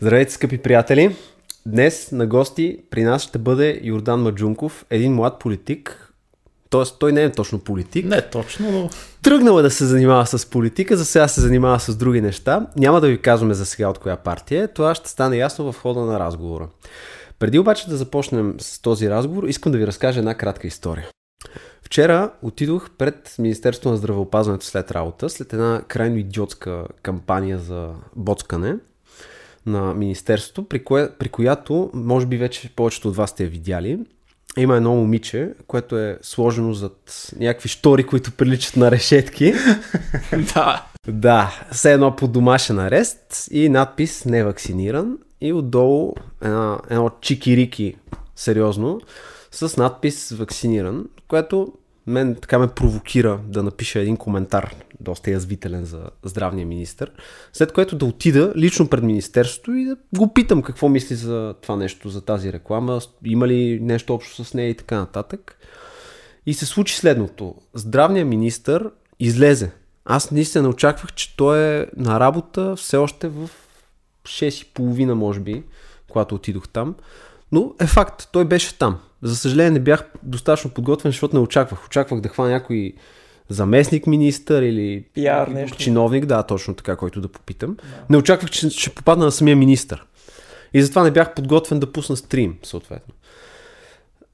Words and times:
Здравейте, 0.00 0.32
скъпи 0.32 0.58
приятели! 0.58 1.16
Днес 1.66 2.12
на 2.12 2.26
гости 2.26 2.78
при 2.90 3.02
нас 3.02 3.22
ще 3.22 3.38
бъде 3.38 3.80
Йордан 3.82 4.22
Маджунков, 4.22 4.84
един 4.90 5.14
млад 5.14 5.38
политик. 5.38 6.12
Тоест, 6.70 6.96
той 6.98 7.12
не 7.12 7.22
е 7.22 7.32
точно 7.32 7.58
политик. 7.58 8.06
Не 8.06 8.22
точно, 8.22 8.70
но... 8.70 8.90
Тръгнал 9.22 9.58
е 9.58 9.62
да 9.62 9.70
се 9.70 9.84
занимава 9.84 10.26
с 10.26 10.46
политика, 10.50 10.96
за 10.96 11.04
сега 11.04 11.28
се 11.28 11.40
занимава 11.40 11.80
с 11.80 11.96
други 11.96 12.20
неща. 12.20 12.66
Няма 12.76 13.00
да 13.00 13.08
ви 13.08 13.20
казваме 13.20 13.54
за 13.54 13.66
сега 13.66 13.88
от 13.88 13.98
коя 13.98 14.16
партия 14.16 14.64
е. 14.64 14.68
Това 14.68 14.94
ще 14.94 15.10
стане 15.10 15.36
ясно 15.36 15.72
в 15.72 15.78
хода 15.78 16.00
на 16.00 16.20
разговора. 16.20 16.68
Преди 17.38 17.58
обаче 17.58 17.88
да 17.88 17.96
започнем 17.96 18.54
с 18.58 18.82
този 18.82 19.10
разговор, 19.10 19.44
искам 19.44 19.72
да 19.72 19.78
ви 19.78 19.86
разкажа 19.86 20.18
една 20.18 20.34
кратка 20.34 20.66
история. 20.66 21.08
Вчера 21.82 22.30
отидох 22.42 22.90
пред 22.98 23.34
Министерството 23.38 23.88
на 23.88 23.96
здравеопазването 23.96 24.66
след 24.66 24.90
работа, 24.90 25.30
след 25.30 25.52
една 25.52 25.82
крайно 25.88 26.16
идиотска 26.16 26.84
кампания 27.02 27.58
за 27.58 27.90
боцкане 28.16 28.76
на 29.68 29.94
Министерството, 29.94 30.68
при, 30.68 30.84
кое, 30.84 31.10
при 31.18 31.28
която, 31.28 31.90
може 31.94 32.26
би 32.26 32.36
вече 32.36 32.70
повечето 32.76 33.08
от 33.08 33.16
вас 33.16 33.30
сте 33.30 33.44
я 33.44 33.50
видяли, 33.50 33.98
има 34.56 34.76
едно 34.76 34.94
момиче, 34.94 35.50
което 35.66 35.98
е 35.98 36.18
сложено 36.22 36.74
зад 36.74 37.30
някакви 37.38 37.68
штори, 37.68 38.04
които 38.04 38.32
приличат 38.32 38.76
на 38.76 38.90
решетки. 38.90 39.54
да. 40.54 40.86
Да, 41.08 41.66
все 41.72 41.92
едно 41.92 42.16
по 42.16 42.28
домашен 42.28 42.78
арест 42.78 43.48
и 43.50 43.68
надпис 43.68 44.24
не 44.24 44.44
вакциниран 44.44 45.18
и 45.40 45.52
отдолу 45.52 46.14
една, 46.42 46.78
едно 46.90 47.10
чикирики, 47.20 47.96
сериозно, 48.36 49.00
с 49.50 49.76
надпис 49.76 50.30
вакциниран, 50.30 51.04
което 51.28 51.72
мен 52.08 52.34
така 52.34 52.58
ме 52.58 52.68
провокира 52.68 53.40
да 53.46 53.62
напиша 53.62 54.00
един 54.00 54.16
коментар, 54.16 54.74
доста 55.00 55.30
язвителен 55.30 55.84
за 55.84 56.10
здравния 56.24 56.66
министр, 56.66 57.06
след 57.52 57.72
което 57.72 57.96
да 57.96 58.04
отида 58.04 58.52
лично 58.56 58.88
пред 58.88 59.04
министерството 59.04 59.72
и 59.72 59.84
да 59.84 59.96
го 60.16 60.34
питам 60.34 60.62
какво 60.62 60.88
мисли 60.88 61.14
за 61.14 61.54
това 61.62 61.76
нещо, 61.76 62.08
за 62.08 62.24
тази 62.24 62.52
реклама, 62.52 63.00
има 63.24 63.48
ли 63.48 63.80
нещо 63.82 64.14
общо 64.14 64.44
с 64.44 64.54
нея 64.54 64.68
и 64.68 64.74
така 64.74 64.98
нататък. 64.98 65.58
И 66.46 66.54
се 66.54 66.66
случи 66.66 66.96
следното. 66.96 67.54
Здравният 67.74 68.28
министр 68.28 68.90
излезе. 69.20 69.70
Аз 70.04 70.30
наистина 70.30 70.68
очаквах, 70.68 71.12
че 71.12 71.36
той 71.36 71.58
е 71.58 71.86
на 71.96 72.20
работа 72.20 72.76
все 72.76 72.96
още 72.96 73.28
в 73.28 73.50
6.30, 74.24 75.12
може 75.12 75.40
би, 75.40 75.64
когато 76.10 76.34
отидох 76.34 76.68
там. 76.68 76.94
Но 77.52 77.74
е 77.80 77.86
факт, 77.86 78.28
той 78.32 78.44
беше 78.44 78.78
там. 78.78 78.98
За 79.22 79.36
съжаление 79.36 79.70
не 79.70 79.80
бях 79.80 80.10
достатъчно 80.22 80.70
подготвен, 80.70 81.12
защото 81.12 81.36
не 81.36 81.42
очаквах. 81.42 81.86
Очаквах 81.86 82.20
да 82.20 82.28
хвана 82.28 82.50
някой 82.50 82.92
заместник 83.48 84.06
министър 84.06 84.62
или 84.62 85.04
Пиар, 85.14 85.48
нещо. 85.48 85.78
чиновник, 85.78 86.26
да, 86.26 86.42
точно 86.42 86.74
така, 86.74 86.96
който 86.96 87.20
да 87.20 87.28
попитам. 87.28 87.76
Да. 87.76 87.84
Не 88.10 88.16
очаквах, 88.16 88.50
че 88.50 88.70
ще 88.70 88.90
попадна 88.90 89.24
на 89.24 89.32
самия 89.32 89.56
министър. 89.56 90.06
И 90.74 90.82
затова 90.82 91.02
не 91.02 91.10
бях 91.10 91.34
подготвен 91.34 91.80
да 91.80 91.92
пусна 91.92 92.16
стрим, 92.16 92.58
съответно. 92.62 93.14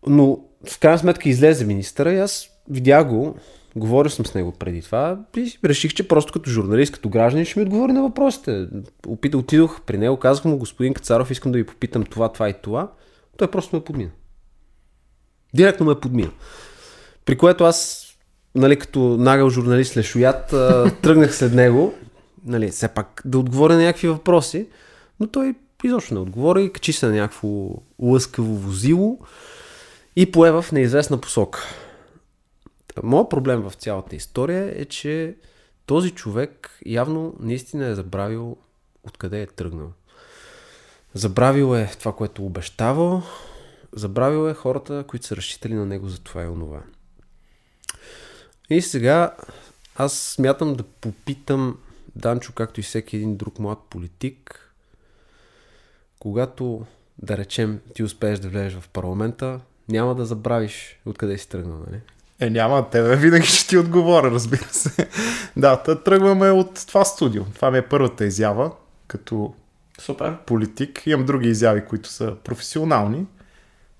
Но 0.07 0.39
в 0.71 0.81
крайна 0.81 0.99
сметка 0.99 1.29
излезе 1.29 1.65
министъра 1.65 2.13
и 2.13 2.19
аз 2.19 2.49
видях 2.71 3.09
го, 3.09 3.37
говорил 3.77 4.11
съм 4.11 4.27
с 4.27 4.35
него 4.35 4.53
преди 4.53 4.83
това 4.83 5.19
и 5.37 5.53
реших, 5.65 5.95
че 5.95 6.09
просто 6.09 6.33
като 6.33 6.51
журналист, 6.51 6.93
като 6.93 7.09
гражданин 7.09 7.45
ще 7.45 7.59
ми 7.59 7.65
отговори 7.65 7.93
на 7.93 8.03
въпросите. 8.03 8.67
Опита, 9.07 9.39
отидох 9.39 9.81
при 9.81 9.99
него, 9.99 10.17
казах 10.17 10.45
му, 10.45 10.59
господин 10.59 10.95
Кацаров, 10.95 11.31
искам 11.31 11.53
да 11.53 11.59
ви 11.59 11.67
попитам 11.67 12.03
това, 12.03 12.33
това 12.33 12.49
и 12.49 12.55
това. 12.63 12.93
Той 13.37 13.51
просто 13.51 13.77
ме 13.77 13.85
подмина. 13.85 14.11
Директно 15.55 15.87
ме 15.87 16.01
подмина. 16.01 16.31
При 17.25 17.39
което 17.39 17.65
аз, 17.65 18.07
нали, 18.55 18.79
като 18.79 18.99
нагъл 19.01 19.51
журналист 19.51 19.97
лешоят, 19.97 20.47
тръгнах 21.03 21.37
след 21.37 21.53
него, 21.53 21.95
нали, 22.45 22.71
все 22.71 22.89
пак 22.89 23.23
да 23.25 23.39
отговоря 23.39 23.75
на 23.75 23.83
някакви 23.83 24.09
въпроси, 24.09 24.67
но 25.21 25.27
той 25.27 25.55
изобщо 25.85 26.15
не 26.15 26.21
отговори, 26.21 26.73
качи 26.73 26.93
се 26.93 27.07
на 27.07 27.13
някакво 27.13 27.71
лъскаво 27.99 28.55
возило 28.55 29.19
и 30.17 30.33
пое 30.33 30.51
в 30.51 30.65
неизвестна 30.73 31.21
посока. 31.21 31.63
Моят 33.03 33.31
проблем 33.31 33.61
в 33.61 33.73
цялата 33.75 34.17
история 34.17 34.73
е, 34.77 34.85
че 34.85 35.35
този 35.87 36.11
човек 36.11 36.79
явно 36.87 37.35
наистина 37.41 37.87
е 37.87 37.95
забравил 37.95 38.57
откъде 39.03 39.43
е 39.43 39.47
тръгнал. 39.47 39.93
Забравил 41.15 41.77
е 41.77 41.91
това, 41.99 42.13
което 42.13 42.45
обещавал, 42.47 43.23
Забравил 43.97 44.49
е 44.49 44.55
хората, 44.55 45.05
които 45.09 45.27
са 45.27 45.37
разчитали 45.37 45.75
на 45.75 45.87
него 45.87 46.09
за 46.09 46.21
това 46.21 46.43
и 46.43 46.47
онова. 46.47 46.83
И 48.71 48.83
сега 48.83 49.35
аз 49.97 50.13
смятам 50.13 50.75
да 50.75 50.83
попитам 50.83 51.79
Данчо, 52.17 52.53
както 52.53 52.81
и 52.81 52.83
всеки 52.83 53.17
един 53.17 53.37
друг 53.37 53.59
млад 53.59 53.79
политик, 53.91 54.71
когато, 56.19 56.87
да 57.19 57.37
речем, 57.37 57.81
ти 57.95 58.03
успееш 58.03 58.39
да 58.39 58.49
влезеш 58.49 58.79
в 58.79 58.89
парламента, 58.89 59.61
няма 59.89 60.15
да 60.15 60.27
забравиш 60.27 61.01
откъде 61.07 61.39
си 61.39 61.49
тръгнал, 61.49 61.79
нали? 61.87 62.01
Е, 62.41 62.51
няма, 62.51 62.91
тебе 62.91 63.17
винаги 63.17 63.47
ще 63.47 63.69
ти 63.69 63.79
отговоря, 63.79 64.31
разбира 64.31 64.69
се. 64.69 65.09
да, 65.57 65.83
тъ, 65.83 66.03
тръгваме 66.03 66.51
от 66.51 66.87
това 66.87 67.05
студио. 67.05 67.45
Това 67.45 67.71
ми 67.71 67.79
е 67.79 67.89
първата 67.89 68.25
изява, 68.25 68.73
като 69.07 69.55
Супер. 70.01 70.37
политик. 70.47 71.03
Имам 71.07 71.27
други 71.27 71.49
изяви, 71.49 71.85
които 71.85 72.09
са 72.09 72.37
професионални 72.45 73.27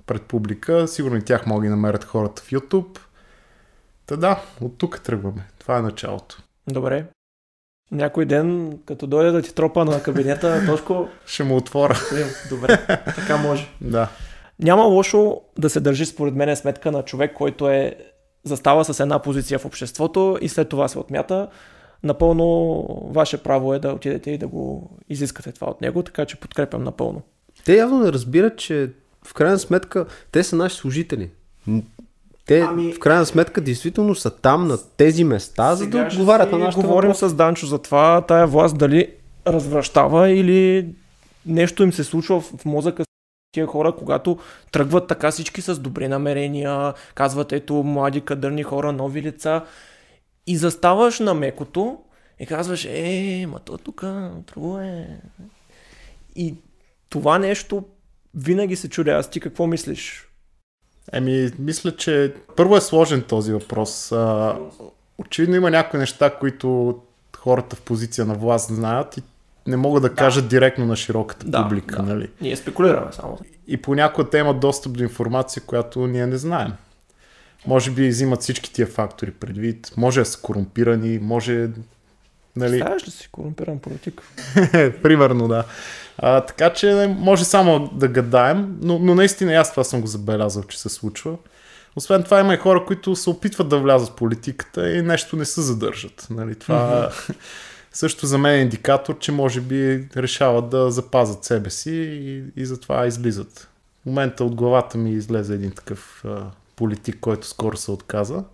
пред 0.07 0.23
публика. 0.23 0.89
Сигурно 0.89 1.17
и 1.17 1.23
тях 1.23 1.47
могат 1.47 1.65
да 1.65 1.71
намерят 1.71 2.05
хората 2.05 2.43
в 2.43 2.51
YouTube. 2.51 2.99
Та 4.07 4.17
да, 4.17 4.43
от 4.61 4.79
тук 4.79 5.01
тръгваме. 5.01 5.49
Това 5.59 5.79
е 5.79 5.83
началото. 5.83 6.43
Добре. 6.67 7.05
Някой 7.91 8.25
ден, 8.25 8.79
като 8.87 9.07
дойде 9.07 9.31
да 9.31 9.43
ти 9.43 9.55
тропа 9.55 9.85
на 9.85 10.03
кабинета, 10.03 10.63
Тошко... 10.67 11.09
Ще 11.27 11.45
му 11.45 11.57
отворя. 11.57 11.97
Добре, 12.51 12.87
така 13.05 13.37
може. 13.37 13.69
да. 13.81 14.09
Няма 14.59 14.83
лошо 14.83 15.41
да 15.59 15.71
се 15.71 15.81
държи 15.81 16.07
според 16.07 16.35
мен 16.35 16.57
сметка 16.57 16.93
на 16.93 17.03
човек, 17.03 17.33
който 17.35 17.71
е 17.71 17.97
застава 18.45 18.85
с 18.85 19.01
една 19.01 19.19
позиция 19.19 19.59
в 19.59 19.65
обществото 19.65 20.39
и 20.41 20.49
след 20.49 20.69
това 20.69 20.89
се 20.89 20.99
отмята. 20.99 21.49
Напълно 22.03 22.83
ваше 23.11 23.43
право 23.43 23.75
е 23.75 23.79
да 23.79 23.93
отидете 23.93 24.31
и 24.31 24.39
да 24.39 24.49
го 24.49 24.91
изискате 25.09 25.53
това 25.53 25.67
от 25.67 25.81
него, 25.81 26.03
така 26.03 26.25
че 26.25 26.41
подкрепям 26.41 26.85
напълно. 26.85 27.23
Те 27.65 27.77
явно 27.77 27.99
не 27.99 28.13
разбират, 28.13 28.59
че 28.59 28.91
в 29.27 29.35
крайна 29.35 29.59
сметка, 29.59 30.07
те 30.33 30.45
са 30.45 30.57
наши 30.57 30.77
служители. 30.77 31.31
Те, 32.47 32.61
ами... 32.61 32.93
в 32.93 32.99
крайна 32.99 33.27
сметка, 33.27 33.61
действително 33.61 34.15
са 34.15 34.31
там 34.31 34.69
на 34.69 34.79
тези 34.97 35.25
места, 35.25 35.75
за 35.75 35.87
да 35.87 36.03
отговарят 36.03 36.53
на 36.53 36.59
нашата 36.59 36.87
Говорим 36.87 37.11
въпрос. 37.11 37.33
с 37.33 37.35
Данчо 37.35 37.67
за 37.67 37.79
това, 37.79 38.21
тая 38.21 38.47
власт 38.47 38.79
дали 38.79 39.11
развръщава 39.47 40.31
или 40.31 40.89
нещо 41.47 41.83
им 41.83 41.93
се 41.93 42.05
случва 42.05 42.41
в 42.41 42.65
мозъка 42.65 43.05
тия 43.53 43.67
хора, 43.67 43.93
когато 43.99 44.39
тръгват 44.73 45.07
така 45.07 45.31
всички 45.31 45.63
с 45.63 45.79
добри 45.79 46.09
намерения, 46.09 46.95
казват 47.15 47.53
ето 47.53 47.75
млади 47.75 48.21
кадърни 48.21 48.63
хора, 48.63 48.93
нови 48.93 49.23
лица 49.23 49.65
и 50.47 50.57
заставаш 50.57 51.21
на 51.21 51.35
мекото 51.35 51.99
и 52.41 52.47
казваш, 52.47 52.85
е, 52.85 53.47
ма 53.49 53.61
то 53.61 53.79
тук, 53.79 54.05
друго 54.47 54.79
е. 54.79 55.21
И 56.37 56.55
това 57.09 57.39
нещо 57.39 57.85
винаги 58.37 58.77
се 58.77 58.89
чудя. 58.89 59.13
Аз 59.13 59.31
ти 59.31 59.41
какво 59.41 59.67
мислиш? 59.67 60.29
Еми, 61.13 61.51
мисля, 61.59 61.97
че 61.97 62.35
първо 62.57 62.77
е 62.77 62.81
сложен 62.81 63.23
този 63.23 63.53
въпрос. 63.53 64.13
А, 64.13 64.57
очевидно 65.19 65.57
има 65.57 65.71
някои 65.71 66.01
неща, 66.01 66.31
които 66.31 66.99
хората 67.37 67.77
в 67.77 67.81
позиция 67.81 68.25
на 68.25 68.35
власт 68.35 68.75
знаят 68.75 69.17
и 69.17 69.23
не 69.67 69.77
могат 69.77 70.03
да, 70.03 70.09
да. 70.09 70.15
кажат 70.15 70.49
директно 70.49 70.87
на 70.87 70.97
широката 70.97 71.47
да, 71.47 71.63
публика. 71.63 71.97
Да. 71.97 72.03
Нали? 72.03 72.31
Ние 72.41 72.57
спекулираме 72.57 73.13
само. 73.13 73.39
И 73.67 73.77
понякога 73.77 74.31
те 74.31 74.39
имат 74.39 74.61
достъп 74.61 74.93
до 74.93 75.03
информация, 75.03 75.63
която 75.67 76.07
ние 76.07 76.27
не 76.27 76.37
знаем. 76.37 76.73
Може 77.67 77.91
би 77.91 78.09
взимат 78.09 78.43
всички 78.43 78.73
тия 78.73 78.87
фактори 78.87 79.31
предвид. 79.31 79.93
Може 79.97 80.21
да 80.21 80.27
са 80.27 80.41
корумпирани, 80.41 81.19
може... 81.19 81.69
Нали... 82.57 82.77
Ставаш 82.77 83.07
ли 83.07 83.11
си 83.11 83.29
корумпиран 83.33 83.79
политик? 83.79 84.23
Примерно, 85.03 85.49
да. 85.49 85.65
А, 86.19 86.41
така 86.41 86.73
че 86.73 87.15
може 87.19 87.45
само 87.45 87.89
да 87.93 88.09
гадаем, 88.09 88.79
но, 88.81 88.99
но 88.99 89.15
наистина 89.15 89.55
аз 89.55 89.71
това 89.71 89.85
съм 89.85 90.01
го 90.01 90.07
забелязал, 90.07 90.63
че 90.63 90.81
се 90.81 90.89
случва. 90.89 91.37
Освен 91.97 92.23
това 92.23 92.41
има 92.41 92.55
и 92.55 92.59
хора, 92.59 92.85
които 92.85 93.17
се 93.17 93.31
опитват 93.31 93.69
да 93.69 93.79
влязат 93.79 94.09
в 94.09 94.15
политиката 94.15 94.93
и 94.93 95.03
нещо 95.03 95.37
не 95.37 95.45
се 95.45 95.61
задържат. 95.61 96.27
Нали? 96.31 96.55
Това 96.55 97.11
mm-hmm. 97.11 97.35
също 97.93 98.27
за 98.27 98.39
мен 98.39 98.55
е 98.55 98.63
индикатор, 98.63 99.19
че 99.19 99.33
може 99.33 99.61
би 99.61 100.09
решават 100.17 100.69
да 100.69 100.91
запазят 100.91 101.45
себе 101.45 101.71
си 101.71 101.93
и, 101.93 102.45
и 102.57 102.67
затова 102.67 103.07
излизат. 103.07 103.69
В 104.03 104.07
момента 104.07 104.45
от 104.45 104.55
главата 104.55 104.99
ми 104.99 105.11
излезе 105.11 105.55
един 105.55 105.71
такъв 105.71 106.25
а, 106.25 106.43
политик, 106.77 107.17
който 107.21 107.47
скоро 107.47 107.77
се 107.77 107.91
отказа. 107.91 108.45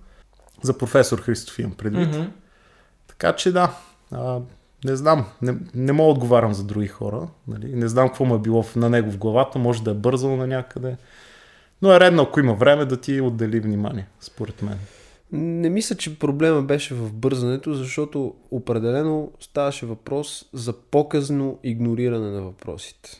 За 0.62 0.78
професор 0.78 1.20
Христоф 1.20 1.58
имам 1.58 1.72
предвид. 1.72 2.14
Mm-hmm. 2.14 2.28
Така 3.08 3.36
че 3.36 3.52
да, 3.52 3.74
а, 4.12 4.38
не 4.84 4.96
знам, 4.96 5.26
не, 5.42 5.54
не 5.74 5.92
мога 5.92 6.06
да 6.06 6.12
отговарям 6.12 6.54
за 6.54 6.64
други 6.64 6.86
хора. 6.86 7.28
Нали? 7.48 7.74
Не 7.74 7.88
знам 7.88 8.08
какво 8.08 8.24
му 8.24 8.34
е 8.34 8.38
било 8.38 8.64
на 8.76 8.90
него 8.90 9.10
в 9.10 9.18
главата, 9.18 9.58
може 9.58 9.82
да 9.82 9.90
е 9.90 9.94
бързал 9.94 10.36
на 10.36 10.46
някъде. 10.46 10.96
Но 11.82 11.92
е 11.92 12.00
редно, 12.00 12.22
ако 12.22 12.40
има 12.40 12.54
време, 12.54 12.84
да 12.84 12.96
ти 12.96 13.20
отдели 13.20 13.60
внимание, 13.60 14.06
според 14.20 14.62
мен. 14.62 14.78
Не 15.32 15.70
мисля, 15.70 15.96
че 15.96 16.18
проблема 16.18 16.62
беше 16.62 16.94
в 16.94 17.12
бързането, 17.12 17.74
защото 17.74 18.34
определено 18.50 19.32
ставаше 19.40 19.86
въпрос 19.86 20.44
за 20.52 20.72
показно 20.72 21.58
игнориране 21.62 22.30
на 22.30 22.42
въпросите. 22.42 23.10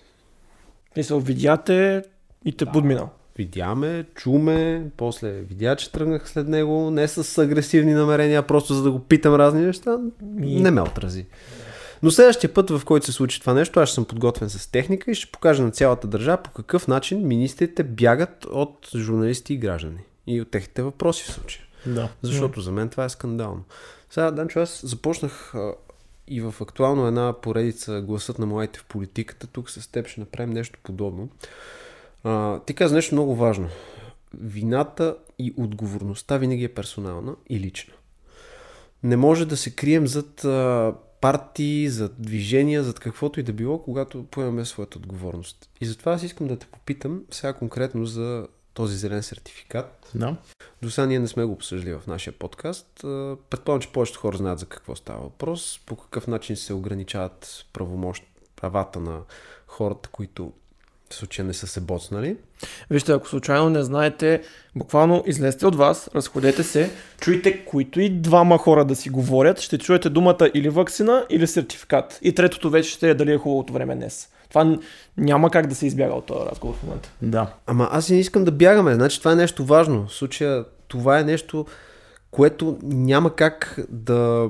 Мисъл, 0.97 1.21
видяте 1.21 2.03
и 2.45 2.53
те 2.53 2.65
да. 2.65 2.73
подминал. 2.73 3.11
Видяме, 3.37 4.05
чуме, 4.15 4.91
после 4.97 5.33
видя, 5.33 5.77
че 5.77 5.93
тръгнах 5.93 6.31
след 6.31 6.49
него, 6.49 6.91
не 6.91 7.09
с 7.09 7.39
агресивни 7.39 7.93
намерения, 7.93 8.47
просто 8.47 8.75
за 8.75 8.83
да 8.83 8.91
го 8.91 8.99
питам 8.99 9.35
разни 9.35 9.67
неща, 9.67 9.99
и... 10.43 10.61
не 10.61 10.71
ме 10.71 10.81
отрази. 10.81 11.27
Но 12.03 12.11
следващия 12.11 12.55
път, 12.55 12.71
в 12.71 12.83
който 12.85 13.07
се 13.07 13.13
случи 13.13 13.41
това 13.41 13.55
нещо, 13.55 13.81
аз 13.81 13.93
съм 13.93 14.05
подготвен 14.05 14.51
с 14.51 14.67
техника 14.67 15.11
и 15.11 15.15
ще 15.15 15.33
покажа 15.33 15.63
на 15.63 15.71
цялата 15.71 16.07
държава 16.07 16.43
по 16.43 16.51
какъв 16.51 16.89
начин 16.89 17.27
министрите 17.27 17.85
бягат 17.85 18.45
от 18.45 18.89
журналисти 18.97 19.55
и 19.55 19.59
граждани. 19.59 19.99
И 20.27 20.41
от 20.41 20.51
техните 20.51 20.83
въпроси 20.83 21.25
в 21.25 21.33
случая. 21.33 21.63
Да. 21.87 22.09
Защото 22.23 22.61
за 22.61 22.73
мен 22.73 22.89
това 22.89 23.05
е 23.05 23.09
скандално. 23.09 23.65
Сега, 24.11 24.31
Данчо, 24.31 24.61
аз 24.61 24.81
започнах 24.85 25.55
и 26.29 26.41
в 26.41 26.55
актуално 26.61 27.07
една 27.07 27.33
поредица 27.33 28.01
гласът 28.01 28.39
на 28.39 28.47
младите 28.47 28.79
в 28.79 28.85
политиката. 28.85 29.47
Тук 29.47 29.71
с 29.71 29.89
теб 29.89 30.09
ще 30.09 30.21
направим 30.21 30.51
нещо 30.51 30.79
подобно. 30.83 31.29
А, 32.25 32.61
ти 32.61 32.75
каза 32.75 32.95
нещо 32.95 33.15
много 33.15 33.37
важно. 33.37 33.69
Вината 34.35 35.17
и 35.39 35.55
отговорността 35.57 36.39
винаги 36.39 36.65
е 36.65 36.75
персонална 36.75 37.37
и 37.49 37.61
лична. 37.61 37.95
Не 39.03 39.17
може 39.17 39.47
да 39.47 39.57
се 39.57 39.75
крием 39.75 40.07
зад 40.07 40.45
а, 40.45 40.95
партии, 41.21 41.89
зад 41.89 42.13
движения, 42.19 42.83
зад 42.83 43.01
каквото 43.01 43.41
и 43.41 43.43
да 43.43 43.53
било, 43.53 43.83
когато 43.83 44.25
поемаме 44.25 44.65
своята 44.65 44.99
отговорност. 44.99 45.71
И 45.81 45.87
затова 45.87 46.13
аз 46.13 46.23
искам 46.23 46.47
да 46.47 46.59
те 46.59 46.67
попитам 46.67 47.23
сега 47.31 47.53
конкретно 47.53 48.07
за 48.07 48.47
този 48.75 48.97
зелен 48.97 49.23
сертификат. 49.23 50.11
Да. 50.15 50.37
До 50.83 50.91
сега 50.91 51.07
ние 51.07 51.19
не 51.19 51.29
сме 51.29 51.45
го 51.45 51.53
обсъждали 51.53 51.95
в 51.95 52.07
нашия 52.07 52.33
подкаст. 52.33 52.87
Предполагам, 53.51 53.81
че 53.81 53.93
повечето 53.93 54.21
хора 54.21 54.37
знаят 54.37 54.59
за 54.59 54.67
какво 54.67 54.97
става 54.97 55.23
въпрос, 55.23 55.81
по 55.87 55.97
какъв 55.97 56.27
начин 56.27 56.57
се 56.57 56.75
ограничават 56.75 57.67
правомощ, 57.73 58.25
правата 58.57 59.01
на 59.01 59.21
хората, 59.67 60.09
които 60.09 60.53
в 61.11 61.15
случая 61.15 61.47
не 61.47 61.53
са 61.53 61.67
се 61.67 61.81
боцнали. 61.81 62.37
Вижте, 62.91 63.13
ако 63.13 63.29
случайно 63.29 63.71
не 63.71 63.83
знаете, 63.83 64.43
буквално 64.77 65.23
излезте 65.27 65.67
от 65.67 65.77
вас, 65.77 66.11
разходете 66.15 66.63
се, 66.63 66.91
чуйте 67.21 67.65
които 67.65 68.01
и 68.01 68.11
двама 68.11 68.59
хора 68.59 68.85
да 68.85 68.97
си 68.97 69.11
говорят, 69.11 69.61
ще 69.61 69.79
чуете 69.79 70.11
думата 70.11 70.51
или 70.55 70.69
вакцина, 70.69 71.27
или 71.31 71.47
сертификат. 71.47 72.19
И 72.23 72.35
третото 72.35 72.71
вече 72.71 72.91
ще 72.91 73.11
е 73.11 73.15
дали 73.15 73.33
е 73.33 73.39
хубавото 73.39 73.73
време 73.73 73.97
днес. 73.97 74.29
Това 74.49 74.79
няма 75.17 75.51
как 75.51 75.67
да 75.67 75.75
се 75.75 75.87
избяга 75.87 76.15
от 76.15 76.27
този 76.27 76.51
разговор 76.51 76.75
в 76.75 76.83
момента. 76.83 77.11
Да. 77.23 77.53
Ама 77.67 77.89
аз 77.93 78.11
не 78.11 78.19
искам 78.19 78.45
да 78.45 78.53
бягаме. 78.53 78.95
Значи 78.95 79.19
това 79.19 79.33
е 79.33 79.37
нещо 79.37 79.65
важно. 79.65 80.07
В 80.07 80.13
случая 80.13 80.65
това 80.89 81.19
е 81.19 81.25
нещо, 81.25 81.67
което 82.31 82.79
няма 82.83 83.35
как 83.35 83.79
да... 83.89 84.49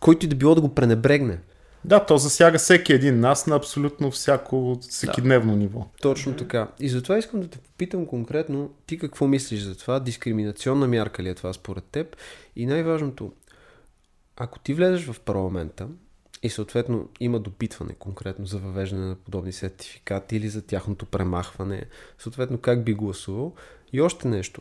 Който 0.00 0.26
и 0.26 0.28
да 0.28 0.36
било 0.36 0.54
да 0.54 0.60
го 0.60 0.74
пренебрегне. 0.74 1.38
Да, 1.84 2.06
то 2.06 2.18
засяга 2.18 2.58
всеки 2.58 2.92
един 2.92 3.20
нас 3.20 3.46
на 3.46 3.56
абсолютно 3.56 4.10
всяко 4.10 4.78
всекидневно 4.80 5.52
да. 5.52 5.58
ниво. 5.58 5.86
Точно 6.00 6.36
така. 6.36 6.68
И 6.80 6.88
затова 6.88 7.18
искам 7.18 7.40
да 7.40 7.48
те 7.48 7.58
попитам 7.58 8.06
конкретно, 8.06 8.70
ти 8.86 8.98
какво 8.98 9.26
мислиш 9.26 9.60
за 9.60 9.76
това? 9.76 10.00
Дискриминационна 10.00 10.88
мярка 10.88 11.22
ли 11.22 11.28
е 11.28 11.34
това 11.34 11.52
според 11.52 11.84
теб? 11.84 12.16
И 12.56 12.66
най-важното, 12.66 13.32
ако 14.36 14.58
ти 14.58 14.74
влезеш 14.74 15.06
в 15.06 15.20
парламента 15.20 15.88
и 16.42 16.50
съответно 16.50 17.08
има 17.20 17.40
допитване 17.40 17.94
конкретно 17.94 18.46
за 18.46 18.58
въвеждане 18.58 19.06
на 19.06 19.14
подобни 19.14 19.52
сертификати 19.52 20.36
или 20.36 20.48
за 20.48 20.62
тяхното 20.62 21.06
премахване, 21.06 21.84
съответно 22.18 22.58
как 22.58 22.84
би 22.84 22.94
гласувал. 22.94 23.54
И 23.92 24.00
още 24.00 24.28
нещо. 24.28 24.60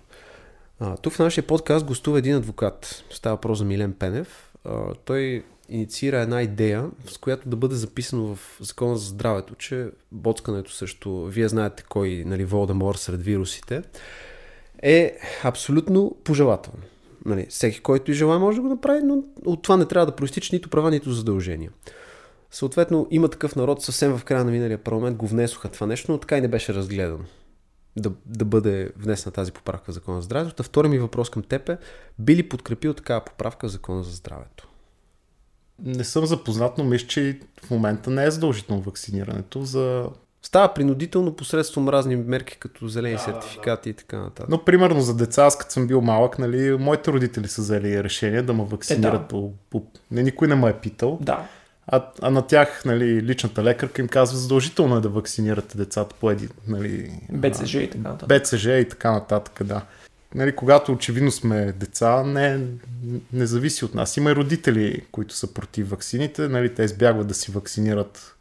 А, 0.79 0.97
тук 0.97 1.13
в 1.13 1.19
нашия 1.19 1.47
подкаст 1.47 1.85
гостува 1.85 2.19
един 2.19 2.35
адвокат. 2.35 3.03
Става 3.09 3.35
въпрос 3.35 3.57
за 3.57 3.65
Милен 3.65 3.93
Пенев. 3.93 4.53
А, 4.65 4.93
той 5.05 5.43
инициира 5.69 6.17
една 6.17 6.41
идея, 6.41 6.89
с 7.05 7.17
която 7.17 7.49
да 7.49 7.55
бъде 7.55 7.75
записано 7.75 8.35
в 8.35 8.57
Закона 8.61 8.97
за 8.97 9.05
здравето, 9.05 9.55
че 9.55 9.89
боцкането 10.11 10.71
също, 10.71 11.25
вие 11.25 11.47
знаете 11.47 11.83
кой, 11.89 12.23
нали, 12.25 12.45
Волдемор 12.45 12.95
сред 12.95 13.21
вирусите, 13.21 13.83
е 14.81 15.17
абсолютно 15.43 16.15
пожелателно. 16.23 16.83
Нали, 17.25 17.45
всеки, 17.49 17.79
който 17.79 18.11
и 18.11 18.13
желая, 18.13 18.39
може 18.39 18.55
да 18.55 18.61
го 18.61 18.69
направи, 18.69 19.01
но 19.03 19.23
от 19.45 19.61
това 19.61 19.77
не 19.77 19.85
трябва 19.85 20.05
да 20.05 20.15
проистича 20.15 20.55
нито 20.55 20.69
права, 20.69 20.91
нито 20.91 21.11
задължения. 21.11 21.71
Съответно, 22.51 23.07
има 23.11 23.27
такъв 23.27 23.55
народ, 23.55 23.81
съвсем 23.81 24.17
в 24.17 24.23
края 24.23 24.45
на 24.45 24.51
миналия 24.51 24.77
парламент 24.77 25.17
го 25.17 25.27
внесоха 25.27 25.69
това 25.69 25.87
нещо, 25.87 26.11
но 26.11 26.17
така 26.17 26.37
и 26.37 26.41
не 26.41 26.47
беше 26.47 26.73
разгледано 26.73 27.23
да, 27.99 28.11
да 28.25 28.45
бъде 28.45 28.91
внесена 28.97 29.33
тази 29.33 29.51
поправка 29.51 29.91
в 29.91 29.93
Закона 29.93 30.21
за 30.21 30.25
здравето. 30.25 30.55
Та 30.55 30.63
втори 30.63 30.87
ми 30.87 30.99
въпрос 30.99 31.29
към 31.29 31.43
теб 31.43 31.69
е, 31.69 31.77
би 32.19 32.35
ли 32.35 32.49
подкрепил 32.49 32.93
такава 32.93 33.25
поправка 33.25 33.67
в 33.67 33.71
Закона 33.71 34.03
за 34.03 34.11
здравето? 34.11 34.68
Не 35.83 36.03
съм 36.03 36.25
запознат, 36.25 36.77
но 36.77 36.83
мисля, 36.83 37.07
че 37.07 37.39
в 37.65 37.69
момента 37.71 38.09
не 38.09 38.25
е 38.25 38.31
задължително 38.31 38.81
вакцинирането 38.81 39.61
за 39.61 40.05
Става 40.41 40.73
принудително 40.73 41.35
посредством 41.35 41.89
разни 41.89 42.15
мерки, 42.15 42.57
като 42.59 42.87
зелени 42.87 43.15
да, 43.15 43.21
сертификати 43.21 43.83
да. 43.83 43.89
и 43.89 43.93
така 43.93 44.19
нататък. 44.19 44.49
Но 44.49 44.65
примерно 44.65 45.01
за 45.01 45.15
деца, 45.15 45.43
аз 45.43 45.57
като 45.57 45.71
съм 45.71 45.87
бил 45.87 46.01
малък, 46.01 46.39
нали, 46.39 46.77
моите 46.77 47.11
родители 47.11 47.47
са 47.47 47.61
взели 47.61 48.03
решение 48.03 48.41
да 48.41 48.53
ме 48.53 48.63
вакцинират. 48.63 49.13
Е, 49.13 49.17
да. 49.17 49.27
по, 49.27 49.53
по... 49.69 49.83
Не, 50.11 50.23
никой 50.23 50.47
не 50.47 50.55
ме 50.55 50.69
е 50.69 50.73
питал. 50.73 51.17
Да. 51.21 51.47
А, 51.87 52.05
а 52.21 52.29
на 52.29 52.41
тях, 52.41 52.85
нали, 52.85 53.21
личната 53.21 53.63
лекарка 53.63 54.01
им 54.01 54.07
казва 54.07 54.37
задължително 54.37 54.97
е 54.97 55.01
да 55.01 55.09
вакцинирате 55.09 55.77
децата 55.77 56.15
по 56.19 56.31
един, 56.31 56.49
нали... 56.67 57.11
БЦЖ 57.31 57.73
и 57.73 57.89
така 57.89 58.09
нататък. 58.09 58.41
БЦЖ 58.41 58.65
и 58.65 58.87
така 58.89 59.11
нататък, 59.11 59.63
да. 59.63 59.81
Нали, 60.35 60.55
когато 60.55 60.91
очевидно 60.91 61.31
сме 61.31 61.71
деца, 61.71 62.23
не, 62.23 62.67
не 63.33 63.45
зависи 63.45 63.85
от 63.85 63.95
нас. 63.95 64.17
Има 64.17 64.31
и 64.31 64.35
родители, 64.35 65.05
които 65.11 65.35
са 65.35 65.53
против 65.53 65.89
ваксините, 65.89 66.47
нали, 66.47 66.73
те 66.75 66.83
избягват 66.83 67.27
да 67.27 67.33
си 67.33 67.51
вакцинират 67.51 68.35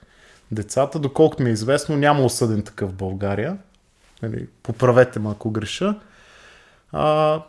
децата. 0.50 0.99
Доколкото 0.99 1.43
ми 1.43 1.50
е 1.50 1.52
известно, 1.52 1.96
няма 1.96 2.25
осъден 2.25 2.62
такъв 2.62 2.90
в 2.90 2.94
България. 2.94 3.58
Нали, 4.23 4.46
поправете 4.62 5.19
ме, 5.19 5.31
ако 5.31 5.50
греша. 5.50 6.00
А, 6.93 7.43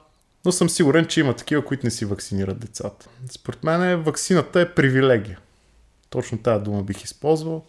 но 0.45 0.51
съм 0.51 0.69
сигурен, 0.69 1.05
че 1.05 1.19
има 1.19 1.35
такива, 1.35 1.65
които 1.65 1.85
не 1.85 1.91
си 1.91 2.05
вакцинират 2.05 2.59
децата. 2.59 3.09
Според 3.31 3.63
мен 3.63 4.03
вакцината 4.03 4.61
е 4.61 4.73
привилегия. 4.73 5.39
Точно 6.09 6.37
тази 6.37 6.63
дума 6.63 6.83
бих 6.83 7.03
използвал. 7.03 7.65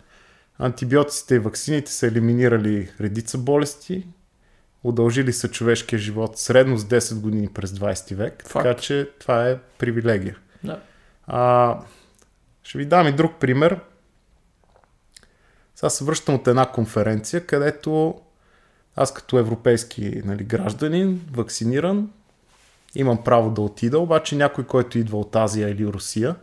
Антибиотиците 0.58 1.34
и 1.34 1.38
вакцините 1.38 1.92
са 1.92 2.06
елиминирали 2.06 2.90
редица 3.00 3.38
болести, 3.38 4.06
удължили 4.84 5.32
са 5.32 5.48
човешкия 5.48 5.98
живот 5.98 6.38
средно 6.38 6.76
с 6.78 6.84
10 6.84 7.20
години 7.20 7.48
през 7.48 7.70
20 7.70 8.14
век, 8.14 8.42
Факт. 8.46 8.64
така 8.64 8.80
че 8.80 9.10
това 9.18 9.48
е 9.48 9.58
привилегия. 9.78 10.38
Да. 10.64 10.80
А, 11.26 11.78
ще 12.62 12.78
ви 12.78 12.84
дам 12.84 13.06
и 13.06 13.12
друг 13.12 13.32
пример. 13.40 13.80
Сега 15.74 15.90
се 15.90 16.04
връщам 16.04 16.34
от 16.34 16.48
една 16.48 16.66
конференция, 16.66 17.46
където 17.46 18.20
аз 18.96 19.14
като 19.14 19.38
европейски 19.38 20.22
нали, 20.24 20.44
гражданин, 20.44 21.26
вакциниран, 21.32 22.10
имам 22.94 23.24
право 23.24 23.50
да 23.50 23.60
отида, 23.60 23.98
обаче 23.98 24.36
някой, 24.36 24.66
който 24.66 24.98
идва 24.98 25.18
от 25.18 25.36
Азия 25.36 25.68
или 25.68 25.86
Русия, 25.86 26.36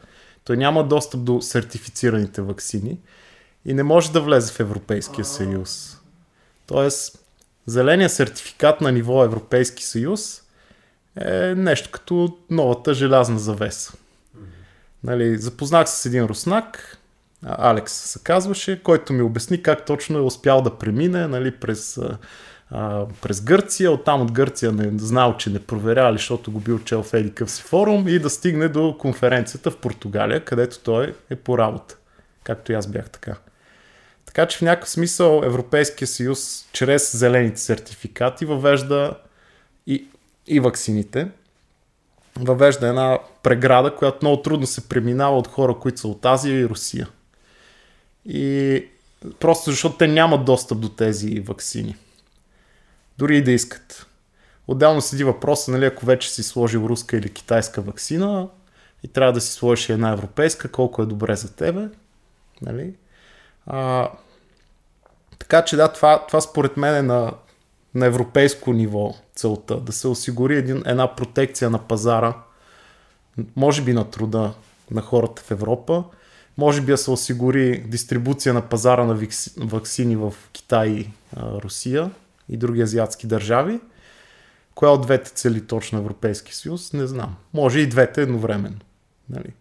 той 0.44 0.58
няма 0.58 0.88
достъп 0.88 1.24
до 1.24 1.42
сертифицираните 1.42 2.42
вакцини 2.42 3.00
и 3.66 3.74
не 3.74 3.84
може 3.84 4.12
да 4.12 4.22
влезе 4.22 4.54
в 4.54 4.60
Европейския 4.60 5.26
съюз. 5.26 5.98
Тоест, 6.66 7.27
зеления 7.68 8.10
сертификат 8.10 8.82
на 8.82 8.92
ниво 8.92 9.24
Европейски 9.24 9.84
съюз 9.84 10.42
е 11.22 11.56
нещо 11.56 11.90
като 11.92 12.38
новата 12.50 12.94
желязна 12.94 13.40
завеса. 13.40 13.94
Нали, 15.04 15.38
запознах 15.38 15.90
се 15.90 16.02
с 16.02 16.06
един 16.06 16.26
руснак, 16.26 16.98
Алекс 17.46 17.94
се 17.94 18.20
казваше, 18.24 18.84
който 18.84 19.14
ми 19.14 19.22
обясни 19.22 19.64
как 19.64 19.86
точно 19.86 20.18
е 20.18 20.22
успял 20.22 20.62
да 20.62 20.78
премине 20.78 21.28
нали, 21.28 21.52
през, 21.52 22.00
а, 22.72 23.06
през 23.22 23.42
Гърция, 23.42 23.92
оттам 23.92 24.22
от 24.22 24.32
Гърция 24.32 24.72
не 24.72 25.00
знал, 25.00 25.38
че 25.38 25.50
не 25.50 25.60
проверяли, 25.60 26.18
защото 26.18 26.52
го 26.52 26.60
бил 26.60 26.80
чел 26.80 27.04
в 27.04 27.14
еди 27.14 27.34
си 27.46 27.64
форум 27.64 28.08
и 28.08 28.20
да 28.20 28.30
стигне 28.30 28.68
до 28.68 28.98
конференцията 29.00 29.72
в 29.72 29.78
Португалия, 29.78 30.46
където 30.46 30.80
той 30.80 31.16
е 31.30 31.36
по 31.36 31.58
работа, 31.58 31.96
както 32.44 32.72
и 32.72 32.76
аз 32.76 32.88
бях 32.88 33.10
така. 33.10 33.36
Така 34.38 34.48
че 34.48 34.58
в 34.58 34.62
някакъв 34.62 34.90
смисъл 34.90 35.42
Европейския 35.44 36.08
съюз 36.08 36.68
чрез 36.74 37.18
зелените 37.18 37.62
сертификати 37.62 38.46
въвежда 38.46 39.14
и, 39.88 40.08
и 40.48 40.60
ваксините, 40.60 41.28
въвежда 42.40 42.88
една 42.88 43.20
преграда, 43.44 43.96
която 43.96 44.18
много 44.22 44.42
трудно 44.42 44.68
се 44.68 44.90
преминава 44.90 45.38
от 45.38 45.48
хора, 45.48 45.76
които 45.80 46.00
са 46.00 46.08
от 46.08 46.26
Азия 46.26 46.60
и 46.60 46.70
Русия. 46.70 47.10
И 48.26 48.86
просто 49.40 49.72
защото 49.72 49.98
те 49.98 50.08
нямат 50.08 50.46
достъп 50.46 50.80
до 50.80 50.90
тези 50.90 51.40
ваксини. 51.40 51.96
Дори 53.18 53.38
и 53.38 53.44
да 53.44 53.52
искат. 53.52 54.08
Отделно 54.68 55.02
седи 55.02 55.24
въпроса, 55.24 55.72
нали, 55.72 55.86
ако 55.86 56.06
вече 56.06 56.32
си 56.32 56.44
сложил 56.44 56.80
руска 56.80 57.18
или 57.18 57.34
китайска 57.34 57.82
вакцина 57.82 58.50
и 59.04 59.08
трябва 59.08 59.34
да 59.34 59.42
си 59.42 59.54
сложиш 59.54 59.90
една 59.90 60.12
европейска, 60.12 60.72
колко 60.72 61.02
е 61.02 61.06
добре 61.06 61.36
за 61.36 61.56
тебе. 61.56 61.90
Нали? 62.62 62.94
А, 63.66 64.10
така 65.40 65.66
че 65.66 65.76
да, 65.76 65.88
това, 65.88 66.26
това 66.28 66.42
според 66.42 66.78
мен 66.78 66.96
е 66.96 67.02
на 67.02 67.34
на 67.98 68.06
европейско 68.06 68.74
ниво 68.74 69.16
целта, 69.36 69.80
да 69.80 69.92
се 69.92 70.08
осигури 70.08 70.58
един, 70.58 70.84
една 70.86 71.16
протекция 71.16 71.70
на 71.70 71.80
пазара, 71.80 72.34
може 73.56 73.82
би 73.82 73.94
на 73.94 74.10
труда 74.10 74.54
на 74.92 75.02
хората 75.02 75.42
в 75.42 75.52
Европа, 75.52 76.04
може 76.58 76.82
би 76.82 76.92
да 76.92 76.98
се 76.98 77.12
осигури 77.12 77.84
дистрибуция 77.88 78.54
на 78.54 78.62
пазара 78.62 79.06
на 79.06 79.28
вакцини 79.58 80.16
в 80.16 80.34
Китай 80.52 80.88
и 80.88 81.10
Русия 81.38 82.12
и 82.50 82.58
други 82.58 82.82
азиатски 82.82 83.28
държави. 83.28 83.80
Коя 84.76 84.92
от 84.92 85.02
двете 85.02 85.32
цели 85.32 85.68
точно 85.68 86.00
Европейски 86.00 86.56
съюз, 86.56 86.94
не 86.94 87.08
знам. 87.08 87.36
Може 87.54 87.80
и 87.80 87.90
двете 87.90 88.22
едновременно. 88.22 88.80
Нали? 89.30 89.54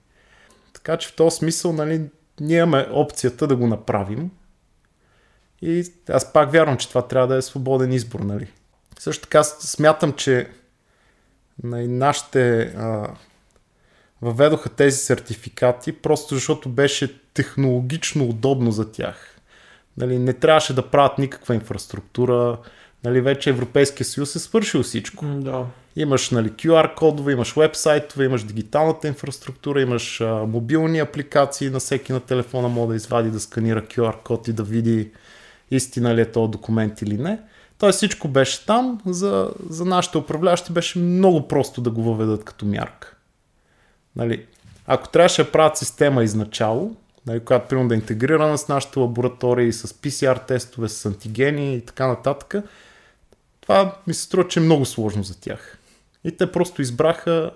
Така 0.72 0.96
че 0.96 1.08
в 1.08 1.16
този 1.16 1.36
смисъл 1.36 1.72
нали, 1.72 2.02
ние 2.40 2.58
имаме 2.58 2.86
опцията 2.90 3.46
да 3.46 3.56
го 3.56 3.66
направим. 3.66 4.30
И 5.62 5.84
аз 6.08 6.32
пак 6.32 6.52
вярвам, 6.52 6.76
че 6.76 6.88
това 6.88 7.02
трябва 7.02 7.28
да 7.28 7.36
е 7.36 7.42
свободен 7.42 7.92
избор. 7.92 8.20
Нали? 8.20 8.48
Също 8.98 9.22
така 9.22 9.44
смятам, 9.44 10.12
че 10.12 10.48
нали, 11.62 11.88
нашите 11.88 12.60
а, 12.60 13.08
въведоха 14.22 14.68
тези 14.68 14.96
сертификати, 14.96 15.92
просто 15.92 16.34
защото 16.34 16.68
беше 16.68 17.20
технологично 17.34 18.24
удобно 18.24 18.72
за 18.72 18.92
тях. 18.92 19.36
Нали, 19.96 20.18
не 20.18 20.32
трябваше 20.32 20.74
да 20.74 20.90
правят 20.90 21.18
никаква 21.18 21.54
инфраструктура, 21.54 22.58
нали, 23.04 23.20
вече 23.20 23.50
Европейския 23.50 24.06
съюз 24.06 24.36
е 24.36 24.38
свършил 24.38 24.82
всичко. 24.82 25.24
Да. 25.26 25.66
Имаш 25.96 26.30
нали, 26.30 26.50
QR 26.50 26.94
кодове, 26.94 27.32
имаш 27.32 27.54
вебсайтове, 27.56 28.24
имаш 28.24 28.44
дигиталната 28.44 29.08
инфраструктура, 29.08 29.80
имаш 29.80 30.20
а, 30.20 30.46
мобилни 30.46 30.98
апликации, 30.98 31.70
на 31.70 31.78
всеки 31.78 32.12
на 32.12 32.20
телефона 32.20 32.68
може 32.68 32.88
да 32.88 32.96
извади 32.96 33.30
да 33.30 33.40
сканира 33.40 33.82
QR 33.82 34.22
код 34.22 34.48
и 34.48 34.52
да 34.52 34.62
види 34.62 35.10
истина 35.70 36.14
ли 36.14 36.20
е 36.20 36.32
този 36.32 36.50
документ 36.50 37.02
или 37.02 37.18
не. 37.18 37.40
Тоест 37.78 37.96
всичко 37.96 38.28
беше 38.28 38.66
там, 38.66 39.00
за, 39.06 39.50
за 39.70 39.84
нашите 39.84 40.18
управляващи 40.18 40.72
беше 40.72 40.98
много 40.98 41.48
просто 41.48 41.80
да 41.80 41.90
го 41.90 42.02
въведат 42.02 42.44
като 42.44 42.66
мярка. 42.66 43.16
Нали, 44.16 44.46
ако 44.86 45.08
трябваше 45.08 45.44
да 45.44 45.52
правят 45.52 45.78
система 45.78 46.24
изначало, 46.24 46.96
нали, 47.26 47.40
която 47.40 47.68
примерно 47.68 47.88
да 47.88 47.94
е 47.94 47.98
интегрирана 47.98 48.58
с 48.58 48.68
нашите 48.68 48.98
лаборатории, 48.98 49.72
с 49.72 49.88
PCR 49.88 50.46
тестове, 50.46 50.88
с 50.88 51.06
антигени 51.06 51.74
и 51.74 51.80
така 51.80 52.06
нататък, 52.06 52.54
това 53.60 53.96
ми 54.06 54.14
се 54.14 54.22
струва, 54.22 54.48
че 54.48 54.60
е 54.60 54.62
много 54.62 54.84
сложно 54.84 55.22
за 55.22 55.40
тях. 55.40 55.78
И 56.24 56.36
те 56.36 56.52
просто 56.52 56.82
избраха 56.82 57.50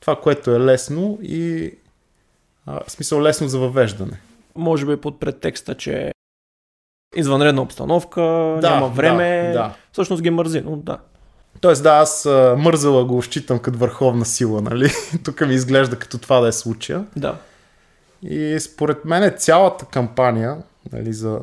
това, 0.00 0.20
което 0.20 0.50
е 0.50 0.60
лесно 0.60 1.18
и 1.22 1.72
а, 2.66 2.80
смисъл 2.88 3.22
лесно 3.22 3.48
за 3.48 3.58
въвеждане. 3.58 4.20
Може 4.56 4.86
би 4.86 4.96
под 4.96 5.20
предтекста, 5.20 5.74
че 5.74 6.12
извънредна 7.16 7.62
обстановка, 7.62 8.20
да, 8.60 8.70
няма 8.70 8.88
време, 8.88 9.42
да, 9.46 9.52
да. 9.52 9.74
всъщност 9.92 10.22
ги 10.22 10.30
мързи, 10.30 10.60
но 10.60 10.76
да. 10.76 10.98
Тоест 11.60 11.82
да, 11.82 11.90
аз 11.90 12.28
мързала 12.56 13.04
го 13.04 13.22
считам 13.22 13.58
като 13.58 13.78
върховна 13.78 14.24
сила, 14.24 14.62
нали? 14.62 14.90
Тук 15.24 15.40
ми 15.40 15.54
изглежда 15.54 15.98
като 15.98 16.18
това 16.18 16.40
да 16.40 16.48
е 16.48 16.52
случая. 16.52 17.04
Да. 17.16 17.36
И 18.22 18.60
според 18.60 19.04
мен 19.04 19.34
цялата 19.38 19.84
кампания, 19.84 20.56
нали, 20.92 21.12
за 21.12 21.40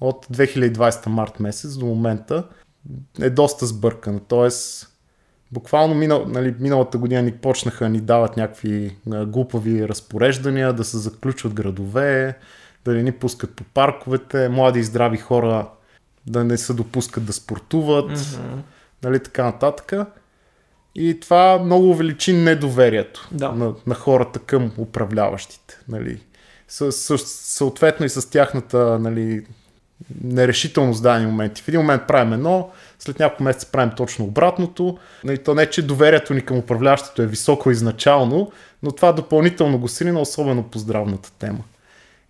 от 0.00 0.26
2020 0.26 1.06
март 1.06 1.40
месец 1.40 1.76
до 1.76 1.86
момента 1.86 2.44
е 3.20 3.30
доста 3.30 3.66
сбъркана. 3.66 4.20
Тоест, 4.28 4.88
буквално 5.52 5.94
минал, 5.94 6.24
нали, 6.28 6.54
миналата 6.60 6.98
година 6.98 7.22
ни 7.22 7.32
почнаха 7.32 7.88
ни 7.88 8.00
дават 8.00 8.36
някакви 8.36 8.96
глупави 9.06 9.88
разпореждания, 9.88 10.72
да 10.72 10.84
се 10.84 10.98
заключват 10.98 11.54
градове, 11.54 12.38
да 12.86 12.96
не 12.96 13.02
ни 13.02 13.12
пускат 13.12 13.56
по 13.56 13.64
парковете, 13.64 14.48
млади 14.48 14.80
и 14.80 14.84
здрави 14.84 15.16
хора 15.16 15.68
да 16.26 16.44
не 16.44 16.58
се 16.58 16.72
допускат 16.72 17.24
да 17.24 17.32
спортуват, 17.32 18.18
mm-hmm. 18.18 18.58
нали, 19.02 19.20
така 19.20 19.44
нататък. 19.44 19.92
И 20.94 21.20
това 21.20 21.58
много 21.64 21.90
увеличи 21.90 22.32
недоверието 22.32 23.28
да. 23.32 23.52
на, 23.52 23.74
на 23.86 23.94
хората 23.94 24.38
към 24.38 24.72
управляващите. 24.78 25.78
Нали. 25.88 26.20
С, 26.68 26.92
с, 26.92 27.18
съответно 27.28 28.06
и 28.06 28.08
с 28.08 28.30
тяхната 28.30 28.98
нали, 28.98 29.46
нерешителност 30.24 31.00
в 31.00 31.02
дадени 31.02 31.26
моменти. 31.26 31.62
В 31.62 31.68
един 31.68 31.80
момент 31.80 32.02
правим 32.08 32.32
едно, 32.32 32.70
след 32.98 33.18
няколко 33.18 33.42
месеца 33.42 33.68
правим 33.72 33.92
точно 33.96 34.24
обратното. 34.24 34.98
Нали, 35.24 35.38
то 35.38 35.54
не, 35.54 35.70
че 35.70 35.86
доверието 35.86 36.34
ни 36.34 36.40
към 36.40 36.58
управляващото 36.58 37.22
е 37.22 37.26
високо 37.26 37.70
изначално, 37.70 38.52
но 38.82 38.92
това 38.92 39.12
допълнително 39.12 39.78
го 39.78 39.88
срина, 39.88 40.20
особено 40.20 40.62
по 40.62 40.78
здравната 40.78 41.32
тема. 41.38 41.58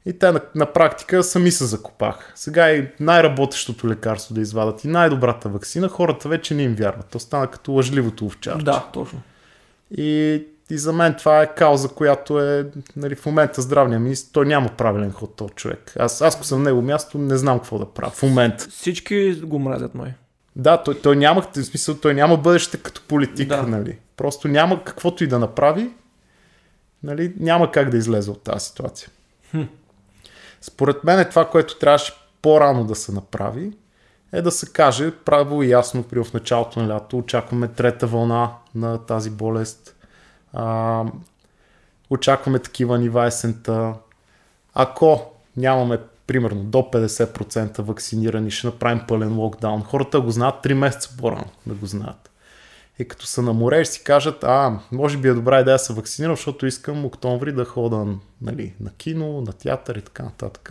И 0.07 0.19
те 0.19 0.33
на, 0.33 0.41
на 0.55 0.73
практика 0.73 1.23
сами 1.23 1.51
се 1.51 1.65
закопаха. 1.65 2.33
Сега 2.35 2.71
и 2.71 2.89
най-работещото 3.01 3.89
лекарство 3.89 4.35
да 4.35 4.41
извадат 4.41 4.85
и 4.85 4.89
най-добрата 4.89 5.49
вакцина, 5.49 5.89
хората 5.89 6.29
вече 6.29 6.55
не 6.55 6.63
им 6.63 6.75
вярват. 6.75 7.07
То 7.07 7.19
стана 7.19 7.47
като 7.47 7.73
лъжливото 7.73 8.27
овчарче. 8.27 8.65
Да, 8.65 8.87
точно. 8.93 9.21
И, 9.97 10.43
и 10.71 10.79
за 10.79 10.93
мен 10.93 11.15
това 11.19 11.43
е 11.43 11.55
кауза, 11.55 11.89
която 11.89 12.41
е 12.41 12.67
нали, 12.97 13.15
в 13.15 13.27
момента 13.27 13.63
здравния 13.63 14.01
министр. 14.01 14.33
Той 14.33 14.47
няма 14.47 14.69
правилен 14.69 15.13
ход 15.13 15.37
този 15.37 15.53
човек. 15.55 15.93
Аз, 15.99 16.23
аз 16.23 16.35
ако 16.35 16.45
съм 16.45 16.63
на 16.63 16.65
него 16.71 16.83
място, 16.83 17.19
не 17.19 17.37
знам 17.37 17.59
какво 17.59 17.79
да 17.79 17.87
правя 17.87 18.11
в 18.11 18.23
момента. 18.23 18.67
Всички 18.71 19.41
го 19.45 19.59
мразят 19.59 19.95
май. 19.95 20.13
Да, 20.57 20.83
той, 20.83 21.01
той 21.01 21.17
няма, 21.17 21.43
в 21.43 21.65
смисъл, 21.65 21.95
той 21.95 22.15
няма 22.15 22.37
бъдеще 22.37 22.79
като 22.79 23.03
политик, 23.09 23.49
да. 23.49 23.63
нали. 23.63 23.99
Просто 24.17 24.49
няма 24.49 24.85
каквото 24.85 25.25
и 25.25 25.27
да 25.27 25.39
направи, 25.39 25.91
нали, 27.03 27.35
няма 27.41 27.71
как 27.71 27.91
да 27.91 27.97
излезе 27.97 28.31
от 28.31 28.43
тази 28.43 28.67
ситуация. 28.67 29.09
Хм. 29.51 29.63
Според 30.67 31.05
мен 31.05 31.21
е 31.21 31.29
това, 31.29 31.51
което 31.51 31.79
трябваше 31.79 32.13
по-рано 32.43 32.85
да 32.85 32.95
се 32.95 33.13
направи, 33.13 33.73
е 34.33 34.43
да 34.43 34.51
се 34.51 34.73
каже 34.73 35.13
право 35.25 35.63
и 35.63 35.71
ясно 35.71 36.03
при 36.03 36.25
в 36.25 36.33
началото 36.35 36.81
на 36.81 36.95
лято 36.95 37.19
очакваме 37.19 37.69
трета 37.69 38.07
вълна 38.07 38.51
на 38.75 38.99
тази 38.99 39.31
болест. 39.31 39.97
А, 40.53 41.05
очакваме 42.11 42.59
такива 42.59 42.99
нива 42.99 43.27
есента. 43.27 43.95
Ако 44.75 45.31
нямаме 45.57 45.99
примерно 46.27 46.63
до 46.63 46.79
50% 46.79 47.83
вакцинирани, 47.83 48.51
ще 48.51 48.67
направим 48.67 49.01
пълен 49.09 49.39
локдаун. 49.39 49.83
Хората 49.83 50.21
го 50.21 50.31
знаят 50.31 50.65
3 50.65 50.75
месеца 50.75 51.11
по-рано 51.21 51.51
да 51.67 51.75
го 51.75 51.87
знаят. 51.87 52.31
И 52.99 53.09
като 53.09 53.27
са 53.27 53.43
на 53.43 53.53
море, 53.53 53.85
ще 53.85 53.95
си 53.95 54.05
кажат, 54.05 54.45
а, 54.45 54.79
може 54.93 55.19
би 55.19 55.29
е 55.29 55.33
добра 55.33 55.61
идея 55.61 55.75
да 55.75 55.79
се 55.79 55.93
вакцинирам, 55.93 56.37
защото 56.37 56.67
искам 56.67 57.05
октомври 57.05 57.53
да 57.53 57.65
хода 57.65 58.07
нали, 58.43 58.75
на 58.81 58.91
кино, 58.91 59.41
на 59.41 59.53
театър 59.53 59.97
и 59.97 60.03
така 60.03 60.23
нататък. 60.23 60.71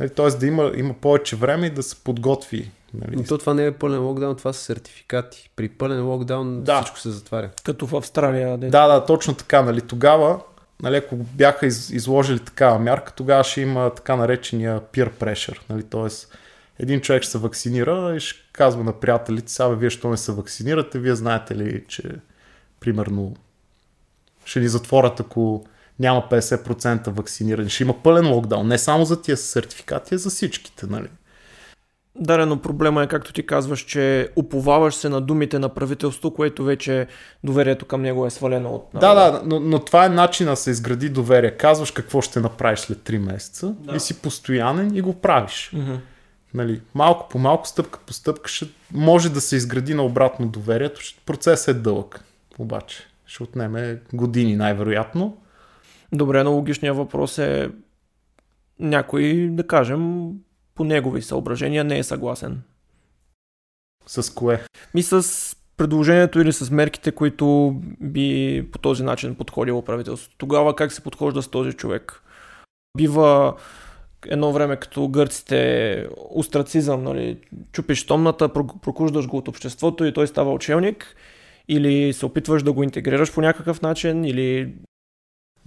Нали, 0.00 0.10
Тоест 0.10 0.40
да 0.40 0.46
има, 0.46 0.72
има 0.76 0.94
повече 0.94 1.36
време 1.36 1.66
и 1.66 1.70
да 1.70 1.82
се 1.82 1.96
подготви. 1.96 2.70
Нали. 2.94 3.16
Но 3.16 3.24
то 3.24 3.38
това 3.38 3.54
не 3.54 3.66
е 3.66 3.72
пълен 3.72 4.02
локдаун, 4.02 4.36
това 4.36 4.52
са 4.52 4.60
сертификати. 4.60 5.50
При 5.56 5.68
пълен 5.68 6.06
локдаун 6.06 6.62
да. 6.62 6.82
всичко 6.82 6.98
се 6.98 7.10
затваря. 7.10 7.50
Като 7.64 7.86
в 7.86 7.96
Австралия. 7.96 8.58
Да, 8.58 8.68
да, 8.68 8.88
да 8.88 9.04
точно 9.04 9.34
така. 9.34 9.62
Нали, 9.62 9.80
тогава, 9.80 10.40
нали, 10.82 10.96
ако 10.96 11.16
бяха 11.16 11.66
из, 11.66 11.90
изложили 11.90 12.38
такава 12.38 12.78
мярка, 12.78 13.12
тогава 13.12 13.44
ще 13.44 13.60
има 13.60 13.90
така 13.94 14.16
наречения 14.16 14.80
peer 14.80 15.10
pressure. 15.10 15.58
Нали, 15.70 15.82
тоест, 15.82 16.36
един 16.78 17.00
човек 17.00 17.22
ще 17.22 17.32
се 17.32 17.38
вакцинира 17.38 18.14
и 18.16 18.20
ще 18.20 18.49
казва 18.60 18.84
на 18.84 18.92
приятелите, 18.92 19.52
сега 19.52 19.68
вие 19.68 19.90
що 19.90 20.10
не 20.10 20.16
се 20.16 20.32
вакцинирате, 20.32 20.98
вие 20.98 21.14
знаете 21.14 21.56
ли, 21.56 21.84
че 21.88 22.02
примерно 22.80 23.34
ще 24.44 24.60
ни 24.60 24.68
затворят, 24.68 25.20
ако 25.20 25.64
няма 25.98 26.22
50% 26.30 27.10
вакцинирани. 27.10 27.70
Ще 27.70 27.82
има 27.82 28.02
пълен 28.02 28.32
локдаун. 28.32 28.68
Не 28.68 28.78
само 28.78 29.04
за 29.04 29.22
тия 29.22 29.36
сертификати, 29.36 30.14
а 30.14 30.18
за 30.18 30.30
всичките, 30.30 30.86
нали? 30.86 31.08
Да, 32.14 32.46
но 32.46 32.56
проблема 32.56 33.02
е, 33.02 33.06
както 33.06 33.32
ти 33.32 33.46
казваш, 33.46 33.80
че 33.80 34.28
уповаваш 34.36 34.94
се 34.94 35.08
на 35.08 35.20
думите 35.20 35.58
на 35.58 35.68
правителство, 35.68 36.34
което 36.34 36.64
вече 36.64 37.06
доверието 37.44 37.86
към 37.86 38.02
него 38.02 38.26
е 38.26 38.30
свалено 38.30 38.70
от... 38.70 38.88
Да, 38.94 39.14
да, 39.14 39.42
но, 39.44 39.60
но 39.60 39.78
това 39.78 40.04
е 40.04 40.08
начин 40.08 40.46
да 40.46 40.56
се 40.56 40.70
изгради 40.70 41.08
доверие. 41.08 41.50
Казваш 41.50 41.90
какво 41.90 42.20
ще 42.20 42.40
направиш 42.40 42.78
след 42.78 42.98
3 42.98 43.18
месеца 43.18 43.74
да. 43.78 43.96
и 43.96 44.00
си 44.00 44.22
постоянен 44.22 44.96
и 44.96 45.00
го 45.00 45.14
правиш. 45.14 45.70
Mm-hmm. 45.74 45.98
Нали, 46.54 46.80
малко 46.94 47.28
по 47.28 47.38
малко, 47.38 47.68
стъпка 47.68 47.98
по 48.06 48.12
стъпка 48.12 48.48
ще 48.48 48.66
може 48.92 49.32
да 49.32 49.40
се 49.40 49.56
изгради 49.56 49.94
на 49.94 50.02
обратно 50.02 50.48
доверието. 50.48 51.00
Процесът 51.26 51.76
е 51.76 51.80
дълъг, 51.80 52.24
обаче. 52.58 53.06
Ще 53.26 53.42
отнеме 53.42 54.00
години 54.12 54.56
най-вероятно. 54.56 55.36
Добре, 56.12 56.44
но 56.44 56.52
логичният 56.52 56.96
въпрос 56.96 57.38
е 57.38 57.70
някой, 58.78 59.48
да 59.50 59.66
кажем, 59.66 60.30
по 60.74 60.84
негови 60.84 61.22
съображения 61.22 61.84
не 61.84 61.98
е 61.98 62.04
съгласен. 62.04 62.62
С 64.06 64.34
кое? 64.34 64.64
Ми 64.94 65.02
с 65.02 65.56
предложението 65.76 66.40
или 66.40 66.52
с 66.52 66.70
мерките, 66.70 67.12
които 67.12 67.74
би 68.00 68.68
по 68.72 68.78
този 68.78 69.02
начин 69.02 69.34
подходило 69.34 69.84
правителството. 69.84 70.36
Тогава 70.38 70.76
как 70.76 70.92
се 70.92 71.00
подхожда 71.00 71.42
с 71.42 71.48
този 71.48 71.72
човек? 71.72 72.22
Бива 72.96 73.54
едно 74.26 74.52
време 74.52 74.76
като 74.76 75.08
гърците 75.08 76.06
острацизъм, 76.30 77.02
нали, 77.02 77.38
чупиш 77.72 78.06
томната, 78.06 78.48
прокуждаш 78.82 79.26
го 79.26 79.36
от 79.36 79.48
обществото 79.48 80.04
и 80.04 80.12
той 80.12 80.26
става 80.26 80.52
учелник, 80.52 81.16
или 81.68 82.12
се 82.12 82.26
опитваш 82.26 82.62
да 82.62 82.72
го 82.72 82.82
интегрираш 82.82 83.34
по 83.34 83.40
някакъв 83.40 83.82
начин, 83.82 84.24
или 84.24 84.74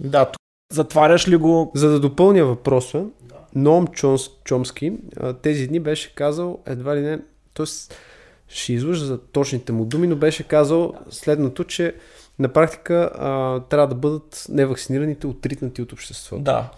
да, 0.00 0.30
затваряш 0.72 1.28
ли 1.28 1.36
го? 1.36 1.72
За 1.74 1.88
да 1.88 2.00
допълня 2.00 2.44
въпроса, 2.44 3.04
да. 3.22 3.34
Ноам 3.54 3.86
Чомс, 3.86 4.30
Чомски 4.44 4.92
тези 5.42 5.68
дни 5.68 5.80
беше 5.80 6.14
казал 6.14 6.58
едва 6.66 6.96
ли 6.96 7.00
не, 7.00 7.18
Тоест, 7.54 7.94
ще 8.48 8.72
излъжа 8.72 9.04
за 9.04 9.18
точните 9.18 9.72
му 9.72 9.84
думи, 9.84 10.06
но 10.06 10.16
беше 10.16 10.42
казал 10.42 10.94
следното, 11.10 11.64
че 11.64 11.94
на 12.38 12.48
практика 12.48 13.10
а, 13.14 13.60
трябва 13.60 13.88
да 13.88 13.94
бъдат 13.94 14.46
невакцинираните 14.48 15.26
отритнати 15.26 15.82
от 15.82 15.92
обществото. 15.92 16.42
Да. 16.42 16.70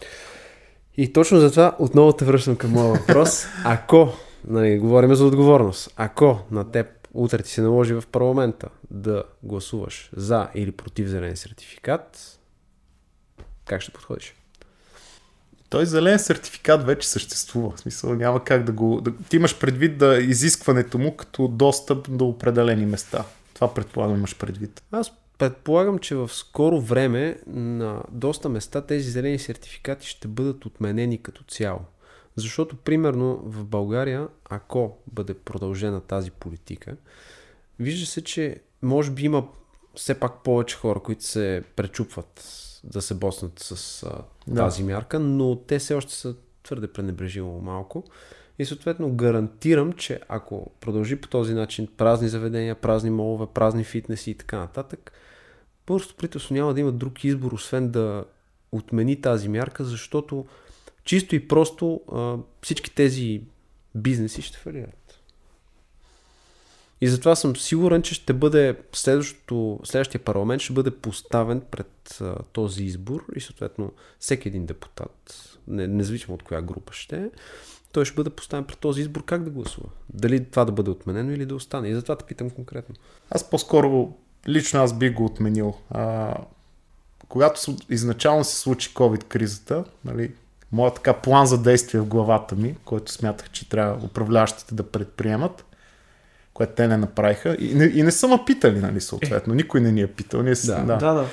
И 0.96 1.12
точно 1.12 1.40
за 1.40 1.50
това 1.50 1.76
отново 1.78 2.12
те 2.12 2.24
връщам 2.24 2.56
към 2.56 2.70
моя 2.70 2.92
въпрос. 2.92 3.46
Ако, 3.64 4.12
нали, 4.48 4.78
говорим 4.78 5.14
за 5.14 5.24
отговорност, 5.24 5.90
ако 5.96 6.38
на 6.50 6.70
теб 6.70 6.86
утре 7.14 7.42
ти 7.42 7.50
се 7.50 7.62
наложи 7.62 7.94
в 7.94 8.04
парламента 8.12 8.68
да 8.90 9.22
гласуваш 9.42 10.10
за 10.16 10.48
или 10.54 10.72
против 10.72 11.08
зелен 11.08 11.36
сертификат, 11.36 12.38
как 13.64 13.80
ще 13.80 13.92
подходиш? 13.92 14.34
Той 15.68 15.86
зелен 15.86 16.18
сертификат 16.18 16.86
вече 16.86 17.08
съществува. 17.08 17.70
В 17.76 17.80
смисъл 17.80 18.14
няма 18.14 18.44
как 18.44 18.64
да 18.64 18.72
го... 18.72 19.00
Да, 19.00 19.12
ти 19.28 19.36
имаш 19.36 19.58
предвид 19.58 19.98
да 19.98 20.16
изискването 20.16 20.98
му 20.98 21.16
като 21.16 21.48
достъп 21.48 22.06
до 22.10 22.28
определени 22.28 22.86
места. 22.86 23.24
Това 23.54 23.74
предполагам 23.74 24.16
имаш 24.16 24.36
предвид. 24.36 24.82
Аз 24.92 25.12
предполагам, 25.38 25.98
че 25.98 26.14
в 26.14 26.28
скоро 26.28 26.80
време 26.80 27.38
на 27.46 28.02
доста 28.12 28.48
места 28.48 28.80
тези 28.80 29.10
зелени 29.10 29.38
сертификати 29.38 30.08
ще 30.08 30.28
бъдат 30.28 30.64
отменени 30.66 31.22
като 31.22 31.44
цяло. 31.44 31.80
Защото, 32.36 32.76
примерно, 32.76 33.40
в 33.44 33.64
България, 33.64 34.28
ако 34.50 34.96
бъде 35.12 35.34
продължена 35.34 36.00
тази 36.00 36.30
политика, 36.30 36.96
вижда 37.80 38.06
се, 38.06 38.24
че 38.24 38.60
може 38.82 39.10
би 39.10 39.24
има 39.24 39.48
все 39.94 40.20
пак 40.20 40.42
повече 40.42 40.76
хора, 40.76 41.00
които 41.00 41.24
се 41.24 41.62
пречупват 41.76 42.44
да 42.84 43.02
се 43.02 43.14
боснат 43.14 43.58
с 43.58 44.02
а, 44.02 44.22
Да. 44.46 44.62
тази 44.64 44.82
мярка, 44.82 45.20
но 45.20 45.56
те 45.56 45.78
все 45.78 45.94
още 45.94 46.14
са 46.14 46.34
твърде 46.62 46.92
пренебрежимо 46.92 47.60
малко. 47.60 48.04
И 48.58 48.64
съответно 48.64 49.12
гарантирам, 49.12 49.92
че 49.92 50.20
ако 50.28 50.70
продължи 50.80 51.16
по 51.16 51.28
този 51.28 51.54
начин 51.54 51.88
празни 51.96 52.28
заведения, 52.28 52.74
празни 52.74 53.10
молове, 53.10 53.46
празни 53.54 53.84
фитнеси 53.84 54.30
и 54.30 54.34
така 54.34 54.58
нататък, 54.58 55.12
българското 55.86 56.16
правителство 56.16 56.54
няма 56.54 56.74
да 56.74 56.80
има 56.80 56.92
друг 56.92 57.24
избор, 57.24 57.52
освен 57.52 57.90
да 57.90 58.24
отмени 58.72 59.20
тази 59.20 59.48
мярка, 59.48 59.84
защото 59.84 60.46
чисто 61.04 61.34
и 61.34 61.48
просто 61.48 62.00
всички 62.62 62.94
тези 62.94 63.42
бизнеси 63.94 64.42
ще 64.42 64.58
фалират. 64.58 65.06
И 67.00 67.08
затова 67.08 67.36
съм 67.36 67.56
сигурен, 67.56 68.02
че 68.02 68.14
ще 68.14 68.32
бъде 68.32 68.76
следващия 69.84 70.24
парламент 70.24 70.62
ще 70.62 70.72
бъде 70.72 70.90
поставен 70.90 71.60
пред 71.60 72.22
този 72.52 72.84
избор 72.84 73.24
и 73.36 73.40
съответно 73.40 73.92
всеки 74.18 74.48
един 74.48 74.66
депутат, 74.66 75.42
не, 75.68 75.86
независимо 75.86 76.34
от 76.34 76.42
коя 76.42 76.62
група 76.62 76.92
ще 76.92 77.16
е, 77.16 77.30
той 77.96 78.04
ще 78.04 78.14
бъде 78.14 78.30
поставен 78.30 78.64
пред 78.64 78.78
този 78.78 79.00
избор 79.00 79.24
как 79.24 79.42
да 79.42 79.50
гласува. 79.50 79.88
Дали 80.14 80.44
това 80.44 80.64
да 80.64 80.72
бъде 80.72 80.90
отменено 80.90 81.32
или 81.32 81.46
да 81.46 81.54
остане. 81.54 81.88
И 81.88 81.94
затова 81.94 82.16
те 82.16 82.24
питам 82.24 82.50
конкретно. 82.50 82.94
Аз 83.30 83.50
по-скоро, 83.50 84.12
лично 84.48 84.80
аз 84.80 84.98
би 84.98 85.10
го 85.10 85.24
отменил. 85.24 85.74
А, 85.90 86.34
когато 87.28 87.60
изначално 87.90 88.44
се 88.44 88.56
случи 88.56 88.94
COVID-кризата, 88.94 89.84
нали, 90.04 90.32
моят 90.72 90.94
така 90.94 91.12
план 91.12 91.46
за 91.46 91.62
действие 91.62 92.00
в 92.00 92.06
главата 92.06 92.54
ми, 92.54 92.76
който 92.84 93.12
смятах, 93.12 93.50
че 93.50 93.68
трябва 93.68 94.06
управляващите 94.06 94.74
да 94.74 94.82
предприемат, 94.82 95.64
което 96.54 96.72
те 96.72 96.88
не 96.88 96.96
направиха. 96.96 97.56
И 97.60 97.74
не, 97.74 97.84
и 97.84 98.02
не 98.02 98.10
са 98.10 98.28
ме 98.28 98.38
питали, 98.46 98.80
нали, 98.80 99.00
съответно. 99.00 99.54
Никой 99.54 99.80
не 99.80 99.92
ни 99.92 100.00
е 100.00 100.06
питал. 100.06 100.42
Ние 100.42 100.56
си, 100.56 100.66
Да. 100.66 100.76
да. 100.76 100.96
Да, 100.96 101.12
да. 101.12 101.26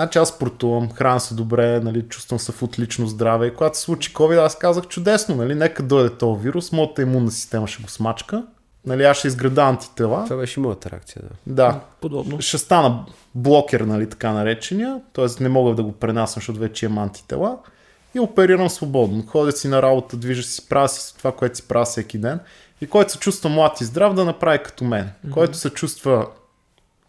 Значи 0.00 0.18
аз 0.18 0.28
спортувам, 0.28 0.90
храна 0.92 1.20
се 1.20 1.34
добре, 1.34 1.80
нали, 1.80 2.02
чувствам 2.02 2.38
се 2.38 2.52
в 2.52 2.62
отлично 2.62 3.06
здраве. 3.06 3.46
И 3.46 3.54
когато 3.54 3.78
се 3.78 3.82
случи 3.82 4.14
COVID, 4.14 4.44
аз 4.44 4.58
казах 4.58 4.88
чудесно, 4.88 5.34
нали, 5.34 5.54
нека 5.54 5.82
дойде 5.82 6.10
този 6.10 6.42
вирус, 6.42 6.72
моята 6.72 7.02
имунна 7.02 7.30
система 7.30 7.66
ще 7.66 7.82
го 7.82 7.88
смачка. 7.88 8.44
Нали, 8.86 9.04
аз 9.04 9.16
ще 9.16 9.28
изграда 9.28 9.62
антитела. 9.62 10.24
Това 10.24 10.36
беше 10.36 10.60
и 10.60 10.62
моята 10.62 10.90
реакция. 10.90 11.22
Да. 11.46 11.54
Да, 11.54 11.80
Подобно. 12.00 12.40
ще 12.40 12.58
стана 12.58 13.04
блокер, 13.34 13.80
нали, 13.80 14.10
така 14.10 14.32
наречения, 14.32 15.00
т.е. 15.12 15.42
не 15.42 15.48
мога 15.48 15.74
да 15.74 15.82
го 15.82 15.92
пренасям, 15.92 16.40
защото 16.40 16.58
вече 16.58 16.86
имам 16.86 16.98
антитела 16.98 17.58
и 18.14 18.20
оперирам 18.20 18.70
свободно. 18.70 19.24
Ходя 19.26 19.52
си 19.52 19.68
на 19.68 19.82
работа, 19.82 20.16
движа 20.16 20.42
си, 20.42 20.68
правя 20.68 20.88
си 20.88 21.16
това, 21.18 21.32
което 21.32 21.56
си 21.56 21.68
правя 21.68 21.84
всеки 21.84 22.18
ден. 22.18 22.40
И 22.80 22.86
който 22.86 23.12
се 23.12 23.18
чувства 23.18 23.50
млад 23.50 23.80
и 23.80 23.84
здрав, 23.84 24.14
да 24.14 24.24
направи 24.24 24.58
като 24.64 24.84
мен. 24.84 25.04
Mm-hmm. 25.04 25.30
Който 25.30 25.58
се 25.58 25.70
чувства 25.70 26.26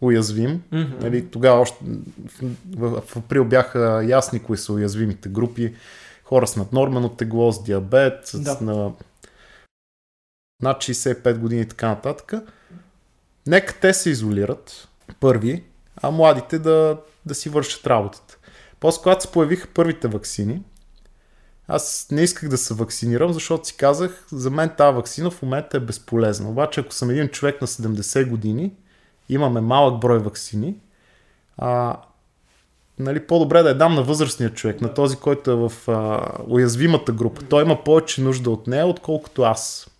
уязвим, 0.00 0.62
mm-hmm. 0.72 1.02
нали, 1.02 1.30
тогава 1.30 1.60
още 1.60 1.76
в, 1.84 2.42
в, 2.76 3.00
в 3.00 3.16
април 3.16 3.44
бяха 3.44 4.04
ясни 4.08 4.40
кои 4.42 4.56
са 4.56 4.72
уязвимите 4.72 5.28
групи. 5.28 5.74
Хора 6.24 6.46
с 6.46 6.56
наднормено 6.56 7.08
тегло, 7.08 7.52
с 7.52 7.62
диабет, 7.62 8.26
с 8.26 8.40
Да. 8.40 8.58
на 8.60 8.92
над 10.62 10.76
65 10.76 11.38
години 11.38 11.62
и 11.62 11.68
така 11.68 11.88
нататък. 11.88 12.32
Нека 13.46 13.74
те 13.80 13.94
се 13.94 14.10
изолират 14.10 14.88
първи, 15.20 15.64
а 16.02 16.10
младите 16.10 16.58
да, 16.58 16.98
да 17.26 17.34
си 17.34 17.48
вършат 17.48 17.86
работата. 17.86 18.38
После, 18.80 19.02
когато 19.02 19.22
се 19.22 19.32
появиха 19.32 19.68
първите 19.74 20.08
вакцини, 20.08 20.62
аз 21.68 22.08
не 22.10 22.22
исках 22.22 22.48
да 22.48 22.58
се 22.58 22.74
вакцинирам, 22.74 23.32
защото 23.32 23.66
си 23.66 23.76
казах, 23.76 24.26
за 24.32 24.50
мен 24.50 24.70
тази 24.78 24.96
вакцина 24.96 25.30
в 25.30 25.42
момента 25.42 25.76
е 25.76 25.80
безполезна. 25.80 26.48
Обаче, 26.48 26.80
ако 26.80 26.92
съм 26.92 27.10
един 27.10 27.28
човек 27.28 27.60
на 27.60 27.66
70 27.66 28.28
години, 28.28 28.72
имаме 29.28 29.60
малък 29.60 30.00
брой 30.00 30.18
вакцини, 30.18 30.74
а, 31.58 31.96
нали, 32.98 33.26
по-добре 33.26 33.62
да 33.62 33.68
я 33.68 33.78
дам 33.78 33.94
на 33.94 34.02
възрастния 34.02 34.54
човек, 34.54 34.80
на 34.80 34.94
този, 34.94 35.16
който 35.16 35.50
е 35.50 35.54
в 35.54 35.72
а, 35.88 36.28
уязвимата 36.48 37.12
група. 37.12 37.42
Той 37.42 37.62
има 37.62 37.84
повече 37.84 38.20
нужда 38.20 38.50
от 38.50 38.66
нея, 38.66 38.86
отколкото 38.86 39.42
аз. 39.42 39.90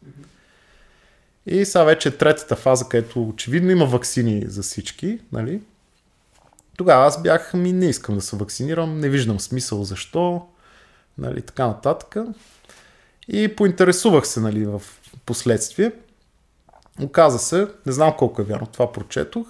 И 1.47 1.65
сега 1.65 1.85
вече 1.85 2.09
е 2.09 2.17
третата 2.17 2.57
фаза, 2.57 2.89
където 2.89 3.29
очевидно 3.29 3.71
има 3.71 3.87
вакцини 3.87 4.45
за 4.47 4.63
всички. 4.63 5.19
Нали? 5.33 5.61
Тогава 6.77 7.07
аз 7.07 7.23
бях, 7.23 7.55
ми 7.55 7.73
не 7.73 7.87
искам 7.87 8.15
да 8.15 8.21
се 8.21 8.37
вакцинирам, 8.37 9.01
не 9.01 9.09
виждам 9.09 9.41
смисъл 9.41 9.85
защо, 9.85 10.47
нали, 11.19 11.43
така 11.43 11.67
нататък. 11.67 12.17
И 13.29 13.57
поинтересувах 13.57 14.27
се 14.27 14.41
нали, 14.41 14.67
в 14.67 14.83
последствие. 15.27 15.93
Оказа 17.03 17.39
се, 17.39 17.69
не 17.87 17.93
знам 17.93 18.15
колко 18.19 18.43
е 18.43 18.45
вярно, 18.45 18.67
това 18.67 18.93
прочетох, 18.93 19.47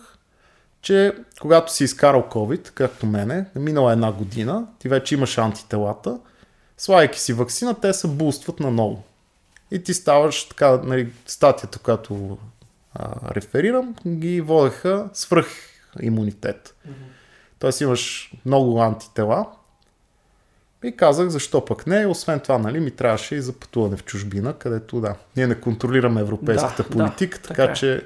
че 0.82 1.12
когато 1.40 1.72
си 1.72 1.84
изкарал 1.84 2.22
COVID, 2.30 2.70
както 2.70 3.06
мене, 3.06 3.46
минала 3.54 3.92
една 3.92 4.12
година, 4.12 4.66
ти 4.78 4.88
вече 4.88 5.14
имаш 5.14 5.38
антителата, 5.38 6.18
слагайки 6.78 7.20
си 7.20 7.32
вакцина, 7.32 7.80
те 7.80 7.92
се 7.92 8.08
бустват 8.08 8.60
наново. 8.60 9.02
И 9.70 9.82
ти 9.82 9.94
ставаш 9.94 10.48
така, 10.48 10.80
нали, 10.84 11.12
статията, 11.26 11.78
която 11.78 12.38
а, 12.94 13.34
реферирам, 13.34 13.94
ги 14.06 14.40
водеха 14.40 15.08
свръх 15.12 15.48
имунитет. 16.02 16.74
Mm-hmm. 16.88 16.92
Тоест 17.58 17.80
имаш 17.80 18.32
много 18.44 18.80
антитела. 18.80 19.46
И 20.84 20.96
казах, 20.96 21.28
защо 21.28 21.64
пък 21.64 21.86
не. 21.86 22.06
Освен 22.06 22.40
това, 22.40 22.58
нали, 22.58 22.80
ми 22.80 22.90
трябваше 22.90 23.34
и 23.34 23.40
за 23.40 23.52
пътуване 23.52 23.96
в 23.96 24.04
чужбина, 24.04 24.52
където 24.52 25.00
да, 25.00 25.14
ние 25.36 25.46
не 25.46 25.60
контролираме 25.60 26.20
европейската 26.20 26.82
Да, 26.82 26.88
политика, 26.88 27.38
да, 27.38 27.42
така, 27.42 27.54
така 27.54 27.72
е. 27.72 27.74
че 27.74 28.02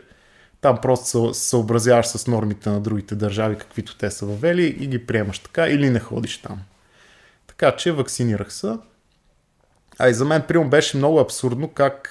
там 0.60 0.78
просто 0.82 1.34
се 1.34 1.48
съобразяваш 1.48 2.06
с 2.06 2.26
нормите 2.26 2.70
на 2.70 2.80
другите 2.80 3.14
държави, 3.14 3.58
каквито 3.58 3.96
те 3.96 4.10
са 4.10 4.26
въвели 4.26 4.66
и 4.66 4.86
ги 4.86 5.06
приемаш 5.06 5.38
така 5.38 5.66
или 5.66 5.90
не 5.90 6.00
ходиш 6.00 6.38
там. 6.38 6.60
Така 7.46 7.76
че 7.76 7.92
вакцинирах 7.92 8.52
се. 8.52 8.74
А 9.98 10.08
и 10.08 10.14
за 10.14 10.24
мен, 10.24 10.42
примерно, 10.48 10.70
беше 10.70 10.96
много 10.96 11.18
абсурдно 11.20 11.68
как, 11.68 12.08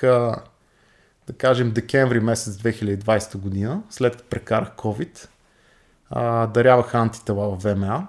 да 1.27 1.33
кажем, 1.37 1.71
декември 1.71 2.19
месец 2.19 2.53
2020 2.55 3.37
година, 3.37 3.81
след 3.89 4.15
като 4.15 4.29
прекарах 4.29 4.69
COVID, 4.77 5.27
дарявах 6.47 6.95
антитела 6.95 7.49
в 7.49 7.63
ВМА. 7.63 8.07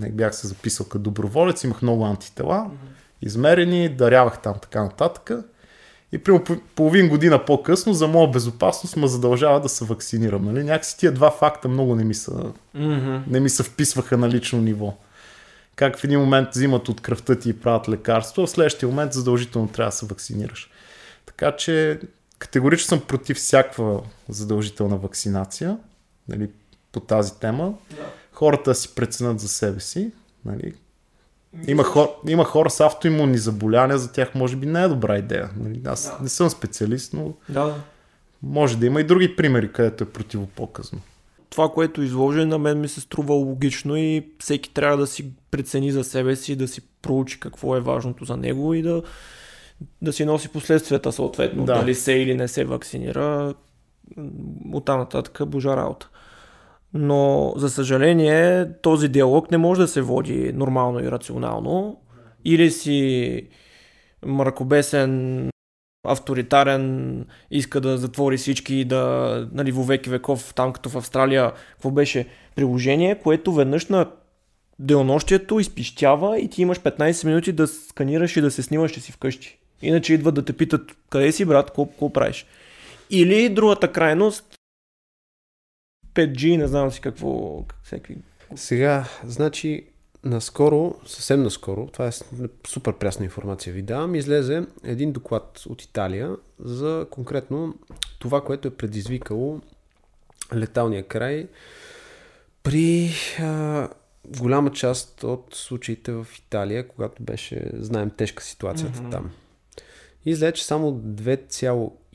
Не, 0.00 0.10
бях 0.10 0.34
се 0.34 0.46
записал 0.46 0.86
като 0.86 1.02
доброволец, 1.02 1.64
имах 1.64 1.82
много 1.82 2.04
антитела, 2.04 2.70
измерени, 3.22 3.88
дарявах 3.88 4.42
там 4.42 4.54
така 4.62 4.82
нататък. 4.82 5.30
И 6.12 6.18
по- 6.18 6.42
половин 6.74 7.08
година 7.08 7.44
по-късно 7.44 7.94
за 7.94 8.08
моя 8.08 8.30
безопасност 8.30 8.96
ме 8.96 9.06
задължава 9.06 9.60
да 9.60 9.68
се 9.68 9.84
вакцинирам. 9.84 10.44
Нали? 10.44 10.64
Някакси 10.64 10.98
тия 10.98 11.12
два 11.12 11.30
факта 11.30 11.68
много 11.68 11.94
не 11.94 12.04
ми, 12.04 12.14
са, 12.14 12.32
Mm-hmm. 12.76 13.20
не 13.26 13.40
ми 13.40 13.50
се 13.50 13.62
вписваха 13.62 14.16
на 14.16 14.28
лично 14.28 14.60
ниво. 14.60 14.94
Как 15.76 15.98
в 15.98 16.04
един 16.04 16.20
момент 16.20 16.48
взимат 16.50 16.88
от 16.88 17.00
кръвта 17.00 17.38
ти 17.38 17.50
и 17.50 17.52
правят 17.60 17.88
лекарство, 17.88 18.46
в 18.46 18.50
следващия 18.50 18.88
момент 18.88 19.12
задължително 19.12 19.68
трябва 19.68 19.90
да 19.90 19.96
се 19.96 20.06
вакцинираш. 20.06 20.70
Така 21.26 21.56
че 21.56 22.00
категорично 22.38 22.86
съм 22.86 23.00
против 23.00 23.36
всякаква 23.36 24.00
задължителна 24.28 24.96
вакцинация 24.96 25.76
нали, 26.28 26.50
по 26.92 27.00
тази 27.00 27.38
тема. 27.40 27.74
Хората 28.36 28.70
да 28.70 28.74
си 28.74 28.94
преценят 28.94 29.40
за 29.40 29.48
себе 29.48 29.80
си. 29.80 30.12
Нали. 30.44 30.72
Има, 31.68 31.84
хор, 31.84 32.08
има 32.28 32.44
хора 32.44 32.70
с 32.70 32.80
автоимунни 32.80 33.38
заболявания, 33.38 33.98
за 33.98 34.12
тях 34.12 34.34
може 34.34 34.56
би 34.56 34.66
не 34.66 34.82
е 34.82 34.88
добра 34.88 35.18
идея. 35.18 35.50
Нали. 35.56 35.80
Аз 35.84 36.12
не 36.22 36.28
съм 36.28 36.50
специалист, 36.50 37.12
но 37.12 37.32
Да, 37.48 37.64
да. 37.64 37.74
може 38.42 38.78
да 38.78 38.86
има 38.86 39.00
и 39.00 39.04
други 39.04 39.36
примери, 39.36 39.72
където 39.72 40.04
е 40.04 40.10
противопоказно. 40.10 41.00
Това, 41.50 41.68
което 41.68 42.02
изложи, 42.02 42.44
на 42.44 42.58
мен 42.58 42.80
ми 42.80 42.88
се 42.88 43.00
струва 43.00 43.34
логично 43.34 43.96
и 43.96 44.26
всеки 44.38 44.70
трябва 44.74 44.96
да 44.96 45.06
си 45.06 45.30
прецени 45.50 45.92
за 45.92 46.04
себе 46.04 46.36
си, 46.36 46.56
да 46.56 46.68
си 46.68 46.80
проучи 47.02 47.40
какво 47.40 47.76
е 47.76 47.80
важното 47.80 48.24
за 48.24 48.36
него 48.36 48.74
и 48.74 48.82
да 48.82 49.02
да 50.02 50.12
си 50.12 50.24
носи 50.24 50.48
последствията 50.48 51.12
съответно, 51.12 51.64
Да. 51.64 51.74
дали 51.74 51.94
се 51.94 52.12
или 52.12 52.34
не 52.34 52.48
се 52.48 52.64
вакцинира, 52.64 53.54
от 54.72 54.84
там 54.84 54.98
нататък 54.98 55.48
божа 55.48 55.76
работа. 55.76 56.08
Но, 56.94 57.52
за 57.56 57.70
съжаление, 57.70 58.72
този 58.82 59.08
диалог 59.08 59.50
не 59.50 59.58
може 59.58 59.80
да 59.80 59.88
се 59.88 60.02
води 60.02 60.52
нормално 60.52 61.00
и 61.00 61.10
рационално. 61.10 62.00
Или 62.44 62.70
си 62.70 63.42
мракобесен, 64.26 65.48
авторитарен, 66.06 67.24
иска 67.50 67.80
да 67.80 67.98
затвори 67.98 68.36
всички 68.36 68.74
и 68.74 68.84
да, 68.84 69.48
нали, 69.52 69.72
во 69.72 69.84
веки 69.84 70.10
веков, 70.10 70.54
там 70.54 70.72
като 70.72 70.88
в 70.88 70.96
Австралия, 70.96 71.52
какво 71.72 71.90
беше 71.90 72.26
приложение, 72.56 73.18
което 73.18 73.52
веднъж 73.52 73.86
на 73.86 74.10
денонощието 74.78 75.60
изпищява 75.60 76.38
и 76.40 76.48
ти 76.48 76.62
имаш 76.62 76.80
15 76.80 77.26
минути 77.26 77.52
да 77.52 77.66
сканираш 77.66 78.36
и 78.36 78.40
да 78.40 78.50
се 78.50 78.62
снимаш, 78.62 78.92
че 78.92 79.00
си 79.00 79.12
вкъщи. 79.12 79.58
Иначе 79.82 80.14
идват 80.14 80.34
да 80.34 80.44
те 80.44 80.52
питат, 80.52 80.96
къде 81.10 81.32
си 81.32 81.44
брат, 81.44 81.66
какво 81.66 82.12
правиш? 82.12 82.46
Или 83.10 83.48
другата 83.48 83.92
крайност, 83.92 84.55
5G, 86.16 86.56
не 86.56 86.66
знам 86.66 86.90
си 86.90 87.00
какво, 87.00 87.62
как- 87.62 87.80
всеки 87.84 88.16
Сега, 88.56 89.04
значи, 89.24 89.86
наскоро, 90.24 90.94
съвсем 91.06 91.42
наскоро, 91.42 91.86
това 91.86 92.06
е 92.06 92.10
супер 92.68 92.92
прясна 92.92 93.24
информация 93.24 93.72
ви 93.72 93.82
давам, 93.82 94.14
излезе 94.14 94.62
един 94.84 95.12
доклад 95.12 95.62
от 95.68 95.82
Италия 95.82 96.36
за 96.58 97.06
конкретно 97.10 97.74
това, 98.18 98.44
което 98.44 98.68
е 98.68 98.76
предизвикало 98.76 99.60
леталния 100.54 101.02
край 101.02 101.48
при 102.62 103.10
а, 103.40 103.88
голяма 104.38 104.72
част 104.72 105.24
от 105.24 105.54
случаите 105.54 106.12
в 106.12 106.26
Италия, 106.38 106.88
когато 106.88 107.22
беше, 107.22 107.70
знаем, 107.74 108.10
тежка 108.10 108.42
ситуацията 108.42 109.00
Мгм. 109.00 109.10
там. 109.10 109.30
И 110.24 110.30
излезе, 110.30 110.52
че 110.52 110.64
само 110.66 110.92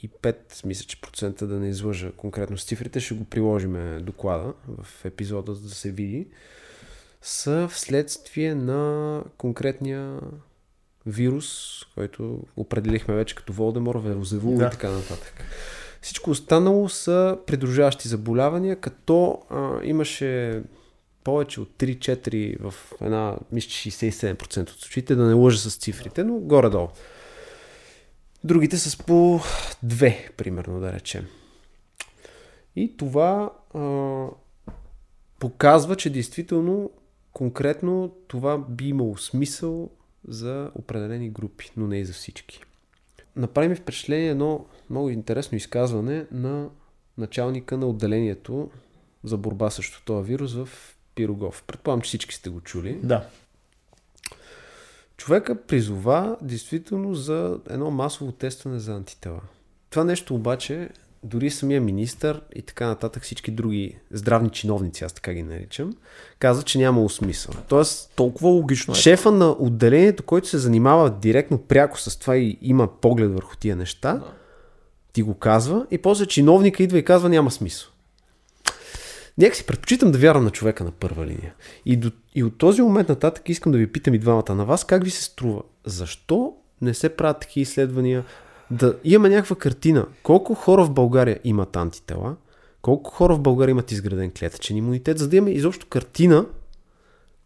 2,5, 0.10 0.66
мисля, 0.66 0.86
че 0.88 1.02
процента 1.02 1.48
да 1.48 1.60
не 1.60 1.70
излъжа 1.70 2.12
конкретно 2.12 2.58
с 2.58 2.66
цифрите, 2.66 3.00
ще 3.00 3.14
го 3.14 3.24
приложиме 3.24 4.00
доклада 4.00 4.54
в 4.68 5.06
епизода, 5.06 5.54
за 5.54 5.62
да 5.62 5.76
се 5.76 5.92
види, 5.92 6.28
са 7.22 7.68
вследствие 7.72 8.56
на 8.56 9.24
конкретния 9.38 10.20
вирус, 11.06 11.48
който 11.96 12.44
определихме 12.58 13.16
вече 13.16 13.36
като 13.36 13.54
Волдемор, 13.54 13.96
Верозевул 13.96 14.58
Да. 14.58 14.66
и 14.66 14.70
така 14.70 14.90
нататък. 14.90 15.44
Всичко 16.02 16.30
останало 16.32 16.90
са 16.90 17.38
придружаващи 17.48 18.08
заболявания, 18.08 18.76
като 18.76 19.42
а, 19.50 19.80
имаше 19.84 20.62
повече 21.24 21.62
от 21.62 21.70
3-4 21.78 22.60
в 22.70 22.74
една, 23.02 23.38
мисля, 23.52 23.70
че 23.70 23.92
67% 23.92 24.62
от 24.62 24.70
случаите, 24.70 25.16
да 25.16 25.24
не 25.24 25.34
лъжа 25.34 25.58
с 25.58 25.76
цифрите, 25.76 26.24
но 26.24 26.34
горе-долу. 26.34 26.88
Другите 28.44 28.78
с 28.78 28.98
по 28.98 29.40
2, 29.86 30.32
примерно, 30.32 30.80
да 30.80 30.94
речем. 30.94 31.28
И 32.76 32.98
това 32.98 33.52
а, 33.74 34.28
показва, 35.40 35.96
че 35.96 36.10
действително 36.10 36.92
конкретно 37.34 38.16
това 38.28 38.58
би 38.58 38.88
имало 38.88 39.18
смисъл 39.18 39.90
за 40.28 40.72
определени 40.76 41.30
групи, 41.30 41.72
но 41.78 41.88
не 41.88 42.00
и 42.00 42.06
за 42.06 42.14
всички. 42.14 42.64
Направи 43.36 43.68
ми 43.68 43.76
впечатление 43.76 44.30
едно 44.30 44.66
много 44.90 45.10
интересно 45.10 45.58
изказване 45.58 46.26
на 46.32 46.70
началника 47.18 47.78
на 47.78 47.88
отделението 47.88 48.72
за 49.24 49.38
борба 49.38 49.70
срещу 49.70 50.02
този 50.06 50.28
вирус 50.28 50.54
в 50.54 50.70
Пирогов. 51.16 51.64
Предполагам, 51.68 52.02
че 52.02 52.08
всички 52.08 52.36
сте 52.36 52.50
го 52.50 52.62
чули. 52.62 53.00
Да. 53.04 53.30
Човека 55.22 55.56
призова 55.56 56.38
действително 56.42 57.16
за 57.16 57.58
едно 57.70 57.92
масово 57.92 58.32
тестване 58.32 58.80
за 58.80 58.94
антитела. 58.94 59.40
Това 59.90 60.04
нещо 60.04 60.36
обаче, 60.36 60.90
дори 61.24 61.50
самия 61.50 61.82
министър 61.82 62.42
и 62.56 62.62
така 62.62 62.88
нататък 62.88 63.24
всички 63.24 63.52
други 63.52 63.98
здравни 64.12 64.50
чиновници, 64.50 65.04
аз 65.04 65.14
така 65.14 65.34
ги 65.34 65.44
наричам, 65.44 65.94
казват, 66.40 66.66
че 66.66 66.78
нямало 66.78 67.10
смисъл. 67.10 67.54
Тоест, 67.68 68.12
толкова 68.16 68.50
логично 68.50 68.92
е. 68.92 68.98
шефа 68.98 69.32
на 69.32 69.56
отделението, 69.60 70.24
който 70.24 70.48
се 70.48 70.58
занимава 70.58 71.10
директно 71.10 71.58
пряко 71.58 72.00
с 72.00 72.20
това 72.20 72.38
и 72.38 72.58
има 72.62 72.88
поглед 72.88 73.32
върху 73.34 73.56
тия 73.58 73.76
неща, 73.76 74.14
Да. 74.14 74.34
ти 75.14 75.22
го 75.22 75.34
казва 75.34 75.86
и 75.92 75.98
после 75.98 76.26
чиновника 76.26 76.84
идва 76.84 76.98
и 76.98 77.06
казва 77.06 77.30
няма 77.30 77.52
смисъл. 77.52 77.90
Нека 79.38 79.56
си 79.56 79.66
предпочитам 79.66 80.12
да 80.12 80.18
вярвам 80.18 80.44
на 80.44 80.52
човека 80.52 80.84
на 80.84 80.92
първа 80.92 81.26
линия. 81.26 81.54
И, 81.86 81.98
до, 81.98 82.12
и 82.36 82.44
от 82.44 82.58
този 82.58 82.82
момент 82.82 83.10
нататък 83.10 83.50
искам 83.50 83.72
да 83.72 83.78
ви 83.78 83.92
питам 83.92 84.14
и 84.14 84.20
двамата 84.20 84.56
на 84.56 84.66
вас, 84.66 84.84
как 84.84 85.04
ви 85.04 85.10
се 85.10 85.24
струва? 85.24 85.62
Защо 85.86 86.54
не 86.82 86.94
се 86.94 87.10
правят 87.10 87.40
такива 87.40 87.62
изследвания? 87.62 88.26
Да 88.72 88.98
имаме 89.04 89.30
някаква 89.30 89.56
картина. 89.56 90.06
Колко 90.24 90.54
хора 90.54 90.84
в 90.84 90.92
България 90.92 91.40
имат 91.44 91.76
антитела? 91.76 92.36
Колко 92.82 93.12
хора 93.12 93.36
в 93.36 93.40
България 93.40 93.72
имат 93.72 93.92
изграден 93.92 94.32
клетъчен 94.40 94.78
имунитет? 94.78 95.18
За 95.18 95.30
да 95.30 95.36
имаме 95.36 95.52
изобщо 95.52 95.88
картина 95.90 96.46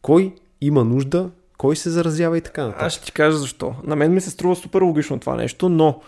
кой 0.02 0.36
има 0.62 0.84
нужда, 0.84 1.30
кой 1.58 1.76
се 1.76 1.90
заразява 1.90 2.38
и 2.38 2.42
така 2.42 2.64
нататък. 2.64 2.86
Аз 2.86 2.94
ще 2.94 3.06
ти 3.06 3.12
кажа 3.12 3.38
защо. 3.38 3.76
На 3.84 3.96
мен 3.96 4.14
ми 4.14 4.22
се 4.22 4.30
струва 4.30 4.56
супер 4.56 4.82
логично 4.82 5.20
това 5.20 5.36
нещо, 5.36 5.70
но 5.70 6.02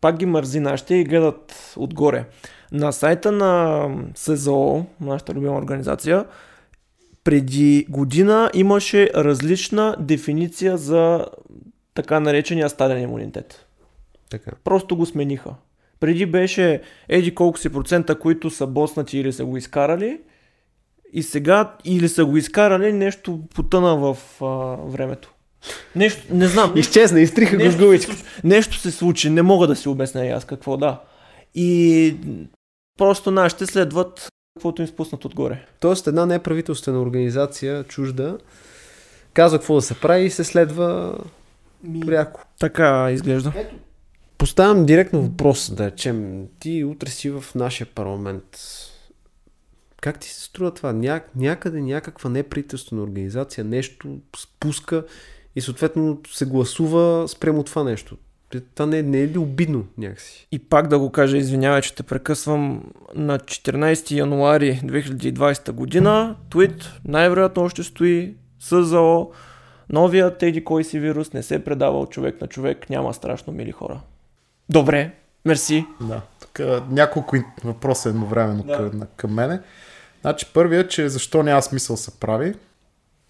пак 0.00 0.16
ги 0.16 0.26
мързи 0.26 0.60
нашите 0.60 0.94
и 0.94 1.04
гледат 1.04 1.74
отгоре. 1.76 2.24
На 2.72 2.92
сайта 2.92 3.32
на 3.32 3.88
СЗО, 4.14 4.86
нашата 5.00 5.34
любима 5.34 5.56
организация, 5.56 6.24
преди 7.24 7.86
година 7.88 8.50
имаше 8.54 9.10
различна 9.14 9.96
дефиниция 9.98 10.76
за 10.76 11.26
така 11.94 12.20
наречения 12.20 12.70
стаден 12.70 13.02
имунитет. 13.02 13.66
Така. 14.30 14.50
Просто 14.64 14.96
го 14.96 15.06
смениха. 15.06 15.54
Преди 16.00 16.26
беше 16.26 16.82
еди 17.08 17.34
колко 17.34 17.58
си 17.58 17.68
процента, 17.68 18.18
които 18.18 18.50
са 18.50 18.66
боснати 18.66 19.18
или 19.18 19.32
са 19.32 19.44
го 19.44 19.56
изкарали. 19.56 20.20
И 21.12 21.22
сега 21.22 21.76
или 21.84 22.08
са 22.08 22.24
го 22.24 22.36
изкарали, 22.36 22.92
нещо 22.92 23.40
потъна 23.54 23.96
в 23.96 24.18
а, 24.42 24.46
времето. 24.90 25.32
Нещо, 25.96 26.22
не 26.30 26.46
знам. 26.46 26.72
Изчезна, 26.76 27.20
изтриха 27.20 27.56
го 27.56 27.70
с 27.70 27.78
нещо, 27.78 27.84
се 27.98 28.06
случи, 28.06 28.24
нещо 28.44 28.76
се 28.76 28.90
случи, 28.90 29.30
не 29.30 29.42
мога 29.42 29.66
да 29.66 29.76
си 29.76 29.88
обясня 29.88 30.26
и 30.26 30.30
аз 30.30 30.44
какво 30.44 30.76
да. 30.76 31.00
И 31.54 32.16
просто 32.98 33.30
нашите 33.30 33.66
следват 33.66 34.28
каквото 34.56 34.82
им 34.82 34.88
спуснат 34.88 35.24
отгоре. 35.24 35.66
Тоест 35.80 36.06
една 36.06 36.26
неправителствена 36.26 37.00
организация, 37.02 37.84
чужда, 37.84 38.38
казва 39.34 39.58
какво 39.58 39.74
да 39.74 39.82
се 39.82 40.00
прави 40.00 40.24
и 40.24 40.30
се 40.30 40.44
следва 40.44 41.18
пряко. 42.06 42.44
Така 42.58 43.10
изглежда. 43.12 43.52
Поставям 44.38 44.86
директно 44.86 45.22
въпрос, 45.22 45.74
да 45.74 45.86
речем, 45.86 46.46
ти 46.58 46.84
утре 46.84 47.10
си 47.10 47.30
в 47.30 47.44
нашия 47.54 47.86
парламент. 47.86 48.58
Как 50.00 50.18
ти 50.18 50.28
се 50.28 50.42
струва 50.42 50.74
това? 50.74 50.92
Ня, 50.92 51.20
някъде 51.36 51.80
някаква 51.80 52.30
неправителствена 52.30 53.02
организация 53.02 53.64
нещо 53.64 54.18
спуска 54.36 55.04
и 55.56 55.60
съответно 55.60 56.20
се 56.32 56.46
гласува 56.46 57.28
спрямо 57.28 57.62
това 57.62 57.84
нещо. 57.84 58.16
Това 58.74 58.86
не, 58.86 59.02
не 59.02 59.20
е 59.20 59.28
ли 59.28 59.38
обидно 59.38 59.86
някакси? 59.98 60.48
И 60.52 60.58
пак 60.58 60.88
да 60.88 60.98
го 60.98 61.12
кажа, 61.12 61.36
извинявай, 61.36 61.82
че 61.82 61.94
те 61.94 62.02
прекъсвам. 62.02 62.82
На 63.14 63.38
14 63.38 64.10
януари 64.10 64.80
2020 64.84 65.72
година 65.72 66.36
твит 66.50 66.90
най-вероятно 67.04 67.62
още 67.62 67.82
стои 67.82 68.34
СЗО. 68.60 69.30
Новият 69.88 70.42
еди 70.42 70.64
кой 70.64 70.84
си 70.84 71.00
вирус 71.00 71.32
не 71.32 71.42
се 71.42 71.64
предава 71.64 72.00
от 72.00 72.10
човек 72.10 72.40
на 72.40 72.46
човек. 72.46 72.90
Няма 72.90 73.14
страшно 73.14 73.52
мили 73.52 73.72
хора. 73.72 74.00
Добре, 74.68 75.12
мерси. 75.44 75.86
Да. 76.00 76.20
Тук 76.40 76.60
няколко 76.90 77.36
въпроса 77.64 78.08
едновременно 78.08 78.62
да. 78.62 78.76
към, 78.76 79.02
към 79.16 79.34
мене. 79.34 79.60
Значи 80.20 80.46
първият, 80.54 80.90
че 80.90 81.08
защо 81.08 81.42
няма 81.42 81.62
смисъл 81.62 81.96
се 81.96 82.20
прави. 82.20 82.54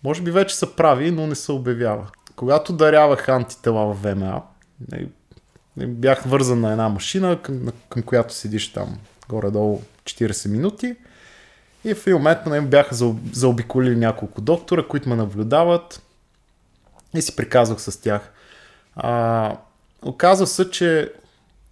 Може 0.06 0.22
би 0.22 0.30
вече 0.30 0.56
са 0.56 0.76
прави, 0.76 1.10
но 1.10 1.26
не 1.26 1.34
се 1.34 1.52
обявява. 1.52 2.06
Когато 2.36 2.72
дарявах 2.72 3.28
антитела 3.28 3.94
в 3.94 4.02
ВМА, 4.02 4.42
бях 5.76 6.22
вързан 6.22 6.60
на 6.60 6.70
една 6.70 6.88
машина, 6.88 7.42
към, 7.42 7.68
към 7.88 8.02
която 8.02 8.34
седиш 8.34 8.72
там 8.72 8.98
горе-долу 9.28 9.82
40 10.04 10.48
минути. 10.48 10.96
И 11.84 11.94
в 11.94 12.06
един 12.06 12.16
момент 12.16 12.46
на 12.46 12.50
мен 12.50 12.66
бяха 12.66 12.94
заоб- 12.94 13.34
заобиколили 13.34 13.96
няколко 13.96 14.40
доктора, 14.40 14.82
които 14.88 15.08
ме 15.08 15.16
наблюдават 15.16 16.02
и 17.14 17.22
си 17.22 17.36
приказвах 17.36 17.80
с 17.80 18.00
тях. 18.00 18.32
А, 18.96 19.56
оказва 20.02 20.46
се, 20.46 20.70
че 20.70 21.12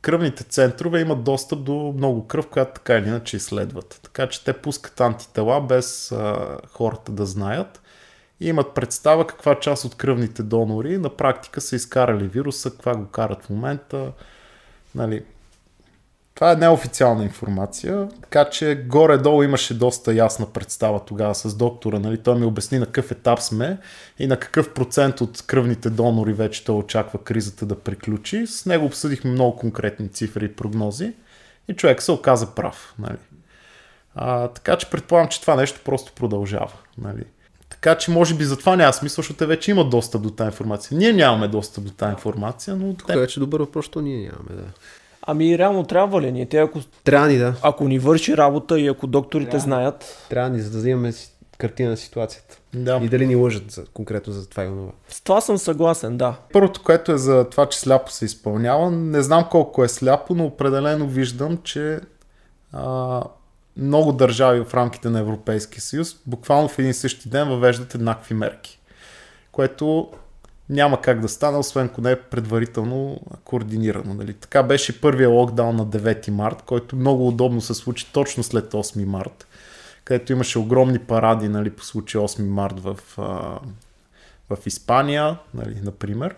кръвните 0.03 0.45
центрове 0.45 1.01
имат 1.01 1.25
достъп 1.25 1.65
до 1.65 1.95
много 1.97 2.27
кръв, 2.27 2.47
която 2.47 2.75
така 2.75 2.95
или 2.95 3.09
иначе 3.09 3.37
изследват. 3.37 4.01
Така 4.03 4.29
че 4.29 4.45
те 4.45 4.53
пускат 4.53 5.01
антитела 5.01 5.61
без 5.61 6.13
а, 6.13 6.59
хората 6.73 7.13
да 7.13 7.27
знаят 7.27 7.81
и 8.41 8.49
имат 8.49 8.75
представа 8.75 9.27
каква 9.27 9.61
част 9.61 9.85
от 9.85 9.95
кръвните 9.95 10.43
донори 10.43 10.99
на 10.99 11.09
практика 11.09 11.61
са 11.61 11.77
изкарали 11.77 12.29
вируса, 12.29 12.71
каква 12.71 12.95
го 12.95 13.07
карат 13.07 13.45
в 13.45 13.51
момента. 13.51 14.13
Нали. 14.95 15.25
това 16.35 16.53
е 16.53 16.57
неофициална 16.57 17.25
информация, 17.25 18.09
така 18.23 18.51
че 18.51 18.75
горе-долу 18.75 19.43
имаше 19.43 19.79
доста 19.79 20.15
ясна 20.15 20.47
представа 20.53 21.05
тогава 21.05 21.35
с 21.35 21.55
доктора. 21.57 21.99
Нали? 21.99 22.19
Той 22.19 22.39
ми 22.39 22.47
обясни 22.47 22.79
на 22.79 22.87
какъв 22.87 23.11
етап 23.11 23.41
сме 23.41 23.79
и 24.19 24.27
на 24.27 24.39
какъв 24.39 24.75
процент 24.75 25.21
от 25.21 25.43
кръвните 25.47 25.91
донори 25.91 26.33
вече 26.33 26.65
той 26.65 26.77
очаква 26.77 27.23
кризата 27.23 27.67
да 27.67 27.81
приключи. 27.81 28.47
С 28.47 28.67
него 28.67 28.85
обсъдихме 28.87 29.31
много 29.31 29.57
конкретни 29.57 30.09
цифри 30.09 30.45
и 30.45 30.53
прогнози 30.53 31.13
и 31.69 31.75
човек 31.75 32.03
се 32.03 32.13
оказа 32.13 32.55
прав. 32.55 32.95
Нали? 32.99 33.19
А, 34.15 34.49
така 34.49 34.77
че 34.77 34.91
предполагам, 34.91 35.29
че 35.29 35.41
това 35.41 35.57
нещо 35.57 35.81
просто 35.85 36.13
продължава. 36.13 36.73
Нали? 36.99 37.25
Така 37.85 37.99
че 37.99 38.11
може 38.11 38.35
би 38.35 38.45
затова 38.45 38.77
няма 38.77 38.93
смисъл, 38.93 39.23
защото 39.23 39.39
те 39.39 39.47
вече 39.47 39.71
имат 39.71 39.91
достъп 39.91 40.23
до 40.23 40.31
тази 40.31 40.47
информация. 40.47 40.99
Ние 40.99 41.13
нямаме 41.13 41.49
достъп 41.49 41.85
до 41.85 41.91
тази 41.91 42.11
информация, 42.13 42.77
но 42.77 42.95
Тук 42.95 43.09
вече 43.09 43.41
добър 43.41 43.61
въпрос, 43.61 43.85
що 43.85 44.01
ние 44.01 44.17
нямаме, 44.17 44.63
да. 44.63 44.69
Ами 45.23 45.59
реално 45.59 45.85
трябва 45.85 46.23
ли 46.23 46.33
ни? 46.33 46.49
Те 46.49 46.59
ако, 46.59 46.81
Трябва 47.05 47.29
ни, 47.29 47.39
да. 47.39 47.55
ако 47.63 47.89
ни 47.89 47.99
върши 47.99 48.37
работа 48.37 48.81
и 48.81 48.89
ако 48.89 49.07
докторите 49.07 49.59
знаят, 49.59 50.27
Трябва 50.31 50.51
ни, 50.51 50.61
за 50.61 50.83
да 50.83 50.91
имаме 50.91 51.13
си- 51.13 51.31
картина 51.59 51.91
на 51.91 51.97
ситуацията. 51.97 52.59
Да. 52.75 53.01
И 53.03 53.09
дали 53.09 53.27
ни 53.27 53.37
лъжат 53.37 53.71
за, 53.71 53.85
конкретно 53.85 54.33
за 54.33 54.49
това 54.49 54.65
и 54.65 54.69
онова. 54.69 54.93
с 55.09 55.21
това 55.21 55.41
съм 55.41 55.59
съгласен, 55.59 56.17
да. 56.17 56.35
Първото, 56.53 56.83
което 56.83 57.13
е 57.13 57.19
за 57.19 57.45
това, 57.45 57.67
че 57.67 57.79
сляпо 57.79 58.11
се 58.11 58.25
изпълнява, 58.25 58.91
не 58.91 59.23
знам 59.23 59.45
колко 59.51 59.85
е 59.85 59.89
сляпо, 59.89 60.35
но 60.35 60.45
определено 60.45 61.07
виждам, 61.07 61.59
че 61.65 62.01
а, 62.73 63.23
много 63.77 64.13
държави 64.13 64.65
в 64.65 64.75
рамките 64.75 65.11
на 65.11 65.21
Европейския 65.21 65.81
съюз 65.81 66.17
буквално 66.27 66.69
в 66.69 66.79
един 66.79 66.95
същи 66.95 67.29
ден 67.29 67.49
въвеждат 67.49 67.95
еднакви 67.95 68.35
мерки, 68.35 68.81
което 69.53 70.11
няма 70.69 71.01
как 71.01 71.21
да 71.21 71.29
стане, 71.29 71.59
освен 71.59 71.87
ако 71.87 72.01
не 72.01 72.11
е 72.11 72.21
предварително 72.21 73.21
координирано. 73.45 74.15
Нали? 74.15 74.35
Така 74.35 74.63
беше 74.63 75.01
първия 75.01 75.29
локдаун 75.29 75.77
на 75.77 75.87
9 75.87 76.31
март, 76.31 76.63
който 76.67 76.97
много 76.97 77.29
удобно 77.29 77.61
се 77.61 77.75
случи 77.75 78.13
точно 78.13 78.43
след 78.43 78.73
8 78.73 79.05
март, 79.05 79.47
където 80.05 80.33
имаше 80.33 80.59
огромни 80.59 80.99
паради 80.99 81.49
нали, 81.49 81.71
по 81.71 81.85
случай 81.85 82.21
8 82.21 82.43
март 82.43 82.81
в, 82.81 82.99
в 84.51 84.59
Испания, 84.67 85.39
нали, 85.55 85.81
например. 85.83 86.35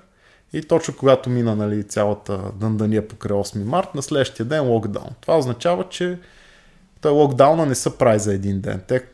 И 0.53 0.63
точно 0.63 0.97
когато 0.97 1.31
мина 1.31 1.57
нали, 1.57 1.85
цялата 1.85 2.41
дъндания 2.55 3.09
покрай 3.09 3.37
8 3.37 3.65
март, 3.65 3.95
на 3.95 4.03
следващия 4.03 4.47
ден 4.47 4.65
локдаун. 4.69 5.11
Това 5.21 5.39
означава, 5.39 5.89
че 5.89 6.19
той 7.01 7.13
локдауна 7.13 7.67
не 7.67 7.75
се 7.75 7.99
прави 7.99 8.19
за 8.19 8.35
един 8.35 8.61
ден. 8.61 8.83
Те 8.89 9.05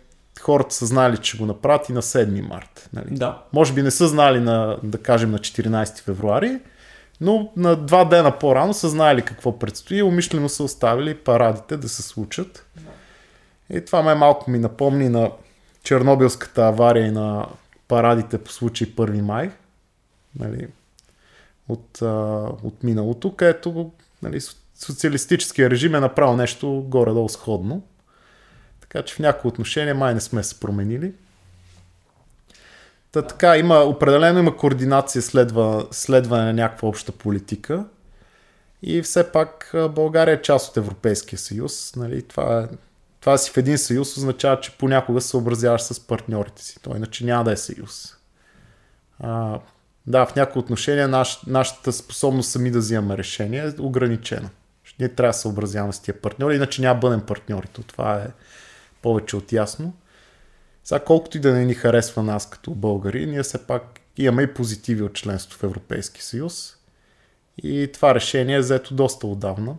хората 0.41 0.75
са 0.75 0.87
знали, 0.87 1.19
че 1.19 1.39
го 1.39 1.47
направят 1.47 1.89
и 1.89 1.93
на 1.93 2.03
7 2.03 2.49
март. 2.49 2.89
Нали. 2.93 3.07
Да. 3.11 3.43
Може 3.53 3.73
би 3.73 3.83
не 3.83 3.91
са 3.91 4.09
знали 4.09 4.41
на, 4.41 4.79
да 4.83 4.99
кажем, 4.99 5.31
на 5.31 5.39
14 5.39 5.99
февруари, 5.99 6.61
но 7.21 7.53
на 7.57 7.77
два 7.77 8.05
дена 8.05 8.39
по-рано 8.39 8.75
са 8.75 8.89
знаели 8.89 9.23
какво 9.23 9.59
предстои 9.59 9.97
и 9.97 10.03
умишлено 10.03 10.49
са 10.49 10.63
оставили 10.63 11.15
парадите 11.15 11.77
да 11.77 11.89
се 11.89 12.03
случат. 12.03 12.67
И 13.71 13.85
това 13.85 14.03
ме 14.03 14.15
малко 14.15 14.51
ми 14.51 14.59
напомни 14.59 15.09
на 15.09 15.31
Чернобилската 15.83 16.63
авария 16.67 17.07
и 17.07 17.11
на 17.11 17.47
парадите 17.89 18.39
по 18.39 18.53
случай 18.53 18.87
1 18.89 19.21
май. 19.21 19.51
Нали, 20.39 20.67
от, 21.69 22.03
а, 22.03 22.07
от 22.63 22.83
миналото, 22.83 23.37
където 23.37 23.93
нали, 24.23 24.41
социалистическия 24.85 25.71
режим 25.71 25.95
е 25.95 26.01
направил 26.01 26.37
нещо 26.37 26.85
горе-долу 26.89 27.29
сходно. 27.29 27.83
Така 28.81 29.03
че 29.03 29.15
в 29.15 29.19
някои 29.19 29.49
отношения 29.49 29.95
май 29.95 30.15
не 30.15 30.21
сме 30.21 30.43
се 30.45 30.61
променили. 30.61 31.13
Та 33.13 33.23
така, 33.23 33.57
има, 33.57 33.79
определено 33.79 34.39
има 34.39 34.57
координация, 34.57 35.23
следва, 35.23 35.87
следване 35.91 36.45
на 36.45 36.53
някаква 36.53 36.89
обща 36.89 37.13
политика. 37.13 37.85
И 38.83 39.03
все 39.03 39.33
пак 39.33 39.75
България 39.91 40.35
е 40.35 40.43
част 40.43 40.71
от 40.71 40.77
Европейския 40.77 41.39
съюз. 41.39 41.97
Нали? 41.97 42.23
Това, 42.23 42.61
е, 42.61 42.77
това 43.21 43.39
си 43.39 43.51
в 43.51 43.57
един 43.57 43.79
съюз 43.79 44.17
означава, 44.17 44.61
че 44.61 44.79
понякога 44.79 45.21
се 45.21 45.29
съобразяваш 45.29 45.83
с 45.83 46.01
партньорите 46.01 46.65
си. 46.65 46.79
То 46.83 46.97
иначе 46.97 47.25
няма 47.25 47.45
да 47.45 47.53
е 47.53 47.57
съюз. 47.57 48.17
А, 49.21 49.61
да, 50.07 50.27
в 50.27 50.37
някои 50.37 50.61
отношения 50.61 51.09
наш, 51.09 51.43
нашата 51.47 51.93
способност 51.93 52.51
сами 52.51 52.71
да 52.71 52.79
взимаме 52.79 53.19
решение 53.19 53.61
е 53.61 53.81
ограничена. 53.81 54.51
Ние 55.03 55.09
трябва 55.09 55.31
да 55.31 55.35
се 55.35 55.41
съобразяваме 55.41 55.93
с 55.93 56.01
тия 56.01 56.21
партньори, 56.21 56.57
иначе 56.57 56.83
няма 56.83 57.01
бъдем 57.01 57.21
партньори. 57.21 57.67
То 57.73 57.83
Това 57.83 58.23
е 58.23 58.27
повече 59.03 59.37
от 59.37 59.53
ясно. 59.53 59.95
Сега 60.85 61.01
колкото 61.01 61.37
и 61.37 61.41
да 61.41 61.53
не 61.53 61.65
ни 61.65 61.75
харесва 61.75 62.23
нас 62.23 62.51
като 62.51 62.71
българи, 62.71 63.27
ние 63.27 63.43
все 63.43 63.67
пак 63.67 64.01
имаме 64.17 64.43
и 64.43 64.55
позитиви 64.55 65.03
от 65.03 65.15
членство 65.15 65.59
в 65.59 65.63
Европейски 65.63 66.23
съюз. 66.23 66.77
И 67.63 67.91
това 67.95 68.15
решение 68.15 68.57
е 68.57 68.61
взето 68.61 68.95
доста 68.95 69.27
отдавна. 69.27 69.75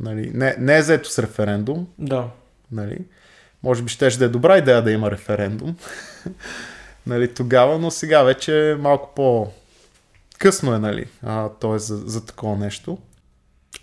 Нали, 0.00 0.30
не, 0.34 0.56
не 0.58 0.78
е 0.78 0.80
взето 0.80 1.10
с 1.10 1.18
референдум, 1.18 1.88
Да. 1.98 2.28
нали. 2.72 2.98
Може 3.62 3.82
би 3.82 3.88
ще 3.88 4.10
да 4.10 4.24
е 4.24 4.28
добра 4.28 4.58
идея 4.58 4.82
да 4.82 4.90
има 4.90 5.10
референдум. 5.10 5.76
нали, 7.06 7.34
тогава, 7.34 7.78
но 7.78 7.90
сега 7.90 8.22
вече 8.22 8.70
е 8.70 8.74
малко 8.74 9.14
по... 9.14 9.52
Късно 10.38 10.74
е, 10.74 10.78
нали, 10.78 11.06
а, 11.22 11.48
т.е. 11.48 11.78
За, 11.78 11.96
за 11.96 12.26
такова 12.26 12.56
нещо. 12.56 12.98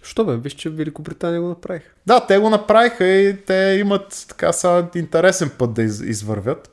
Що 0.03 0.25
бе, 0.25 0.36
виж, 0.36 0.53
че 0.53 0.69
Великобритания 0.69 1.41
го 1.41 1.47
направиха. 1.47 1.89
Да, 2.06 2.27
те 2.27 2.38
го 2.38 2.49
направиха 2.49 3.06
и 3.06 3.38
те 3.45 3.77
имат 3.79 4.25
така 4.29 4.53
са 4.53 4.88
интересен 4.95 5.51
път 5.58 5.73
да 5.73 5.84
из, 5.84 5.99
извървят. 6.01 6.69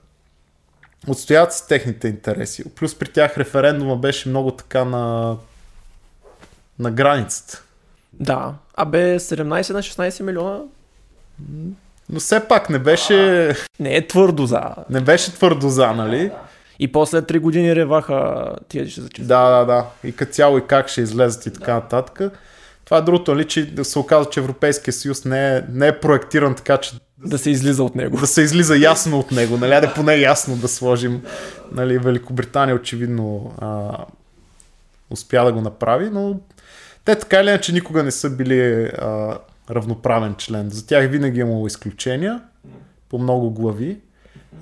Отстоят 1.08 1.54
си 1.54 1.68
техните 1.68 2.08
интереси. 2.08 2.74
Плюс 2.74 2.94
при 2.98 3.08
тях 3.08 3.38
референдума 3.38 3.96
беше 3.96 4.28
много 4.28 4.50
така 4.50 4.84
на, 4.84 5.36
на 6.78 6.90
границата. 6.90 7.62
Да. 8.12 8.54
Абе, 8.76 9.18
17 9.18 9.72
на 9.72 9.82
16 9.82 10.22
милиона 10.22 10.60
Но 12.08 12.20
все 12.20 12.48
пак 12.48 12.70
не 12.70 12.78
беше, 12.78 13.48
не 13.80 13.96
е 13.96 14.06
твърдо 14.06 14.46
за. 14.46 14.62
не 14.90 15.00
беше 15.00 15.32
твърдо 15.34 15.68
за, 15.68 15.92
нали? 15.92 16.30
И 16.78 16.92
после 16.92 17.22
3 17.22 17.40
години 17.40 17.76
реваха 17.76 18.48
тия 18.68 18.88
ще 18.88 19.00
зачистят. 19.00 19.28
Да, 19.28 19.58
да, 19.58 19.64
да. 19.64 19.86
И 20.04 20.12
като 20.16 20.32
цяло 20.32 20.58
и 20.58 20.66
как 20.66 20.88
ще 20.88 21.00
излезат 21.00 21.46
и 21.46 21.52
така 21.52 21.74
нататък. 21.74 22.32
Това 22.90 22.98
е 22.98 23.02
другото, 23.02 23.34
нали, 23.34 23.44
че 23.44 23.74
да 23.74 23.84
се 23.84 23.98
оказа, 23.98 24.30
че 24.30 24.40
Европейския 24.40 24.92
съюз 24.92 25.24
не 25.24 25.56
е, 25.56 25.62
не 25.72 25.88
е 25.88 26.00
проектиран 26.00 26.54
така, 26.54 26.76
че 26.76 26.92
Да 27.18 27.38
се 27.38 27.50
излиза 27.50 27.84
от 27.84 27.94
него. 27.94 28.20
да 28.20 28.26
се 28.26 28.42
излиза 28.42 28.76
ясно 28.76 29.18
от 29.18 29.30
него. 29.30 29.56
Нали, 29.56 29.70
да 29.70 29.94
поне 29.94 30.16
ясно 30.16 30.56
да 30.56 30.68
сложим. 30.68 31.22
Нали, 31.72 31.98
Великобритания 31.98 32.76
очевидно 32.76 33.52
а, 33.58 33.96
успя 35.10 35.44
да 35.44 35.52
го 35.52 35.60
направи, 35.60 36.10
но 36.10 36.40
те 37.04 37.14
така 37.16 37.40
или 37.40 37.48
иначе 37.48 37.72
никога 37.72 38.02
не 38.02 38.10
са 38.10 38.30
били 38.30 38.84
а, 38.84 39.38
равноправен 39.70 40.34
член. 40.38 40.70
За 40.70 40.86
тях 40.86 41.10
винаги 41.10 41.40
е 41.40 41.42
имало 41.42 41.66
изключения 41.66 42.42
по 43.08 43.18
много 43.18 43.50
глави. 43.50 44.00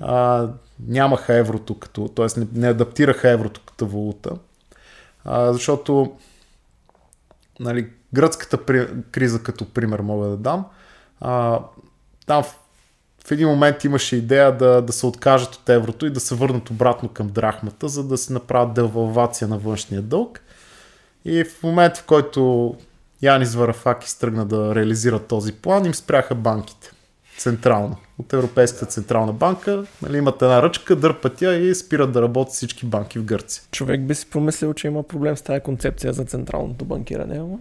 А, 0.01 0.47
нямаха 0.87 1.35
еврото 1.35 1.79
като, 1.79 2.07
т.е. 2.07 2.39
Не, 2.39 2.47
не 2.53 2.67
адаптираха 2.67 3.29
еврото 3.29 3.61
като 3.65 3.87
валута, 3.87 4.31
а, 5.25 5.53
защото 5.53 6.17
нали, 7.59 7.87
гръцката 8.13 8.65
при, 8.65 8.87
криза 9.11 9.43
като 9.43 9.65
пример 9.65 9.99
мога 9.99 10.27
да 10.27 10.37
дам. 10.37 10.65
А, 11.21 11.59
там 12.25 12.43
в, 12.43 12.59
в 13.27 13.31
един 13.31 13.47
момент 13.47 13.83
имаше 13.83 14.15
идея 14.15 14.57
да, 14.57 14.81
да 14.81 14.93
се 14.93 15.05
откажат 15.05 15.55
от 15.55 15.69
еврото 15.69 16.05
и 16.05 16.09
да 16.09 16.19
се 16.19 16.35
върнат 16.35 16.69
обратно 16.69 17.09
към 17.09 17.27
драхмата, 17.27 17.87
за 17.87 18.03
да 18.03 18.17
се 18.17 18.33
направят 18.33 18.73
девалвация 18.73 19.47
на 19.47 19.57
външния 19.57 20.01
дълг. 20.01 20.41
И 21.25 21.43
в 21.43 21.63
момента, 21.63 21.99
в 21.99 22.05
който 22.05 22.75
Янис 23.21 23.55
Варафакис 23.55 24.15
тръгна 24.15 24.45
да 24.45 24.75
реализира 24.75 25.19
този 25.19 25.53
план, 25.53 25.85
им 25.85 25.93
спряха 25.93 26.35
банките. 26.35 26.91
Централно. 27.37 27.95
От 28.17 28.33
Европейската 28.33 28.85
централна 28.85 29.33
банка. 29.33 29.83
Нали, 30.01 30.17
имат 30.17 30.41
една 30.41 30.63
ръчка, 30.63 30.95
дърпат 30.95 31.41
я 31.41 31.69
и 31.69 31.75
спират 31.75 32.11
да 32.11 32.21
работят 32.21 32.53
всички 32.53 32.85
банки 32.85 33.19
в 33.19 33.23
Гърция. 33.23 33.63
Човек 33.71 34.01
би 34.01 34.15
си 34.15 34.29
помислил, 34.29 34.73
че 34.73 34.87
има 34.87 35.03
проблем 35.03 35.37
с 35.37 35.41
тази 35.41 35.61
концепция 35.61 36.13
за 36.13 36.23
централното 36.23 36.85
банкиране, 36.85 37.37
ама. 37.37 37.57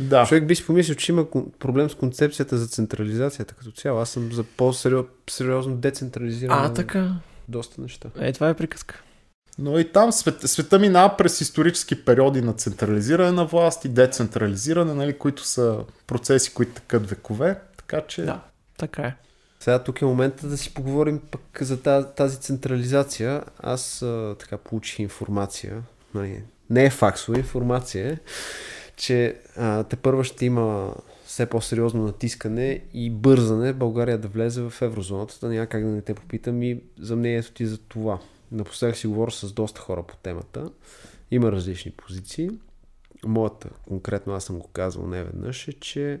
Да. 0.00 0.26
Човек 0.26 0.46
би 0.46 0.54
си 0.54 0.66
помислил, 0.66 0.94
че 0.94 1.12
има 1.12 1.26
проблем 1.58 1.90
с 1.90 1.94
концепцията 1.94 2.58
за 2.58 2.66
централизацията 2.66 3.54
като 3.54 3.70
цяло. 3.70 4.00
Аз 4.00 4.10
съм 4.10 4.32
за 4.32 4.44
по-сериозно 4.44 5.76
децентрализиране 5.76 6.60
А, 6.62 6.72
така. 6.72 7.12
доста 7.48 7.80
неща. 7.80 8.08
Е, 8.20 8.32
това 8.32 8.48
е 8.48 8.54
приказка. 8.54 9.02
Но 9.58 9.78
и 9.78 9.92
там 9.92 10.12
свет, 10.12 10.42
света 10.42 10.78
минава 10.78 11.16
през 11.16 11.40
исторически 11.40 12.04
периоди 12.04 12.42
на 12.42 12.52
централизиране 12.52 13.32
на 13.32 13.46
власт 13.46 13.84
и 13.84 13.88
децентрализиране, 13.88 14.94
нали, 14.94 15.18
които 15.18 15.44
са 15.44 15.78
процеси, 16.06 16.54
които 16.54 16.72
тъкат 16.72 17.10
векове. 17.10 17.58
Така 17.76 18.00
че 18.08 18.22
Да, 18.22 18.40
така 18.78 19.02
е. 19.02 19.14
Сега 19.60 19.78
тук 19.78 20.02
е 20.02 20.04
момента 20.04 20.46
да 20.46 20.56
си 20.56 20.74
поговорим 20.74 21.20
пък 21.30 21.58
за 21.60 21.82
тази, 21.82 22.06
тази 22.16 22.36
централизация. 22.40 23.42
Аз 23.58 24.02
а, 24.02 24.34
така 24.38 24.56
получих 24.56 24.98
информация, 24.98 25.82
нали, 26.14 26.42
не 26.70 26.84
е 26.84 26.90
факсова 26.90 27.38
информация, 27.38 28.12
е, 28.12 28.18
че 28.98 29.40
а, 29.56 29.84
те 29.84 29.96
първа 29.96 30.24
ще 30.24 30.44
има 30.44 30.94
все 31.24 31.46
по-сериозно 31.46 32.04
натискане 32.04 32.80
и 32.94 33.10
бързане 33.10 33.72
България 33.72 34.18
да 34.18 34.28
влезе 34.28 34.62
в 34.62 34.82
еврозоната. 34.82 35.48
Няма 35.48 35.66
как 35.66 35.84
да 35.84 35.90
не 35.90 36.02
те 36.02 36.14
попитам 36.14 36.62
и 36.62 36.80
за 37.00 37.16
мнението 37.16 37.52
ти 37.52 37.66
за 37.66 37.78
това. 37.78 38.20
Напоследък 38.52 38.96
си 38.96 39.06
говоря 39.06 39.30
с 39.30 39.52
доста 39.52 39.80
хора 39.80 40.02
по 40.02 40.16
темата. 40.16 40.70
Има 41.30 41.52
различни 41.52 41.90
позиции. 41.90 42.50
моята, 43.24 43.68
конкретно 43.88 44.34
аз 44.34 44.44
съм 44.44 44.58
го 44.58 44.68
казвал 44.68 45.06
не 45.06 45.24
веднъж, 45.24 45.68
е, 45.68 45.72
че 45.72 46.20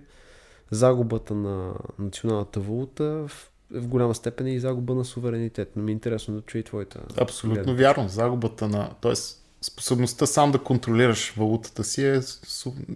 загубата 0.70 1.34
на 1.34 1.74
националната 1.98 2.60
валута 2.60 3.04
в, 3.04 3.50
в 3.70 3.88
голяма 3.88 4.14
степен 4.14 4.46
е 4.46 4.54
и 4.54 4.60
загуба 4.60 4.94
на 4.94 5.04
суверенитет. 5.04 5.72
Но 5.76 5.82
ми 5.82 5.90
е 5.90 5.92
интересно 5.92 6.34
да 6.34 6.40
чуя 6.40 6.60
и 6.60 6.64
твоята. 6.64 7.00
Абсолютно 7.16 7.64
гледна 7.64 7.72
вярно. 7.72 8.08
Загубата 8.08 8.68
на... 8.68 8.90
Тоест, 9.00 9.47
способността 9.62 10.26
сам 10.26 10.52
да 10.52 10.58
контролираш 10.58 11.34
валутата 11.36 11.84
си 11.84 12.06
е, 12.06 12.20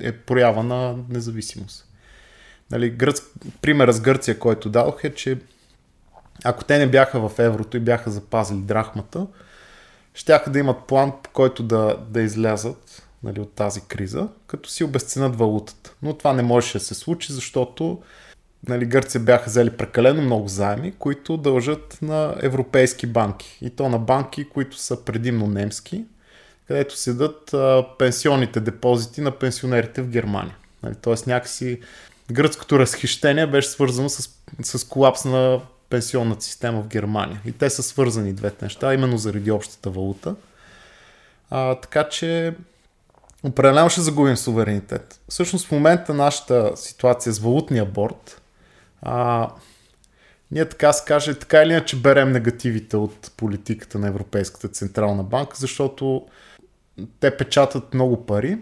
е 0.00 0.12
проява 0.12 0.62
на 0.62 0.96
независимост. 1.08 1.88
Нали, 2.70 2.90
гръц... 2.90 3.20
Примерът 3.62 3.96
с 3.96 4.00
Гърция, 4.00 4.38
който 4.38 4.70
дадох 4.70 5.04
е, 5.04 5.14
че 5.14 5.38
ако 6.44 6.64
те 6.64 6.78
не 6.78 6.86
бяха 6.86 7.28
в 7.28 7.38
еврото 7.38 7.76
и 7.76 7.80
бяха 7.80 8.10
запазили 8.10 8.60
драхмата, 8.60 9.26
щяха 10.14 10.50
да 10.50 10.58
имат 10.58 10.86
план, 10.86 11.12
по 11.22 11.30
който 11.30 11.62
да, 11.62 11.96
да 12.08 12.22
излязат 12.22 13.08
нали, 13.22 13.40
от 13.40 13.52
тази 13.52 13.80
криза, 13.80 14.28
като 14.46 14.70
си 14.70 14.84
обесценят 14.84 15.36
валутата. 15.36 15.94
Но 16.02 16.14
това 16.14 16.32
не 16.32 16.42
можеше 16.42 16.78
да 16.78 16.84
се 16.84 16.94
случи, 16.94 17.32
защото 17.32 18.02
нали, 18.68 18.86
Гърция 18.86 19.20
бяха 19.20 19.50
взели 19.50 19.70
прекалено 19.70 20.22
много 20.22 20.48
заеми, 20.48 20.92
които 20.98 21.36
дължат 21.36 21.98
на 22.02 22.34
европейски 22.40 23.06
банки. 23.06 23.58
И 23.62 23.70
то 23.70 23.88
на 23.88 23.98
банки, 23.98 24.48
които 24.48 24.76
са 24.76 25.04
предимно 25.04 25.46
немски, 25.46 26.04
където 26.68 26.96
седат 26.96 27.54
пенсионните 27.98 28.60
депозити 28.60 29.20
на 29.20 29.30
пенсионерите 29.30 30.02
в 30.02 30.08
Германия. 30.08 30.56
Нали, 30.82 30.94
Тоест 31.02 31.26
някакси 31.26 31.80
гръцкото 32.32 32.78
разхищение 32.78 33.46
беше 33.46 33.68
свързано 33.68 34.08
с, 34.08 34.30
с 34.62 34.84
колапс 34.84 35.24
на 35.24 35.60
пенсионната 35.90 36.44
система 36.44 36.82
в 36.82 36.88
Германия. 36.88 37.40
И 37.44 37.52
те 37.52 37.70
са 37.70 37.82
свързани 37.82 38.32
двете 38.32 38.64
неща, 38.64 38.94
именно 38.94 39.18
заради 39.18 39.50
общата 39.50 39.90
валута. 39.90 40.34
А, 41.50 41.74
така 41.74 42.08
че 42.08 42.54
определено 43.42 43.90
ще 43.90 44.00
загубим 44.00 44.36
суверенитет. 44.36 45.20
Всъщност 45.28 45.66
в 45.66 45.72
момента 45.72 46.14
нашата 46.14 46.72
ситуация 46.74 47.32
с 47.32 47.38
валутния 47.38 47.84
борт, 47.84 48.40
а, 49.02 49.48
ние 50.50 50.68
така 50.68 50.92
се 50.92 51.34
така 51.34 51.62
или 51.62 51.72
иначе 51.72 51.96
берем 51.96 52.32
негативите 52.32 52.96
от 52.96 53.30
политиката 53.36 53.98
на 53.98 54.08
Европейската 54.08 54.68
Централна 54.68 55.22
банка, 55.22 55.56
защото 55.56 56.26
те 57.20 57.36
печатат 57.36 57.94
много 57.94 58.26
пари 58.26 58.58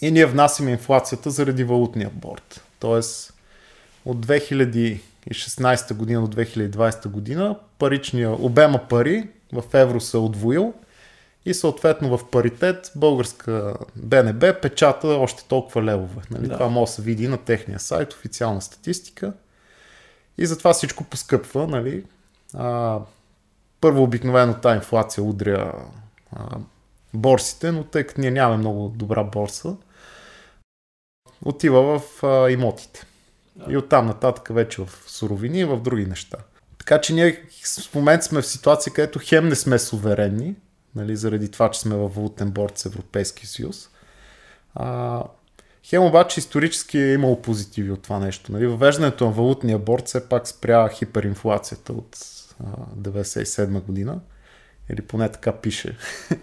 и 0.00 0.10
ние 0.10 0.26
внасяме 0.26 0.70
инфлацията 0.70 1.30
заради 1.30 1.64
валутния 1.64 2.10
борт. 2.14 2.64
Тоест 2.78 3.34
от 4.04 4.26
2016 4.26 5.94
година 5.94 6.28
до 6.28 6.36
2020 6.36 7.08
година 7.08 7.56
паричния 7.78 8.30
обема 8.30 8.80
пари 8.88 9.28
в 9.52 9.64
евро 9.74 10.00
се 10.00 10.16
е 10.16 10.20
отвоил 10.20 10.74
и 11.44 11.54
съответно 11.54 12.18
в 12.18 12.30
паритет 12.30 12.92
българска 12.96 13.76
БНБ 13.96 14.60
печата 14.62 15.08
още 15.08 15.44
толкова 15.44 15.82
левове. 15.82 16.22
Нали? 16.30 16.48
Да. 16.48 16.54
Това 16.54 16.68
може 16.68 16.90
да 16.90 16.94
се 16.94 17.02
види 17.02 17.28
на 17.28 17.38
техния 17.38 17.80
сайт, 17.80 18.12
официална 18.12 18.62
статистика. 18.62 19.32
И 20.38 20.46
затова 20.46 20.72
всичко 20.72 21.04
поскъпва. 21.04 21.66
Нали? 21.66 22.04
А, 22.54 22.98
първо 23.80 24.02
обикновено 24.02 24.54
тази 24.54 24.76
инфлация 24.76 25.24
удря 25.24 25.72
а, 26.36 26.58
борсите, 27.14 27.72
но 27.72 27.84
тъй 27.84 28.04
като 28.04 28.20
ние 28.20 28.30
нямаме 28.30 28.56
много 28.56 28.88
добра 28.88 29.24
борса, 29.24 29.76
отива 31.44 31.98
в 31.98 32.24
а, 32.24 32.50
имотите. 32.50 33.06
И 33.68 33.76
оттам 33.76 34.06
нататък 34.06 34.48
вече 34.50 34.82
в 34.82 34.90
суровини 35.06 35.60
и 35.60 35.64
в 35.64 35.80
други 35.80 36.06
неща. 36.06 36.38
Така 36.78 37.00
че 37.00 37.14
ние 37.14 37.42
в 37.90 37.94
момента 37.94 38.24
сме 38.24 38.42
в 38.42 38.46
ситуация, 38.46 38.92
където 38.92 39.20
хем 39.22 39.48
не 39.48 39.54
сме 39.54 39.78
суверенни, 39.78 40.54
нали, 40.94 41.16
заради 41.16 41.50
това, 41.50 41.70
че 41.70 41.80
сме 41.80 41.96
във 41.96 42.14
валутен 42.14 42.50
борт 42.50 42.78
с 42.78 42.86
Европейския 42.86 43.46
съюз. 43.46 43.88
А, 44.74 45.24
хем 45.84 46.02
обаче 46.02 46.40
исторически 46.40 46.98
е 46.98 47.12
имало 47.12 47.42
позитиви 47.42 47.90
от 47.90 48.02
това 48.02 48.18
нещо. 48.18 48.52
Нали. 48.52 48.66
Въвеждането 48.66 49.24
на 49.24 49.30
валутния 49.30 49.78
борт 49.78 50.06
все 50.06 50.28
пак 50.28 50.48
спря 50.48 50.88
хиперинфлацията 50.88 51.92
от 51.92 52.16
а, 52.64 52.64
97 52.96 53.80
година. 53.80 54.20
Или 54.90 55.02
поне 55.02 55.28
така 55.28 55.52
пише. 55.52 55.96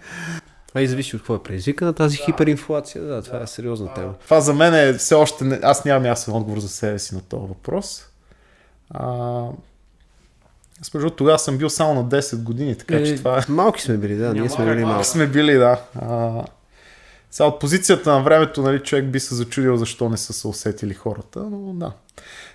А 0.78 0.82
и 0.82 0.86
зависи 0.86 1.16
от 1.16 1.22
какво 1.22 1.34
е 1.34 1.42
предизвика 1.42 1.84
на 1.84 1.92
тази 1.92 2.16
хиперинфлация. 2.16 3.04
Да, 3.04 3.22
това 3.22 3.42
е 3.42 3.46
сериозна 3.46 3.94
тема. 3.94 4.14
Това 4.24 4.40
за 4.40 4.54
мен 4.54 4.74
е 4.74 4.92
все 4.92 5.14
още... 5.14 5.44
Не... 5.44 5.60
Аз 5.62 5.84
нямам 5.84 6.04
ясен 6.04 6.34
отговор 6.34 6.58
за 6.58 6.68
себе 6.68 6.98
си 6.98 7.14
на 7.14 7.20
този 7.20 7.46
въпрос. 7.48 8.04
А... 8.90 9.44
Аз 10.80 10.94
между 10.94 11.10
тогава 11.10 11.38
съм 11.38 11.58
бил 11.58 11.70
само 11.70 11.94
на 11.94 12.04
10 12.04 12.42
години, 12.42 12.76
така 12.76 12.96
Е, 12.96 13.04
че 13.04 13.16
това 13.16 13.38
е... 13.38 13.42
Малки 13.48 13.82
сме 13.82 13.96
били, 13.96 14.16
да, 14.16 14.32
ние 14.32 14.34
Няма 14.34 14.50
сме 14.50 14.64
как 14.64 14.74
били 14.74 14.84
малко. 14.84 14.94
малки. 14.94 15.08
сме 15.08 15.26
били, 15.26 15.54
да. 15.54 15.82
А... 15.94 16.44
Сега 17.30 17.46
от 17.46 17.60
позицията 17.60 18.12
на 18.12 18.22
времето, 18.22 18.62
нали, 18.62 18.80
човек 18.80 19.10
би 19.10 19.20
се 19.20 19.34
зачудил 19.34 19.76
защо 19.76 20.08
не 20.08 20.16
са 20.16 20.32
се 20.32 20.48
усетили 20.48 20.94
хората, 20.94 21.40
но 21.40 21.72
да. 21.72 21.92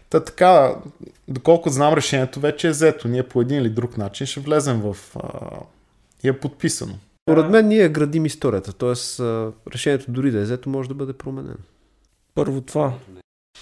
Та 0.10 0.20
така, 0.20 0.76
доколко 1.28 1.70
знам 1.70 1.94
решението 1.94 2.40
вече 2.40 2.68
е 2.68 2.72
взето. 2.72 3.08
Ние 3.08 3.24
по 3.24 3.42
един 3.42 3.58
или 3.58 3.70
друг 3.70 3.98
начин 3.98 4.28
ще 4.28 4.40
влезем 4.40 4.82
в... 4.82 4.98
А... 5.16 5.30
И 6.24 6.28
е 6.28 6.40
подписано. 6.40 6.94
Според 7.26 7.50
мен 7.50 7.68
ние 7.68 7.90
градим 7.90 8.26
историята, 8.26 8.74
т.е. 8.74 8.94
решението 9.74 10.12
дори 10.12 10.32
да 10.32 10.40
е 10.40 10.44
взето 10.44 10.70
може 10.70 10.90
да 10.90 10.96
бъде 10.96 11.14
променено. 11.14 11.56
Първо 12.36 12.62
това. 12.62 12.94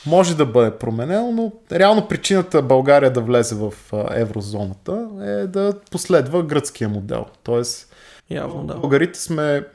може 0.05 0.37
да 0.37 0.45
бъде 0.45 0.77
променено, 0.77 1.31
но 1.31 1.51
реално 1.71 2.07
причината 2.07 2.61
България 2.61 3.13
да 3.13 3.21
влезе 3.21 3.55
в 3.55 3.73
еврозоната 4.11 5.09
е 5.21 5.47
да 5.47 5.73
последва 5.91 6.43
гръцкия 6.43 6.89
модел. 6.89 7.25
Тоест, 7.43 7.95
Явно 8.29 8.65
да. 8.65 8.75
българите 8.75 9.19
сме 9.19 9.65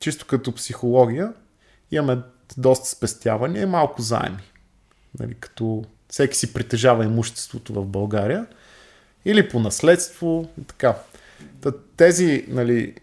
чисто 0.00 0.26
като 0.26 0.54
психология, 0.54 1.32
имаме 1.90 2.22
доста 2.58 2.88
спестявания 2.88 3.62
и 3.62 3.66
малко 3.66 4.02
заеми. 4.02 4.42
Нали, 5.20 5.34
като 5.40 5.84
всеки 6.08 6.36
си 6.36 6.52
притежава 6.52 7.04
имуществото 7.04 7.72
в 7.72 7.86
България 7.86 8.46
или 9.24 9.48
по 9.48 9.60
наследство 9.60 10.48
и 10.60 10.64
така. 10.64 10.96
Та, 11.60 11.72
тези, 11.96 12.44
нали, 12.48 12.94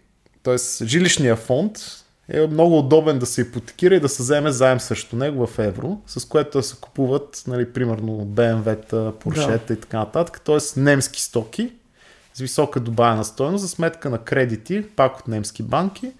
т.е. 0.42 0.84
жилищния 0.84 1.36
фонд 1.36 1.78
е 2.28 2.46
много 2.46 2.78
удобен 2.78 3.18
да 3.18 3.26
се 3.26 3.40
ипотекира 3.40 3.94
и 3.94 4.00
да 4.00 4.08
се 4.08 4.22
вземе 4.22 4.50
заем 4.50 4.80
срещу 4.80 5.16
него 5.16 5.46
в 5.46 5.58
евро, 5.58 6.00
с 6.06 6.24
което 6.24 6.58
да 6.58 6.62
се 6.62 6.76
купуват, 6.80 7.42
нали, 7.46 7.72
примерно 7.72 8.26
BMW-та, 8.26 9.12
Поршета 9.12 9.72
и 9.72 9.80
така 9.80 9.98
нататък, 9.98 10.40
т.е. 10.40 10.80
немски 10.80 11.22
стоки 11.22 11.72
с 12.34 12.40
висока 12.40 12.80
добавена 12.80 13.24
стоеност 13.24 13.62
за 13.62 13.68
сметка 13.68 14.10
на 14.10 14.18
кредити, 14.18 14.86
пак 14.96 15.18
от 15.18 15.28
немски 15.28 15.62
банки, 15.62 16.12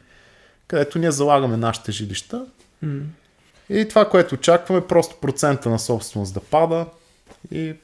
където 0.69 0.99
ние 0.99 1.11
залагаме 1.11 1.57
нашите 1.57 1.93
жилища. 1.93 2.47
М. 2.83 3.01
И 3.71 3.89
това, 3.89 4.09
което 4.09 4.35
очакваме, 4.35 4.87
просто 4.87 5.17
процента 5.21 5.71
на 5.71 5.79
собственост 5.79 6.35
да 6.35 6.41
пада 6.41 6.87
и 7.51 7.75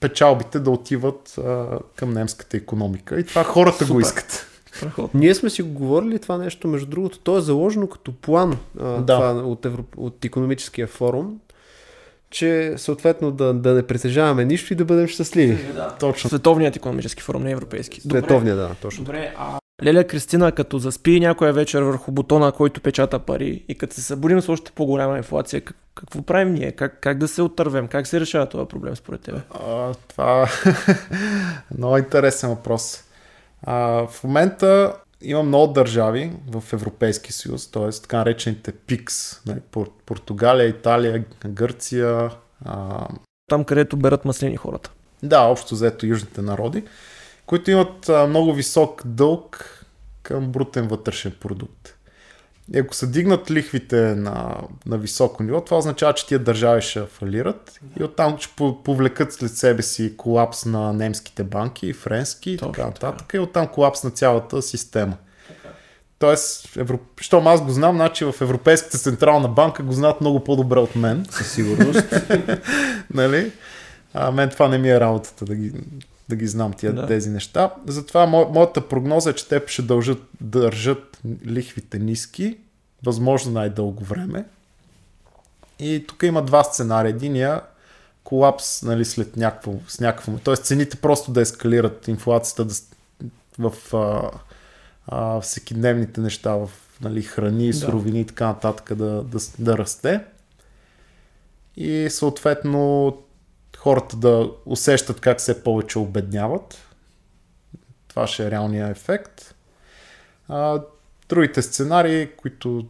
печалбите 0.00 0.58
да 0.58 0.70
отиват 0.70 1.38
а, 1.38 1.78
към 1.96 2.12
немската 2.12 2.56
економика. 2.56 3.20
И 3.20 3.26
това 3.26 3.44
хората 3.44 3.84
го 3.84 3.88
Супер. 3.88 4.00
искат. 4.00 4.46
Страхотно. 4.76 5.20
Ние 5.20 5.34
сме 5.34 5.50
си 5.50 5.62
го 5.62 5.68
говорили 5.68 6.18
това 6.18 6.38
нещо, 6.38 6.68
между 6.68 6.86
другото, 6.86 7.18
то 7.18 7.38
е 7.38 7.40
заложено 7.40 7.86
като 7.86 8.12
план 8.12 8.56
а, 8.80 8.84
Да. 8.84 9.14
това, 9.14 9.30
от, 9.30 9.64
Европ... 9.64 9.86
от 9.96 10.24
економическия 10.24 10.86
форум, 10.86 11.40
че 12.30 12.74
съответно 12.76 13.30
да, 13.30 13.54
да 13.54 13.74
не 13.74 13.82
притежаваме 13.82 14.44
нищо 14.44 14.72
и 14.72 14.76
да 14.76 14.84
бъдем 14.84 15.08
щастливи. 15.08 15.58
Точно. 16.00 16.28
Световният 16.28 16.76
економически 16.76 17.22
форум, 17.22 17.42
не 17.42 17.50
европейски. 17.50 18.00
Световния, 18.00 18.56
да, 18.56 18.70
точно. 18.82 19.04
Добре, 19.04 19.34
а 19.38 19.58
Леля 19.84 20.04
Кристина, 20.04 20.52
като 20.52 20.78
заспи 20.78 21.20
някоя 21.20 21.52
вечер 21.52 21.82
върху 21.82 22.12
бутона, 22.12 22.52
който 22.52 22.80
печата 22.80 23.18
пари 23.18 23.64
и 23.68 23.74
като 23.74 23.94
се 23.94 24.02
събудим 24.02 24.40
с 24.40 24.48
още 24.48 24.72
по-голяма 24.72 25.16
инфлация, 25.16 25.60
как, 25.60 25.76
какво 25.94 26.22
правим 26.22 26.54
ние? 26.54 26.72
Как, 26.72 26.98
как 27.00 27.18
да 27.18 27.28
се 27.28 27.42
отървем? 27.42 27.88
Как 27.88 28.06
се 28.06 28.20
решава 28.20 28.46
този 28.46 28.68
проблем 28.68 28.96
според 28.96 29.20
тебе? 29.20 29.38
А, 29.50 29.94
това 30.08 30.42
е 30.42 30.46
много 31.78 31.98
интересен 31.98 32.50
въпрос. 32.50 33.04
А, 33.66 34.06
в 34.06 34.24
момента 34.24 34.96
има 35.22 35.42
много 35.42 35.72
държави 35.72 36.32
в 36.50 36.64
Европейски 36.72 37.32
съюз, 37.32 37.70
т.е. 37.70 37.90
така 38.02 38.16
наречените 38.18 38.72
ПИКС, 38.72 39.42
нали, 39.46 39.60
Пор- 39.72 39.90
Португалия, 40.06 40.68
Италия, 40.68 41.24
Гърция, 41.46 42.30
а, 42.64 43.06
Там, 43.50 43.64
където 43.64 43.96
берат 43.96 44.24
маслини 44.24 44.56
хората. 44.56 44.90
да, 45.22 45.40
общо 45.40 45.74
взето 45.74 46.06
южните 46.06 46.42
народи, 46.42 46.84
които 47.46 47.70
имат 47.70 48.10
много 48.28 48.52
висок 48.52 49.02
дълг 49.06 49.80
към 50.22 50.52
брутен 50.52 50.88
вътрешен 50.88 51.32
продукт. 51.40 51.93
И 52.74 52.78
ако 52.78 52.94
се 52.94 53.06
дигнат 53.06 53.50
лихвите 53.50 53.96
на, 53.96 54.56
на 54.86 54.98
високо 54.98 55.42
ниво, 55.42 55.60
това 55.60 55.76
означава, 55.78 56.14
че 56.14 56.26
тия 56.26 56.38
държави 56.38 56.82
ще 56.82 57.06
фалират 57.06 57.80
и 58.00 58.04
оттам 58.04 58.38
ще 58.38 58.54
по- 58.56 58.82
повлекат 58.82 59.32
след 59.32 59.56
себе 59.56 59.82
си 59.82 60.16
колапс 60.16 60.64
на 60.64 60.92
немските 60.92 61.44
банки, 61.44 61.92
френски 61.92 62.50
и 62.50 62.56
така 62.56 62.72
така. 62.72 62.86
нататък. 62.86 63.34
И 63.34 63.38
оттам 63.38 63.66
колапс 63.66 64.04
на 64.04 64.10
цялата 64.10 64.62
система. 64.62 65.16
Тоест, 66.18 66.76
Евро... 66.76 66.98
щом 67.20 67.46
аз 67.46 67.62
го 67.62 67.70
знам, 67.70 67.96
значи 67.96 68.24
в 68.24 68.34
Европейската 68.40 68.98
централна 68.98 69.48
банка 69.48 69.82
го 69.82 69.92
знаят 69.92 70.20
много 70.20 70.44
по-добре 70.44 70.78
от 70.78 70.96
мен. 70.96 71.26
Със 71.30 71.52
сигурност. 71.52 72.14
нали? 73.14 73.52
А 74.14 74.30
мен 74.30 74.48
това 74.50 74.68
не 74.68 74.78
ми 74.78 74.90
е 74.90 75.00
работата 75.00 75.44
да 75.44 75.54
ги, 75.54 75.72
да 76.28 76.36
ги 76.36 76.46
знам 76.46 76.72
тия, 76.72 76.92
Да. 76.92 77.00
да. 77.00 77.06
тези 77.06 77.30
неща. 77.30 77.74
Затова 77.86 78.26
мо, 78.26 78.48
моята 78.52 78.88
прогноза 78.88 79.30
е, 79.30 79.32
че 79.32 79.48
те 79.48 79.62
ще 79.66 79.82
дължат, 79.82 80.22
държат 80.40 81.18
лихвите 81.46 81.98
ниски, 81.98 82.56
възможно 83.04 83.52
най-дълго 83.52 84.04
време. 84.04 84.44
И 85.78 86.04
тук 86.08 86.22
има 86.22 86.42
два 86.42 86.64
сценария. 86.64 87.10
Единия 87.10 87.60
колапс 88.24 88.82
нали, 88.82 89.04
след 89.04 89.36
някакво, 89.36 89.72
с 89.88 90.00
някакво... 90.00 90.32
Т.е. 90.32 90.56
цените 90.56 90.96
просто 90.96 91.32
да 91.32 91.40
ескалират, 91.40 92.08
инфлацията 92.08 92.64
да, 92.64 92.74
в 93.58 93.94
а, 93.94 94.30
а, 95.06 95.40
всекидневните 95.40 96.20
неща, 96.20 96.54
в 96.54 96.70
нали, 97.00 97.22
храни, 97.22 97.72
суровини 97.72 98.20
и 98.20 98.26
така 98.26 98.46
нататък 98.46 98.94
да, 98.94 99.22
да, 99.22 99.38
да 99.58 99.78
расте. 99.78 100.20
И 101.76 102.06
съответно 102.10 103.16
хората 103.84 104.16
да 104.16 104.50
усещат 104.66 105.20
как 105.20 105.38
все 105.38 105.64
повече 105.64 105.98
обедняват. 105.98 106.78
Това 108.08 108.26
ще 108.26 108.46
е 108.46 108.50
реалният 108.50 108.96
ефект. 108.96 109.54
А, 110.48 110.80
другите 111.28 111.62
сценарии, 111.62 112.28
които 112.36 112.86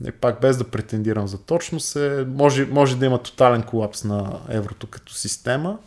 не 0.00 0.12
пак 0.12 0.40
без 0.40 0.56
да 0.56 0.64
претендирам 0.64 1.26
за 1.26 1.38
точност, 1.38 1.96
е, 1.96 2.24
може, 2.28 2.66
може 2.66 2.96
да 2.96 3.06
има 3.06 3.22
тотален 3.22 3.62
колапс 3.62 4.04
на 4.04 4.40
еврото 4.48 4.86
като 4.86 5.14
система 5.14 5.78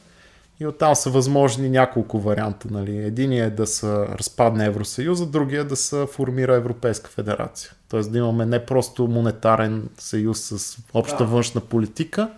и 0.59 0.67
оттам 0.67 0.95
са 0.95 1.09
възможни 1.09 1.69
няколко 1.69 2.19
варианта. 2.19 2.67
Нали. 2.71 2.97
Единият 2.97 3.53
е 3.53 3.55
да 3.55 3.67
се 3.67 3.87
разпадне 3.87 4.65
Евросъюза, 4.65 5.25
другия 5.25 5.61
е 5.61 5.63
да 5.63 5.75
се 5.75 6.05
формира 6.11 6.55
Европейска 6.55 7.09
федерация. 7.09 7.71
Тоест 7.89 8.11
да 8.11 8.17
имаме 8.17 8.45
не 8.45 8.65
просто 8.65 9.07
монетарен 9.07 9.89
съюз 9.97 10.39
с 10.39 10.77
обща 10.93 11.17
да. 11.17 11.25
външна 11.25 11.61
политика 11.61 12.29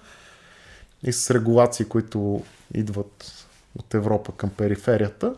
и 1.03 1.13
с 1.13 1.31
регулации, 1.31 1.85
които 1.85 2.43
идват 2.73 3.45
от 3.75 3.93
Европа 3.93 4.31
към 4.31 4.49
периферията, 4.49 5.35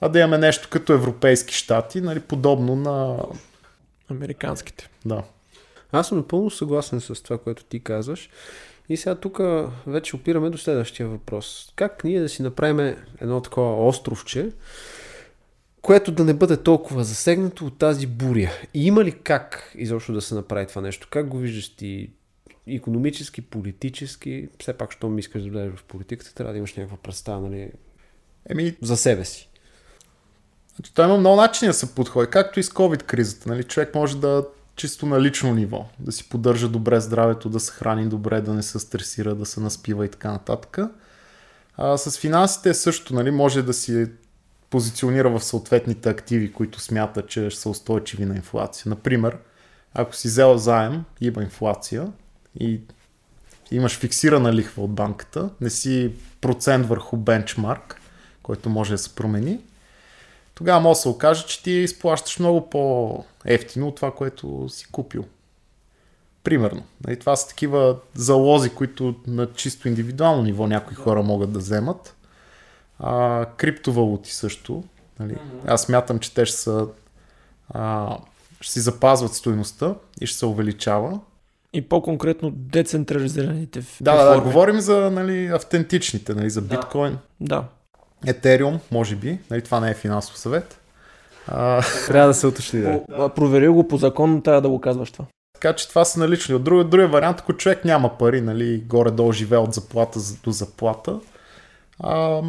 а 0.00 0.08
да 0.08 0.18
имаме 0.18 0.38
нещо 0.38 0.68
като 0.70 0.92
европейски 0.92 1.54
щати, 1.54 2.00
нали, 2.00 2.20
подобно 2.20 2.76
на 2.76 3.18
американските. 4.10 4.90
Да. 5.04 5.22
Аз 5.92 6.08
съм 6.08 6.18
напълно 6.18 6.50
съгласен 6.50 7.00
с 7.00 7.22
това, 7.22 7.38
което 7.38 7.64
ти 7.64 7.80
казваш. 7.80 8.30
И 8.88 8.96
сега 8.96 9.14
тук 9.14 9.40
вече 9.86 10.16
опираме 10.16 10.50
до 10.50 10.58
следващия 10.58 11.08
въпрос. 11.08 11.72
Как 11.76 12.04
ние 12.04 12.20
да 12.20 12.28
си 12.28 12.42
направим 12.42 12.96
едно 13.20 13.40
такова 13.40 13.86
островче, 13.86 14.52
което 15.82 16.12
да 16.12 16.24
не 16.24 16.34
бъде 16.34 16.56
толкова 16.56 17.04
засегнато 17.04 17.66
от 17.66 17.78
тази 17.78 18.06
буря? 18.06 18.50
И 18.74 18.86
има 18.86 19.04
ли 19.04 19.12
как 19.12 19.72
изобщо 19.74 20.12
да 20.12 20.20
се 20.20 20.34
направи 20.34 20.66
това 20.66 20.82
нещо? 20.82 21.08
Как 21.10 21.28
го 21.28 21.38
виждаш 21.38 21.76
ти 21.76 22.10
економически, 22.76 23.40
политически? 23.40 24.48
Все 24.60 24.72
пак, 24.72 24.92
що 24.92 25.08
ми 25.08 25.20
искаш 25.20 25.42
да 25.42 25.50
влезеш 25.50 25.74
в 25.78 25.84
политиката, 25.84 26.34
трябва 26.34 26.52
да 26.52 26.58
имаш 26.58 26.74
някаква 26.74 26.96
представа 26.96 27.40
нали, 27.40 27.70
Еми, 28.48 28.76
за 28.82 28.96
себе 28.96 29.24
си. 29.24 29.48
Значи, 30.76 30.94
той 30.94 31.04
има 31.04 31.16
много 31.16 31.36
начини 31.36 31.68
да 31.68 31.74
се 31.74 31.94
подходи, 31.94 32.30
както 32.30 32.60
и 32.60 32.62
с 32.62 32.70
COVID 32.70 33.02
кризата. 33.02 33.48
Нали? 33.48 33.64
Човек 33.64 33.94
може 33.94 34.16
да 34.16 34.46
чисто 34.76 35.06
на 35.06 35.20
лично 35.20 35.54
ниво, 35.54 35.86
да 35.98 36.12
си 36.12 36.28
поддържа 36.28 36.68
добре 36.68 37.00
здравето, 37.00 37.48
да 37.48 37.60
се 37.60 37.72
храни 37.72 38.08
добре, 38.08 38.40
да 38.40 38.54
не 38.54 38.62
се 38.62 38.78
стресира, 38.78 39.34
да 39.34 39.46
се 39.46 39.60
наспива 39.60 40.04
и 40.04 40.08
така 40.08 40.30
нататък. 40.30 40.78
А, 41.76 41.98
с 41.98 42.18
финансите 42.18 42.74
също 42.74 43.14
нали, 43.14 43.30
може 43.30 43.62
да 43.62 43.72
си 43.72 44.06
позиционира 44.70 45.30
в 45.30 45.44
съответните 45.44 46.08
активи, 46.08 46.52
които 46.52 46.80
смята, 46.80 47.26
че 47.26 47.50
ще 47.50 47.60
са 47.60 47.68
устойчиви 47.68 48.24
на 48.24 48.36
инфлация. 48.36 48.90
Например, 48.90 49.38
ако 49.94 50.14
си 50.14 50.28
взел 50.28 50.56
заем, 50.56 51.04
има 51.20 51.42
инфлация 51.42 52.12
и 52.60 52.80
имаш 53.70 53.98
фиксирана 53.98 54.52
лихва 54.52 54.84
от 54.84 54.90
банката, 54.90 55.50
не 55.60 55.70
си 55.70 56.12
процент 56.40 56.86
върху 56.86 57.16
бенчмарк, 57.16 58.00
който 58.42 58.70
може 58.70 58.92
да 58.92 58.98
се 58.98 59.14
промени, 59.14 59.60
тогава 60.54 60.80
може 60.80 60.98
да 60.98 61.02
се 61.02 61.08
окаже, 61.08 61.46
че 61.46 61.62
ти 61.62 61.70
изплащаш 61.70 62.38
много 62.38 62.70
по-ефтино 62.70 63.88
от 63.88 63.96
това, 63.96 64.14
което 64.14 64.68
си 64.68 64.86
купил. 64.92 65.24
Примерно. 66.44 66.80
И 66.80 66.84
нали, 67.06 67.18
това 67.18 67.36
са 67.36 67.48
такива 67.48 67.96
залози, 68.14 68.70
които 68.70 69.14
на 69.26 69.52
чисто 69.52 69.88
индивидуално 69.88 70.42
ниво 70.42 70.66
някои 70.66 70.96
хора 70.96 71.22
могат 71.22 71.52
да 71.52 71.58
вземат. 71.58 72.16
А, 72.98 73.46
криптовалути 73.56 74.32
също. 74.32 74.84
Нали? 75.20 75.36
Аз 75.66 75.82
смятам, 75.82 76.18
че 76.18 76.34
те 76.34 76.46
ще, 76.46 76.56
са, 76.56 76.86
а, 77.68 78.16
ще 78.60 78.72
си 78.72 78.80
запазват 78.80 79.34
стоеността 79.34 79.94
и 80.20 80.26
ще 80.26 80.38
се 80.38 80.46
увеличава. 80.46 81.20
И 81.72 81.88
по-конкретно 81.88 82.50
децентрализираните 82.50 83.82
Да, 84.00 84.24
да, 84.24 84.34
да, 84.34 84.40
говорим 84.40 84.80
за 84.80 85.10
нали, 85.10 85.46
автентичните, 85.46 86.34
нали, 86.34 86.50
за 86.50 86.62
биткоин. 86.62 87.18
Да. 87.40 87.64
Етериум, 88.26 88.80
може 88.90 89.16
би. 89.16 89.38
Нали, 89.50 89.62
това 89.62 89.80
не 89.80 89.90
е 89.90 89.94
финансов 89.94 90.38
съвет. 90.38 90.80
А... 91.46 91.82
Трябва 92.06 92.28
да 92.28 92.34
се 92.34 92.46
уточни. 92.46 92.80
Да. 92.80 93.28
Проверил 93.28 93.74
го 93.74 93.88
по 93.88 93.96
закон, 93.96 94.42
трябва 94.42 94.62
да 94.62 94.68
го 94.68 94.80
казваш 94.80 95.10
това. 95.10 95.24
Така 95.54 95.72
че 95.72 95.88
това 95.88 96.04
са 96.04 96.20
налични. 96.20 96.54
От 96.54 96.64
другия, 96.64 96.84
другия 96.84 97.08
вариант, 97.08 97.40
ако 97.40 97.52
човек 97.52 97.84
няма 97.84 98.18
пари, 98.18 98.40
нали, 98.40 98.84
горе-долу 98.86 99.32
живее 99.32 99.58
от 99.58 99.74
заплата 99.74 100.20
до 100.44 100.50
заплата, 100.50 101.20
а, 102.00 102.42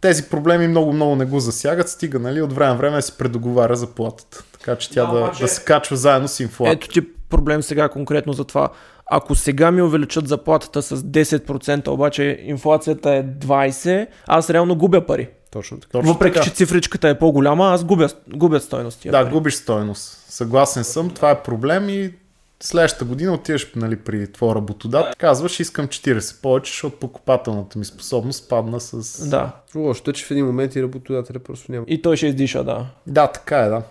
тези 0.00 0.22
проблеми 0.22 0.68
много-много 0.68 1.16
не 1.16 1.24
го 1.24 1.40
засягат, 1.40 1.88
стига 1.88 2.18
нали, 2.18 2.42
от 2.42 2.52
време 2.52 2.70
на 2.70 2.76
време 2.76 3.02
се 3.02 3.18
предоговаря 3.18 3.76
заплатата. 3.76 4.44
Така 4.52 4.76
че 4.76 4.90
тя 4.90 5.06
да, 5.06 5.20
да, 5.20 5.32
да 5.40 5.48
се 5.48 5.64
качва 5.64 5.96
заедно 5.96 6.28
с 6.28 6.40
инфлация. 6.40 6.72
Ето 6.72 6.88
ти 6.88 7.13
проблем 7.36 7.62
сега 7.62 7.88
конкретно 7.88 8.32
за 8.32 8.44
това. 8.44 8.68
Ако 9.06 9.34
сега 9.34 9.70
ми 9.70 9.82
увеличат 9.82 10.28
заплатата 10.28 10.82
с 10.82 10.96
10%, 10.96 11.88
обаче 11.88 12.40
инфлацията 12.42 13.10
е 13.10 13.24
20%, 13.24 14.06
аз 14.26 14.50
реално 14.50 14.76
губя 14.76 15.06
пари. 15.06 15.28
Точно 15.50 15.80
така. 15.80 15.92
Точно 15.92 16.12
Въпреки, 16.12 16.34
така. 16.34 16.44
че 16.44 16.54
цифричката 16.54 17.08
е 17.08 17.18
по-голяма, 17.18 17.66
аз 17.66 17.84
губя, 17.84 18.08
губя 18.28 18.60
стойност. 18.60 19.02
Да, 19.04 19.10
пари. 19.10 19.32
губиш 19.32 19.54
стойност. 19.54 20.24
Съгласен 20.28 20.84
съм, 20.84 21.10
това 21.10 21.30
е 21.30 21.42
проблем 21.42 21.88
и 21.88 22.14
следващата 22.60 23.04
година 23.04 23.34
отиваш 23.34 23.72
нали, 23.76 23.96
при 23.96 24.32
твоя 24.32 24.54
работодател, 24.54 25.10
да. 25.10 25.16
казваш 25.16 25.60
искам 25.60 25.88
40 25.88 26.42
повече, 26.42 26.72
защото 26.72 26.96
покупателната 26.96 27.78
ми 27.78 27.84
способност 27.84 28.48
падна 28.48 28.80
с... 28.80 29.28
Да. 29.28 29.52
Лошото 29.74 30.10
е, 30.10 30.14
че 30.14 30.24
в 30.24 30.30
един 30.30 30.46
момент 30.46 30.76
и 30.76 30.82
работодателя 30.82 31.38
просто 31.38 31.72
няма. 31.72 31.84
И 31.88 32.02
той 32.02 32.16
ще 32.16 32.26
издиша, 32.26 32.64
да. 32.64 32.86
Да, 33.06 33.26
така 33.26 33.58
е, 33.58 33.68
да. 33.68 33.82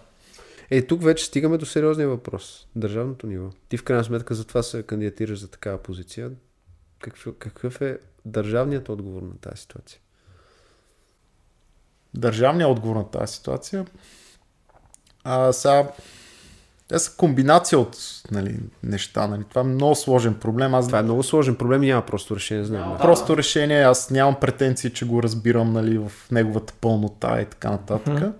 Е, 0.76 0.82
тук 0.82 1.03
вече 1.03 1.26
стигаме 1.26 1.57
до 1.57 1.65
сериозния 1.65 2.07
въпрос. 2.09 2.67
Държавното 2.76 3.28
ниво. 3.28 3.49
Ти 3.69 3.78
в 3.78 3.84
крайна 3.84 4.03
сметка 4.03 4.36
за 4.36 4.45
това 4.45 4.63
се 4.63 4.84
кандидатираш 4.84 5.39
за 5.39 5.51
такава 5.51 5.78
позиция. 5.78 6.32
Какъв, 6.99 7.28
какъв 7.39 7.82
е 7.82 7.97
държавният 8.26 8.89
отговор 8.89 9.21
на 9.21 9.38
тази 9.41 9.61
ситуация? 9.61 9.99
Държавният 12.13 12.71
отговор 12.71 12.95
на 12.95 13.09
тази 13.09 13.34
ситуация? 13.34 13.86
А, 15.24 15.53
сега, 15.53 15.91
те 16.88 16.99
са 16.99 17.17
комбинация 17.17 17.80
от 17.80 17.97
нали, 18.32 18.59
неща. 18.84 19.28
Нали. 19.28 19.43
Това 19.49 19.61
е 19.61 19.65
много 19.65 19.95
сложен 19.95 20.36
проблем. 20.36 20.74
Аз... 20.74 20.88
Това 20.88 20.99
е 20.99 21.03
много 21.03 21.24
сложен 21.24 21.55
проблем 21.55 21.84
и 21.84 21.88
няма 21.88 22.05
просто 22.05 22.36
решение. 22.36 22.63
Знам, 22.63 22.91
да. 22.91 22.97
Просто 22.97 23.38
решение. 23.38 23.82
Аз 23.82 24.09
нямам 24.09 24.39
претенции, 24.39 24.93
че 24.93 25.05
го 25.05 25.24
разбирам 25.24 25.74
нали, 25.74 25.97
в 25.97 26.11
неговата 26.32 26.74
пълнота 26.82 27.41
и 27.41 27.45
така 27.45 27.71
нататък. 27.71 28.13
Mm-hmm 28.13 28.34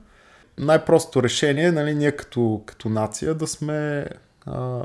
най-простото 0.57 1.23
решение, 1.23 1.71
нали, 1.71 1.95
ние 1.95 2.11
като, 2.11 2.61
като 2.65 2.89
нация 2.89 3.35
да 3.35 3.47
сме... 3.47 4.05
А, 4.45 4.81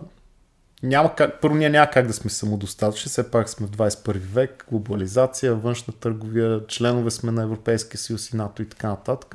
няма 0.82 1.14
как, 1.14 1.40
първо 1.40 1.56
ние 1.56 1.70
няма 1.70 1.90
как 1.90 2.06
да 2.06 2.12
сме 2.12 2.30
самодостатъчни, 2.30 3.08
все 3.08 3.30
пак 3.30 3.48
сме 3.48 3.66
в 3.66 3.70
21 3.70 4.18
век, 4.18 4.66
глобализация, 4.70 5.54
външна 5.54 5.94
търговия, 5.94 6.66
членове 6.66 7.10
сме 7.10 7.32
на 7.32 7.42
Европейския 7.42 7.98
съюз 8.00 8.30
и 8.30 8.36
НАТО 8.36 8.62
и 8.62 8.68
така 8.68 8.88
нататък. 8.88 9.34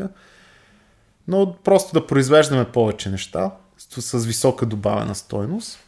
Но 1.28 1.56
просто 1.64 1.94
да 1.94 2.08
произвеждаме 2.08 2.72
повече 2.72 3.10
неща 3.10 3.52
с, 3.78 4.02
с 4.02 4.26
висока 4.26 4.66
добавена 4.66 5.16
стойност 5.16 5.80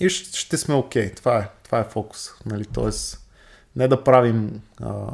и 0.00 0.08
ще, 0.08 0.38
ще 0.38 0.56
сме 0.56 0.74
окей. 0.74 1.10
Okay. 1.10 1.16
Това 1.16 1.38
е, 1.38 1.48
това 1.64 1.78
е 1.78 1.84
фокус. 1.84 2.30
Нали? 2.46 2.64
Тоест, 2.64 3.26
не 3.76 3.88
да 3.88 4.04
правим 4.04 4.62
а, 4.80 5.06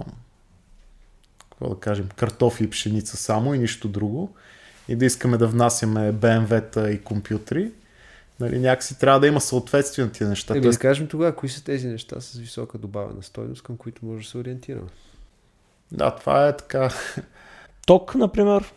какво 1.62 1.74
да 1.74 1.80
кажем, 1.80 2.08
картофи 2.16 2.64
и 2.64 2.70
пшеница 2.70 3.16
само 3.16 3.54
и 3.54 3.58
нищо 3.58 3.88
друго 3.88 4.34
и 4.88 4.96
да 4.96 5.04
искаме 5.04 5.36
да 5.36 5.46
внасяме 5.46 6.12
BMW-та 6.12 6.90
и 6.90 7.02
компютри, 7.02 7.70
нали, 8.40 8.58
някакси 8.58 8.98
трябва 8.98 9.20
да 9.20 9.26
има 9.26 9.40
съответствие 9.40 10.04
на 10.04 10.12
тези 10.12 10.30
неща. 10.30 10.56
Еми, 10.56 10.70
да 10.70 10.78
кажем 10.78 11.08
тогава, 11.08 11.36
кои 11.36 11.48
са 11.48 11.64
тези 11.64 11.88
неща 11.88 12.20
с 12.20 12.38
висока 12.38 12.78
добавена 12.78 13.22
стойност, 13.22 13.62
към 13.62 13.76
които 13.76 14.06
може 14.06 14.24
да 14.24 14.30
се 14.30 14.38
ориентираме? 14.38 14.88
Да, 15.92 16.16
това 16.16 16.48
е 16.48 16.56
така. 16.56 16.90
Ток, 17.86 18.14
например. 18.14 18.72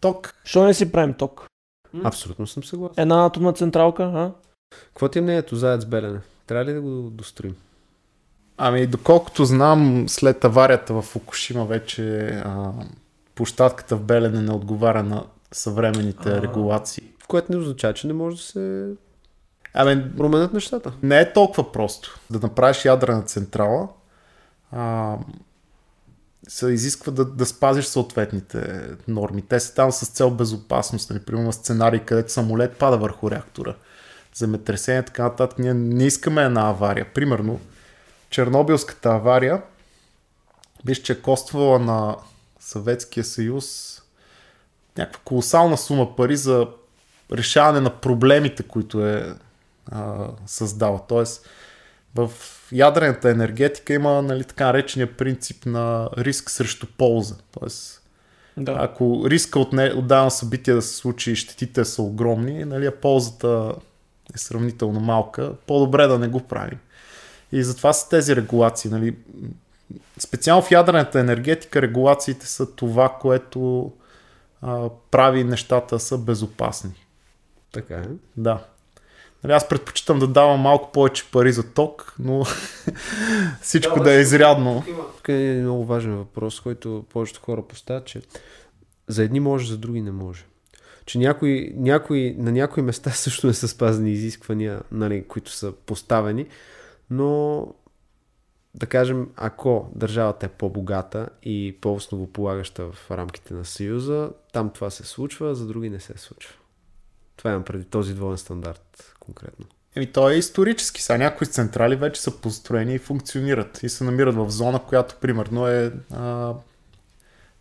Ток. 0.00 0.34
Що 0.44 0.64
не 0.64 0.74
си 0.74 0.92
правим 0.92 1.14
ток? 1.14 1.46
Абсолютно 2.04 2.46
съм 2.46 2.64
съгласен. 2.64 3.02
Една 3.02 3.26
атомна 3.26 3.52
централка, 3.52 4.02
а? 4.02 4.32
Какво 4.70 5.08
ти 5.08 5.18
е 5.18 5.22
мнението 5.22 5.56
заед 5.56 5.82
с 5.82 5.86
Белене? 5.86 6.20
Трябва 6.46 6.64
ли 6.64 6.72
да 6.72 6.80
го 6.80 7.10
достроим? 7.10 7.56
Ами, 8.58 8.86
доколкото 8.86 9.44
знам, 9.44 10.04
след 10.08 10.44
аварията 10.44 10.94
в 10.94 11.02
Фукушима 11.02 11.64
вече 11.64 12.26
а, 12.28 12.72
площадката 13.34 13.96
в 13.96 14.02
Белене 14.02 14.42
не 14.42 14.52
отговаря 14.52 15.02
на 15.02 15.24
съвременните 15.52 16.28
а, 16.28 16.42
регулации. 16.42 17.04
Което 17.28 17.52
не 17.52 17.58
означава, 17.58 17.94
че 17.94 18.06
не 18.06 18.12
може 18.12 18.36
да 18.36 18.42
се 18.42 18.88
Ами, 19.78 20.16
променят 20.16 20.52
нещата. 20.52 20.92
Не 21.02 21.20
е 21.20 21.32
толкова 21.32 21.72
просто 21.72 22.20
да 22.30 22.38
направиш 22.38 22.84
ядрена 22.84 23.22
централа. 23.22 23.88
А, 24.72 25.16
се 26.48 26.68
изисква 26.68 27.12
да, 27.12 27.24
да 27.24 27.46
спазиш 27.46 27.84
съответните 27.84 28.82
норми. 29.08 29.42
Те 29.42 29.60
са 29.60 29.74
там 29.74 29.92
с 29.92 30.08
цел 30.08 30.30
безопасност. 30.30 31.10
Нали? 31.10 31.20
Примерно 31.20 31.52
сценарий, 31.52 32.00
където 32.00 32.32
самолет 32.32 32.76
пада 32.76 32.96
върху 32.96 33.30
реактора. 33.30 33.74
Земетресение, 34.34 35.02
така 35.02 35.22
нататък. 35.22 35.58
Ние 35.58 35.74
не 35.74 36.04
искаме 36.04 36.42
една 36.42 36.68
авария. 36.68 37.06
Примерно, 37.14 37.60
Чернобилската 38.30 39.08
авария 39.08 39.62
беше, 40.84 41.02
че 41.02 41.12
е 41.12 41.20
коствала 41.20 41.78
на 41.78 42.16
Съветския 42.60 43.24
съюз 43.24 43.96
някаква 44.98 45.20
колосална 45.24 45.76
сума 45.76 46.16
пари 46.16 46.36
за 46.36 46.66
решаване 47.32 47.80
на 47.80 47.90
проблемите, 47.90 48.62
които 48.62 49.06
е 49.06 49.34
а, 49.92 50.28
създала. 50.46 51.00
Тоест, 51.08 51.48
в 52.14 52.30
ядрената 52.72 53.30
енергетика 53.30 53.94
има 53.94 54.22
нали, 54.22 54.44
така 54.44 54.66
наречения 54.66 55.16
принцип 55.16 55.66
на 55.66 56.08
риск 56.18 56.50
срещу 56.50 56.86
полза. 56.98 57.34
Тоест, 57.60 58.02
да. 58.56 58.76
ако 58.80 59.24
риска 59.26 59.58
от, 59.58 59.72
не, 59.72 59.84
от 59.84 60.06
дадено 60.06 60.30
събитие 60.30 60.74
да 60.74 60.82
се 60.82 60.96
случи 60.96 61.32
и 61.32 61.36
щетите 61.36 61.84
са 61.84 62.02
огромни, 62.02 62.64
нали, 62.64 62.86
а 62.86 63.00
ползата 63.00 63.74
е 64.34 64.38
сравнително 64.38 65.00
малка, 65.00 65.52
по-добре 65.66 66.06
да 66.06 66.18
не 66.18 66.28
го 66.28 66.40
правим. 66.40 66.78
И 67.52 67.62
затова 67.62 67.92
са 67.92 68.08
тези 68.08 68.36
регулации. 68.36 68.90
Нали. 68.90 69.16
Специално 70.18 70.62
в 70.62 70.70
ядрената 70.70 71.20
енергетика 71.20 71.82
регулациите 71.82 72.46
са 72.46 72.74
това, 72.74 73.08
което 73.20 73.92
а, 74.62 74.88
прави 75.10 75.44
нещата 75.44 76.00
са 76.00 76.18
безопасни. 76.18 77.06
Така 77.72 77.94
е. 77.94 78.06
Да. 78.36 78.64
Нали, 79.44 79.52
аз 79.52 79.68
предпочитам 79.68 80.18
да 80.18 80.26
давам 80.26 80.60
малко 80.60 80.92
повече 80.92 81.30
пари 81.32 81.52
за 81.52 81.62
ток, 81.62 82.14
но 82.18 82.44
всичко 83.62 83.98
да, 83.98 84.04
да 84.04 84.14
е 84.14 84.20
изрядно. 84.20 84.84
Тук 85.16 85.28
е 85.28 85.58
много 85.62 85.84
важен 85.84 86.16
въпрос, 86.16 86.60
който 86.60 87.04
повечето 87.12 87.40
хора 87.40 87.62
поставят, 87.62 88.04
че 88.04 88.22
за 89.08 89.22
едни 89.22 89.40
може, 89.40 89.70
за 89.70 89.78
други 89.78 90.00
не 90.00 90.10
може. 90.10 90.44
Че 91.06 91.18
някои, 91.18 91.72
някои, 91.76 92.34
на 92.38 92.52
някои 92.52 92.82
места 92.82 93.10
също 93.14 93.46
не 93.46 93.54
са 93.54 93.68
спазени 93.68 94.10
изисквания, 94.10 94.80
нали, 94.92 95.24
които 95.28 95.50
са 95.50 95.72
поставени, 95.72 96.46
но 97.10 97.66
да 98.74 98.86
кажем, 98.86 99.28
ако 99.36 99.90
държавата 99.94 100.46
е 100.46 100.48
по-богата 100.48 101.28
и 101.42 101.78
по-основополагаща 101.80 102.92
в 102.92 103.10
рамките 103.10 103.54
на 103.54 103.64
Съюза, 103.64 104.30
там 104.52 104.70
това 104.70 104.90
се 104.90 105.04
случва, 105.04 105.54
за 105.54 105.66
други 105.66 105.90
не 105.90 106.00
се 106.00 106.18
случва. 106.18 106.54
Това 107.36 107.50
имам 107.50 107.64
преди 107.64 107.84
този 107.84 108.14
двоен 108.14 108.38
стандарт 108.38 109.14
конкретно. 109.20 109.66
Еми, 109.96 110.12
то 110.12 110.30
е 110.30 110.34
исторически. 110.34 111.02
Сега 111.02 111.18
някои 111.18 111.46
централи 111.46 111.96
вече 111.96 112.20
са 112.20 112.40
построени 112.40 112.94
и 112.94 112.98
функционират 112.98 113.82
и 113.82 113.88
се 113.88 114.04
намират 114.04 114.34
в 114.34 114.50
зона, 114.50 114.78
която 114.78 115.14
примерно 115.20 115.66
е, 115.66 115.92
а, 116.14 116.54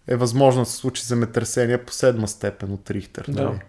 е 0.07 0.15
възможно 0.15 0.61
да 0.61 0.65
се 0.65 0.75
случи 0.75 1.05
земетресение 1.05 1.85
по 1.85 1.93
седма 1.93 2.27
степен 2.27 2.73
от 2.73 2.91
Рихтер. 2.91 3.25
Да. 3.29 3.43
Нали? 3.43 3.59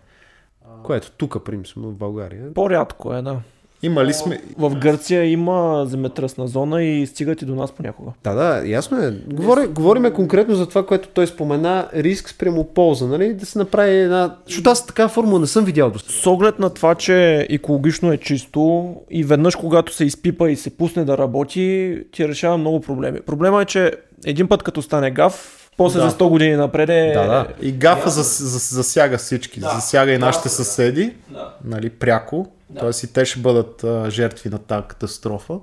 Което 0.85 1.11
тук, 1.11 1.45
примерно, 1.45 1.91
в 1.91 1.95
България. 1.95 2.55
По-рядко 2.55 3.14
е, 3.14 3.22
да. 3.22 3.41
Има 3.83 4.05
ли 4.05 4.12
сме... 4.12 4.41
В 4.59 4.74
Гърция 4.74 5.24
има 5.24 5.85
земетръсна 5.87 6.47
зона 6.47 6.83
и 6.83 7.07
стигат 7.07 7.43
и 7.43 7.45
до 7.45 7.55
нас 7.55 7.72
понякога. 7.72 8.11
Да, 8.24 8.35
да, 8.35 8.68
ясно 8.68 8.99
е. 8.99 9.11
Говори, 9.11 9.66
говориме 9.66 10.12
конкретно 10.12 10.55
за 10.55 10.68
това, 10.68 10.87
което 10.87 11.09
той 11.09 11.27
спомена, 11.27 11.89
риск 11.95 12.29
спрямо 12.29 12.64
полза, 12.64 13.07
нали? 13.07 13.35
Да 13.35 13.47
се 13.47 13.59
направи 13.59 13.97
една... 13.97 14.37
Защото 14.47 14.70
аз 14.70 14.87
така 14.87 15.09
формула 15.09 15.41
не 15.41 15.47
съм 15.47 15.64
видял 15.64 15.91
до 15.91 15.99
С 15.99 16.27
оглед 16.27 16.59
на 16.59 16.70
това, 16.70 16.95
че 16.95 17.47
екологично 17.51 18.12
е 18.12 18.16
чисто 18.16 18.95
и 19.11 19.24
веднъж 19.24 19.57
когато 19.57 19.95
се 19.95 20.05
изпипа 20.05 20.51
и 20.51 20.57
се 20.57 20.70
пусне 20.70 21.05
да 21.05 21.18
работи, 21.18 21.99
ти 22.12 22.29
решава 22.29 22.59
много 22.59 22.81
проблеми. 22.81 23.20
Проблема 23.20 23.62
е, 23.62 23.64
че 23.64 23.93
един 24.24 24.49
път 24.49 24.62
като 24.62 24.83
стане 24.83 25.11
гав, 25.11 25.70
после 25.77 26.01
да. 26.01 26.11
за 26.11 26.16
100 26.16 26.29
години 26.29 26.57
напред 26.57 26.89
е... 26.89 27.12
Да, 27.14 27.27
да. 27.27 27.47
И 27.62 27.72
гафа 27.72 28.11
зас, 28.11 28.43
зас, 28.43 28.74
засяга 28.74 29.18
всички. 29.18 29.61
Да. 29.61 29.70
Засяга 29.74 30.12
и 30.12 30.18
нашите 30.18 30.49
съседи, 30.49 31.14
да. 31.31 31.55
нали, 31.64 31.91
пряко. 31.91 32.47
Да. 32.70 32.80
Тоест 32.80 33.02
и 33.02 33.12
те 33.12 33.24
ще 33.24 33.40
бъдат 33.40 33.84
а, 33.84 34.10
жертви 34.10 34.50
на 34.50 34.58
тази 34.58 34.86
катастрофа, 34.88 35.60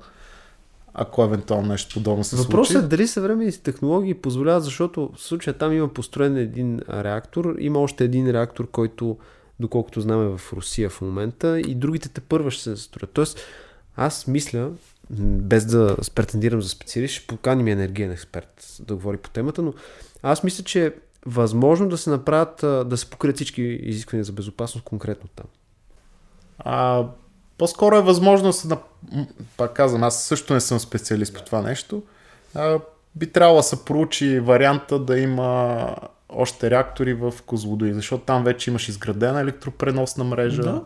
ако 0.94 1.24
евентуално 1.24 1.68
нещо 1.68 1.94
подобно 1.94 2.24
се 2.24 2.36
Въпросът 2.36 2.72
случи. 2.74 2.86
е 2.86 2.88
дали 2.88 3.08
съвременните 3.08 3.60
технологии 3.60 4.14
позволяват, 4.14 4.64
защото 4.64 5.12
в 5.16 5.22
случая 5.24 5.58
там 5.58 5.74
има 5.74 5.94
построен 5.94 6.38
един 6.38 6.80
реактор, 6.90 7.56
има 7.60 7.80
още 7.80 8.04
един 8.04 8.32
реактор, 8.32 8.72
който 8.72 9.18
доколкото 9.60 10.02
знаме 10.02 10.38
в 10.38 10.54
Русия 10.54 10.90
в 10.90 11.02
момента 11.02 11.60
и 11.60 11.76
другите 11.76 12.10
те 12.10 12.22
първа 12.22 12.52
ще 12.52 12.64
се 12.64 12.78
строят. 12.78 13.12
Тоест, 13.12 13.40
аз 13.96 14.28
мисля, 14.28 14.70
без 15.20 15.66
да 15.66 15.96
претендирам 16.16 16.62
за 16.62 16.70
специалист, 16.70 17.14
ще 17.14 17.28
поканим 17.28 17.68
енергиен 17.68 18.12
експерт 18.12 18.78
да 18.80 18.96
говори 18.96 19.18
по 19.18 19.30
темата, 19.30 19.62
но 19.62 19.74
аз 20.24 20.44
мисля, 20.44 20.64
че 20.64 20.86
е 20.86 20.92
възможно 21.26 21.90
да 21.90 21.98
се 21.98 22.10
направят, 22.10 22.90
да 22.90 22.98
се 22.98 23.10
покрият 23.10 23.36
всички 23.36 23.62
изисквания 23.62 24.24
за 24.24 24.32
безопасност 24.32 24.86
конкретно 24.86 25.30
там. 25.36 25.46
А, 26.60 27.06
по-скоро 27.58 27.96
е 27.96 28.02
възможно 28.02 28.48
да 28.48 28.54
се... 28.54 28.68
Пак 29.58 29.74
казвам, 29.74 30.04
аз 30.04 30.24
също 30.24 30.54
не 30.54 30.62
съм 30.62 30.80
специалист 30.80 31.34
по 31.34 31.44
това 31.44 31.62
нещо. 31.62 32.04
А, 32.56 32.80
би 33.16 33.28
трябвало 33.32 33.60
да 33.60 33.64
се 33.64 33.86
проучи 33.86 34.40
варианта 34.40 35.00
да 35.00 35.20
има 35.20 35.88
още 36.30 36.70
реактори 36.70 37.14
в 37.14 37.34
Козлодуй, 37.46 37.94
защото 37.94 38.24
там 38.24 38.44
вече 38.44 38.70
имаш 38.70 38.90
изградена 38.90 39.42
електропреносна 39.42 40.24
мрежа. 40.24 40.62
Да, 40.62 40.82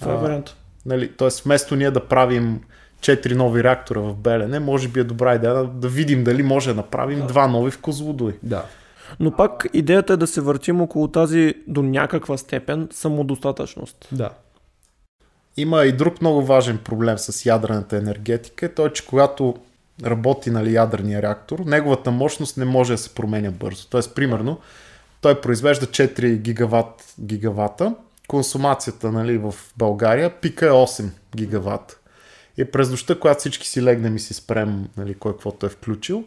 това 0.00 0.12
е 0.12 0.16
вариант. 0.16 0.56
Нали, 0.86 1.12
тоест 1.12 1.40
вместо 1.40 1.76
ние 1.76 1.90
да 1.90 2.04
правим 2.04 2.60
четири 3.00 3.34
нови 3.34 3.64
реактора 3.64 4.00
в 4.00 4.14
Белене, 4.14 4.60
може 4.60 4.88
би 4.88 5.00
е 5.00 5.04
добра 5.04 5.34
идея 5.34 5.54
да, 5.54 5.64
да 5.64 5.88
видим 5.88 6.24
дали 6.24 6.42
може 6.42 6.70
да 6.70 6.76
направим 6.76 7.20
да. 7.20 7.26
два 7.26 7.46
нови 7.46 7.70
в 7.70 7.80
Козлодуй. 7.80 8.38
Да. 8.42 8.64
Но 9.20 9.36
пак 9.36 9.66
идеята 9.72 10.12
е 10.12 10.16
да 10.16 10.26
се 10.26 10.40
въртим 10.40 10.80
около 10.80 11.08
тази 11.08 11.54
до 11.66 11.82
някаква 11.82 12.36
степен 12.36 12.88
самодостатъчност. 12.92 14.08
Да. 14.12 14.30
Има 15.56 15.84
и 15.84 15.92
друг 15.92 16.20
много 16.20 16.42
важен 16.42 16.78
проблем 16.78 17.18
с 17.18 17.46
ядрената 17.46 17.96
енергетика. 17.96 18.74
Той 18.74 18.88
е, 18.88 18.92
че 18.92 19.06
когато 19.06 19.56
работи 20.04 20.50
нали, 20.50 20.74
ядрения 20.74 21.22
реактор, 21.22 21.58
неговата 21.58 22.10
мощност 22.10 22.56
не 22.56 22.64
може 22.64 22.92
да 22.92 22.98
се 22.98 23.14
променя 23.14 23.50
бързо. 23.50 23.86
Тоест, 23.88 24.14
примерно, 24.14 24.60
той 25.20 25.40
произвежда 25.40 25.86
4 25.86 26.36
гигават, 26.36 27.14
гигавата, 27.20 27.94
консумацията 28.28 29.12
нали, 29.12 29.38
в 29.38 29.54
България 29.76 30.40
пика 30.40 30.66
е 30.66 30.70
8 30.70 31.08
гигавата. 31.36 31.96
И 32.56 32.64
през 32.64 32.90
нощта, 32.90 33.14
когато 33.14 33.38
всички 33.38 33.68
си 33.68 33.82
легнем 33.82 34.16
и 34.16 34.20
си 34.20 34.34
спрем 34.34 34.88
нали, 34.96 35.14
кой 35.14 35.32
каквото 35.32 35.66
е 35.66 35.68
включил, 35.68 36.24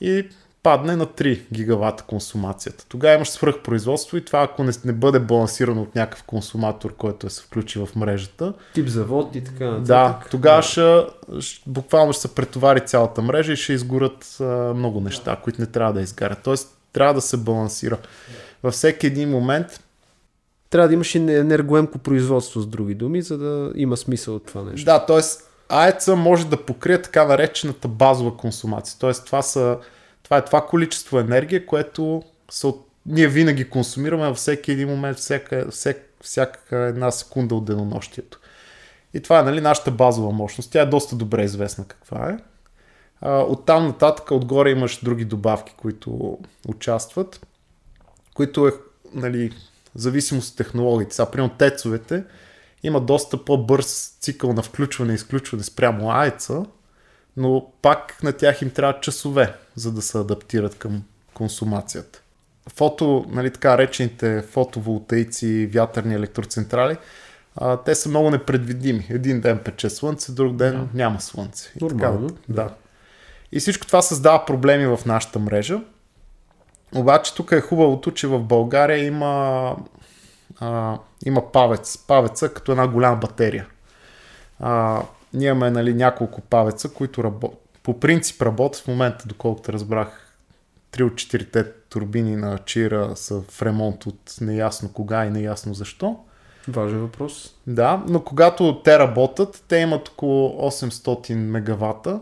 и 0.00 0.28
падне 0.62 0.96
на 0.96 1.06
3 1.06 1.40
гигавата 1.52 2.04
консумацията. 2.04 2.86
Тогава 2.88 3.14
имаш 3.14 3.28
свръхпроизводство 3.28 4.16
и 4.16 4.24
това 4.24 4.42
ако 4.42 4.64
не, 4.64 4.72
не 4.84 4.92
бъде 4.92 5.18
балансирано 5.18 5.82
от 5.82 5.94
някакъв 5.94 6.22
консуматор, 6.22 6.96
който 6.96 7.26
е 7.26 7.30
се 7.30 7.42
включи 7.42 7.78
в 7.78 7.88
мрежата. 7.96 8.52
Тип 8.74 8.88
завод 8.88 9.36
и 9.36 9.44
така. 9.44 9.66
Да, 9.66 10.20
тогава 10.30 10.56
да. 10.56 10.62
Ще, 10.62 11.62
буквално 11.66 12.12
ще 12.12 12.22
се 12.22 12.34
претовари 12.34 12.80
цялата 12.80 13.22
мрежа 13.22 13.52
и 13.52 13.56
ще 13.56 13.72
изгорят 13.72 14.36
а, 14.40 14.44
много 14.74 15.00
неща, 15.00 15.36
които 15.44 15.60
не 15.60 15.66
трябва 15.66 15.92
да 15.92 16.00
изгарят. 16.00 16.38
Тоест 16.42 16.76
трябва 16.92 17.14
да 17.14 17.20
се 17.20 17.36
балансира. 17.36 17.98
Във 18.62 18.74
всеки 18.74 19.06
един 19.06 19.30
момент 19.30 19.80
трябва 20.70 20.88
да 20.88 20.94
имаш 20.94 21.14
енергоемко 21.14 21.98
производство, 21.98 22.60
с 22.60 22.66
други 22.66 22.94
думи, 22.94 23.22
за 23.22 23.38
да 23.38 23.72
има 23.74 23.96
смисъл 23.96 24.34
от 24.34 24.46
това 24.46 24.62
нещо. 24.62 24.84
Да, 24.84 25.06
т.е. 25.06 25.20
АЕЦа 25.68 26.16
може 26.16 26.46
да 26.46 26.56
покрие 26.56 27.02
така 27.02 27.24
наречената 27.24 27.88
базова 27.88 28.36
консумация. 28.36 28.98
Т.е. 28.98 29.12
това 29.12 29.42
са 29.42 29.78
това 30.30 30.38
е 30.38 30.44
това 30.44 30.66
количество 30.66 31.18
енергия, 31.18 31.66
което 31.66 32.22
са, 32.50 32.72
ние 33.06 33.28
винаги 33.28 33.70
консумираме 33.70 34.26
във 34.26 34.36
всеки 34.36 34.72
един 34.72 34.88
момент, 34.88 35.18
всяка, 35.18 35.66
всяка, 35.70 36.00
всяка 36.22 36.76
една 36.76 37.10
секунда 37.10 37.54
от 37.54 37.64
денонощието. 37.64 38.40
И 39.14 39.20
това 39.20 39.40
е 39.40 39.42
нали, 39.42 39.60
нашата 39.60 39.90
базова 39.90 40.30
мощност. 40.30 40.72
Тя 40.72 40.82
е 40.82 40.86
доста 40.86 41.16
добре 41.16 41.44
известна 41.44 41.84
каква 41.84 42.30
е. 42.30 42.38
От 43.28 43.66
там 43.66 43.86
нататък 43.86 44.30
отгоре 44.30 44.70
имаш 44.70 45.00
други 45.04 45.24
добавки, 45.24 45.74
които 45.76 46.38
участват, 46.68 47.46
които 48.34 48.68
е 48.68 48.72
нали, 49.14 49.52
зависимост 49.94 50.50
от 50.50 50.56
технологиите. 50.56 51.14
Сега, 51.14 51.30
примерно 51.30 51.54
тецовете 51.58 52.24
има 52.82 53.00
доста 53.00 53.44
по-бърз 53.44 54.16
цикъл 54.20 54.52
на 54.52 54.62
включване 54.62 55.12
и 55.12 55.14
изключване 55.14 55.62
спрямо 55.62 56.10
айца, 56.10 56.62
но 57.36 57.66
пак 57.82 58.22
на 58.22 58.32
тях 58.32 58.62
им 58.62 58.70
трябва 58.70 59.00
часове, 59.00 59.54
за 59.74 59.92
да 59.92 60.02
се 60.02 60.18
адаптират 60.18 60.78
към 60.78 61.02
консумацията. 61.34 62.22
Фото, 62.76 63.24
нали 63.28 63.50
така 63.50 63.78
речените 63.78 64.42
фотоволтейци, 64.42 65.66
вятърни 65.66 66.14
електроцентрали, 66.14 66.96
а, 67.56 67.76
те 67.76 67.94
са 67.94 68.08
много 68.08 68.30
непредвидими. 68.30 69.06
Един 69.10 69.40
ден 69.40 69.58
пече 69.58 69.90
слънце, 69.90 70.32
друг 70.32 70.56
ден 70.56 70.72
да. 70.72 70.88
няма 70.94 71.20
слънце. 71.20 71.72
И 71.80 71.84
Нормално. 71.84 72.28
Така, 72.28 72.40
да. 72.48 72.74
И 73.52 73.60
всичко 73.60 73.86
това 73.86 74.02
създава 74.02 74.44
проблеми 74.44 74.86
в 74.86 75.00
нашата 75.06 75.38
мрежа. 75.38 75.80
Обаче 76.94 77.34
тук 77.34 77.52
е 77.52 77.60
хубавото, 77.60 78.10
че 78.10 78.26
в 78.26 78.40
България 78.40 79.06
има, 79.06 79.76
а, 80.60 80.98
има 81.26 81.52
павец. 81.52 81.98
Павеца 81.98 82.54
като 82.54 82.72
една 82.72 82.88
голяма 82.88 83.16
батерия. 83.16 83.66
А, 84.60 85.02
ние 85.34 85.48
имаме 85.48 85.70
нали, 85.70 85.94
няколко 85.94 86.40
павеца, 86.40 86.92
които 86.92 87.24
работ... 87.24 87.52
по 87.82 88.00
принцип 88.00 88.42
работят 88.42 88.82
в 88.82 88.88
момента, 88.88 89.24
доколкото 89.26 89.72
разбрах, 89.72 90.36
три 90.90 91.02
от 91.02 91.16
четирите 91.16 91.72
турбини 91.72 92.36
на 92.36 92.58
Чира 92.58 93.12
са 93.16 93.42
в 93.48 93.62
ремонт 93.62 94.06
от 94.06 94.36
неясно 94.40 94.92
кога 94.92 95.26
и 95.26 95.30
неясно 95.30 95.74
защо. 95.74 96.18
Важен 96.68 96.98
въпрос. 96.98 97.54
Да, 97.66 98.02
но 98.08 98.24
когато 98.24 98.82
те 98.82 98.98
работят, 98.98 99.64
те 99.68 99.76
имат 99.76 100.08
около 100.08 100.70
800 100.70 101.34
мегавата, 101.34 102.20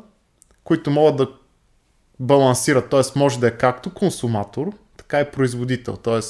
които 0.65 0.91
могат 0.91 1.17
да 1.17 1.29
балансират, 2.21 2.91
т.е. 2.91 3.19
може 3.19 3.41
да 3.41 3.49
е 3.49 3.51
както 3.51 3.95
консуматор, 3.95 4.73
така 5.09 5.21
и 5.21 5.31
производител. 5.33 5.97
Т.е. 5.97 6.21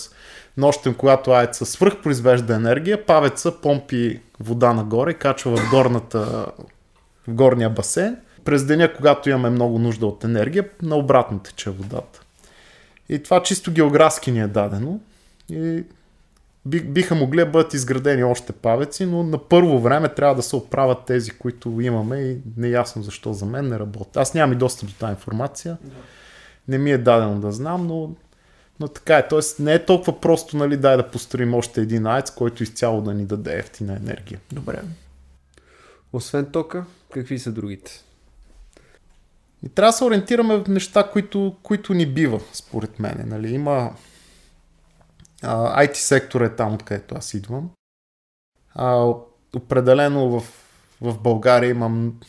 нощем, 0.57 0.95
когато 0.95 1.31
аеца 1.31 1.67
свръхпроизвежда 1.67 2.55
енергия, 2.55 3.07
павеца 3.07 3.53
помпи 3.61 4.21
вода 4.41 4.73
нагоре, 4.73 5.15
качва 5.15 5.57
в, 5.57 5.71
горната, 5.71 6.47
в 7.29 7.35
горния 7.35 7.71
басейн. 7.71 8.17
През 8.45 8.65
деня, 8.65 8.93
когато 8.97 9.31
имаме 9.31 9.51
много 9.51 9.79
нужда 9.79 10.07
от 10.07 10.25
енергия, 10.25 10.69
наобратно 10.83 11.39
тече 11.39 11.71
водата. 11.71 12.21
И 13.09 13.23
това 13.23 13.43
чисто 13.43 13.73
географски 13.73 14.33
ни 14.33 14.41
е 14.41 14.47
дадено. 14.47 15.01
И 15.51 15.85
биха 16.67 17.15
могли 17.15 17.39
да 17.39 17.47
бъдат 17.47 17.75
изградени 17.75 18.25
още 18.25 18.53
павеци, 18.53 19.07
но 19.07 19.23
на 19.23 19.39
първо 19.39 19.81
време 19.81 20.09
трябва 20.09 20.35
да 20.35 20.43
се 20.43 20.57
оправят 20.57 20.99
тези, 21.07 21.31
които 21.31 21.81
имаме 21.81 22.17
и 22.17 22.39
неясно 22.57 23.03
защо 23.03 23.33
за 23.33 23.47
мен 23.47 23.69
не 23.69 23.79
работят. 23.79 24.17
Аз 24.17 24.35
нямам 24.35 24.53
и 24.53 24.57
достъп 24.57 24.89
до 24.89 24.95
тази 24.95 25.11
информация. 25.11 25.77
Не 26.69 26.79
ми 26.79 26.93
е 26.93 26.99
дадено 26.99 27.41
да 27.41 27.53
знам, 27.53 27.87
но, 27.87 28.11
но 28.81 28.89
така 28.89 29.19
е. 29.19 29.29
Тоест 29.29 29.59
не 29.59 29.75
е 29.75 29.85
толкова 29.85 30.21
просто, 30.21 30.57
нали, 30.57 30.77
дай 30.77 30.97
да 30.97 31.11
построим 31.11 31.55
още 31.55 31.81
един 31.81 32.07
аец, 32.07 32.31
който 32.31 32.63
изцяло 32.63 33.03
да 33.03 33.15
ни 33.15 33.27
даде 33.27 33.59
ефтина 33.59 33.97
енергия. 33.97 34.41
Добре. 34.53 34.83
Освен 36.13 36.47
тока, 36.47 36.85
какви 37.13 37.39
са 37.39 37.53
другите? 37.53 38.05
И 39.67 39.69
трябва 39.69 39.89
да 39.89 39.97
се 39.97 40.05
ориентираме 40.05 40.57
в 40.57 40.69
неща, 40.69 41.11
които, 41.11 41.57
които 41.63 41.95
ни 41.95 42.07
бива, 42.07 42.41
според 42.53 42.99
мен. 42.99 43.25
Нали? 43.27 43.51
Има 43.55 43.93
а, 45.43 45.87
IT 45.87 45.95
сектор 45.95 46.41
е 46.41 46.57
там, 46.57 46.75
откъдето 46.75 47.15
аз 47.15 47.35
идвам. 47.35 47.71
А, 48.75 49.13
определено 49.57 50.41
в, 50.41 50.47
в 51.01 51.19
България 51.19 51.71
имам 51.71 52.21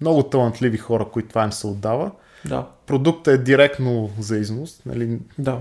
много 0.00 0.22
талантливи 0.22 0.78
хора, 0.78 1.08
които 1.12 1.28
това 1.28 1.44
им 1.44 1.52
се 1.52 1.66
отдава. 1.66 2.10
Да. 2.44 2.68
Продуктът 2.86 3.34
е 3.34 3.38
директно 3.38 4.10
за 4.18 4.36
износ. 4.36 4.82
Нали? 4.86 5.18
Да. 5.38 5.60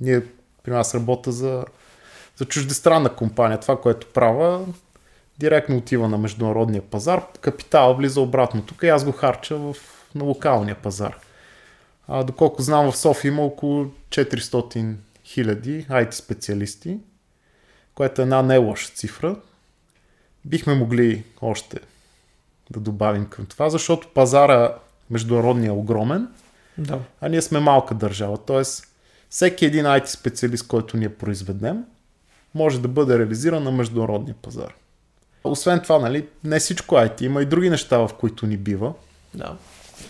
Ние, 0.00 0.22
при 0.62 0.70
нас 0.70 0.94
работа 0.94 1.32
за, 1.32 1.64
за 2.36 2.44
чуждестранна 2.44 3.08
компания. 3.08 3.60
Това, 3.60 3.80
което 3.80 4.06
правя, 4.06 4.66
директно 5.38 5.76
отива 5.76 6.08
на 6.08 6.18
международния 6.18 6.82
пазар. 6.82 7.22
Капитал 7.40 7.94
влиза 7.94 8.20
обратно 8.20 8.62
тук 8.62 8.82
и 8.82 8.88
аз 8.88 9.04
го 9.04 9.12
харча 9.12 9.56
в, 9.56 9.76
на 10.14 10.24
локалния 10.24 10.74
пазар. 10.74 11.18
А, 12.08 12.24
доколко 12.24 12.62
знам, 12.62 12.92
в 12.92 12.96
София 12.96 13.28
има 13.28 13.42
около 13.42 13.84
400 14.08 14.94
хиляди 15.24 15.86
IT 15.90 16.10
специалисти, 16.10 16.98
което 17.94 18.20
е 18.20 18.24
една 18.24 18.42
не 18.42 18.58
лоша 18.58 18.88
цифра. 18.88 19.36
Бихме 20.44 20.74
могли 20.74 21.24
още 21.42 21.80
да 22.70 22.80
добавим 22.80 23.26
към 23.26 23.46
това, 23.46 23.70
защото 23.70 24.08
пазара 24.08 24.74
международния 25.10 25.72
огромен, 25.72 26.28
да. 26.78 26.98
а 27.20 27.28
ние 27.28 27.42
сме 27.42 27.60
малка 27.60 27.94
държава. 27.94 28.38
Тоест, 28.46 28.84
всеки 29.30 29.66
един 29.66 29.84
IT 29.84 30.06
специалист, 30.06 30.66
който 30.66 30.96
ние 30.96 31.14
произведем, 31.14 31.84
може 32.54 32.80
да 32.80 32.88
бъде 32.88 33.18
реализиран 33.18 33.62
на 33.62 33.72
международния 33.72 34.34
пазар. 34.42 34.74
Освен 35.44 35.80
това, 35.80 35.98
нали, 35.98 36.26
не 36.44 36.58
всичко 36.58 36.94
IT, 36.94 37.22
има 37.22 37.42
и 37.42 37.46
други 37.46 37.70
неща, 37.70 37.98
в 37.98 38.10
които 38.20 38.46
ни 38.46 38.56
бива. 38.56 38.92
Да. 39.34 39.56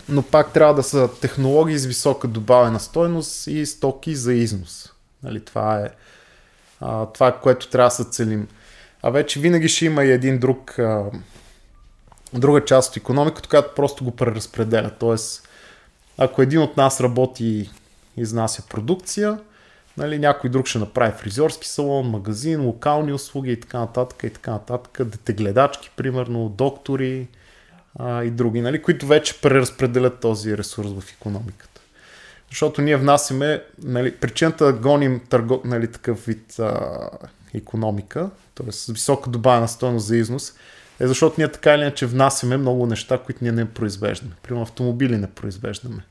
Но 0.09 0.21
пак 0.21 0.53
трябва 0.53 0.73
да 0.73 0.83
са 0.83 1.09
технологии 1.21 1.77
с 1.77 1.85
висока 1.85 2.27
добавена 2.27 2.79
стойност 2.79 3.47
и 3.47 3.65
стоки 3.65 4.15
за 4.15 4.33
износ. 4.33 4.93
Нали, 5.23 5.45
това 5.45 5.79
е 5.79 5.89
а, 6.81 7.05
това, 7.05 7.31
което 7.31 7.69
трябва 7.69 7.87
да 7.87 7.95
се 7.95 8.03
целим. 8.03 8.47
А 9.01 9.09
вече 9.09 9.39
винаги 9.39 9.67
ще 9.67 9.85
има 9.85 10.03
и 10.03 10.11
един 10.11 10.39
друг, 10.39 10.79
а, 10.79 11.05
друга 12.33 12.65
част 12.65 12.89
от 12.89 12.97
економиката, 12.97 13.49
която 13.49 13.75
просто 13.75 14.03
го 14.03 14.11
преразпределя. 14.11 14.91
Тоест, 14.99 15.47
ако 16.17 16.41
един 16.41 16.61
от 16.61 16.77
нас 16.77 17.01
работи 17.01 17.45
и 17.45 17.69
изнася 18.21 18.63
продукция, 18.69 19.39
нали, 19.97 20.19
някой 20.19 20.49
друг 20.49 20.67
ще 20.67 20.79
направи 20.79 21.13
фризьорски 21.17 21.67
салон, 21.67 22.09
магазин, 22.09 22.65
локални 22.65 23.13
услуги 23.13 23.51
и 23.51 23.59
така 23.59 23.79
нататък, 23.79 24.23
и 24.23 24.29
така 24.29 24.51
нататък, 24.51 25.07
детегледачки, 25.09 25.91
примерно, 25.95 26.49
доктори 26.49 27.27
а, 27.99 28.23
и 28.23 28.29
други, 28.29 28.61
нали, 28.61 28.81
които 28.81 29.07
вече 29.07 29.41
преразпределят 29.41 30.19
този 30.19 30.57
ресурс 30.57 30.87
в 30.87 31.13
економиката. 31.19 31.81
Защото 32.49 32.81
ние 32.81 32.97
внасяме, 32.97 33.63
нали, 33.83 34.15
причината 34.15 34.65
да 34.65 34.73
гоним 34.73 35.21
търго, 35.29 35.61
нали, 35.65 35.91
такъв 35.91 36.25
вид 36.25 36.59
а, 36.59 36.99
економика, 37.53 38.29
т.е. 38.55 38.91
висока 38.91 39.29
добавена 39.29 39.67
стоеност 39.67 40.05
за 40.05 40.17
износ, 40.17 40.53
е 40.99 41.07
защото 41.07 41.35
ние 41.37 41.51
така 41.51 41.73
или 41.73 41.81
иначе 41.81 42.05
внасяме 42.05 42.57
много 42.57 42.85
неща, 42.85 43.17
които 43.17 43.39
ние 43.41 43.51
не 43.51 43.65
произвеждаме. 43.65 44.35
Примерно 44.43 44.63
автомобили 44.63 45.17
не 45.17 45.27
произвеждаме, 45.27 46.05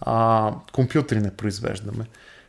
а, 0.00 0.52
компютри 0.72 1.20
не 1.20 1.30
произвеждаме. 1.30 2.04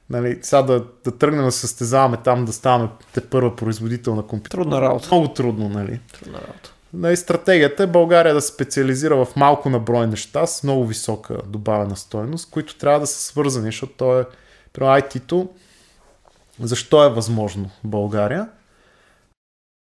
Нали, 0.09 0.39
сега 0.41 0.61
да, 0.61 0.83
да 1.03 1.17
тръгнем 1.17 1.45
да 1.45 1.51
състезаваме 1.51 2.17
там, 2.17 2.45
да 2.45 2.53
ставаме 2.53 2.89
те 3.13 3.21
първа 3.21 3.55
производител 3.55 4.15
на 4.15 4.23
компютър. 4.23 4.57
Трудна 4.57 4.81
работа. 4.81 5.07
Много 5.11 5.27
трудно, 5.27 5.69
нали? 5.69 5.99
Трудна 6.13 6.37
работа. 6.37 6.73
Нали, 6.93 7.17
стратегията 7.17 7.83
е 7.83 7.87
България 7.87 8.33
да 8.33 8.41
специализира 8.41 9.25
в 9.25 9.35
малко 9.35 9.69
наброй 9.69 10.07
неща 10.07 10.47
с 10.47 10.63
много 10.63 10.85
висока 10.85 11.37
добавена 11.47 11.95
стоеност, 11.95 12.49
които 12.49 12.77
трябва 12.77 12.99
да 12.99 13.07
са 13.07 13.23
свързани, 13.23 13.65
защото 13.65 13.93
то 13.97 14.19
е, 14.19 14.25
при 14.73 14.83
IT-то, 14.83 15.49
защо 16.59 17.05
е 17.05 17.09
възможно 17.09 17.69
в 17.83 17.87
България? 17.87 18.47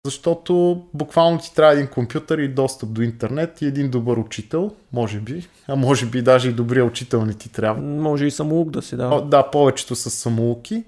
Защото 0.05 0.83
буквално 0.95 1.39
ти 1.39 1.55
трябва 1.55 1.73
един 1.73 1.87
компютър 1.87 2.39
и 2.39 2.49
достъп 2.49 2.93
до 2.93 3.03
интернет 3.03 3.63
и 3.63 3.67
един 3.67 3.91
добър 3.91 4.17
учител, 4.17 4.71
може 4.93 5.21
би, 5.21 5.49
а 5.69 5.77
може 5.77 6.07
би 6.07 6.23
даже 6.23 6.49
и 6.49 6.53
добрия 6.53 6.85
учител 6.85 7.25
не 7.25 7.35
ти 7.35 7.49
трябва. 7.53 7.83
Може 7.83 8.27
и 8.27 8.31
самоук 8.31 8.71
да 8.71 8.83
си, 8.83 8.97
да. 8.97 9.21
Да, 9.21 9.51
повечето 9.51 9.97
са 9.97 10.11
самоуки. 10.11 10.85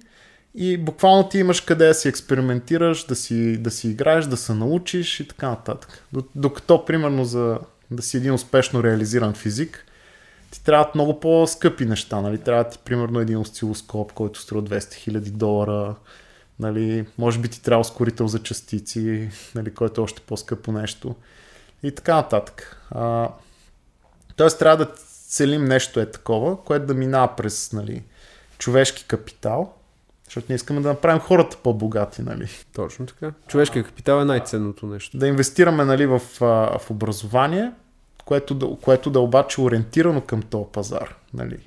И 0.55 0.79
буквално 0.79 1.29
ти 1.29 1.39
имаш 1.39 1.61
къде 1.61 1.87
да 1.87 1.95
си 1.95 2.09
експериментираш, 2.09 3.05
да 3.05 3.14
си, 3.14 3.57
да 3.57 3.71
си 3.71 3.89
играеш, 3.89 4.25
да 4.25 4.37
се 4.37 4.55
научиш 4.55 5.21
и 5.21 5.29
така 5.29 5.49
нататък. 5.49 6.05
Докато, 6.35 6.85
примерно, 6.85 7.25
за 7.25 7.59
да 7.91 8.03
си 8.03 8.17
един 8.17 8.35
успешно 8.35 8.83
реализиран 8.83 9.35
физик, 9.35 9.87
ти 10.51 10.64
трябват 10.64 10.95
много 10.95 11.21
по-скъпи 11.21 11.85
неща. 11.85 12.21
Нали? 12.21 12.39
Трябва 12.39 12.64
ти, 12.64 12.79
примерно, 12.85 13.21
един 13.21 13.39
осцилоскоп, 13.39 14.12
който 14.12 14.41
струва 14.41 14.62
200 14.62 15.11
000 15.11 15.31
долара. 15.31 15.95
Нали? 16.61 17.07
Може 17.19 17.39
би 17.39 17.49
ти 17.49 17.63
трябва 17.63 17.81
ускорител 17.81 18.27
за 18.27 18.43
частици, 18.43 19.31
нали? 19.55 19.75
който 19.75 20.01
е 20.01 20.05
още 20.05 20.21
по-скъпо 20.21 20.73
нещо. 20.73 21.15
И 21.83 21.95
така 21.95 22.15
нататък. 22.15 22.83
А, 22.91 23.29
тоест 24.37 24.59
трябва 24.59 24.77
да 24.77 24.93
целим 25.29 25.65
нещо 25.65 26.01
е 26.01 26.11
такова, 26.11 26.65
което 26.65 26.87
да 26.87 26.95
минава 26.95 27.37
през 27.37 27.73
нали, 27.73 28.03
човешки 28.59 29.05
капитал, 29.05 29.73
защото 30.25 30.47
ние 30.49 30.57
искаме 30.57 30.81
да 30.81 30.89
направим 30.89 31.21
хората 31.21 31.57
по-богати, 31.63 32.23
нали? 32.23 32.49
Точно 32.75 33.07
така. 33.07 33.33
Човешкият 33.47 33.87
капитал 33.87 34.21
е 34.21 34.25
най-ценното 34.25 34.87
нещо. 34.87 35.19
Да 35.19 35.29
инвестираме 35.29 35.85
нали, 35.85 36.07
в, 36.07 36.19
в 36.41 36.91
образование, 36.91 37.73
което 38.25 38.55
да, 38.55 38.77
което 38.83 39.11
да 39.11 39.19
е 39.19 39.23
обаче 39.23 39.61
ориентирано 39.61 40.21
към 40.21 40.43
този 40.43 40.65
пазар, 40.73 41.15
нали? 41.35 41.59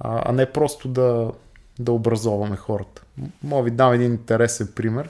а, 0.00 0.22
а 0.24 0.32
не 0.32 0.52
просто 0.52 0.88
да, 0.88 1.30
да 1.78 1.92
образоваме 1.92 2.56
хората. 2.56 3.02
Мога 3.42 3.62
ви 3.62 3.70
дам 3.70 3.92
един 3.92 4.12
интересен 4.12 4.68
пример. 4.74 5.08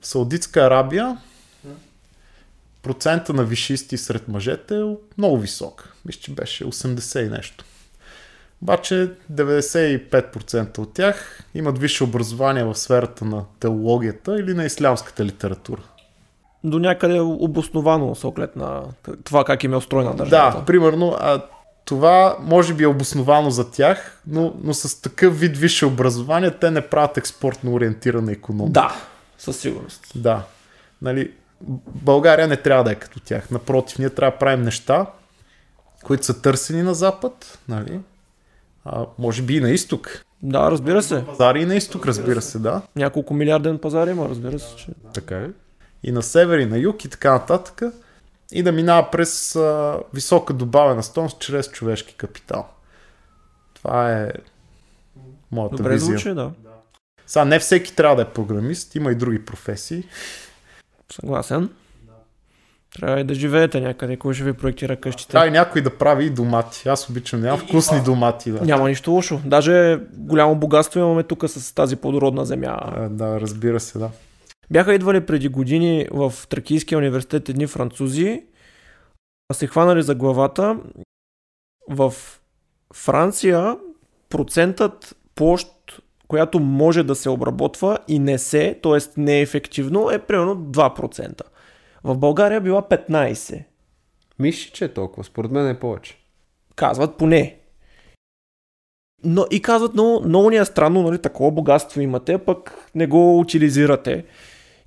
В 0.00 0.06
Саудитска 0.06 0.60
Арабия 0.60 1.18
процента 2.82 3.32
на 3.32 3.44
вишисти 3.44 3.98
сред 3.98 4.28
мъжете 4.28 4.80
е 4.80 4.96
много 5.18 5.38
висок. 5.38 5.94
Мисля, 6.04 6.20
че 6.20 6.34
беше 6.34 6.64
80 6.64 7.26
и 7.26 7.28
нещо. 7.28 7.64
Обаче 8.62 9.12
95% 9.32 10.78
от 10.78 10.94
тях 10.94 11.44
имат 11.54 11.78
висше 11.78 12.04
образование 12.04 12.64
в 12.64 12.74
сферата 12.74 13.24
на 13.24 13.44
теологията 13.60 14.40
или 14.40 14.54
на 14.54 14.64
ислямската 14.64 15.24
литература. 15.24 15.82
До 16.64 16.78
някъде 16.78 17.16
е 17.16 17.20
обосновано 17.20 18.14
с 18.14 18.24
оглед 18.24 18.56
на 18.56 18.82
това 19.24 19.44
как 19.44 19.64
им 19.64 19.72
е 19.72 19.76
устроена 19.76 20.14
държавата. 20.14 20.58
Да, 20.58 20.64
примерно, 20.64 21.16
а, 21.20 21.42
това 21.90 22.36
може 22.40 22.74
би 22.74 22.84
е 22.84 22.86
обосновано 22.86 23.50
за 23.50 23.70
тях, 23.70 24.20
но, 24.26 24.54
но 24.62 24.74
с 24.74 25.02
такъв 25.02 25.40
вид 25.40 25.56
висше 25.56 25.86
образование 25.86 26.50
те 26.50 26.70
не 26.70 26.80
правят 26.80 27.16
експортно 27.16 27.72
ориентирана 27.72 28.32
економика. 28.32 28.72
Да, 28.72 28.96
със 29.38 29.56
сигурност. 29.56 30.12
Да. 30.14 30.42
Нали, 31.02 31.32
България 31.94 32.48
не 32.48 32.56
трябва 32.56 32.84
да 32.84 32.92
е 32.92 32.94
като 32.94 33.20
тях. 33.20 33.50
Напротив, 33.50 33.98
ние 33.98 34.10
трябва 34.10 34.30
да 34.30 34.38
правим 34.38 34.64
неща, 34.64 35.06
които 36.04 36.24
са 36.24 36.42
търсени 36.42 36.82
на 36.82 36.94
Запад, 36.94 37.58
нали? 37.68 38.00
а, 38.84 39.06
може 39.18 39.42
би 39.42 39.56
и 39.56 39.60
на 39.60 39.70
изток. 39.70 40.24
Да, 40.42 40.70
разбира 40.70 41.02
се. 41.02 41.24
Пазари 41.26 41.62
и 41.62 41.66
на 41.66 41.74
изток, 41.74 42.06
разбира 42.06 42.42
се, 42.42 42.58
да. 42.58 42.82
Няколко 42.96 43.34
милиарден 43.34 43.78
пазар 43.78 44.06
има, 44.06 44.28
разбира 44.28 44.58
се. 44.58 44.76
Че... 44.76 44.86
Така 45.14 45.36
е. 45.36 45.48
И 46.02 46.12
на 46.12 46.22
север, 46.22 46.58
и 46.58 46.66
на 46.66 46.78
юг, 46.78 47.04
и 47.04 47.08
така 47.08 47.32
нататък. 47.32 47.82
И 48.52 48.62
да 48.62 48.72
минава 48.72 49.10
през 49.10 49.56
а, 49.56 49.98
висока 50.14 50.52
добавена 50.52 51.02
стойност 51.02 51.40
чрез 51.40 51.70
човешки 51.70 52.14
капитал. 52.14 52.68
Това 53.74 54.12
е 54.12 54.32
моята 55.52 55.76
Добре 55.76 55.92
визия. 55.92 56.18
звучи, 56.18 56.34
да. 56.34 56.50
Сега 57.26 57.44
не 57.44 57.58
всеки 57.58 57.96
трябва 57.96 58.16
да 58.16 58.22
е 58.22 58.28
програмист, 58.28 58.94
има 58.94 59.12
и 59.12 59.14
други 59.14 59.44
професии. 59.44 60.04
Съгласен. 61.12 61.70
Трябва 62.94 63.20
и 63.20 63.24
да 63.24 63.34
живеете 63.34 63.80
някъде, 63.80 64.16
кой 64.16 64.34
ще 64.34 64.44
ви 64.44 64.52
проектира 64.52 64.96
къщите. 64.96 65.30
Трябва 65.30 65.48
и 65.48 65.50
някой 65.50 65.82
да 65.82 65.98
прави 65.98 66.24
и 66.24 66.30
домати. 66.30 66.88
Аз 66.88 67.08
обичам, 67.10 67.40
нямам 67.40 67.60
вкусни 67.60 68.02
домати. 68.02 68.50
Да. 68.50 68.64
Няма 68.64 68.88
нищо 68.88 69.10
лошо. 69.10 69.40
Даже 69.44 70.00
голямо 70.12 70.54
богатство 70.54 71.00
имаме 71.00 71.22
тук 71.22 71.44
с 71.48 71.74
тази 71.74 71.96
плодородна 71.96 72.44
земя. 72.44 72.78
Да, 73.10 73.40
разбира 73.40 73.80
се, 73.80 73.98
да. 73.98 74.10
Бяха 74.70 74.94
идвали 74.94 75.26
преди 75.26 75.48
години 75.48 76.06
в 76.10 76.34
Тракийския 76.48 76.98
университет 76.98 77.48
едни 77.48 77.66
французи, 77.66 78.42
а 79.48 79.54
се 79.54 79.66
хванали 79.66 80.02
за 80.02 80.14
главата. 80.14 80.78
В 81.88 82.14
Франция 82.94 83.76
процентът 84.28 85.16
площ, 85.34 85.68
която 86.28 86.60
може 86.60 87.02
да 87.02 87.14
се 87.14 87.30
обработва 87.30 87.98
и 88.08 88.18
не 88.18 88.38
се, 88.38 88.78
т.е. 88.82 89.20
не 89.20 89.38
е 89.38 89.42
ефективно, 89.42 90.10
е 90.10 90.18
примерно 90.18 90.56
2%. 90.56 91.40
В 92.04 92.18
България 92.18 92.60
била 92.60 92.82
15%. 92.82 93.64
Мислиш, 94.38 94.70
че 94.70 94.84
е 94.84 94.94
толкова? 94.94 95.24
Според 95.24 95.50
мен 95.50 95.68
е 95.68 95.78
повече. 95.78 96.18
Казват 96.76 97.16
поне. 97.16 97.56
Но 99.24 99.46
и 99.50 99.62
казват, 99.62 99.94
много, 99.94 100.28
много 100.28 100.50
ни 100.50 100.56
е 100.56 100.64
странно, 100.64 101.02
нали, 101.02 101.18
такова 101.18 101.50
богатство 101.50 102.00
имате, 102.00 102.38
пък 102.38 102.90
не 102.94 103.06
го 103.06 103.38
утилизирате. 103.38 104.24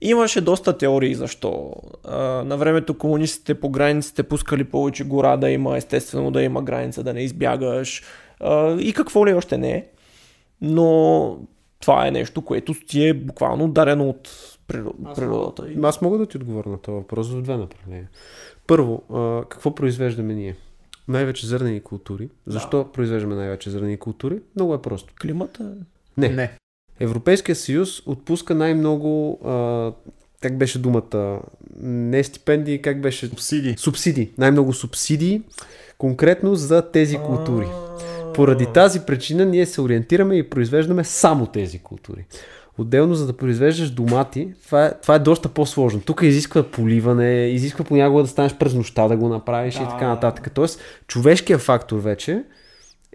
Имаше 0.03 0.41
доста 0.41 0.77
теории 0.77 1.15
защо. 1.15 1.73
А, 2.03 2.17
на 2.19 2.57
времето 2.57 2.97
комунистите 2.97 3.55
по 3.55 3.69
границите 3.69 4.23
пускали 4.23 4.63
повече 4.63 5.03
гора 5.03 5.37
да 5.37 5.49
има, 5.49 5.77
естествено 5.77 6.31
да 6.31 6.41
има 6.41 6.61
граница, 6.61 7.03
да 7.03 7.13
не 7.13 7.21
избягаш. 7.21 8.03
А, 8.39 8.71
и 8.71 8.93
какво 8.93 9.27
ли 9.27 9.33
още 9.33 9.57
не 9.57 9.71
е. 9.71 9.85
Но 10.61 11.37
това 11.79 12.07
е 12.07 12.11
нещо, 12.11 12.41
което 12.41 12.73
ти 12.73 13.07
е 13.07 13.13
буквално 13.13 13.67
дарено 13.67 14.09
от 14.09 14.27
природ- 14.67 15.15
природата. 15.15 15.71
И- 15.71 15.79
Аз 15.83 16.01
мога 16.01 16.17
да 16.17 16.25
ти 16.25 16.37
отговоря 16.37 16.69
на 16.69 16.77
този 16.77 16.95
въпрос 16.95 17.29
в 17.29 17.41
две 17.41 17.57
направления. 17.57 18.09
Първо, 18.67 19.03
а, 19.13 19.45
какво 19.49 19.75
произвеждаме 19.75 20.33
ние? 20.33 20.55
Най-вече 21.07 21.47
зърнени 21.47 21.81
култури. 21.81 22.29
Защо 22.47 22.85
произвеждаме 22.93 23.35
най-вече 23.35 23.69
зърнени 23.69 23.97
култури? 23.97 24.39
Много 24.55 24.73
е 24.73 24.81
просто. 24.81 25.13
Климата. 25.21 25.73
Не. 26.17 26.29
Не. 26.29 26.57
Европейския 26.99 27.55
съюз 27.55 28.01
отпуска 28.05 28.55
най-много, 28.55 29.39
а, 29.45 29.91
как 30.41 30.57
беше 30.57 30.79
думата, 30.79 31.39
не 31.81 32.23
стипендии, 32.23 32.81
как 32.81 33.01
беше? 33.01 33.27
Субсидии. 33.27 33.75
Субсидии. 33.77 34.31
Най-много 34.37 34.73
субсидии, 34.73 35.41
конкретно 35.97 36.55
за 36.55 36.91
тези 36.91 37.17
култури. 37.17 37.67
Поради 38.33 38.65
тази 38.73 38.99
причина 38.99 39.45
ние 39.45 39.65
се 39.65 39.81
ориентираме 39.81 40.35
и 40.35 40.49
произвеждаме 40.49 41.03
само 41.03 41.45
тези 41.45 41.79
култури. 41.79 42.25
Отделно, 42.77 43.15
за 43.15 43.27
да 43.27 43.37
произвеждаш 43.37 43.91
домати, 43.91 44.53
това 44.65 44.85
е, 44.85 44.91
това 45.01 45.15
е 45.15 45.19
доста 45.19 45.49
по-сложно. 45.49 46.01
Тук 46.01 46.21
изисква 46.23 46.63
поливане, 46.63 47.47
изисква 47.47 47.85
понякога 47.85 48.21
да 48.21 48.27
станеш 48.27 48.55
през 48.55 48.73
нощта 48.73 49.07
да 49.07 49.17
го 49.17 49.29
направиш 49.29 49.75
и 49.75 49.89
така 49.89 50.07
нататък. 50.07 50.51
Тоест, 50.53 50.81
човешкият 51.07 51.61
фактор 51.61 51.99
вече 51.99 52.43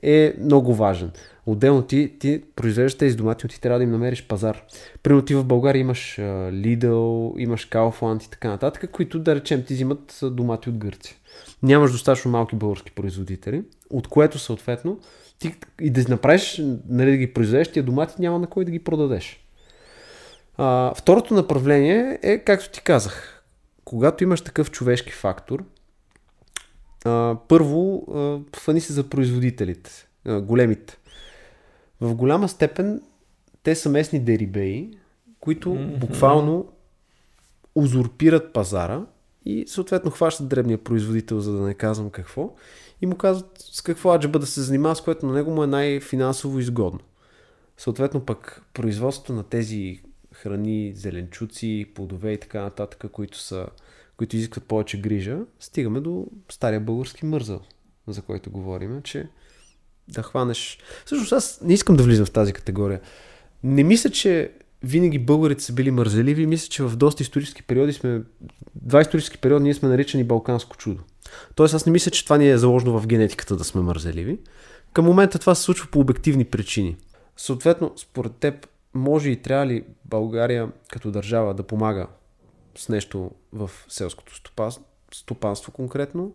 е 0.03 0.35
много 0.41 0.75
важен. 0.75 1.11
Отделно 1.51 1.83
ти, 1.83 2.13
ти 2.19 2.43
произвеждаш 2.57 2.95
тези 2.95 3.17
домати, 3.17 3.41
но 3.45 3.49
ти 3.49 3.61
трябва 3.61 3.79
да 3.79 3.85
им 3.85 3.91
намериш 3.91 4.27
пазар. 4.27 4.63
Примерно 5.03 5.25
ти 5.25 5.35
в 5.35 5.45
България 5.45 5.81
имаш 5.81 6.17
Lidl, 6.53 7.33
имаш 7.39 7.69
Kaufland 7.69 8.27
и 8.27 8.31
така 8.31 8.49
нататък, 8.49 8.91
които 8.91 9.19
да 9.19 9.35
речем 9.35 9.65
ти 9.65 9.75
взимат 9.75 10.19
домати 10.23 10.69
от 10.69 10.79
Гърция. 10.79 11.17
Нямаш 11.63 11.93
достатъчно 11.93 12.31
малки 12.31 12.57
български 12.57 12.91
производители, 12.91 13.63
от 13.91 14.09
което 14.09 14.39
съответно 14.39 15.01
ти 15.39 15.55
и 15.81 15.91
да 15.91 16.05
направиш, 16.09 16.63
нали, 16.89 17.11
да 17.11 17.17
ги 17.17 17.33
произведеш 17.33 17.69
тия 17.69 17.83
домати, 17.83 18.15
няма 18.19 18.39
на 18.39 18.47
кой 18.47 18.65
да 18.65 18.71
ги 18.71 18.79
продадеш. 18.79 19.45
А, 20.57 20.95
второто 20.95 21.35
направление 21.35 22.19
е, 22.23 22.39
както 22.39 22.71
ти 22.71 22.83
казах, 22.83 23.45
когато 23.85 24.25
имаш 24.25 24.41
такъв 24.41 24.71
човешки 24.71 25.13
фактор, 25.13 25.65
а, 27.05 27.37
първо, 27.49 28.07
а, 28.15 28.39
фани 28.59 28.81
се 28.81 28.93
за 28.93 29.09
производителите, 29.09 29.91
а, 30.25 30.41
големите. 30.41 30.99
В 32.01 32.15
голяма 32.15 32.49
степен 32.49 33.03
те 33.63 33.75
са 33.75 33.89
местни 33.89 34.21
дерибеи, 34.21 34.91
които 35.41 35.75
буквално 36.01 36.73
узурпират 37.75 38.53
пазара 38.53 39.03
и 39.45 39.65
съответно 39.67 40.11
хващат 40.11 40.49
дребния 40.49 40.79
производител, 40.79 41.41
за 41.41 41.53
да 41.53 41.63
не 41.63 41.75
казвам 41.75 42.11
какво, 42.11 42.55
и 43.03 43.07
му 43.07 43.17
казват 43.17 43.53
с 43.59 43.83
какво 43.83 44.15
аджаба 44.15 44.39
да 44.39 44.47
се 44.47 44.61
занимава, 44.61 44.97
с 44.97 45.01
което 45.01 45.27
на 45.27 45.33
него 45.33 45.51
му 45.51 45.65
е 45.65 45.67
най-финансово 45.67 46.59
изгодно. 46.59 47.01
Съответно 47.77 48.27
пък 48.27 48.63
производството 48.75 49.33
на 49.33 49.43
тези 49.43 50.01
храни, 50.33 50.93
зеленчуци, 50.95 51.87
плодове 51.95 52.33
и 52.33 52.41
така 52.41 52.63
нататък, 52.63 53.11
които, 53.13 53.39
са, 53.39 53.67
които 54.17 54.37
изискват 54.37 54.65
повече 54.65 55.01
грижа, 55.01 55.39
стигаме 55.61 56.01
до 56.01 56.27
стария 56.49 56.81
български 56.81 57.27
мързъл, 57.27 57.61
за 58.07 58.23
който 58.23 58.51
говорим, 58.51 59.03
че 59.03 59.29
да 60.09 60.23
хванеш... 60.23 60.79
Всъщност 61.05 61.33
аз 61.33 61.61
не 61.63 61.75
искам 61.75 61.97
да 61.97 62.03
влизам 62.03 62.27
в 62.27 62.31
тази 62.31 62.53
категория. 62.53 63.01
Не 63.63 63.85
мисля, 63.85 64.11
че 64.11 64.53
винаги 64.83 65.19
българите 65.19 65.63
са 65.63 65.73
били 65.73 65.91
мързеливи. 65.91 66.47
Мисля, 66.47 66.69
че 66.69 66.83
в 66.83 66.97
доста 66.97 67.23
исторически 67.23 67.63
периоди 67.63 67.93
сме... 67.93 68.23
Два 68.75 69.01
исторически 69.01 69.39
периоди 69.39 69.63
ние 69.63 69.75
сме 69.75 69.89
наричани 69.89 70.25
Балканско 70.25 70.77
чудо. 70.77 71.03
Тоест 71.55 71.75
аз 71.75 71.87
не 71.87 71.93
мисля, 71.93 72.11
че 72.11 72.25
това 72.25 72.39
ни 72.39 72.51
е 72.51 72.59
заложено 72.59 73.01
в 73.01 73.07
генетиката 73.07 73.57
да 73.57 73.65
сме 73.65 73.81
мързеливи. 73.81 74.39
Към 74.93 75.05
момента 75.05 75.39
това 75.39 75.55
се 75.55 75.63
случва 75.63 75.89
по 75.91 76.01
обективни 76.01 76.45
причини. 76.45 76.97
Съответно, 77.37 77.93
според 77.97 78.33
теб, 78.33 78.69
може 78.95 79.31
и 79.31 79.43
трябва 79.43 79.67
ли 79.67 79.85
България 80.05 80.69
като 80.93 81.11
държава 81.11 81.55
да 81.55 81.63
помага 81.63 82.07
с 82.79 82.89
нещо 82.89 83.31
в 83.53 83.71
селското 83.89 84.33
стопанство 85.13 85.73
конкретно? 85.73 86.33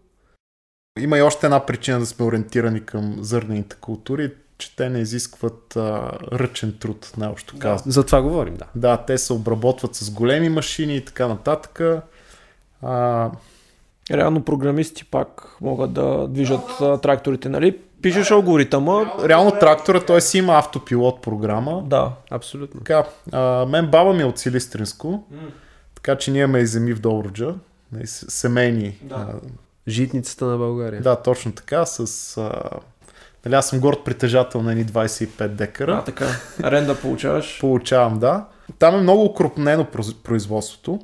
Има 0.99 1.17
и 1.17 1.21
още 1.21 1.45
една 1.45 1.65
причина 1.65 1.99
да 1.99 2.05
сме 2.05 2.25
ориентирани 2.25 2.85
към 2.85 3.17
зърнените 3.19 3.75
култури, 3.75 4.31
че 4.57 4.75
те 4.75 4.89
не 4.89 4.99
изискват 4.99 5.75
а, 5.75 6.11
ръчен 6.31 6.77
труд, 6.79 7.11
най-общо 7.17 7.59
казано. 7.59 7.91
За 7.91 8.05
това 8.05 8.21
говорим, 8.21 8.55
да. 8.55 8.65
Да, 8.75 8.97
те 8.97 9.17
се 9.17 9.33
обработват 9.33 9.95
с 9.95 10.11
големи 10.11 10.49
машини 10.49 10.95
и 10.95 11.05
така 11.05 11.27
нататък. 11.27 11.81
А, 12.81 13.31
Реално 14.11 14.43
програмисти 14.43 15.05
пак 15.05 15.57
могат 15.61 15.93
да 15.93 16.27
движат 16.27 16.81
а, 16.81 16.97
тракторите, 16.97 17.49
нали? 17.49 17.79
Пишеш 18.01 18.31
алгоритъма, 18.31 19.11
реално 19.25 19.51
трактора, 19.59 19.99
той 19.99 20.21
си 20.21 20.37
има 20.37 20.57
автопилот 20.57 21.21
програма. 21.21 21.83
да. 21.85 22.11
Абсолютно. 22.31 22.79
Така, 22.79 23.03
а, 23.31 23.65
мен 23.65 23.87
баба 23.87 24.13
ми 24.13 24.21
е 24.21 24.25
от 24.25 24.39
Силистринско, 24.39 25.23
така 25.95 26.15
че 26.17 26.31
ние 26.31 26.41
имаме 26.43 26.59
и 26.59 26.65
земи 26.67 26.93
в 26.93 26.99
Добруджа, 26.99 27.55
нали, 27.91 28.07
семейни. 28.07 28.97
Да. 29.01 29.15
А, 29.15 29.33
Житницата 29.87 30.45
на 30.45 30.57
България. 30.57 31.01
да, 31.01 31.15
точно 31.15 31.51
така, 31.51 31.85
с... 31.85 32.37
А, 32.37 32.69
нали, 33.45 33.55
аз 33.55 33.69
съм 33.69 33.79
горд 33.79 34.03
притежател 34.05 34.61
на 34.61 34.71
едни 34.71 34.85
25 34.85 35.47
декара. 35.47 35.97
А, 35.97 36.03
така. 36.03 36.27
Аренда 36.63 36.95
получаваш. 37.01 37.57
Получавам, 37.61 38.19
да. 38.19 38.45
Там 38.79 38.95
е 38.95 39.01
много 39.01 39.25
укрупнено 39.25 39.87
производството. 40.23 40.99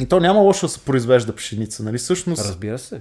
И 0.00 0.06
то 0.06 0.20
няма 0.20 0.40
лошо 0.40 0.66
да 0.66 0.72
се 0.72 0.80
произвежда 0.80 1.34
пшеница, 1.34 1.82
нали? 1.82 1.98
Всъщност, 1.98 2.44
Разбира 2.44 2.78
се. 2.78 3.00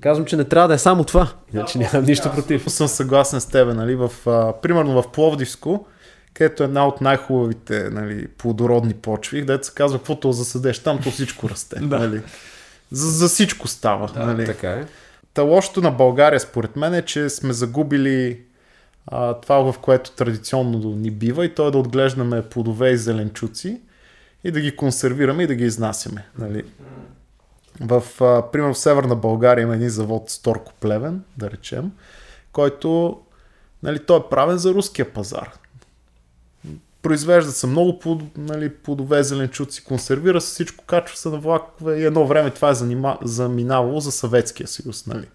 Казвам, 0.00 0.26
че 0.26 0.36
не 0.36 0.44
трябва 0.44 0.68
да 0.68 0.74
е 0.74 0.78
само 0.78 1.04
това. 1.04 1.32
Иначе 1.54 1.78
нямам 1.78 2.04
нищо 2.04 2.30
против. 2.32 2.70
съм 2.70 2.88
съгласен 2.88 3.40
с 3.40 3.46
тебе, 3.46 3.74
нали? 3.74 3.94
В, 3.94 4.12
а, 4.26 4.60
примерно 4.60 5.02
в 5.02 5.12
Пловдивско, 5.12 5.86
където 6.34 6.62
е 6.62 6.66
една 6.66 6.86
от 6.86 7.00
най-хубавите 7.00 7.90
нали, 7.90 8.28
плодородни 8.28 8.94
почви, 8.94 9.40
където 9.40 9.66
се 9.66 9.74
казва, 9.74 9.98
каквото 9.98 10.28
да 10.28 10.32
засадеш 10.32 10.78
там, 10.78 11.00
то 11.02 11.10
всичко 11.10 11.48
расте. 11.48 11.80
Да. 11.80 11.98
нали? 11.98 12.22
За, 12.92 13.10
за 13.10 13.28
всичко 13.28 13.68
става. 13.68 14.10
нали? 14.26 14.46
Така 14.46 14.70
е. 14.70 14.86
Та 15.34 15.42
лошото 15.42 15.80
на 15.80 15.90
България, 15.90 16.40
според 16.40 16.76
мен, 16.76 16.94
е, 16.94 17.02
че 17.02 17.28
сме 17.28 17.52
загубили 17.52 18.40
а, 19.06 19.34
това, 19.34 19.72
в 19.72 19.78
което 19.78 20.10
традиционно 20.10 20.78
ни 20.78 21.10
бива 21.10 21.44
и 21.44 21.54
то 21.54 21.68
е 21.68 21.70
да 21.70 21.78
отглеждаме 21.78 22.42
плодове 22.42 22.90
и 22.90 22.96
зеленчуци 22.96 23.80
и 24.44 24.50
да 24.50 24.60
ги 24.60 24.76
консервираме 24.76 25.42
и 25.42 25.46
да 25.46 25.54
ги 25.54 25.64
изнасяме. 25.64 26.26
Нали? 26.38 26.64
В, 27.80 28.02
а, 28.20 28.50
примерно 28.50 28.74
в 28.74 28.78
Северна 28.78 29.16
България 29.16 29.62
има 29.62 29.74
един 29.74 29.88
завод 29.88 30.30
Сторко 30.30 30.72
Плевен, 30.80 31.22
да 31.36 31.50
речем, 31.50 31.92
който 32.52 33.20
нали, 33.82 33.98
той 33.98 34.18
е 34.18 34.28
правен 34.30 34.58
за 34.58 34.74
руския 34.74 35.12
пазар. 35.12 35.52
Произвеждат 37.02 37.56
се 37.56 37.66
много 37.66 37.98
плод, 37.98 38.22
нали, 38.38 38.68
плодове, 38.68 39.22
зеленчуци, 39.22 39.84
консервира 39.84 40.40
се 40.40 40.52
всичко, 40.52 40.84
качва 40.84 41.16
се 41.16 41.28
на 41.28 41.38
влакове 41.38 41.98
и 41.98 42.04
едно 42.04 42.26
време 42.26 42.50
това 42.50 42.70
е 42.70 42.74
занима, 42.74 43.18
заминавало 43.22 44.00
за 44.00 44.12
Съветския 44.12 44.68
съюз. 44.68 45.06
Нали. 45.06 45.26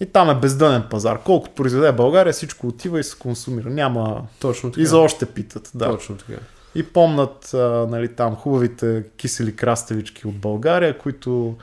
И 0.00 0.06
там 0.06 0.30
е 0.30 0.34
бездънен 0.34 0.82
пазар. 0.90 1.18
Колкото 1.24 1.54
произведе 1.54 1.92
България, 1.92 2.32
всичко 2.32 2.66
отива 2.66 3.00
и 3.00 3.04
се 3.04 3.18
консумира. 3.18 3.70
Няма... 3.70 4.22
Точно 4.40 4.70
така. 4.70 4.82
И 4.82 4.86
за 4.86 4.98
още 4.98 5.26
питат. 5.26 5.70
Да. 5.74 5.90
Точно 5.90 6.16
така. 6.16 6.40
И 6.74 6.82
помнат 6.82 7.54
а, 7.54 7.86
нали, 7.90 8.08
там 8.08 8.36
хубавите 8.36 9.04
кисели 9.16 9.56
краставички 9.56 10.26
от 10.26 10.38
България, 10.38 10.98
които 10.98 11.56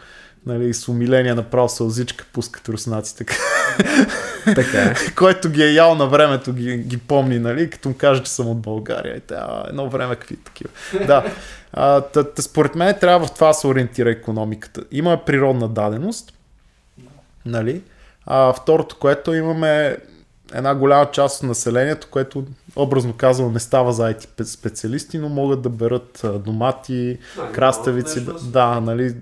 нали, 0.46 0.74
с 0.74 0.88
умиление 0.88 1.34
направо 1.34 1.70
сълзичка 1.70 2.26
пускат 2.34 2.70
руснаците 2.70 3.26
Така 4.56 4.78
е. 4.78 4.96
който 5.16 5.50
ги 5.50 5.64
е 5.64 5.72
ял 5.72 5.96
на 5.96 6.08
времето, 6.08 6.54
ги, 6.54 6.78
ги 6.78 6.98
помни, 6.98 7.40
нали, 7.40 7.70
като 7.70 7.90
му 7.90 7.96
каже, 7.98 8.24
че 8.24 8.32
съм 8.32 8.48
от 8.48 8.60
България. 8.60 9.18
И 9.18 9.20
тя, 9.20 9.64
едно 9.70 9.90
време 9.90 10.16
какви 10.16 10.36
такива. 10.36 10.70
Да. 11.08 11.26
А, 11.74 12.02
та, 12.02 12.24
та, 12.24 12.42
според 12.42 12.76
мен 12.76 12.96
трябва 13.02 13.28
в 13.28 13.34
това 13.34 13.48
да 13.48 13.54
се 13.54 13.68
ориентира 13.68 14.12
економиката. 14.12 14.84
Има 14.92 15.26
природна 15.26 15.68
даденост, 15.68 16.34
нали? 17.46 17.82
А 18.26 18.54
второто, 18.54 18.96
което 19.00 19.34
имаме 19.34 19.98
една 20.54 20.76
голяма 20.76 21.12
част 21.12 21.44
от 21.44 21.48
населението, 21.48 22.08
което 22.12 22.46
образно 22.76 23.14
казано 23.14 23.52
не 23.52 23.60
става 23.60 23.94
за 23.94 24.14
IT 24.14 24.44
специалисти, 24.44 25.18
но 25.18 25.30
могат 25.30 25.62
да 25.62 25.70
берат 25.70 26.26
домати, 26.46 27.18
краставици, 27.52 28.26
да, 28.26 28.34
да, 28.34 28.80
нали, 28.80 29.16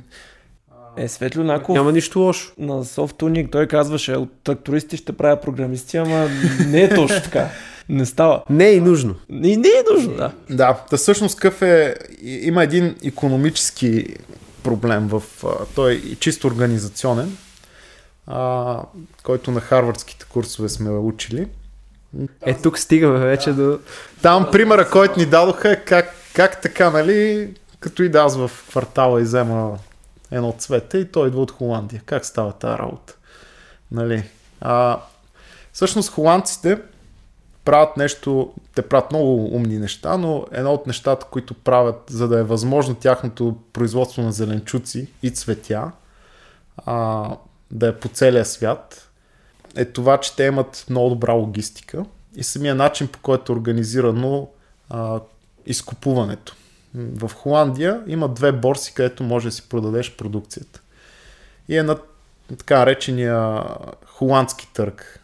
Е, 0.98 1.08
Светло 1.08 1.44
Наков 1.44 1.76
Няма 1.76 1.92
нищо 1.92 2.20
лошо. 2.20 2.52
на 2.58 2.86
Softunic, 2.86 3.52
той 3.52 3.68
казваше, 3.68 4.14
от 4.14 4.30
трактористи 4.44 4.98
ще 4.98 5.14
правя 5.14 5.42
програмисти, 5.42 5.98
ама 5.98 6.30
не 6.68 6.84
е 6.84 6.90
точно 6.96 7.22
така. 7.22 7.50
Не 7.90 8.06
става. 8.06 8.44
Не 8.50 8.66
е 8.66 8.74
и 8.74 8.82
нужно. 8.82 9.16
И 9.30 9.58
не 9.58 9.68
е 9.68 9.94
нужно, 9.94 10.16
да. 10.16 10.32
Да, 10.50 10.80
да 10.90 10.98
всъщност 10.98 11.40
какъв 11.40 11.62
е, 11.62 11.96
има 12.22 12.64
един 12.64 12.96
економически 13.04 14.16
проблем 14.64 15.08
в, 15.08 15.24
той 15.76 15.94
е 15.94 16.16
чисто 16.16 16.48
организационен, 16.48 17.38
а, 18.28 18.80
който 19.24 19.52
на 19.52 19.62
харвардските 19.62 20.26
курсове 20.30 20.70
сме 20.70 20.90
учили. 20.90 21.48
Е, 22.46 22.54
тук 22.54 22.80
стигаме 22.80 23.20
вече 23.20 23.54
до... 23.54 23.80
Там 24.22 24.48
примера, 24.52 24.90
който 24.90 25.20
ни 25.20 25.26
дадоха 25.26 25.72
е 25.72 25.76
как, 25.76 26.16
как 26.34 26.62
така, 26.62 26.90
нали, 26.90 27.50
като 27.80 28.04
и 28.04 28.10
да 28.10 28.20
аз 28.20 28.38
в 28.38 28.52
квартала 28.70 29.20
и 29.20 29.24
взема 29.24 29.78
едно 30.36 30.56
цвете 30.58 30.98
и 30.98 31.12
той 31.12 31.28
идва 31.28 31.42
от 31.42 31.52
Холандия. 31.52 32.02
Как 32.06 32.26
става 32.26 32.54
тази 32.54 32.78
работа? 32.78 33.18
Нали? 33.92 34.24
А, 34.62 35.00
всъщност 35.74 36.10
холандците 36.10 36.82
правят 37.66 37.98
нещо, 37.98 38.54
те 38.76 38.82
правят 38.82 39.12
много 39.12 39.56
умни 39.56 39.80
неща, 39.80 40.18
но 40.18 40.46
едно 40.52 40.74
от 40.74 40.88
нещата, 40.88 41.26
които 41.26 41.54
правят, 41.54 42.04
за 42.10 42.28
да 42.28 42.40
е 42.40 42.44
възможно 42.44 42.96
тяхното 42.96 43.58
производство 43.74 44.22
на 44.22 44.32
зеленчуци 44.32 45.08
и 45.24 45.32
цветя, 45.32 45.92
а, 46.78 47.30
да 47.72 47.88
е 47.88 47.96
по 47.96 48.08
целия 48.08 48.46
свят, 48.46 49.10
е 49.76 49.86
това, 49.86 50.18
че 50.18 50.36
те 50.36 50.44
имат 50.44 50.86
много 50.90 51.10
добра 51.10 51.34
логистика 51.34 52.06
и 52.36 52.44
самия 52.44 52.76
начин 52.76 53.08
по 53.08 53.20
който 53.20 53.52
е 53.52 53.56
организирано 53.56 54.48
а, 54.90 55.20
изкупуването. 55.66 56.56
В 56.96 57.32
Холандия 57.34 58.04
има 58.08 58.30
две 58.30 58.52
борси, 58.52 58.94
където 58.94 59.24
може 59.24 59.48
да 59.48 59.52
си 59.52 59.70
продадеш 59.70 60.16
продукцията. 60.16 60.82
И 61.68 61.78
е 61.78 61.84
на 61.84 61.98
така 62.58 62.80
наречения 62.80 63.64
холандски 64.06 64.74
търг. 64.74 65.20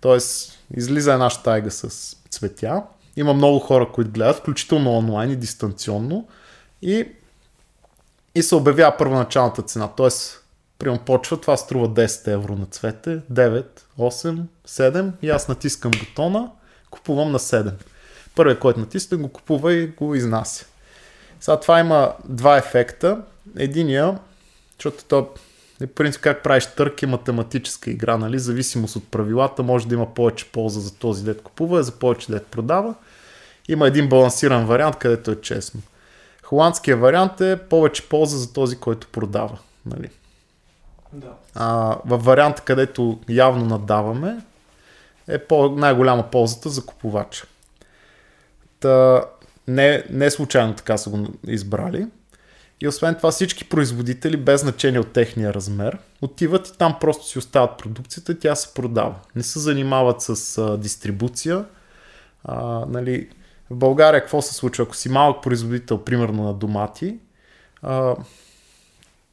Тоест, 0.00 0.58
излиза 0.76 1.12
една 1.12 1.30
штайга 1.30 1.70
с 1.70 2.16
цветя. 2.30 2.82
Има 3.16 3.34
много 3.34 3.58
хора, 3.58 3.88
които 3.92 4.10
гледат, 4.10 4.36
включително 4.36 4.96
онлайн 4.96 5.30
и 5.30 5.36
дистанционно. 5.36 6.28
И, 6.82 7.08
и 8.34 8.42
се 8.42 8.54
обявява 8.54 8.96
първоначалната 8.96 9.62
цена. 9.62 9.88
Тоест, 9.96 10.44
примерно 10.78 11.04
почва, 11.04 11.40
това 11.40 11.56
струва 11.56 11.88
10 11.88 12.32
евро 12.32 12.56
на 12.56 12.66
цвете, 12.66 13.20
9, 13.32 13.64
8, 13.98 14.42
7 14.68 15.12
и 15.22 15.30
аз 15.30 15.48
натискам 15.48 15.90
бутона, 15.90 16.50
купувам 16.90 17.32
на 17.32 17.38
7. 17.38 17.72
Първият, 18.34 18.60
който 18.60 18.80
натисне, 18.80 19.18
го 19.18 19.28
купува 19.28 19.72
и 19.72 19.86
го 19.86 20.14
изнася. 20.14 20.66
Сега 21.42 21.60
това 21.60 21.80
има 21.80 22.12
два 22.24 22.56
ефекта. 22.56 23.22
Единия, 23.56 24.18
защото 24.78 25.04
то 25.04 25.30
е 25.80 25.86
принцип 25.86 26.20
как 26.20 26.42
правиш 26.42 26.66
търк 26.66 27.02
е 27.02 27.06
математическа 27.06 27.90
игра, 27.90 28.16
нали? 28.16 28.38
Зависимост 28.38 28.96
от 28.96 29.10
правилата, 29.10 29.62
може 29.62 29.88
да 29.88 29.94
има 29.94 30.14
повече 30.14 30.52
полза 30.52 30.80
за 30.80 30.94
този 30.94 31.24
дет 31.24 31.42
купува, 31.42 31.82
за 31.82 31.92
повече 31.92 32.32
дет 32.32 32.46
продава. 32.46 32.94
Има 33.68 33.86
един 33.86 34.08
балансиран 34.08 34.66
вариант, 34.66 34.96
където 34.96 35.30
е 35.30 35.40
честно. 35.40 35.80
Холандския 36.42 36.96
вариант 36.96 37.40
е 37.40 37.58
повече 37.68 38.08
полза 38.08 38.36
за 38.38 38.52
този, 38.52 38.76
който 38.76 39.06
продава. 39.06 39.58
Нали? 39.86 40.10
Да. 41.12 41.32
А, 41.54 41.98
във 42.04 42.24
варианта, 42.24 42.62
където 42.62 43.20
явно 43.28 43.64
надаваме, 43.64 44.36
е 45.28 45.38
по- 45.38 45.70
най-голяма 45.70 46.30
ползата 46.30 46.68
за 46.68 46.86
купувача. 46.86 47.46
Та, 48.80 49.24
не, 49.68 50.04
не 50.10 50.30
случайно 50.30 50.74
така 50.74 50.96
са 50.96 51.10
го 51.10 51.26
избрали. 51.46 52.06
И 52.80 52.88
освен 52.88 53.14
това 53.14 53.30
всички 53.30 53.64
производители, 53.64 54.36
без 54.36 54.60
значение 54.60 55.00
от 55.00 55.12
техния 55.12 55.54
размер, 55.54 55.98
отиват 56.22 56.68
и 56.68 56.78
там 56.78 56.96
просто 57.00 57.26
си 57.26 57.38
остават 57.38 57.78
продукцията 57.78 58.32
и 58.32 58.38
тя 58.38 58.54
се 58.54 58.74
продава. 58.74 59.14
Не 59.36 59.42
се 59.42 59.58
занимават 59.58 60.22
с 60.22 60.58
а, 60.58 60.78
дистрибуция. 60.78 61.64
А, 62.44 62.86
нали, 62.88 63.28
в 63.70 63.76
България 63.76 64.20
какво 64.20 64.42
се 64.42 64.54
случва? 64.54 64.84
Ако 64.84 64.96
си 64.96 65.08
малък 65.08 65.42
производител, 65.42 65.98
примерно 66.04 66.42
на 66.42 66.54
домати, 66.54 67.16
а, 67.82 68.16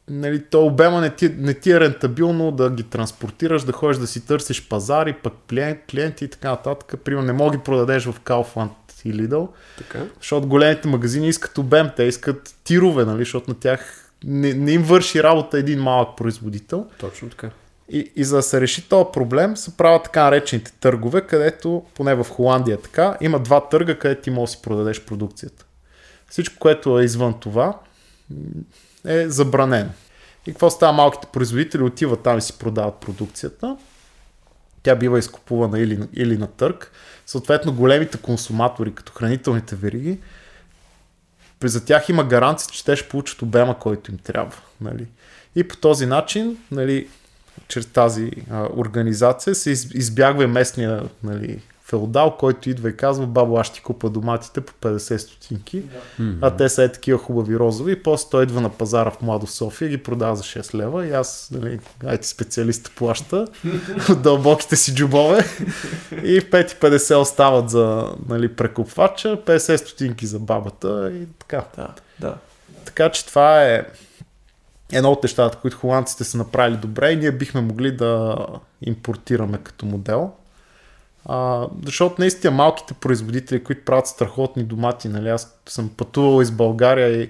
нали, 0.10 0.46
то 0.46 0.66
обема 0.66 1.02
не 1.02 1.10
ти, 1.10 1.30
не 1.30 1.54
ти 1.54 1.72
е 1.72 1.80
рентабилно 1.80 2.52
да 2.52 2.70
ги 2.70 2.84
транспортираш, 2.84 3.64
да 3.64 3.72
ходиш 3.72 3.98
да 3.98 4.08
си 4.08 4.26
търсиш 4.26 4.70
пазари, 4.70 5.14
пък 5.14 5.34
клиент, 5.50 5.80
клиенти 5.92 6.26
и 6.26 6.30
така 6.30 6.50
нататък. 6.50 7.02
Примерно 7.04 7.28
не 7.28 7.34
мога 7.34 7.58
ги 7.58 7.64
продадеш 7.64 8.06
в 8.06 8.22
Kaufland 8.22 8.70
и 9.06 9.14
Lidl, 9.14 9.48
Така. 9.78 10.06
защото 10.20 10.48
големите 10.48 10.88
магазини 10.88 11.30
искат 11.30 11.58
обем, 11.58 11.90
те 11.96 12.04
искат 12.04 12.56
тирове, 12.64 13.06
нали, 13.06 13.20
защото 13.20 13.50
на 13.50 13.60
тях 13.60 14.12
не, 14.24 14.54
не 14.54 14.72
им 14.72 14.84
върши 14.84 15.24
работа 15.24 15.58
един 15.58 15.82
малък 15.82 16.18
производител. 16.18 16.86
Точно 16.98 17.30
така. 17.30 17.50
И, 17.90 18.12
и 18.16 18.24
за 18.24 18.36
да 18.36 18.44
се 18.44 18.62
реши 18.62 18.90
този 18.90 19.06
проблем, 19.14 19.58
се 19.58 19.78
правят 19.78 20.04
така 20.04 20.24
наречените 20.24 20.72
търгове, 20.72 21.22
където, 21.22 21.84
поне 21.96 22.16
в 22.16 22.24
Холандия 22.30 22.74
е 22.74 22.82
така, 22.82 23.18
има 23.22 23.40
два 23.40 23.70
търга, 23.70 24.00
където 24.00 24.22
ти 24.22 24.32
можеш 24.32 24.54
да 24.56 24.58
си 24.58 24.62
продадеш 24.62 25.02
продукцията. 25.02 25.66
Всичко, 26.30 26.56
което 26.60 27.00
е 27.00 27.04
извън 27.04 27.40
това, 27.40 27.80
е 29.06 29.30
забранено. 29.30 29.90
И 30.48 30.52
какво 30.52 30.70
става? 30.70 30.94
Малките 30.94 31.28
производители 31.34 31.84
отиват 31.84 32.24
там 32.24 32.38
и 32.38 32.42
си 32.42 32.58
продават 32.60 32.96
продукцията. 32.96 33.78
Тя 34.84 34.96
бива 34.96 35.20
изкупувана 35.20 35.80
или, 35.80 36.00
или 36.14 36.38
на 36.38 36.48
търг. 36.48 36.92
Съответно, 37.30 37.74
големите 37.74 38.18
консуматори, 38.18 38.96
като 38.96 39.14
хранителните 39.14 39.76
вериги, 39.76 40.20
при 41.60 41.70
за 41.70 41.86
тях 41.86 42.10
има 42.10 42.24
гаранция, 42.24 42.70
че 42.72 42.86
те 42.86 42.96
ще 42.96 43.10
получат 43.10 43.42
обема, 43.42 43.80
който 43.80 44.12
им 44.12 44.18
трябва. 44.18 44.58
Нали? 44.82 45.08
И 45.56 45.68
по 45.68 45.78
този 45.78 46.06
начин, 46.06 46.58
нали, 46.72 47.08
чрез 47.68 47.86
тази 47.86 48.32
а, 48.52 48.68
организация 48.76 49.56
се 49.56 49.72
из, 49.72 49.94
избягва 49.94 50.48
местния 50.48 51.04
нали, 51.24 51.62
феодал, 51.90 52.38
който 52.38 52.70
идва 52.70 52.90
и 52.90 52.98
казва, 52.98 53.28
бабо, 53.28 53.58
аз 53.58 53.68
ще 53.68 53.82
купа 53.82 54.10
доматите 54.10 54.62
по 54.62 54.74
50 54.74 55.18
стотинки, 55.18 55.84
а 56.42 56.52
те 56.52 56.70
са 56.70 56.84
е 56.84 56.92
такива 56.92 57.20
хубави 57.20 57.60
розови 57.60 57.92
и 57.92 58.04
после 58.04 58.30
той 58.30 58.44
идва 58.44 58.62
на 58.62 58.70
пазара 58.70 59.12
в 59.12 59.22
Младо 59.22 59.48
София 59.48 59.88
и 59.88 59.90
ги 59.90 60.04
продава 60.04 60.36
за 60.36 60.44
6 60.44 60.74
лева 60.76 61.08
и 61.08 61.12
аз, 61.12 61.50
нали, 61.52 61.80
айде 62.06 62.24
специалиста 62.24 62.92
плаща 62.96 63.48
от 64.10 64.22
дълбоките 64.22 64.76
си 64.76 64.96
джубове 64.96 65.46
и 66.12 66.42
5,50 66.42 67.22
остават 67.22 67.70
за 67.70 68.08
нали, 68.30 68.56
прекупвача, 68.56 69.38
50 69.46 69.76
стотинки 69.76 70.26
за 70.26 70.40
бабата 70.40 71.12
и 71.14 71.26
така. 71.40 71.66
Да, 71.76 71.94
да. 72.20 72.36
Така 72.86 73.10
че 73.10 73.26
това 73.26 73.64
е 73.64 73.86
едно 74.92 75.12
от 75.12 75.24
нещата, 75.24 75.58
които 75.58 75.78
холандците 75.78 76.24
са 76.24 76.38
направили 76.38 76.78
добре 76.78 77.12
и 77.12 77.16
ние 77.16 77.32
бихме 77.32 77.62
могли 77.62 77.92
да 77.92 78.38
импортираме 78.82 79.58
като 79.58 79.86
модел. 79.86 80.32
А, 81.32 81.68
защото 81.86 82.16
наистина 82.20 82.52
малките 82.52 82.94
производители, 82.94 83.64
които 83.64 83.86
правят 83.86 84.08
страхотни 84.08 84.64
домати, 84.64 85.10
нали, 85.10 85.30
аз 85.30 85.60
съм 85.66 85.90
пътувал 85.98 86.42
из 86.42 86.52
България 86.52 87.22
и 87.22 87.30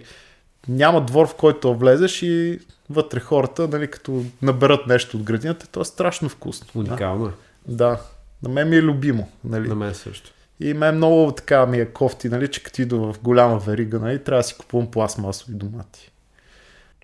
няма 0.67 1.05
двор, 1.05 1.27
в 1.27 1.35
който 1.35 1.75
влезеш 1.75 2.21
и 2.21 2.59
вътре 2.89 3.19
хората, 3.19 3.67
нали, 3.67 3.91
като 3.91 4.23
наберат 4.41 4.87
нещо 4.87 5.17
от 5.17 5.23
градината, 5.23 5.67
то 5.67 5.81
е 5.81 5.85
страшно 5.85 6.29
вкусно. 6.29 6.67
Уникално 6.75 7.25
е. 7.25 7.31
Да, 7.67 8.01
на 8.43 8.49
мен 8.49 8.69
ми 8.69 8.75
е 8.75 8.81
любимо. 8.81 9.29
Нали. 9.43 9.67
На 9.67 9.75
мен 9.75 9.93
също. 9.93 10.31
И 10.59 10.73
мен 10.73 10.95
много 10.95 11.31
така 11.31 11.65
ми 11.65 11.79
е 11.79 11.85
кофти, 11.85 12.29
нали, 12.29 12.47
че 12.47 12.63
като 12.63 12.81
идва 12.81 13.13
в 13.13 13.21
голяма 13.21 13.59
верига, 13.59 13.99
нали, 13.99 14.23
трябва 14.23 14.39
да 14.39 14.43
си 14.43 14.57
купувам 14.57 14.91
пластмасови 14.91 15.53
домати. 15.53 16.11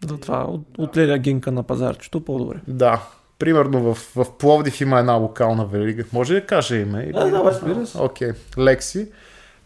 Затова 0.08 0.44
от, 0.44 0.62
от 0.78 0.98
Леля 0.98 1.18
Гинка 1.18 1.52
на 1.52 1.64
пазарчето 1.64 2.22
по-добре. 2.22 2.60
Да. 2.68 3.08
Примерно 3.40 3.94
в, 3.94 4.12
в 4.16 4.38
Пловдив 4.38 4.82
има 4.82 5.00
една 5.00 5.14
локална 5.14 5.66
верига. 5.66 6.04
Може 6.14 6.34
ли 6.34 6.42
да 6.42 6.46
кажа 6.46 6.76
име? 6.76 7.04
Или... 7.04 7.14
Да, 7.14 7.30
да, 7.30 7.44
разбира 7.44 7.88
се. 7.88 7.98
Окей. 7.98 8.32
Лекси. 8.58 9.08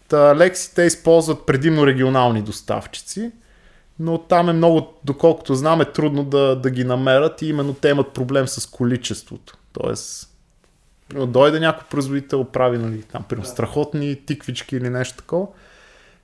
Та, 0.07 0.36
Лекси 0.36 0.76
те 0.76 0.84
използват 0.84 1.45
предимно 1.45 1.88
регионални 1.88 2.41
доставчици, 2.41 3.32
но 3.99 4.17
там 4.17 4.49
е 4.49 4.53
много, 4.53 4.93
доколкото 5.03 5.55
знам, 5.55 5.82
е 5.82 5.86
трудно 5.86 6.24
да, 6.24 6.55
да 6.55 6.70
ги 6.70 6.84
намерят 6.84 7.41
и 7.41 7.47
именно 7.47 7.74
те 7.74 7.89
имат 7.89 8.13
проблем 8.13 8.47
с 8.47 8.65
количеството. 8.65 9.57
Тоест, 9.74 10.30
дойде 11.13 11.59
някой 11.59 11.88
производител, 11.89 12.43
прави 12.43 12.78
нали, 12.78 13.03
там, 13.03 13.24
примерно, 13.24 13.49
страхотни 13.49 14.26
тиквички 14.26 14.76
или 14.76 14.89
нещо 14.89 15.17
такова, 15.17 15.47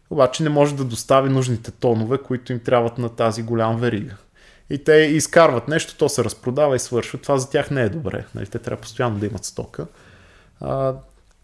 обаче 0.09 0.43
не 0.43 0.49
може 0.49 0.75
да 0.75 0.83
достави 0.83 1.29
нужните 1.29 1.71
тонове, 1.71 2.17
които 2.17 2.51
им 2.51 2.59
трябват 2.59 2.97
на 2.97 3.09
тази 3.09 3.43
голям 3.43 3.77
верига. 3.77 4.15
И 4.70 4.84
те 4.84 4.93
изкарват 4.93 5.68
нещо, 5.68 5.97
то 5.97 6.09
се 6.09 6.24
разпродава 6.24 6.76
и 6.76 6.80
свършва. 6.80 7.20
Това 7.20 7.38
за 7.38 7.49
тях 7.49 7.72
не 7.72 7.82
е 7.82 7.89
добре. 7.89 8.26
Нали? 8.36 8.45
Те 8.45 8.59
трябва 8.59 8.82
постоянно 8.82 9.20
да 9.20 9.26
имат 9.26 9.45
стока. 9.45 9.88
А, 10.61 10.93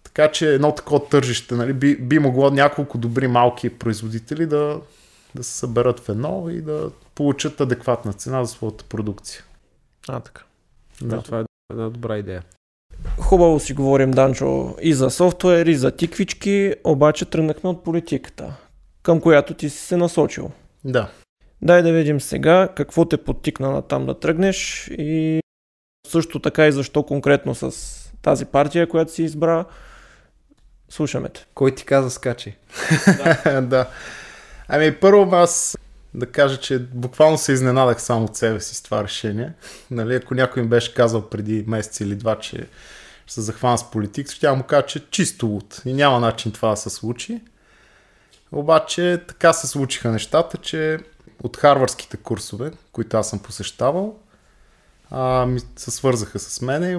така 0.04 0.32
че 0.32 0.54
едно 0.54 0.76
такова 0.76 1.06
тържище 1.10 1.56
нали, 1.56 1.74
би, 1.74 1.96
би 1.96 2.20
могло 2.20 2.50
няколко 2.50 2.98
добри 2.98 3.28
малки 3.28 3.70
производители 3.70 4.46
да, 4.46 4.82
да 5.36 5.44
се 5.44 5.58
съберат 5.58 6.00
в 6.00 6.10
едно 6.10 6.50
и 6.50 6.62
да 6.62 6.92
получат 7.16 7.62
адекватна 7.62 8.14
цена 8.14 8.44
за 8.44 8.54
своята 8.54 8.84
продукция. 8.84 9.44
А, 10.08 10.20
така. 10.20 10.42
Да, 11.02 11.16
да 11.16 11.22
това 11.22 11.40
е 11.40 11.44
една 11.72 11.90
добра 11.90 12.18
идея. 12.18 12.44
Хубаво 13.20 13.60
си 13.60 13.74
говорим, 13.74 14.12
Данчо, 14.12 14.76
и 14.82 14.94
за 14.94 15.10
софтуер, 15.10 15.66
и 15.66 15.76
за 15.76 15.92
тиквички, 15.92 16.74
обаче 16.84 17.26
тръгнахме 17.26 17.70
от 17.70 17.84
политиката, 17.84 18.54
към 19.04 19.22
която 19.22 19.54
ти 19.54 19.70
си 19.70 19.78
се 19.78 19.98
насочил. 19.98 20.52
Да. 20.84 21.10
Дай 21.62 21.82
да 21.82 21.94
видим 21.94 22.22
сега 22.22 22.70
какво 22.76 23.06
те 23.06 23.18
подтикна 23.18 23.72
на 23.72 23.82
там 23.82 24.06
да 24.06 24.20
тръгнеш 24.20 24.88
и 24.92 25.42
също 26.08 26.40
така 26.40 26.68
и 26.68 26.72
защо 26.72 27.04
конкретно 27.04 27.56
с 27.56 27.72
тази 28.22 28.46
партия, 28.46 28.90
която 28.90 29.12
си 29.12 29.24
избра. 29.24 29.66
Слушаме 30.90 31.30
те. 31.30 31.46
Кой 31.54 31.76
ти 31.76 31.86
каза 31.86 32.12
скачи? 32.12 32.56
Да. 33.46 33.62
да. 33.68 33.88
Ами 34.68 34.96
първо 34.96 35.36
аз 35.36 35.78
да 36.14 36.26
кажа, 36.26 36.58
че 36.58 36.80
буквално 36.80 37.38
се 37.38 37.52
изненадах 37.52 38.02
само 38.02 38.26
от 38.26 38.36
себе 38.36 38.60
си 38.60 38.76
с 38.76 38.82
това 38.82 39.04
решение. 39.04 39.54
Нали, 39.92 40.16
ако 40.16 40.36
някой 40.36 40.64
им 40.64 40.70
беше 40.70 40.94
казал 40.94 41.30
преди 41.30 41.64
месец 41.68 42.00
или 42.00 42.16
два, 42.16 42.40
че 42.40 42.68
ще 43.26 43.34
се 43.34 43.42
захвана 43.42 43.78
с 43.78 43.92
политик, 43.92 44.32
ще 44.32 44.52
му 44.52 44.64
кажа, 44.64 44.86
че 44.86 45.10
чисто 45.10 45.48
луд 45.48 45.82
и 45.86 45.94
няма 45.94 46.20
начин 46.20 46.52
това 46.52 46.70
да 46.70 46.78
се 46.78 46.90
случи. 46.90 47.42
Обаче 48.52 49.22
така 49.28 49.54
се 49.54 49.68
случиха 49.68 50.12
нещата, 50.12 50.58
че 50.58 51.00
от 51.44 51.58
харварските 51.58 52.18
курсове, 52.18 52.72
които 52.92 53.18
аз 53.18 53.30
съм 53.30 53.40
посещавал, 53.40 54.16
а, 55.12 55.46
ми 55.46 55.60
се 55.76 55.92
свързаха 55.92 56.40
с 56.40 56.62
мене 56.62 56.92
и 56.92 56.98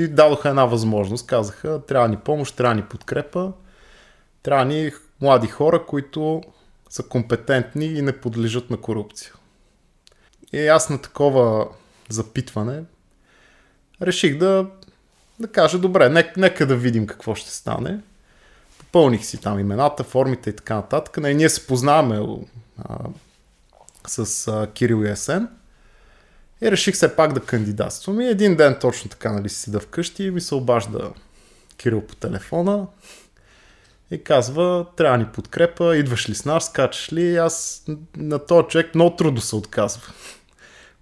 ми 0.00 0.08
дадоха 0.08 0.48
една 0.48 0.64
възможност. 0.64 1.26
Казаха, 1.26 1.82
трябва 1.86 2.08
ни 2.08 2.16
помощ, 2.16 2.56
трябва 2.56 2.74
ни 2.74 2.82
подкрепа, 2.82 3.52
трябва 4.42 4.64
ни 4.64 4.92
млади 5.20 5.46
хора, 5.46 5.86
които 5.86 6.42
са 6.90 7.02
компетентни 7.02 7.86
и 7.86 8.02
не 8.02 8.20
подлежат 8.20 8.70
на 8.70 8.76
корупция. 8.76 9.32
И 10.52 10.68
аз 10.68 10.90
на 10.90 11.00
такова 11.00 11.68
запитване 12.08 12.82
реших 14.02 14.38
да, 14.38 14.66
да 15.40 15.48
кажа, 15.48 15.78
добре, 15.78 16.08
нека, 16.08 16.40
нека 16.40 16.66
да 16.66 16.76
видим 16.76 17.06
какво 17.06 17.34
ще 17.34 17.50
стане. 17.50 18.00
Попълних 18.78 19.24
си 19.24 19.40
там 19.40 19.58
имената, 19.58 20.04
формите 20.04 20.50
и 20.50 20.56
така 20.56 20.74
нататък. 20.74 21.16
Не, 21.16 21.34
ние 21.34 21.48
се 21.48 21.66
познаваме 21.66 22.20
с 24.08 24.48
а, 24.48 24.66
Кирил 24.74 25.04
и 25.04 25.08
Есен. 25.08 25.48
И 26.62 26.70
реших 26.70 26.96
се 26.96 27.16
пак 27.16 27.32
да 27.32 27.40
кандидатствам. 27.40 28.20
И 28.20 28.26
един 28.26 28.56
ден 28.56 28.76
точно 28.80 29.10
така, 29.10 29.32
нали, 29.32 29.48
си 29.48 29.56
седа 29.56 29.80
вкъщи 29.80 30.24
и 30.24 30.30
ми 30.30 30.40
се 30.40 30.54
обажда 30.54 31.10
Кирил 31.76 32.00
по 32.00 32.14
телефона 32.16 32.86
и 34.10 34.24
казва, 34.24 34.86
трябва 34.96 35.18
ни 35.18 35.26
подкрепа, 35.26 35.96
идваш 35.96 36.28
ли 36.28 36.34
с 36.34 36.44
нас, 36.44 36.66
скачаш 36.66 37.12
ли? 37.12 37.36
аз 37.36 37.84
на 38.16 38.38
този 38.38 38.68
човек 38.68 38.94
много 38.94 39.16
трудно 39.16 39.40
се 39.40 39.56
отказва. 39.56 40.02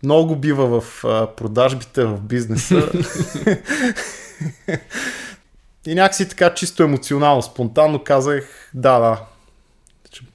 Много 0.03 0.37
бива 0.37 0.81
в 0.81 1.05
а, 1.05 1.27
продажбите, 1.27 2.05
в 2.05 2.21
бизнеса. 2.21 2.75
и 5.87 5.95
някакси 5.95 6.29
така 6.29 6.55
чисто 6.55 6.83
емоционално, 6.83 7.43
спонтанно 7.43 8.05
казах, 8.05 8.71
да, 8.75 8.99
да, 8.99 9.21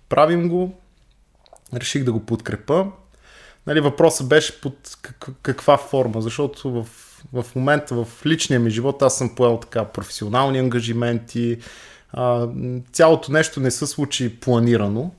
правим 0.09 0.49
го, 0.49 0.80
реших 1.75 2.03
да 2.03 2.11
го 2.11 2.25
подкрепа. 2.25 2.87
Нали, 3.67 3.79
въпросът 3.79 4.27
беше 4.27 4.61
под 4.61 4.97
каква 5.41 5.77
форма, 5.77 6.21
защото 6.21 6.71
в, 6.71 6.87
в 7.33 7.55
момента 7.55 7.95
в 7.95 8.25
личния 8.25 8.59
ми 8.59 8.69
живот 8.69 9.01
аз 9.01 9.17
съм 9.17 9.35
поел 9.35 9.57
така 9.57 9.85
професионални 9.85 10.59
ангажименти, 10.59 11.57
а, 12.13 12.47
цялото 12.91 13.31
нещо 13.31 13.59
не 13.59 13.71
се 13.71 13.87
случи 13.87 14.39
планирано 14.39 15.11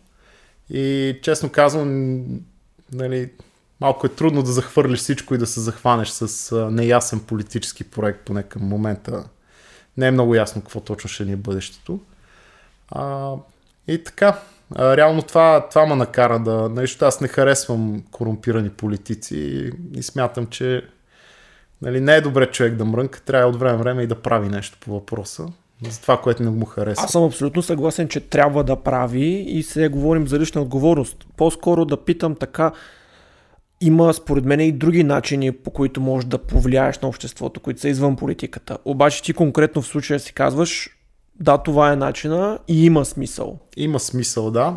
и 0.70 1.18
честно 1.22 1.50
казвам, 1.50 2.22
нали, 2.92 3.30
малко 3.80 4.06
е 4.06 4.14
трудно 4.14 4.42
да 4.42 4.52
захвърлиш 4.52 5.00
всичко 5.00 5.34
и 5.34 5.38
да 5.38 5.46
се 5.46 5.60
захванеш 5.60 6.08
с 6.08 6.56
неясен 6.70 7.20
политически 7.20 7.84
проект, 7.84 8.20
поне 8.24 8.42
към 8.42 8.62
момента 8.62 9.24
не 9.96 10.06
е 10.06 10.10
много 10.10 10.34
ясно 10.34 10.62
какво 10.62 10.80
точно 10.80 11.10
ще 11.10 11.24
ни 11.24 11.32
е 11.32 11.36
бъдещето. 11.36 12.00
А, 12.90 13.34
и 13.88 14.04
така, 14.04 14.40
реално 14.78 15.22
това, 15.22 15.66
това 15.70 15.86
ме 15.86 15.96
накара 15.96 16.38
да... 16.38 16.68
Нещо, 16.68 17.04
аз 17.04 17.20
не 17.20 17.28
харесвам 17.28 18.02
корумпирани 18.10 18.70
политици 18.70 19.36
и, 19.36 19.70
и 19.98 20.02
смятам, 20.02 20.46
че 20.46 20.82
нали, 21.82 22.00
не 22.00 22.14
е 22.14 22.20
добре 22.20 22.46
човек 22.46 22.74
да 22.74 22.84
мрънка, 22.84 23.20
трябва 23.20 23.48
от 23.48 23.58
време 23.58 23.78
време 23.78 24.02
и 24.02 24.06
да 24.06 24.22
прави 24.22 24.48
нещо 24.48 24.78
по 24.80 24.92
въпроса 24.92 25.46
за 25.90 26.00
това, 26.00 26.20
което 26.20 26.42
не 26.42 26.50
му 26.50 26.64
харесва. 26.64 27.04
Аз 27.04 27.12
съм 27.12 27.24
абсолютно 27.24 27.62
съгласен, 27.62 28.08
че 28.08 28.20
трябва 28.20 28.64
да 28.64 28.76
прави 28.76 29.44
и 29.48 29.62
сега 29.62 29.88
говорим 29.88 30.28
за 30.28 30.38
лична 30.38 30.62
отговорност. 30.62 31.26
По-скоро 31.36 31.84
да 31.84 32.04
питам 32.04 32.34
така, 32.34 32.72
има 33.80 34.14
според 34.14 34.44
мен 34.44 34.60
и 34.60 34.72
други 34.72 35.04
начини, 35.04 35.52
по 35.52 35.70
които 35.70 36.00
можеш 36.00 36.28
да 36.28 36.38
повлияеш 36.38 36.98
на 36.98 37.08
обществото, 37.08 37.60
които 37.60 37.80
са 37.80 37.88
извън 37.88 38.16
политиката. 38.16 38.78
Обаче 38.84 39.22
ти 39.22 39.32
конкретно 39.32 39.82
в 39.82 39.86
случая 39.86 40.20
си 40.20 40.32
казваш, 40.32 40.90
да, 41.40 41.58
това 41.58 41.92
е 41.92 41.96
начина 41.96 42.58
и 42.68 42.84
има 42.84 43.04
смисъл. 43.04 43.58
Има 43.76 44.00
смисъл, 44.00 44.50
да. 44.50 44.76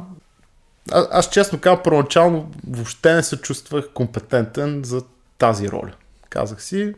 А, 0.91 1.07
аз 1.11 1.29
честно 1.29 1.59
казвам, 1.59 1.83
първоначално 1.83 2.51
въобще 2.67 3.13
не 3.13 3.23
се 3.23 3.37
чувствах 3.37 3.89
компетентен 3.93 4.81
за 4.83 5.01
тази 5.37 5.69
роля. 5.69 5.91
Казах 6.29 6.63
си, 6.63 6.93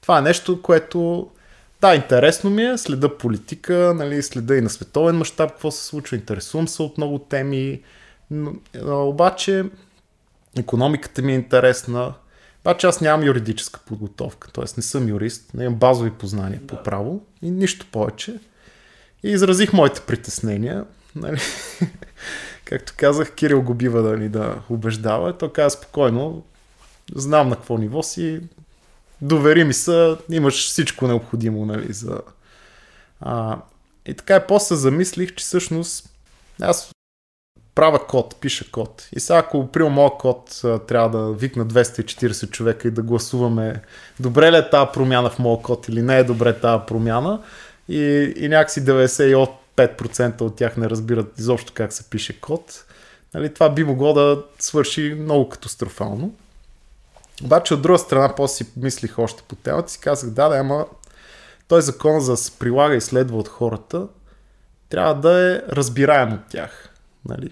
това 0.00 0.18
е 0.18 0.22
нещо, 0.22 0.62
което 0.62 1.30
да, 1.80 1.94
интересно 1.94 2.50
ми 2.50 2.62
е, 2.62 2.78
следа 2.78 3.18
политика, 3.18 3.94
нали, 3.96 4.22
следа 4.22 4.56
и 4.56 4.60
на 4.60 4.70
световен 4.70 5.16
мащаб 5.16 5.50
какво 5.50 5.70
се 5.70 5.84
случва, 5.84 6.16
интересувам 6.16 6.68
се 6.68 6.82
от 6.82 6.98
много 6.98 7.18
теми, 7.18 7.82
но, 8.30 8.52
обаче 8.86 9.64
економиката 10.58 11.22
ми 11.22 11.32
е 11.32 11.34
интересна, 11.34 12.14
обаче 12.60 12.86
аз 12.86 13.00
нямам 13.00 13.26
юридическа 13.26 13.80
подготовка, 13.86 14.52
т.е. 14.52 14.64
не 14.76 14.82
съм 14.82 15.08
юрист, 15.08 15.54
не 15.54 15.64
имам 15.64 15.78
базови 15.78 16.10
познания 16.10 16.60
да. 16.60 16.66
по 16.66 16.82
право 16.82 17.20
и 17.42 17.50
нищо 17.50 17.86
повече. 17.92 18.40
И 19.22 19.30
изразих 19.30 19.72
моите 19.72 20.00
притеснения. 20.00 20.84
Нали? 21.16 21.40
Както 22.64 22.92
казах, 22.96 23.34
Кирил 23.34 23.62
го 23.62 23.74
бива 23.74 24.02
да 24.02 24.16
ни 24.16 24.28
да 24.28 24.62
убеждава. 24.70 25.38
Той 25.38 25.52
каза 25.52 25.76
спокойно, 25.76 26.44
знам 27.14 27.48
на 27.48 27.56
какво 27.56 27.78
ниво 27.78 28.02
си, 28.02 28.40
довери 29.20 29.64
ми 29.64 29.74
се, 29.74 30.16
имаш 30.30 30.68
всичко 30.68 31.06
необходимо, 31.06 31.66
нали, 31.66 31.92
за... 31.92 32.20
А, 33.20 33.58
и 34.06 34.14
така 34.14 34.36
и 34.36 34.46
после 34.48 34.76
замислих, 34.76 35.34
че 35.34 35.44
всъщност 35.44 36.08
аз 36.60 36.90
правя 37.74 38.06
код, 38.06 38.36
пиша 38.40 38.70
код. 38.70 39.08
И 39.12 39.20
сега 39.20 39.38
ако 39.38 39.68
при 39.72 39.82
моят 39.82 40.12
код 40.18 40.60
трябва 40.88 41.18
да 41.18 41.32
викна 41.32 41.66
240 41.66 42.50
човека 42.50 42.88
и 42.88 42.90
да 42.90 43.02
гласуваме 43.02 43.82
добре 44.20 44.52
ли 44.52 44.56
е 44.56 44.70
тази 44.70 44.90
промяна 44.92 45.30
в 45.30 45.38
моят 45.38 45.62
код 45.62 45.88
или 45.88 46.02
не 46.02 46.18
е 46.18 46.24
добре 46.24 46.60
тази 46.60 46.82
промяна 46.86 47.42
и, 47.88 48.34
и 48.36 48.48
някакси 48.48 48.80
95% 48.80 50.40
от 50.40 50.56
тях 50.56 50.76
не 50.76 50.90
разбират 50.90 51.38
изобщо 51.38 51.72
как 51.74 51.92
се 51.92 52.10
пише 52.10 52.40
код, 52.40 52.84
нали, 53.34 53.54
това 53.54 53.70
би 53.70 53.84
могло 53.84 54.12
да 54.12 54.42
свърши 54.58 55.16
много 55.20 55.48
катастрофално. 55.48 56.34
Обаче 57.44 57.74
от 57.74 57.82
друга 57.82 57.98
страна, 57.98 58.34
после 58.36 58.64
си 58.64 58.70
мислих 58.76 59.18
още 59.18 59.42
по 59.48 59.54
темата, 59.54 59.92
си 59.92 60.00
казах, 60.00 60.30
да, 60.30 60.48
да, 60.48 60.56
ама 60.56 60.86
той 61.68 61.82
закон 61.82 62.20
за 62.20 62.32
да 62.32 62.36
се 62.36 62.58
прилага 62.58 62.94
и 62.94 63.00
следва 63.00 63.38
от 63.38 63.48
хората, 63.48 64.06
трябва 64.88 65.14
да 65.14 65.54
е 65.54 65.62
разбираем 65.72 66.32
от 66.32 66.40
тях. 66.50 66.88
Нали? 67.28 67.50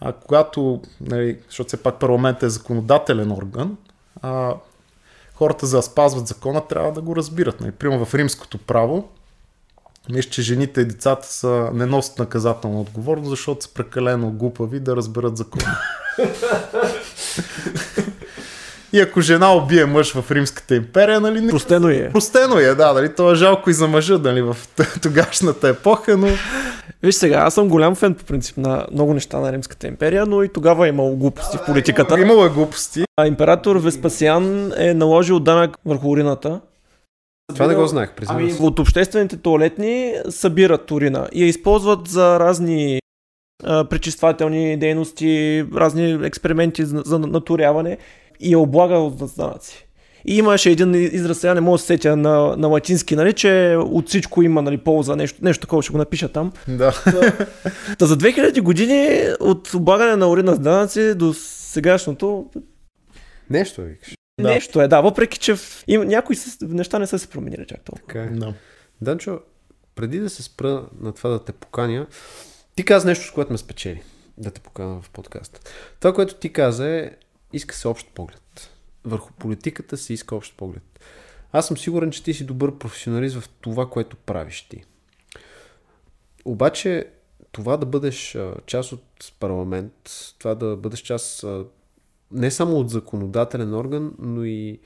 А 0.00 0.12
когато, 0.12 0.82
нали, 1.00 1.38
защото 1.48 1.68
все 1.68 1.82
пак 1.82 1.98
парламент 1.98 2.42
е 2.42 2.48
законодателен 2.48 3.32
орган, 3.32 3.76
а 4.22 4.54
хората 5.34 5.66
за 5.66 5.76
да 5.76 5.82
спазват 5.82 6.26
закона 6.26 6.66
трябва 6.66 6.92
да 6.92 7.00
го 7.00 7.16
разбират. 7.16 7.60
Нали? 7.60 7.72
Примерно 7.72 8.04
в 8.04 8.14
римското 8.14 8.58
право, 8.58 9.08
мисля, 10.10 10.30
че 10.30 10.42
жените 10.42 10.80
и 10.80 10.84
децата 10.84 11.26
са, 11.26 11.70
не 11.74 11.86
носят 11.86 12.18
наказателна 12.18 12.80
отговорност, 12.80 13.30
защото 13.30 13.64
са 13.64 13.74
прекалено 13.74 14.30
глупави 14.30 14.80
да 14.80 14.96
разберат 14.96 15.36
закона. 15.36 15.78
И 18.92 19.00
ако 19.00 19.20
жена 19.20 19.54
убие 19.54 19.84
мъж 19.84 20.12
в 20.14 20.30
Римската 20.30 20.74
империя, 20.74 21.20
нали? 21.20 21.48
Простено 21.50 21.88
е. 21.88 22.10
Простено 22.12 22.58
е, 22.58 22.74
да, 22.74 22.92
нали? 22.92 23.14
То 23.14 23.32
е 23.32 23.34
жалко 23.34 23.70
и 23.70 23.72
за 23.72 23.88
мъжа, 23.88 24.18
нали, 24.18 24.42
в 24.42 24.56
тогашната 25.02 25.68
епоха, 25.68 26.16
но... 26.16 26.28
Виж 27.02 27.14
сега, 27.14 27.36
аз 27.36 27.54
съм 27.54 27.68
голям 27.68 27.94
фен 27.94 28.14
по 28.14 28.24
принцип 28.24 28.56
на 28.56 28.86
много 28.92 29.14
неща 29.14 29.38
на 29.38 29.52
Римската 29.52 29.86
империя, 29.86 30.26
но 30.26 30.42
и 30.42 30.48
тогава 30.48 30.86
е 30.86 30.88
имало 30.88 31.16
глупости 31.16 31.56
в 31.56 31.66
политиката. 31.66 32.20
Имало 32.20 32.44
е 32.44 32.48
глупости. 32.48 33.04
А 33.16 33.26
император 33.26 33.76
Веспасиан 33.76 34.72
е 34.76 34.94
наложил 34.94 35.40
данък 35.40 35.76
върху 35.86 36.08
урината. 36.08 36.60
Това 37.54 37.66
не 37.66 37.74
го 37.74 37.86
знаех, 37.86 38.12
признавам 38.12 38.42
Ами, 38.42 38.54
от 38.60 38.78
обществените 38.78 39.36
туалетни 39.36 40.14
събират 40.28 40.90
урина 40.90 41.28
и 41.32 41.42
я 41.42 41.48
използват 41.48 42.08
за 42.08 42.40
разни 42.40 43.00
а, 43.64 43.84
пречиствателни 43.84 44.76
дейности, 44.76 45.64
разни 45.74 46.26
експерименти 46.26 46.84
за, 46.84 47.02
за 47.04 47.18
наторяване 47.18 47.98
и 48.40 48.52
е 48.52 48.56
облагал 48.56 49.16
с 49.20 49.36
данъци. 49.36 49.86
И 50.24 50.36
имаше 50.36 50.70
един 50.70 50.94
израз, 50.94 51.38
сега 51.38 51.54
не 51.54 51.60
мога 51.60 51.74
да 51.74 51.78
се 51.78 51.86
сетя 51.86 52.16
на, 52.16 52.56
на 52.56 52.68
латински, 52.68 53.16
нали, 53.16 53.32
че 53.32 53.76
от 53.78 54.08
всичко 54.08 54.42
има 54.42 54.62
нали, 54.62 54.78
полза, 54.78 55.16
нещо, 55.16 55.38
нещо 55.42 55.60
такова 55.60 55.82
ще 55.82 55.92
го 55.92 55.98
напиша 55.98 56.28
там. 56.28 56.52
Да. 56.68 56.92
Та 57.98 58.06
за 58.06 58.16
2000 58.16 58.60
години 58.60 59.24
от 59.40 59.74
облагане 59.74 60.16
на 60.16 60.30
урина 60.30 60.54
с 60.54 60.58
данъци 60.58 61.14
до 61.14 61.34
сегашното 61.34 62.50
Нещо 63.50 63.82
викаш. 63.82 64.14
да. 64.40 64.48
нещо 64.48 64.80
е, 64.80 64.88
да, 64.88 65.00
въпреки 65.00 65.38
че 65.38 65.54
в, 65.54 65.84
им, 65.88 66.00
някои 66.02 66.36
с, 66.36 66.58
неща 66.60 66.98
не 66.98 67.06
са 67.06 67.18
се 67.18 67.28
променили 67.28 67.66
чак 67.66 67.84
толкова. 67.84 68.06
Така 68.06 68.22
е. 68.22 68.26
да. 68.26 68.54
Данчо, 69.00 69.40
преди 69.94 70.18
да 70.18 70.30
се 70.30 70.42
спра 70.42 70.84
на 71.00 71.12
това 71.12 71.30
да 71.30 71.44
те 71.44 71.52
поканя, 71.52 72.06
ти 72.76 72.84
каза 72.84 73.06
нещо, 73.06 73.26
с 73.26 73.30
което 73.30 73.52
ме 73.52 73.58
спечели 73.58 74.02
да 74.38 74.50
те 74.50 74.60
поканя 74.60 75.00
в 75.02 75.10
подкаста. 75.10 75.60
Това, 76.00 76.14
което 76.14 76.34
ти 76.34 76.52
каза 76.52 76.88
е, 76.88 77.10
иска 77.52 77.74
се 77.74 77.88
общ 77.88 78.08
поглед. 78.14 78.70
Върху 79.04 79.32
политиката 79.32 79.96
се 79.96 80.12
иска 80.12 80.34
общ 80.34 80.56
поглед. 80.56 81.00
Аз 81.52 81.66
съм 81.66 81.76
сигурен, 81.76 82.10
че 82.10 82.22
ти 82.22 82.34
си 82.34 82.44
добър 82.44 82.78
професионалист 82.78 83.40
в 83.40 83.48
това, 83.60 83.90
което 83.90 84.16
правиш 84.16 84.62
ти. 84.62 84.84
Обаче, 86.44 87.06
това 87.52 87.76
да 87.76 87.86
бъдеш 87.86 88.38
част 88.66 88.92
от 88.92 89.32
парламент, 89.40 89.92
това 90.38 90.54
да 90.54 90.76
бъдеш 90.76 91.00
част 91.00 91.44
не 92.32 92.50
само 92.50 92.76
от 92.76 92.90
законодателен 92.90 93.74
орган, 93.74 94.14
но 94.18 94.44
и 94.44 94.80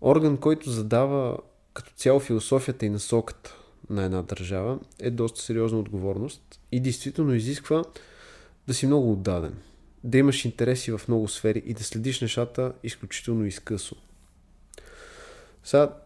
орган, 0.00 0.36
който 0.36 0.70
задава 0.70 1.38
като 1.74 1.92
цяло 1.96 2.20
философията 2.20 2.86
и 2.86 2.90
насоката 2.90 3.56
на 3.90 4.04
една 4.04 4.22
държава, 4.22 4.78
е 5.00 5.10
доста 5.10 5.40
сериозна 5.40 5.78
отговорност 5.78 6.60
и 6.72 6.80
действително 6.80 7.34
изисква 7.34 7.84
да 8.66 8.74
си 8.74 8.86
много 8.86 9.12
отдаден, 9.12 9.54
да 10.04 10.18
имаш 10.18 10.44
интереси 10.44 10.92
в 10.92 11.00
много 11.08 11.28
сфери 11.28 11.62
и 11.66 11.74
да 11.74 11.84
следиш 11.84 12.20
нещата 12.20 12.72
изключително 12.82 13.46
изкъсо. 13.46 13.96
Сега, 15.64 15.96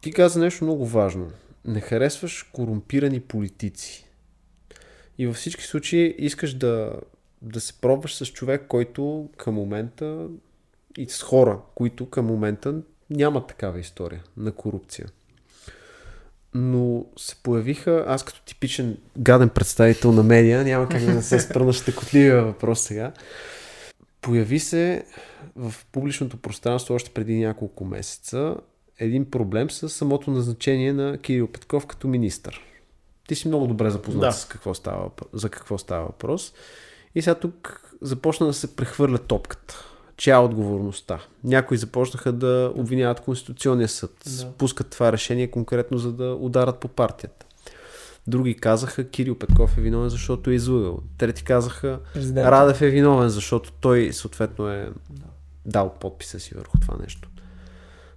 ти 0.00 0.12
каза 0.12 0.40
нещо 0.40 0.64
много 0.64 0.86
важно. 0.86 1.30
Не 1.64 1.80
харесваш 1.80 2.42
корумпирани 2.42 3.20
политици. 3.20 4.08
И 5.18 5.26
във 5.26 5.36
всички 5.36 5.64
случаи 5.64 6.14
искаш 6.18 6.54
да, 6.54 7.00
да 7.42 7.60
се 7.60 7.80
пробваш 7.80 8.14
с 8.14 8.26
човек, 8.26 8.64
който 8.68 9.28
към 9.36 9.54
момента 9.54 10.28
и 10.98 11.08
с 11.08 11.22
хора, 11.22 11.60
които 11.74 12.10
към 12.10 12.26
момента 12.26 12.82
нямат 13.10 13.46
такава 13.46 13.80
история 13.80 14.24
на 14.36 14.52
корупция. 14.52 15.06
Но 16.58 17.04
се 17.16 17.36
появиха, 17.42 18.04
аз 18.08 18.22
като 18.22 18.42
типичен 18.42 18.96
гаден 19.18 19.48
представител 19.48 20.12
на 20.12 20.22
медия, 20.22 20.64
няма 20.64 20.88
как 20.88 21.04
да 21.04 21.14
не 21.14 21.22
се 21.22 21.40
спра 21.40 21.64
на 21.64 21.72
щекотливия 21.72 22.44
въпрос 22.44 22.80
сега. 22.80 23.12
Появи 24.20 24.58
се 24.58 25.04
в 25.56 25.74
публичното 25.92 26.36
пространство 26.36 26.94
още 26.94 27.10
преди 27.10 27.38
няколко 27.38 27.84
месеца 27.84 28.56
един 28.98 29.30
проблем 29.30 29.70
с 29.70 29.88
самото 29.88 30.30
назначение 30.30 30.92
на 30.92 31.18
Кирил 31.18 31.46
Петков 31.46 31.86
като 31.86 32.08
министър. 32.08 32.60
Ти 33.28 33.34
си 33.34 33.48
много 33.48 33.66
добре 33.66 33.90
запознат 33.90 34.20
Да. 34.20 34.32
с 34.32 34.44
какво 34.44 34.74
става, 34.74 35.10
за 35.32 35.48
какво 35.48 35.78
става 35.78 36.06
въпрос. 36.06 36.52
И 37.14 37.22
сега 37.22 37.34
тук 37.34 37.82
започна 38.02 38.46
да 38.46 38.52
се 38.52 38.76
прехвърля 38.76 39.18
топката. 39.18 39.84
Чия 40.16 40.34
е 40.34 40.38
отговорността? 40.38 41.20
Някои 41.44 41.76
започнаха 41.76 42.32
да 42.32 42.72
обвиняват 42.74 43.20
Конституционния 43.20 43.88
съд. 43.88 44.12
Да. 44.26 44.52
Пускат 44.52 44.90
това 44.90 45.12
решение 45.12 45.50
конкретно 45.50 45.98
за 45.98 46.12
да 46.12 46.36
ударат 46.40 46.78
по 46.78 46.88
партията. 46.88 47.46
Други 48.26 48.56
казаха 48.56 49.08
Кирил 49.08 49.38
Петков 49.38 49.78
е 49.78 49.80
виновен, 49.80 50.08
защото 50.08 50.50
е 50.50 50.54
излъгал. 50.54 50.98
Трети 51.18 51.44
казаха 51.44 52.00
Президент. 52.14 52.46
Радев 52.46 52.82
е 52.82 52.90
виновен, 52.90 53.28
защото 53.28 53.72
той 53.72 54.12
съответно 54.12 54.68
е 54.68 54.90
дал 55.66 55.94
подписа 56.00 56.40
си 56.40 56.54
върху 56.54 56.78
това 56.80 56.96
нещо. 57.02 57.28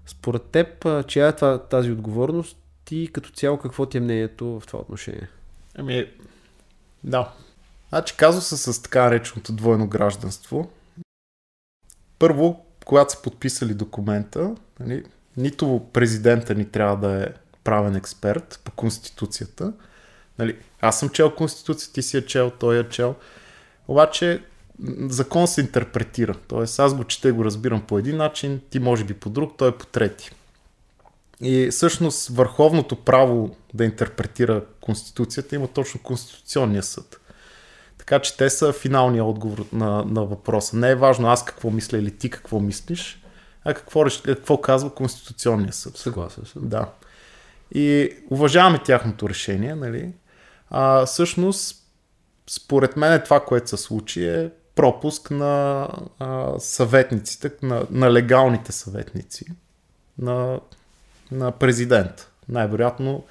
Според 0.05 0.43
теб, 0.43 0.85
чия 1.07 1.27
е 1.27 1.35
това, 1.35 1.57
тази 1.57 1.91
отговорност 1.91 2.57
и 2.91 3.09
като 3.13 3.29
цяло 3.29 3.57
какво 3.57 3.85
ти 3.85 3.97
е 3.97 4.01
мнението 4.01 4.59
в 4.59 4.63
това 4.67 4.79
отношение? 4.79 5.29
Ами, 5.75 6.07
да. 7.03 7.31
Значи 7.89 8.17
казуса 8.17 8.73
с 8.73 8.81
така 8.81 9.03
нареченото 9.03 9.53
двойно 9.53 9.87
гражданство. 9.87 10.69
Първо, 12.19 12.65
когато 12.85 13.11
са 13.11 13.21
подписали 13.21 13.73
документа, 13.73 14.55
нали, 14.79 15.03
нито 15.37 15.81
президента 15.93 16.55
ни 16.55 16.65
трябва 16.65 17.07
да 17.07 17.23
е 17.23 17.27
правен 17.63 17.95
експерт 17.95 18.61
по 18.63 18.71
Конституцията. 18.71 19.73
Нали, 20.39 20.57
аз 20.81 20.99
съм 20.99 21.09
чел 21.09 21.35
Конституцията, 21.35 21.93
ти 21.93 22.01
си 22.01 22.17
е 22.17 22.25
чел, 22.25 22.51
той 22.59 22.79
е 22.79 22.89
чел. 22.89 23.15
Обаче 23.87 24.43
закон 25.09 25.47
се 25.47 25.61
интерпретира. 25.61 26.35
Тоест 26.47 26.79
аз 26.79 26.95
го 26.95 27.03
чета 27.03 27.29
и 27.29 27.31
го 27.31 27.45
разбирам 27.45 27.81
по 27.81 27.99
един 27.99 28.17
начин, 28.17 28.61
ти 28.69 28.79
може 28.79 29.03
би 29.03 29.13
по 29.13 29.29
друг, 29.29 29.53
той 29.57 29.69
е 29.69 29.77
по 29.77 29.85
трети. 29.85 30.31
И 31.41 31.69
всъщност 31.71 32.27
върховното 32.27 32.95
право 32.95 33.55
да 33.73 33.85
интерпретира 33.85 34.65
Конституцията 34.81 35.55
има 35.55 35.67
точно 35.67 35.99
Конституционния 36.03 36.83
съд. 36.83 37.18
Така 38.09 38.21
че 38.21 38.37
те 38.37 38.49
са 38.49 38.73
финалния 38.73 39.25
отговор 39.25 39.65
на, 39.73 40.03
на 40.05 40.25
въпроса. 40.25 40.77
Не 40.77 40.89
е 40.89 40.95
важно 40.95 41.27
аз 41.27 41.45
какво 41.45 41.69
мисля 41.69 41.97
или 41.97 42.17
ти 42.17 42.29
какво 42.29 42.59
мислиш, 42.59 43.23
а 43.65 43.73
какво, 43.73 44.05
какво 44.23 44.61
казва 44.61 44.93
Конституционния 44.95 45.73
съд. 45.73 45.97
Съгласен 45.97 46.45
съм. 46.45 46.61
Да. 46.69 46.89
И 47.71 48.17
уважаваме 48.29 48.79
тяхното 48.83 49.29
решение, 49.29 49.75
нали? 49.75 50.13
А, 50.69 51.05
всъщност, 51.05 51.83
според 52.49 52.97
мен 52.97 53.21
това, 53.23 53.45
което 53.45 53.69
се 53.69 53.77
случи 53.77 54.27
е 54.27 54.49
пропуск 54.75 55.31
на 55.31 55.87
а, 56.19 56.59
съветниците, 56.59 57.51
на, 57.61 57.85
на 57.91 58.11
легалните 58.11 58.71
съветници 58.71 59.45
на, 60.17 60.59
на 61.31 61.51
президент. 61.51 62.31
Най-вероятно, 62.49 63.23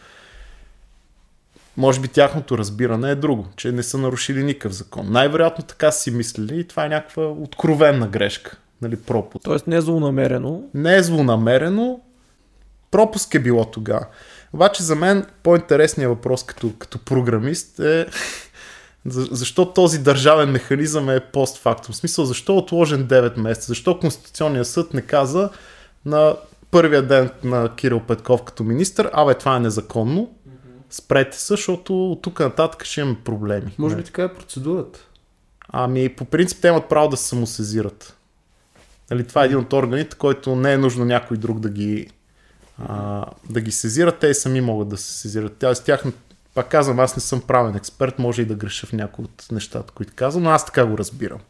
може 1.79 2.01
би 2.01 2.09
тяхното 2.09 2.59
разбиране 2.59 3.11
е 3.11 3.15
друго, 3.15 3.47
че 3.57 3.73
не 3.73 3.83
са 3.83 3.99
нарушили 3.99 4.45
никакъв 4.45 4.73
закон. 4.73 5.07
Най-вероятно 5.13 5.65
така 5.65 5.93
си 5.93 6.11
мислили 6.11 6.61
и 6.61 6.69
това 6.69 6.85
е 6.85 6.89
някаква 6.89 7.27
откровенна 7.27 8.09
грешка, 8.09 8.57
нали, 8.83 8.97
пропуск. 8.97 9.45
Тоест 9.45 9.67
не 9.67 9.77
е 9.77 9.81
злонамерено. 9.81 10.63
Не 10.75 10.97
е 10.97 11.03
злонамерено, 11.03 12.01
пропуск 12.91 13.35
е 13.35 13.39
било 13.39 13.65
тогава. 13.65 14.07
Обаче 14.53 14.83
за 14.83 14.95
мен 14.95 15.27
по-интересният 15.43 16.11
въпрос 16.11 16.43
като, 16.43 16.73
като 16.79 16.99
програмист 16.99 17.79
е 17.79 18.07
за- 19.07 19.29
защо 19.31 19.73
този 19.73 19.99
държавен 19.99 20.51
механизъм 20.51 21.11
е 21.11 21.21
постфактум. 21.21 21.93
В 21.93 21.97
смисъл, 21.97 22.25
защо 22.25 22.53
е 22.53 22.57
отложен 22.57 23.07
9 23.09 23.39
месеца? 23.39 23.67
Защо 23.67 23.99
Конституционният 23.99 24.69
съд 24.69 24.95
не 24.95 25.03
каза 25.03 25.51
на 26.05 26.37
първия 26.71 27.03
ден 27.03 27.31
на 27.45 27.75
Кирил 27.77 28.01
Петков 28.01 28.43
като 28.43 28.65
министр, 28.65 29.11
абе 29.13 29.35
това 29.35 29.57
е 29.57 29.61
незаконно, 29.61 30.31
спрете 30.91 31.39
се, 31.39 31.47
защото 31.47 32.13
от 32.13 32.23
тук 32.23 32.41
нататък 32.41 32.85
ще 32.85 33.01
имаме 33.01 33.17
проблеми. 33.25 33.75
Може 33.79 33.97
би 33.97 34.05
така 34.05 34.23
е 34.23 34.35
процедурата. 34.35 35.09
Ами, 35.69 36.09
по 36.09 36.25
принцип, 36.25 36.59
те 36.61 36.69
имат 36.69 36.89
право 36.89 37.09
да 37.09 37.17
се 37.17 37.29
самосезират. 37.29 38.17
Нали, 39.11 39.27
това 39.27 39.43
е 39.43 39.47
един 39.47 39.59
от 39.59 39.73
органите, 39.73 40.17
който 40.17 40.57
не 40.57 40.73
е 40.73 40.79
нужно 40.79 41.05
някой 41.05 41.37
друг 41.37 41.61
да 41.61 41.71
ги, 41.71 42.11
а, 42.79 43.25
да 43.51 43.61
ги 43.61 43.73
сезира. 43.73 44.13
Те 44.13 44.35
сами 44.35 44.61
могат 44.61 44.89
да 44.89 44.97
се 44.97 45.13
сезират. 45.13 45.65
С 45.75 45.81
тях, 45.81 46.05
пак 46.55 46.69
казвам, 46.69 47.01
аз 47.01 47.17
не 47.17 47.23
съм 47.23 47.41
правен 47.41 47.77
експерт, 47.77 48.19
може 48.19 48.43
и 48.43 48.45
да 48.45 48.55
греша 48.55 48.87
в 48.87 48.93
някои 48.93 49.25
от 49.25 49.47
нещата, 49.53 49.93
които 49.93 50.13
казвам, 50.17 50.43
но 50.43 50.51
аз 50.51 50.67
така 50.67 50.87
го 50.87 50.99
разбирам. 50.99 51.41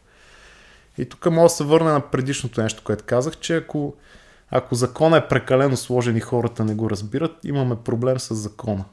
И 0.97 1.05
тук 1.05 1.25
мога 1.25 1.45
да 1.45 1.49
се 1.49 1.63
върна 1.63 1.93
на 1.93 2.01
предишното 2.01 2.61
нещо, 2.61 2.83
което 2.83 3.03
казах, 3.07 3.37
че 3.37 3.55
ако, 3.55 3.95
ако 4.51 4.75
закона 4.75 5.17
е 5.17 5.27
прекалено 5.27 5.77
сложен 5.77 6.17
и 6.17 6.21
хората 6.21 6.65
не 6.65 6.75
го 6.75 6.89
разбират, 6.89 7.31
имаме 7.43 7.75
проблем 7.75 8.19
с 8.19 8.35
закона. 8.35 8.85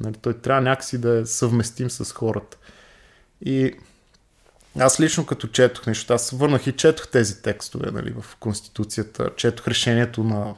Нали, 0.00 0.14
той 0.14 0.34
трябва 0.34 0.62
някакси 0.62 0.98
да 1.00 1.18
е 1.18 1.26
съвместим 1.26 1.90
с 1.90 2.12
хората. 2.12 2.56
И 3.44 3.72
аз 4.78 5.00
лично 5.00 5.26
като 5.26 5.46
четох 5.46 5.86
нещо, 5.86 6.12
аз 6.14 6.30
върнах 6.30 6.66
и 6.66 6.72
четох 6.72 7.08
тези 7.08 7.42
текстове 7.42 7.90
нали, 7.90 8.14
в 8.20 8.36
Конституцията, 8.40 9.30
четох 9.36 9.68
решението 9.68 10.24
на 10.24 10.54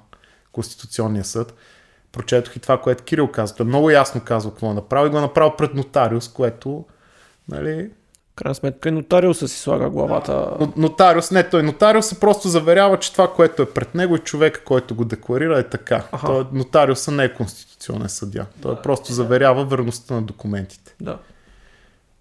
Конституционния 0.53 1.25
съд, 1.25 1.55
прочетох 2.13 2.57
и 2.57 2.61
това, 2.61 2.81
което 2.81 3.05
Кирил 3.05 3.29
казва. 3.29 3.57
Той 3.57 3.67
много 3.67 3.91
ясно 3.91 4.21
казва 4.25 4.51
какво 4.51 4.71
е 4.71 4.75
направил 4.75 5.09
и 5.09 5.11
го 5.11 5.19
е 5.19 5.21
направил 5.21 5.57
пред 5.57 5.75
нотариус, 5.75 6.29
което 6.29 6.85
нали, 7.49 7.91
крайна 8.37 8.55
сметка 8.55 8.89
и 8.89 8.93
нотариуса 8.93 9.49
си 9.49 9.59
слага 9.61 9.91
главата. 9.91 10.51
но- 10.61 10.73
Нотариус, 10.77 11.31
не, 11.31 11.49
той 11.49 11.63
нотариус 11.63 12.21
просто 12.21 12.49
заверява, 12.49 12.99
че 12.99 13.13
това, 13.13 13.33
което 13.33 13.63
е 13.63 13.71
пред 13.71 13.95
него 13.95 14.17
и 14.17 14.19
човека, 14.19 14.65
който 14.65 14.95
го 14.95 15.05
декларира 15.05 15.59
е 15.59 15.69
така. 15.69 16.05
Аха. 16.13 16.27
Той, 16.27 16.47
нотариуса 16.53 17.11
не 17.11 17.25
е 17.25 17.35
конституционен 17.35 17.70
съдя. 18.09 18.47
Той 18.63 18.83
просто 18.83 19.13
заверява 19.13 19.65
верността 19.65 20.15
на 20.15 20.23
документите. 20.23 20.95
Да. 21.01 21.19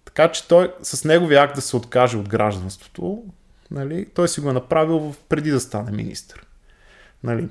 Така 0.04 0.32
че 0.32 0.48
той 0.48 0.72
с 0.82 1.04
неговия 1.04 1.42
акт 1.42 1.54
да 1.54 1.60
се 1.60 1.76
откаже 1.76 2.16
от 2.16 2.28
гражданството, 2.28 3.22
нали, 3.70 4.06
той 4.14 4.28
си 4.28 4.40
го 4.40 4.50
е 4.50 4.52
направил 4.52 5.14
преди 5.28 5.50
да 5.50 5.60
стане 5.60 5.90
министър. 5.92 6.46
Нали. 7.24 7.48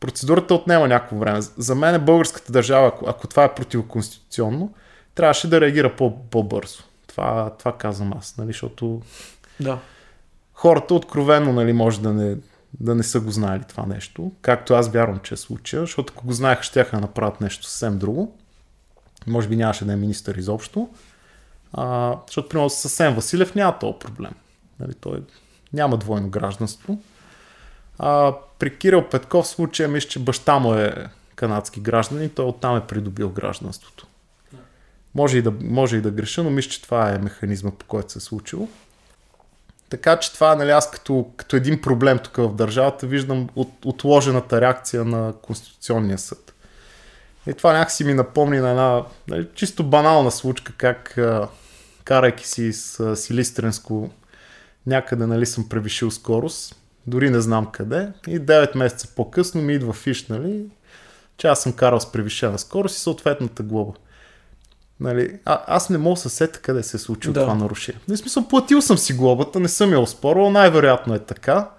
Процедурата 0.00 0.54
отнема 0.54 0.88
някакво 0.88 1.16
време. 1.16 1.40
За 1.40 1.74
мен 1.74 1.94
е 1.94 1.98
българската 1.98 2.52
държава, 2.52 2.88
ако, 2.88 3.08
ако 3.08 3.26
това 3.26 3.44
е 3.44 3.54
противоконституционно, 3.54 4.74
трябваше 5.14 5.50
да 5.50 5.60
реагира 5.60 5.96
по- 5.96 6.22
по-бързо. 6.30 6.82
Това, 7.06 7.54
това 7.58 7.76
казвам 7.76 8.12
аз, 8.18 8.36
нали, 8.38 8.46
защото 8.46 9.02
Да. 9.60 9.78
хората 10.54 10.94
откровенно 10.94 11.52
нали, 11.52 11.72
може 11.72 12.00
да 12.00 12.12
не, 12.12 12.36
да 12.80 12.94
не 12.94 13.02
са 13.02 13.20
го 13.20 13.30
знаели 13.30 13.62
това 13.68 13.86
нещо, 13.86 14.32
както 14.42 14.74
аз 14.74 14.88
вярвам, 14.88 15.18
че 15.18 15.34
е 15.34 15.36
случая, 15.36 15.82
защото 15.82 16.12
ако 16.16 16.26
го 16.26 16.32
знаеха, 16.32 16.62
ще 16.62 16.84
да 16.84 17.00
направят 17.00 17.40
нещо 17.40 17.64
съвсем 17.64 17.98
друго. 17.98 18.36
Може 19.26 19.48
би 19.48 19.56
нямаше 19.56 19.84
да 19.84 19.92
е 19.92 19.96
министър 19.96 20.34
изобщо. 20.34 20.88
А, 21.72 22.16
защото, 22.26 22.48
примерно, 22.48 22.70
с 22.70 22.84
Асен 22.84 23.14
Василев 23.14 23.54
няма 23.54 23.78
този 23.78 23.98
проблем. 23.98 24.32
Нали, 24.80 24.94
той 24.94 25.22
няма 25.72 25.96
двойно 25.96 26.28
гражданство. 26.28 27.02
А, 27.98 28.34
при 28.58 28.78
Кирил 28.78 29.08
Петков 29.08 29.46
случая 29.46 29.88
мисля, 29.88 30.08
че 30.08 30.18
баща 30.18 30.58
му 30.58 30.74
е 30.74 31.06
канадски 31.34 31.80
гражданин, 31.80 32.30
той 32.30 32.44
оттам 32.46 32.76
е 32.76 32.86
придобил 32.86 33.30
гражданството. 33.30 34.06
Може 35.14 35.38
и, 35.38 35.42
да, 35.42 35.54
може 35.60 35.96
и 35.96 36.00
да 36.00 36.10
греша, 36.10 36.42
но 36.42 36.50
мисля, 36.50 36.70
че 36.70 36.82
това 36.82 37.10
е 37.10 37.18
механизма, 37.18 37.70
по 37.70 37.86
който 37.86 38.12
се 38.12 38.18
е 38.18 38.20
случило. 38.20 38.68
Така 39.88 40.18
че 40.18 40.32
това, 40.32 40.54
нали, 40.54 40.70
аз 40.70 40.90
като, 40.90 41.30
като 41.36 41.56
един 41.56 41.80
проблем 41.80 42.18
тук 42.18 42.36
в 42.36 42.54
държавата 42.54 43.06
виждам 43.06 43.48
от, 43.56 43.84
отложената 43.84 44.60
реакция 44.60 45.04
на 45.04 45.32
Конституционния 45.42 46.18
съд. 46.18 46.54
И 47.46 47.54
това 47.54 47.72
някакси 47.72 48.04
ми 48.04 48.14
напомни 48.14 48.58
на 48.58 48.70
една 48.70 49.02
нали, 49.28 49.48
чисто 49.54 49.84
банална 49.84 50.30
случка, 50.30 50.72
как 50.76 51.18
а, 51.18 51.48
карайки 52.04 52.46
си 52.46 52.72
с 52.72 53.00
а, 53.00 53.16
Силистренско 53.16 54.10
някъде 54.86 55.26
нали, 55.26 55.46
съм 55.46 55.68
превишил 55.68 56.10
скорост, 56.10 56.76
дори 57.06 57.30
не 57.30 57.40
знам 57.40 57.66
къде, 57.72 58.12
и 58.26 58.40
9 58.40 58.76
месеца 58.76 59.08
по-късно 59.16 59.62
ми 59.62 59.74
идва 59.74 59.92
фиш, 59.92 60.26
нали, 60.26 60.64
че 61.36 61.46
аз 61.46 61.62
съм 61.62 61.72
карал 61.72 62.00
с 62.00 62.12
превишена 62.12 62.58
скорост 62.58 62.96
и 62.96 63.00
съответната 63.00 63.62
глоба. 63.62 63.92
Нали, 65.00 65.38
а, 65.44 65.64
аз 65.66 65.90
не 65.90 65.98
мога 65.98 66.14
да 66.14 66.20
се 66.20 66.28
сета 66.28 66.58
къде 66.58 66.82
се 66.82 66.96
е 66.96 67.00
случило 67.00 67.32
Да. 67.32 67.40
това 67.40 67.54
нарушение. 67.54 68.00
В 68.08 68.16
смисъл, 68.16 68.48
платил 68.48 68.82
съм 68.82 68.98
си 68.98 69.12
глобата, 69.12 69.60
не 69.60 69.68
съм 69.68 69.92
я 69.92 70.00
оспорвал, 70.00 70.50
най-вероятно 70.50 71.14
е 71.14 71.18
така. 71.18 71.70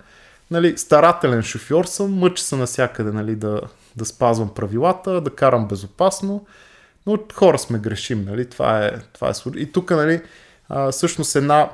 Нали, 0.52 0.78
старателен 0.78 1.44
шофьор 1.44 1.86
съм, 1.86 2.14
мъча 2.14 2.44
се 2.44 2.56
навсякъде 2.56 3.12
нали, 3.12 3.36
да, 3.36 3.62
да 3.96 4.06
спазвам 4.06 4.54
правилата, 4.54 5.22
да 5.22 5.30
карам 5.30 5.68
безопасно, 5.68 6.46
но 7.06 7.20
хора 7.34 7.60
сме 7.60 7.80
грешим, 7.80 8.26
нали, 8.26 8.50
това 8.50 8.86
е, 8.86 8.92
това 9.14 9.30
е. 9.30 9.34
И 9.56 9.72
тук, 9.72 9.90
нали, 9.90 10.22
а, 10.70 10.92
всъщност 10.92 11.36
една, 11.36 11.70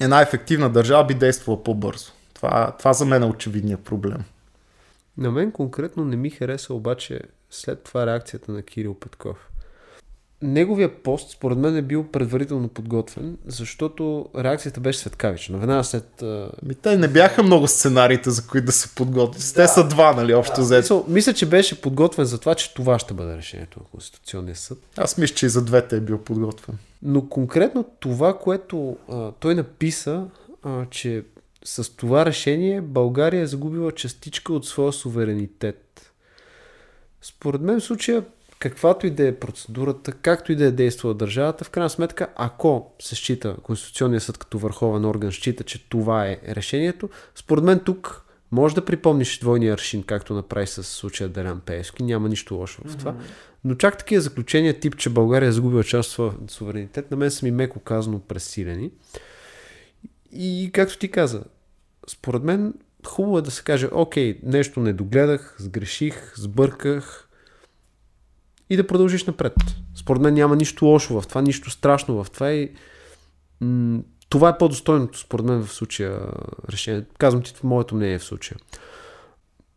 една 0.00 0.20
ефективна 0.20 0.70
държава 0.70 1.06
би 1.06 1.14
действала 1.14 1.64
по-бързо. 1.64 2.12
Това, 2.34 2.74
това 2.78 2.92
за 2.92 3.04
мен 3.04 3.22
е 3.22 3.26
очевидният 3.26 3.84
проблем. 3.84 4.24
На 5.18 5.30
мен 5.30 5.52
конкретно 5.52 6.04
не 6.04 6.16
ми 6.16 6.30
хареса 6.30 6.74
обаче 6.74 7.20
след 7.50 7.82
това 7.82 8.06
реакцията 8.06 8.52
на 8.52 8.62
Кирил 8.62 8.94
Петков. 8.94 9.51
Неговия 10.42 11.02
пост, 11.02 11.30
според 11.30 11.58
мен, 11.58 11.76
е 11.76 11.82
бил 11.82 12.04
предварително 12.04 12.68
подготвен, 12.68 13.36
защото 13.46 14.28
реакцията 14.36 14.80
беше 14.80 14.98
светкавична. 14.98 15.58
Веднага 15.58 15.84
след... 15.84 16.22
Ми, 16.62 16.74
те 16.74 16.96
не 16.96 17.08
бяха 17.08 17.42
много 17.42 17.66
сценариите, 17.66 18.30
за 18.30 18.46
които 18.46 18.66
да 18.66 18.72
се 18.72 18.94
подготвят. 18.94 19.52
Те 19.54 19.68
са 19.68 19.88
два, 19.88 20.12
нали, 20.12 20.34
общо 20.34 20.60
взето. 20.60 20.82
Мисъл, 20.82 21.04
мисля, 21.08 21.32
че 21.32 21.46
беше 21.46 21.80
подготвен 21.80 22.24
за 22.24 22.40
това, 22.40 22.54
че 22.54 22.74
това 22.74 22.98
ще 22.98 23.14
бъде 23.14 23.36
решението 23.36 23.80
на 23.80 23.86
Конституционния 23.90 24.56
съд. 24.56 24.78
Аз 24.96 25.18
мисля, 25.18 25.34
че 25.34 25.46
и 25.46 25.48
за 25.48 25.64
двете 25.64 25.96
е 25.96 26.00
бил 26.00 26.18
подготвен. 26.18 26.78
Но 27.02 27.28
конкретно 27.28 27.84
това, 28.00 28.38
което 28.38 28.96
а, 29.08 29.32
той 29.32 29.54
написа, 29.54 30.24
а, 30.62 30.86
че 30.90 31.24
с 31.64 31.96
това 31.96 32.26
решение 32.26 32.80
България 32.80 33.42
е 33.42 33.46
загубила 33.46 33.92
частичка 33.92 34.52
от 34.52 34.66
своя 34.66 34.92
суверенитет. 34.92 36.12
Според 37.22 37.60
мен 37.60 37.80
в 37.80 37.84
случая, 37.84 38.24
каквато 38.62 39.06
и 39.06 39.10
да 39.10 39.26
е 39.28 39.34
процедурата, 39.34 40.12
както 40.12 40.52
и 40.52 40.56
да 40.56 40.64
е 40.64 40.70
действала 40.70 41.14
държавата, 41.14 41.64
в 41.64 41.70
крайна 41.70 41.90
сметка, 41.90 42.28
ако 42.36 42.92
се 42.98 43.14
счита 43.14 43.56
Конституционният 43.62 44.22
съд 44.22 44.38
като 44.38 44.58
върховен 44.58 45.04
орган, 45.04 45.32
счита, 45.32 45.64
че 45.64 45.88
това 45.88 46.26
е 46.26 46.38
решението, 46.48 47.10
според 47.34 47.64
мен 47.64 47.80
тук 47.80 48.26
може 48.52 48.74
да 48.74 48.84
припомниш 48.84 49.38
двойния 49.38 49.74
аршин, 49.74 50.02
както 50.02 50.34
направи 50.34 50.66
с 50.66 50.82
случая 50.82 51.28
Делян 51.28 51.60
Пеевски, 51.60 52.02
няма 52.02 52.28
нищо 52.28 52.54
лошо 52.54 52.82
в 52.84 52.96
това. 52.96 53.14
Но 53.64 53.74
чак 53.74 53.98
такива 53.98 54.22
заключения, 54.22 54.80
тип, 54.80 54.96
че 54.96 55.10
България 55.10 55.48
е 55.48 55.52
загубила 55.52 55.84
част 55.84 56.08
от 56.08 56.12
своя 56.12 56.32
суверенитет, 56.48 57.10
на 57.10 57.16
мен 57.16 57.30
са 57.30 57.46
ми 57.46 57.50
меко 57.50 57.80
казано 57.80 58.20
пресилени. 58.20 58.90
И 60.32 60.70
както 60.72 60.98
ти 60.98 61.10
каза, 61.10 61.44
според 62.08 62.42
мен 62.42 62.74
хубаво 63.06 63.38
е 63.38 63.42
да 63.42 63.50
се 63.50 63.62
каже, 63.62 63.88
окей, 63.92 64.40
нещо 64.42 64.80
не 64.80 64.92
догледах, 64.92 65.56
сгреших, 65.58 66.32
сбърках 66.36 67.28
и 68.72 68.76
да 68.76 68.86
продължиш 68.86 69.24
напред. 69.24 69.54
Според 69.94 70.22
мен 70.22 70.34
няма 70.34 70.56
нищо 70.56 70.84
лошо 70.86 71.20
в 71.20 71.26
това, 71.28 71.42
нищо 71.42 71.70
страшно 71.70 72.24
в 72.24 72.30
това 72.30 72.52
и 72.52 72.72
м- 73.60 74.02
това 74.28 74.48
е 74.48 74.58
по-достойното 74.58 75.18
според 75.18 75.46
мен 75.46 75.64
в 75.64 75.72
случая 75.72 76.20
решение. 76.70 77.04
Казвам 77.18 77.42
ти 77.42 77.54
моето 77.62 77.94
мнение 77.94 78.18
в 78.18 78.24
случая. 78.24 78.58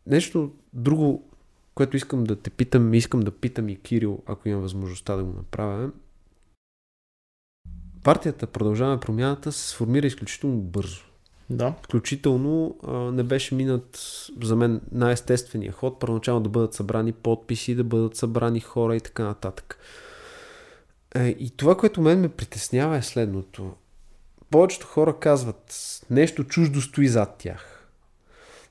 Нещо 0.06 0.52
друго, 0.72 1.30
което 1.74 1.96
искам 1.96 2.24
да 2.24 2.36
те 2.36 2.50
питам, 2.50 2.94
искам 2.94 3.20
да 3.20 3.30
питам 3.30 3.68
и 3.68 3.76
Кирил, 3.76 4.22
ако 4.26 4.48
имам 4.48 4.62
възможността 4.62 5.16
да 5.16 5.24
го 5.24 5.32
направя. 5.32 5.84
е, 5.84 5.88
Партията 8.02 8.46
Продължаваме 8.46 9.00
промяната 9.00 9.52
се 9.52 9.68
сформира 9.68 10.06
изключително 10.06 10.56
бързо. 10.56 11.05
Да. 11.50 11.74
Включително 11.82 12.76
не 13.12 13.22
беше 13.22 13.54
минат 13.54 13.98
за 14.42 14.56
мен 14.56 14.80
най-естествения 14.92 15.72
ход, 15.72 16.00
първоначално 16.00 16.40
да 16.40 16.48
бъдат 16.48 16.74
събрани 16.74 17.12
подписи, 17.12 17.74
да 17.74 17.84
бъдат 17.84 18.16
събрани 18.16 18.60
хора 18.60 18.96
и 18.96 19.00
така 19.00 19.24
нататък. 19.24 19.78
Е, 21.14 21.28
и 21.28 21.50
това, 21.56 21.76
което 21.76 22.00
мен 22.00 22.20
ме 22.20 22.28
притеснява 22.28 22.96
е 22.96 23.02
следното. 23.02 23.74
Повечето 24.50 24.86
хора 24.86 25.18
казват, 25.18 25.74
нещо 26.10 26.44
чуждо 26.44 26.80
стои 26.80 27.08
зад 27.08 27.36
тях. 27.38 27.88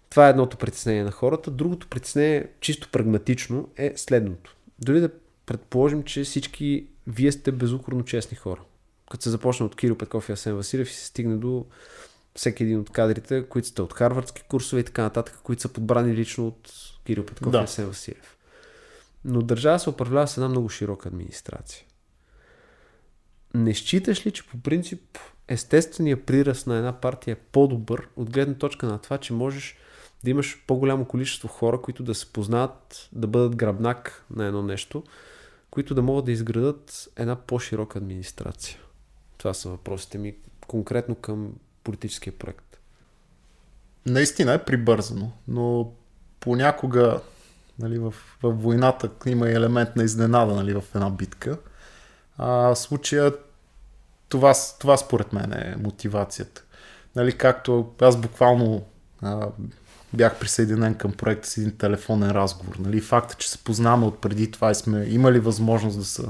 Това 0.10 0.28
е 0.28 0.30
едното 0.30 0.58
притеснение 0.58 1.04
на 1.04 1.12
хората. 1.12 1.52
Другото 1.52 1.88
притеснение, 1.88 2.48
чисто 2.60 2.90
прагматично, 2.92 3.70
е 3.78 3.94
следното. 3.96 4.56
Дори 4.80 5.00
да 5.00 5.10
предположим, 5.46 6.04
че 6.04 6.24
всички 6.24 6.88
вие 7.08 7.32
сте 7.32 7.52
безукорно 7.52 8.06
честни 8.06 8.38
хора. 8.38 8.62
Като 9.12 9.24
се 9.24 9.30
започне 9.30 9.66
от 9.66 9.76
Кирил 9.76 9.98
Петков 9.98 10.30
и 10.30 10.32
Асен 10.32 10.56
Василев 10.56 10.90
и 10.90 10.94
се 10.94 11.06
стигне 11.06 11.36
до 11.36 11.66
всеки 12.36 12.64
един 12.64 12.80
от 12.80 12.90
кадрите, 12.90 13.46
които 13.50 13.68
сте 13.68 13.82
от 13.82 13.94
харвардски 13.94 14.44
курсове 14.44 14.82
и 14.82 14.84
така 14.84 15.02
нататък, 15.02 15.40
които 15.44 15.62
са 15.62 15.70
подбрани 15.70 16.16
лично 16.16 16.48
от 16.48 16.72
Кирил 17.06 17.26
Петков 17.26 17.52
Да. 17.52 17.58
и 17.58 17.64
Асен 17.64 17.88
Василев. 17.88 18.38
Но 19.26 19.42
държава 19.42 19.80
се 19.80 19.90
управлява 19.90 20.28
с 20.28 20.38
една 20.38 20.50
много 20.50 20.70
широка 20.70 21.10
администрация. 21.10 21.86
Не 23.54 23.74
считаш 23.74 24.26
ли, 24.26 24.32
че 24.32 24.48
по 24.48 24.58
принцип 24.62 25.02
естественият 25.48 26.26
приръст 26.26 26.68
на 26.68 26.78
една 26.78 26.94
партия 27.02 27.32
е 27.32 27.36
по-добър 27.52 28.08
от 28.16 28.30
гледна 28.30 28.56
точка 28.56 28.86
на 28.86 29.00
това, 29.00 29.18
че 29.18 29.34
можеш 29.34 29.78
да 30.24 30.30
имаш 30.30 30.64
по-голямо 30.68 31.06
количество 31.06 31.48
хора, 31.48 31.82
които 31.82 32.04
да 32.04 32.16
се 32.16 32.34
познават, 32.34 33.10
да 33.12 33.28
бъдат 33.28 33.56
гръбнак 33.56 34.26
на 34.30 34.46
едно 34.46 34.64
нещо, 34.64 35.04
които 35.70 35.96
да 35.96 36.02
могат 36.02 36.26
да 36.26 36.32
изградат 36.32 37.10
една 37.16 37.36
по-широка 37.36 38.00
администрация? 38.00 38.80
Това 39.38 39.54
са 39.54 39.70
въпросите 39.70 40.18
ми 40.18 40.36
конкретно 40.68 41.16
към 41.16 41.54
политическия 41.86 42.34
проект. 42.34 42.78
Наистина 44.06 44.54
е 44.54 44.66
прибързано, 44.66 45.32
но 45.48 45.92
понякога 46.40 47.22
нали, 47.80 48.00
в, 48.00 48.14
в 48.44 48.52
войната 48.52 49.10
има 49.26 49.50
и 49.50 49.54
елемент 49.54 49.96
на 49.96 50.04
изненада 50.04 50.56
нали, 50.56 50.74
в 50.74 50.84
една 50.96 51.10
битка. 51.10 51.58
А 52.38 52.48
в 52.48 52.76
случая 52.76 53.34
това, 54.30 54.54
това 54.80 54.98
според 54.98 55.34
мен 55.34 55.54
е 55.54 55.76
мотивацията. 55.80 56.64
Нали, 57.16 57.38
както 57.38 57.94
аз 58.02 58.18
буквално 58.18 58.86
а, 59.22 59.48
бях 60.14 60.40
присъединен 60.40 60.96
към 60.96 61.12
проекта 61.12 61.50
с 61.50 61.58
един 61.58 61.78
телефонен 61.78 62.32
разговор. 62.32 62.76
Нали, 62.80 63.02
факта, 63.02 63.36
че 63.36 63.50
се 63.50 63.58
познаваме 63.58 64.06
от 64.06 64.22
преди 64.22 64.52
това 64.52 64.72
и 64.72 64.76
сме 64.76 65.06
имали 65.06 65.40
възможност 65.40 66.00
да 66.00 66.06
се, 66.06 66.24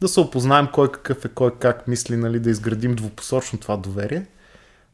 да 0.00 0.08
се 0.08 0.20
опознаем 0.20 0.68
кой 0.72 0.92
какъв 0.92 1.24
е, 1.24 1.28
кой 1.28 1.58
как 1.58 1.88
мисли, 1.88 2.16
нали, 2.16 2.40
да 2.40 2.50
изградим 2.50 2.94
двупосочно 2.94 3.58
това 3.58 3.76
доверие. 3.76 4.26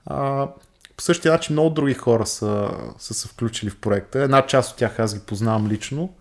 А, 0.07 0.49
по 0.97 1.03
същия 1.03 1.33
начин 1.33 1.55
много 1.55 1.71
други 1.71 1.95
хора 1.95 2.27
са, 2.27 2.71
са 2.99 3.15
се 3.15 3.29
включили 3.29 3.71
в 3.71 3.81
проекта. 3.81 4.19
Една 4.19 4.47
част 4.47 4.71
от 4.71 4.77
тях 4.77 4.99
аз 4.99 5.15
ги 5.15 5.21
познавам 5.21 5.69
лично, 5.69 6.15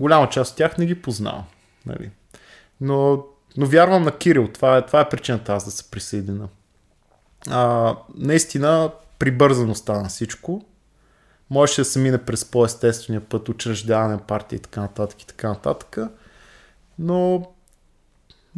голяма 0.00 0.28
част 0.28 0.50
от 0.50 0.56
тях 0.56 0.78
не 0.78 0.86
ги 0.86 1.02
познавам. 1.02 1.44
Нали. 1.86 2.10
Но, 2.80 3.24
но 3.56 3.66
вярвам 3.66 4.02
на 4.02 4.18
Кирил, 4.18 4.48
това 4.48 4.76
е, 4.76 4.86
това 4.86 5.00
е 5.00 5.08
причината 5.08 5.52
аз 5.52 5.64
да 5.64 5.70
се 5.70 5.90
присъедина. 5.90 6.48
А, 7.50 7.96
наистина 8.14 8.90
прибързано 9.18 9.74
стана 9.74 10.08
всичко. 10.08 10.64
Можеше 11.50 11.80
да 11.80 11.84
се 11.84 11.98
мине 11.98 12.18
през 12.18 12.44
по-естествения 12.44 13.20
път, 13.20 13.48
учреждаване 13.48 14.14
на 14.14 14.20
партия 14.20 14.56
и 14.56 14.60
така 14.60 14.80
нататък 14.80 15.22
и 15.22 15.26
така 15.26 15.48
нататък. 15.48 15.98
Но 16.98 17.46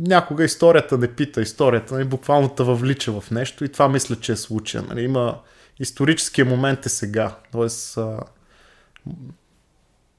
някога 0.06 0.44
историята 0.44 0.98
не 0.98 1.08
пита, 1.08 1.40
историята 1.40 1.94
нали, 1.94 2.04
буквално 2.04 2.48
те 2.48 2.62
въвлича 2.62 3.20
в 3.20 3.30
нещо 3.30 3.64
и 3.64 3.68
това 3.68 3.88
мисля, 3.88 4.16
че 4.16 4.32
е 4.32 4.36
случая. 4.36 4.84
Нали, 4.88 5.02
има 5.02 5.38
историческия 5.78 6.44
момент 6.44 6.86
е 6.86 6.88
сега. 6.88 7.36
Тоест, 7.52 7.96
а, 7.96 8.20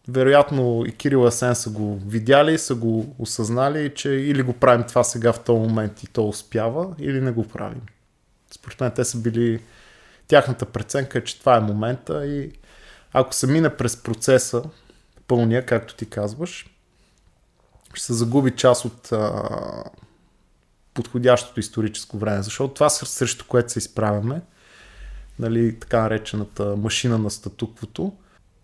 вероятно 0.07 0.84
и 0.88 0.91
Кирил 0.91 1.26
Асен 1.26 1.55
са 1.55 1.69
го 1.69 1.99
видяли, 2.07 2.57
са 2.57 2.76
го 2.76 3.15
осъзнали, 3.19 3.91
че 3.95 4.10
или 4.10 4.41
го 4.41 4.53
правим 4.53 4.84
това 4.88 5.03
сега 5.03 5.34
в 5.34 5.43
този 5.43 5.60
момент 5.60 6.03
и 6.03 6.07
то 6.07 6.27
успява, 6.27 6.95
или 6.99 7.22
не 7.22 7.31
го 7.31 7.47
правим. 7.47 7.81
Според 8.51 8.81
мен 8.81 8.91
те 8.91 9.05
са 9.05 9.18
били 9.18 9.61
тяхната 10.27 10.65
преценка, 10.65 11.18
е, 11.18 11.23
че 11.23 11.39
това 11.39 11.57
е 11.57 11.60
момента 11.60 12.26
и 12.27 12.51
ако 13.14 13.34
се 13.34 13.47
мине 13.47 13.69
през 13.69 14.03
процеса, 14.03 14.64
пълния, 15.27 15.65
както 15.65 15.95
ти 15.95 16.05
казваш, 16.05 16.73
ще 17.94 18.06
се 18.06 18.14
загуби 18.14 18.52
част 18.52 18.86
от 18.86 19.11
а, 19.11 19.49
подходящото 20.94 21.60
историческо 21.60 22.18
време, 22.18 22.44
защото 22.44 22.74
това 22.74 22.90
срещу 22.90 23.45
което 23.48 23.72
се 23.72 23.80
изправяме, 23.80 24.41
нали, 25.40 25.80
така 25.80 26.02
наречената 26.02 26.76
машина 26.76 27.18
на 27.18 27.32
статуквото, 27.32 28.14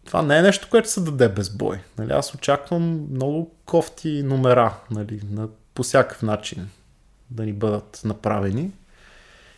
това 0.05 0.21
не 0.21 0.37
е 0.37 0.41
нещо, 0.41 0.67
което 0.69 0.89
се 0.89 1.01
даде 1.01 1.29
без 1.29 1.49
бой. 1.49 1.79
Нали, 1.97 2.11
аз 2.11 2.33
очаквам 2.33 3.07
много 3.11 3.51
кофти 3.65 4.23
номера 4.23 4.75
нали, 4.91 5.21
на, 5.31 5.47
по 5.73 5.83
всякакъв 5.83 6.21
начин 6.21 6.69
да 7.29 7.45
ни 7.45 7.53
бъдат 7.53 8.01
направени. 8.05 8.71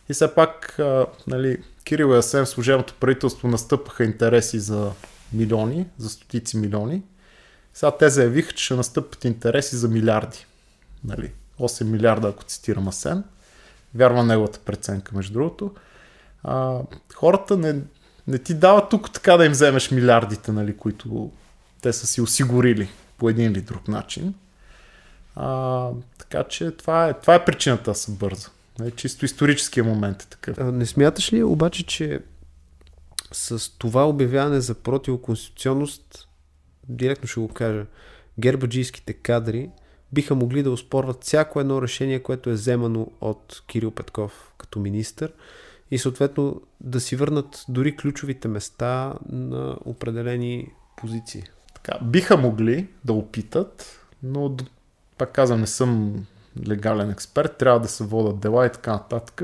И 0.10 0.14
все 0.14 0.35
пак, 0.35 0.80
а, 0.80 1.06
нали, 1.27 1.64
Кирил 1.84 2.14
и 2.14 2.18
Асен 2.18 2.45
служебното 2.45 2.93
правителство 2.99 3.48
настъпаха 3.48 4.03
интереси 4.03 4.60
за 4.60 4.91
милиони, 5.34 5.88
за 5.98 6.10
стотици 6.10 6.57
милиони. 6.57 7.03
Сега 7.73 7.91
те 7.91 8.10
заявиха, 8.10 8.52
че 8.53 8.65
ще 8.65 8.76
настъпят 8.76 9.26
интереси 9.26 9.76
за 9.76 9.88
милиарди. 9.88 10.45
Нали, 11.03 11.31
8 11.60 11.84
милиарда, 11.84 12.27
ако 12.27 12.43
цитирам 12.43 12.88
Асен. 12.88 13.23
Вярвам 13.95 14.27
неговата 14.27 14.60
преценка, 14.60 15.15
между 15.15 15.34
другото. 15.34 15.73
А, 16.43 16.80
хората 17.15 17.57
не, 17.57 17.81
не 18.27 18.38
ти 18.38 18.53
дават 18.53 18.89
тук 18.89 19.11
така 19.14 19.38
да 19.38 19.45
им 19.45 19.52
вземеш 19.52 19.91
милиардите, 19.91 20.52
нали, 20.52 20.77
които 20.77 21.31
те 21.81 21.93
са 21.93 22.07
си 22.07 22.22
осигурили 22.22 22.89
по 23.18 23.30
един 23.30 23.52
или 23.52 23.61
друг 23.61 23.88
начин. 23.88 24.34
А, 25.35 25.88
така 26.18 26.43
че 26.43 26.72
това 26.72 27.07
е, 27.07 27.14
това 27.14 27.35
е 27.35 27.45
причината 27.45 27.91
да 27.91 27.95
се 27.95 28.11
бърза. 28.11 28.48
Нали, 28.80 28.91
чисто 28.91 29.26
историческия 29.26 29.84
момент 29.84 30.22
е 30.22 30.26
такъв. 30.26 30.57
Не 30.73 30.85
смяташ 30.85 31.34
ли 31.34 31.43
обаче, 31.43 31.85
че 31.85 32.19
с 33.31 33.69
това 33.77 34.07
обявяване 34.07 34.61
за 34.61 34.73
противоконституционност, 34.73 36.27
директно 36.90 37.28
ще 37.28 37.40
го 37.40 37.48
кажа, 37.48 37.86
гербаджийските 38.40 39.14
кадри 39.14 39.70
биха 40.14 40.36
могли 40.36 40.64
да 40.64 40.72
успорват 40.72 41.24
всяко 41.24 41.60
едно 41.60 41.82
решение, 41.82 42.24
което 42.24 42.49
е 42.49 42.53
вземано 42.53 43.08
от 43.22 43.64
Кирил 43.68 43.91
Петков 43.91 44.53
като 44.58 44.80
министър 44.80 45.34
и 45.91 45.98
съответно 45.98 46.62
да 46.82 46.99
си 46.99 47.16
върнат 47.16 47.66
дори 47.70 47.95
ключовите 47.95 48.48
места 48.48 49.14
на 49.30 49.78
определени 49.86 50.72
позиции. 50.98 51.44
Така, 51.74 52.06
биха 52.06 52.38
могли 52.38 52.88
да 53.06 53.14
опитат, 53.14 53.99
но 54.24 54.58
пак 55.18 55.32
казвам, 55.32 55.60
не 55.60 55.68
съм 55.68 56.16
легален 56.68 57.10
експерт, 57.10 57.58
трябва 57.58 57.80
да 57.80 57.88
се 57.88 58.03
водят 58.03 58.40
дела 58.40 58.66
и 58.66 58.72
така 58.72 58.91
нататък. 58.91 59.41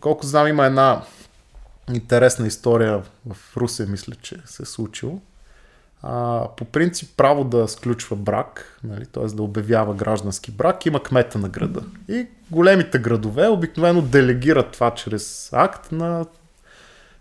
Колко 0.00 0.26
знам, 0.26 0.48
има 0.48 0.66
една 0.66 1.02
интересна 1.92 2.46
история 2.46 3.02
в 3.26 3.56
Русия, 3.56 3.86
мисля, 3.88 4.14
че 4.14 4.42
се 4.44 4.62
е 4.62 4.66
случило. 4.66 5.20
А, 6.08 6.48
по 6.56 6.64
принцип 6.64 7.10
право 7.16 7.44
да 7.44 7.68
сключва 7.68 8.16
брак, 8.16 8.80
нали, 8.84 9.06
т.е. 9.06 9.26
да 9.26 9.42
обявява 9.42 9.94
граждански 9.94 10.50
брак, 10.50 10.86
има 10.86 11.02
кмета 11.02 11.38
на 11.38 11.48
града. 11.48 11.82
И 12.08 12.26
големите 12.50 12.98
градове 12.98 13.48
обикновено 13.48 14.02
делегират 14.02 14.72
това 14.72 14.94
чрез 14.94 15.52
акт 15.52 15.92
на, 15.92 16.26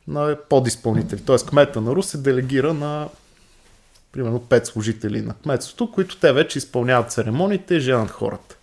на 0.08 0.38
подизпълнители. 0.50 1.22
Т.е. 1.22 1.38
кмета 1.38 1.82
на 1.82 1.92
Рус 1.92 2.08
се 2.08 2.18
делегира 2.18 2.74
на 2.74 3.10
примерно 4.12 4.40
5 4.40 4.64
служители 4.64 5.22
на 5.22 5.34
кметството, 5.34 5.92
които 5.92 6.20
те 6.20 6.34
вече 6.34 6.58
изпълняват 6.58 7.12
церемониите 7.12 7.76
и 7.76 7.80
женат 7.80 8.12
хората. 8.12 8.56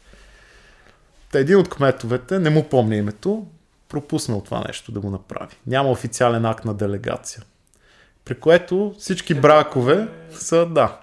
Та 1.33 1.39
един 1.39 1.57
от 1.57 1.69
кметовете, 1.69 2.39
не 2.39 2.51
му 2.51 2.69
помня 2.69 2.97
името, 2.97 3.47
пропуснал 3.89 4.41
това 4.41 4.65
нещо 4.67 4.93
да 4.93 5.01
го 5.01 5.11
направи. 5.11 5.57
Няма 5.67 5.91
официален 5.91 6.47
акт 6.47 6.65
на 6.65 6.75
делегация. 6.75 7.43
При 8.25 8.35
което 8.35 8.95
всички 8.99 9.35
бракове 9.35 10.09
са 10.33 10.67
да. 10.67 11.01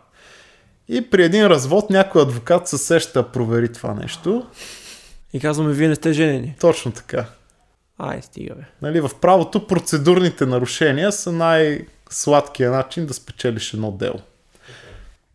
И 0.87 1.09
при 1.09 1.23
един 1.23 1.47
развод 1.47 1.89
някой 1.89 2.21
адвокат 2.21 2.67
се 2.67 2.77
сеща 2.77 3.31
провери 3.31 3.73
това 3.73 3.93
нещо. 3.93 4.47
И 5.33 5.39
казваме, 5.39 5.73
вие 5.73 5.87
не 5.87 5.95
сте 5.95 6.13
женени. 6.13 6.55
Точно 6.59 6.91
така. 6.91 7.25
Ай, 7.97 8.21
стига 8.21 8.55
бе. 8.55 8.61
Нали, 8.81 9.01
в 9.01 9.11
правото 9.21 9.67
процедурните 9.67 10.45
нарушения 10.45 11.11
са 11.11 11.31
най-сладкия 11.31 12.71
начин 12.71 13.05
да 13.05 13.13
спечелиш 13.13 13.73
едно 13.73 13.91
дело. 13.91 14.19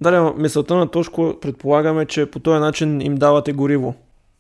Да, 0.01 0.33
мисълта 0.37 0.75
на 0.75 0.91
Тошко 0.91 1.39
предполагаме, 1.41 2.07
че 2.07 2.27
по 2.27 2.39
този 2.39 2.61
начин 2.61 3.01
им 3.01 3.15
давате 3.15 3.53
гориво. 3.53 3.95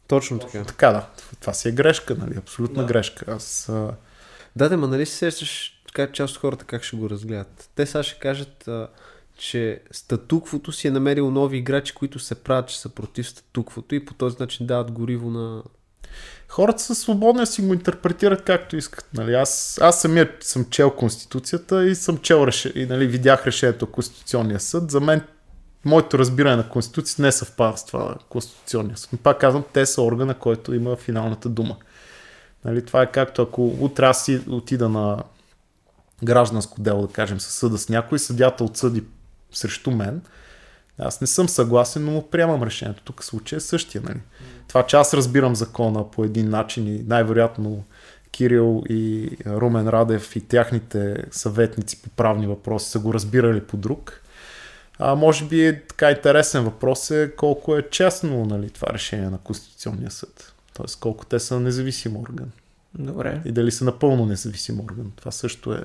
Точно 0.09 0.39
така. 0.39 0.65
Така 0.65 0.91
да. 0.91 1.07
Това 1.41 1.53
си 1.53 1.69
е 1.69 1.73
грешка, 1.73 2.15
нали? 2.15 2.37
Абсолютна 2.39 2.83
да. 2.83 2.89
грешка. 2.89 3.25
Аз... 3.29 3.73
Да, 4.57 4.69
да, 4.69 4.77
ма 4.77 4.87
нали 4.87 5.07
се 5.07 5.16
сещаш 5.16 5.74
така 5.95 6.12
част 6.12 6.35
от 6.35 6.41
хората 6.41 6.65
как 6.65 6.83
ще 6.83 6.97
го 6.97 7.11
разгледат? 7.11 7.71
Те 7.75 7.87
сега 7.87 8.03
ще 8.03 8.19
кажат, 8.19 8.69
а, 8.69 8.89
че 9.37 9.81
статуквото 9.91 10.73
си 10.73 10.89
е 10.89 10.91
намерило 10.91 11.31
нови 11.31 11.57
играчи, 11.57 11.95
които 11.95 12.19
се 12.19 12.35
правят, 12.35 12.69
че 12.69 12.81
са 12.81 12.89
против 12.89 13.29
статуквото 13.29 13.95
и 13.95 14.05
по 14.05 14.15
този 14.15 14.37
начин 14.41 14.66
дават 14.66 14.91
гориво 14.91 15.31
на... 15.31 15.62
Хората 16.49 16.83
са 16.83 16.95
свободни 16.95 17.47
си 17.47 17.62
го 17.62 17.75
интерпретират 17.75 18.45
както 18.45 18.77
искат. 18.77 19.09
Нали? 19.15 19.35
Аз, 19.35 19.79
аз 19.83 20.01
самия 20.01 20.33
съм 20.41 20.65
чел 20.71 20.91
Конституцията 20.91 21.87
и 21.87 21.95
съм 21.95 22.19
чел 22.19 22.47
реше... 22.47 22.73
и 22.75 22.87
нали, 22.87 23.07
видях 23.07 23.47
решението 23.47 23.87
Конституционния 23.87 24.61
съд. 24.61 24.91
За 24.91 25.01
мен 25.01 25.23
моето 25.85 26.19
разбиране 26.19 26.57
на 26.57 26.69
Конституцията 26.69 27.23
не 27.23 27.33
съвпада 27.33 27.77
с 27.77 27.87
това 27.87 28.16
Конституционния 28.29 28.97
съд. 28.97 29.11
Пак 29.23 29.41
казвам, 29.41 29.65
те 29.73 29.87
са 29.87 30.03
органа, 30.03 30.35
който 30.35 30.75
има 30.75 30.97
финалната 30.97 31.49
дума. 31.49 31.77
Нали, 32.65 32.85
това 32.85 33.03
е 33.03 33.12
както 33.12 33.43
ако 33.43 33.66
утре 33.81 34.07
аз 34.07 34.25
си 34.25 34.41
отида 34.49 34.89
на 34.89 35.23
гражданско 36.23 36.81
дело, 36.81 37.07
да 37.07 37.12
кажем, 37.12 37.41
със 37.41 37.55
съда 37.55 37.78
с 37.78 37.89
някой, 37.89 38.19
съдята 38.19 38.65
отсъди 38.65 39.05
срещу 39.53 39.91
мен, 39.91 40.23
аз 40.99 41.20
не 41.20 41.27
съм 41.27 41.49
съгласен, 41.49 42.05
но 42.05 42.11
му 42.11 42.31
приемам 42.31 42.62
решението. 42.62 43.03
Тук 43.03 43.24
случай 43.24 43.57
е 43.57 43.61
същия. 43.61 44.03
Нали? 44.03 44.20
Това, 44.69 44.86
че 44.86 44.97
аз 44.97 45.15
разбирам 45.15 45.57
закона 45.57 46.11
по 46.11 46.24
един 46.24 46.51
начин 46.51 46.97
и 46.97 47.03
най-вероятно 47.07 47.85
Кирил 48.31 48.82
и 48.89 49.31
Румен 49.47 49.89
Радев 49.89 50.36
и 50.36 50.41
тяхните 50.41 51.24
съветници 51.31 52.03
по 52.03 52.11
правни 52.11 52.47
въпроси 52.47 52.91
са 52.91 52.99
го 52.99 53.15
разбирали 53.15 53.61
по 53.61 53.77
друг. 53.77 54.20
А 54.99 55.15
може 55.15 55.45
би 55.45 55.66
е 55.66 55.82
така 55.82 56.11
интересен 56.11 56.65
въпрос 56.65 57.11
е 57.11 57.32
колко 57.36 57.77
е 57.77 57.89
честно 57.91 58.45
нали, 58.45 58.70
това 58.70 58.89
решение 58.93 59.31
на 59.31 59.39
Конституционния 59.39 60.11
съд. 60.11 60.55
Тоест 60.74 61.01
колко 61.01 61.24
те 61.27 61.41
са 61.41 61.61
независим 61.61 62.16
орган. 62.16 62.51
Добре. 62.99 63.43
И 63.45 63.53
дали 63.53 63.70
са 63.70 63.85
напълно 63.85 64.27
независим 64.27 64.81
орган. 64.81 65.12
Това 65.16 65.31
също 65.31 65.73
е 65.73 65.82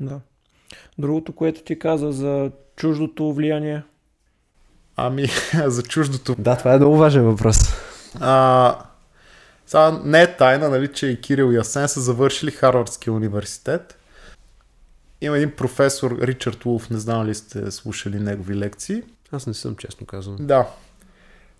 да. 0.00 0.20
Другото, 0.98 1.32
което 1.32 1.62
ти 1.62 1.78
каза 1.78 2.12
за 2.12 2.50
чуждото 2.76 3.32
влияние? 3.32 3.82
Ами, 4.96 5.26
за 5.66 5.82
чуждото... 5.82 6.34
Да, 6.38 6.56
това 6.56 6.74
е 6.74 6.78
много 6.78 6.96
важен 6.96 7.24
въпрос. 7.24 7.58
А, 8.20 8.78
сега 9.66 10.00
не 10.04 10.22
е 10.22 10.36
тайна, 10.36 10.68
нали, 10.68 10.92
че 10.92 11.06
и 11.06 11.20
Кирил 11.20 11.52
и 11.52 11.56
Асен 11.56 11.88
са 11.88 12.00
завършили 12.00 12.50
Харвардския 12.50 13.12
университет. 13.12 13.98
Има 15.20 15.36
един 15.36 15.50
професор, 15.50 16.18
Ричард 16.22 16.64
Улф, 16.64 16.90
не 16.90 16.98
знам 16.98 17.26
ли 17.26 17.34
сте 17.34 17.70
слушали 17.70 18.20
негови 18.20 18.56
лекции. 18.56 19.02
Аз 19.32 19.46
не 19.46 19.54
съм, 19.54 19.76
честно 19.76 20.06
казвам. 20.06 20.36
Да. 20.40 20.68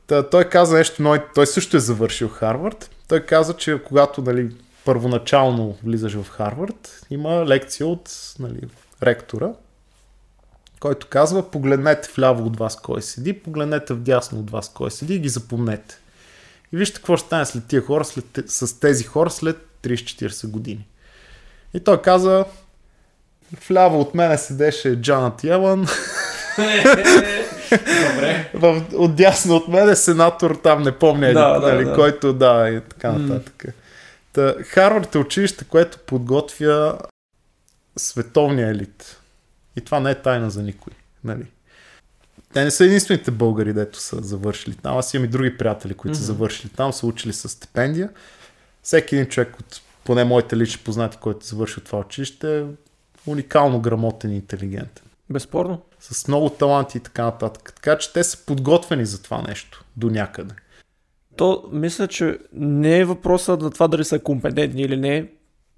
Та, 0.07 0.31
той 0.31 0.45
каза 0.45 0.77
нещо, 0.77 1.03
но 1.03 1.19
той 1.35 1.47
също 1.47 1.77
е 1.77 1.81
завършил 1.81 2.29
Харвард. 2.29 2.91
Той 3.09 3.21
каза, 3.21 3.55
че 3.55 3.83
когато 3.83 4.23
нали, 4.23 4.51
първоначално 4.87 5.77
влизаш 5.85 6.15
в 6.15 6.29
Харвард, 6.29 7.07
има 7.11 7.47
лекция 7.47 7.87
от 7.87 8.35
нали, 8.39 8.61
ректора, 9.03 9.49
който 10.81 11.07
казва, 11.11 11.51
погледнете 11.51 12.09
вляво 12.17 12.47
от 12.47 12.57
вас 12.59 12.77
кой 12.77 13.03
седи, 13.03 13.33
погледнете 13.33 13.95
вдясно 13.95 14.39
от 14.41 14.51
вас 14.51 14.73
кой 14.73 14.91
седи 14.91 15.15
и 15.15 15.19
ги 15.19 15.29
запомнете. 15.29 15.99
И 16.73 16.77
вижте 16.77 16.97
какво 16.97 17.17
ще 17.17 17.27
стане 17.27 17.47
след 17.47 17.67
тия 17.67 17.83
хора, 17.83 18.05
след, 18.05 18.25
с 18.47 18.81
тези 18.81 19.05
хора 19.05 19.31
след 19.31 19.57
30-40 19.83 20.51
години. 20.51 20.87
И 21.75 21.81
той 21.81 22.03
каза, 22.03 22.45
вляво 23.69 24.01
от 24.01 24.15
мене 24.15 24.39
седеше 24.39 25.01
Джанат 25.01 25.45
Яван, 25.45 25.87
Добре. 28.13 28.51
В, 28.55 28.83
отдясно 28.95 29.57
от 29.57 29.69
мен 29.69 29.89
е 29.89 29.97
сенатор, 29.97 30.55
там 30.63 30.83
не 30.83 30.93
помня, 30.93 31.33
да, 31.33 31.59
нали, 31.59 31.85
да, 31.85 31.91
да. 31.91 31.97
който 31.97 32.33
да, 32.33 32.69
и 32.69 32.81
така 32.81 33.13
нататък. 33.13 33.65
Mm. 33.67 33.73
Та, 34.37 34.55
Харвард 34.63 35.15
е 35.15 35.19
училище, 35.19 35.65
което 35.65 35.99
подготвя 35.99 36.99
световния 37.99 38.69
елит. 38.69 39.21
И 39.77 39.81
това 39.81 40.01
не 40.01 40.11
е 40.11 40.15
тайна 40.15 40.51
за 40.51 40.63
никой. 40.63 40.93
Нали? 41.25 41.47
Те 42.53 42.65
не 42.65 42.71
са 42.71 42.85
единствените 42.85 43.31
българи, 43.31 43.73
дето 43.73 44.01
са 44.01 44.23
завършили 44.23 44.75
там. 44.75 44.99
Аз 44.99 45.15
имам 45.15 45.25
и 45.25 45.29
други 45.29 45.59
приятели, 45.59 45.95
които 45.95 46.17
mm-hmm. 46.17 46.21
са 46.21 46.25
завършили 46.25 46.71
там, 46.77 46.93
са 46.93 47.07
учили 47.07 47.33
с 47.33 47.49
стипендия. 47.49 48.11
Всеки 48.83 49.17
един 49.17 49.29
човек 49.29 49.61
от 49.61 49.81
поне 50.05 50.25
моите 50.25 50.57
лични 50.57 50.85
познати, 50.85 51.17
който 51.21 51.39
е 51.43 51.49
завършил 51.49 51.83
това 51.83 51.99
училище, 51.99 52.59
е 52.59 52.65
уникално 53.27 53.81
грамотен 53.81 54.33
и 54.33 54.37
интелигентен. 54.37 55.05
Безспорно. 55.31 55.83
с 56.01 56.29
много 56.29 56.51
таланти 56.51 56.99
и 56.99 57.01
така 57.01 57.25
нататък. 57.25 57.73
Така 57.75 57.99
че 57.99 58.13
те 58.13 58.25
са 58.25 58.47
подготвени 58.47 59.07
за 59.07 59.23
това 59.23 59.43
нещо 59.43 59.85
до 59.97 60.11
някъде. 60.11 60.55
То 61.37 61.65
мисля, 61.73 62.07
че 62.09 62.39
не 62.53 62.99
е 62.99 63.05
въпроса 63.05 63.57
на 63.57 63.71
това 63.71 63.89
дали 63.89 64.05
са 64.05 64.19
компетентни 64.19 64.83
или 64.83 64.97
не. 64.97 65.27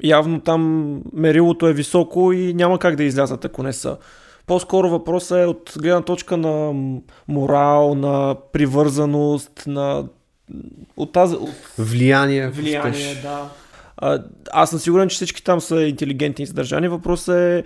Явно 0.03 0.41
там 0.41 0.93
мерилото 1.13 1.69
е 1.69 1.73
високо 1.73 2.33
и 2.33 2.55
няма 2.55 2.79
как 2.79 2.97
да 2.97 3.05
излязат, 3.05 3.45
ако 3.45 3.63
не 3.63 3.73
са. 3.73 3.97
По-скоро 4.47 4.91
въпросът 4.91 5.39
е 5.39 5.47
от 5.47 5.73
гледна 5.79 6.03
точка 6.03 6.37
на 6.37 6.73
морал, 7.29 7.95
на 7.95 8.37
привързаност, 8.53 9.51
на 9.67 10.05
от 10.97 11.13
тази 11.13 11.35
от 11.37 11.51
Влияние. 11.79 12.49
влияние, 12.49 12.93
щеш. 12.93 13.23
да. 13.23 13.51
А, 13.97 14.23
аз 14.53 14.71
съм 14.71 14.79
сигурен, 14.79 15.09
че 15.09 15.15
всички 15.17 15.45
там 15.45 15.61
са 15.61 15.83
интелигентни 15.83 16.43
и 16.43 16.47
задържани. 16.47 16.89
Въпросът 16.89 17.35
е 17.37 17.65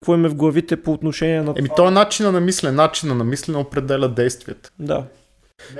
какво 0.00 0.14
им 0.14 0.24
е 0.24 0.28
в 0.28 0.34
главите 0.34 0.82
по 0.82 0.92
отношение 0.92 1.42
на 1.42 1.54
Еми, 1.56 1.68
това. 1.68 1.76
то 1.76 1.88
е 1.88 1.90
начина 1.90 2.32
на 2.32 2.40
мислене. 2.40 2.76
Начина 2.76 3.14
на 3.14 3.24
мислене 3.24 3.58
определя 3.58 4.08
действията. 4.08 4.70
Да. 4.78 5.04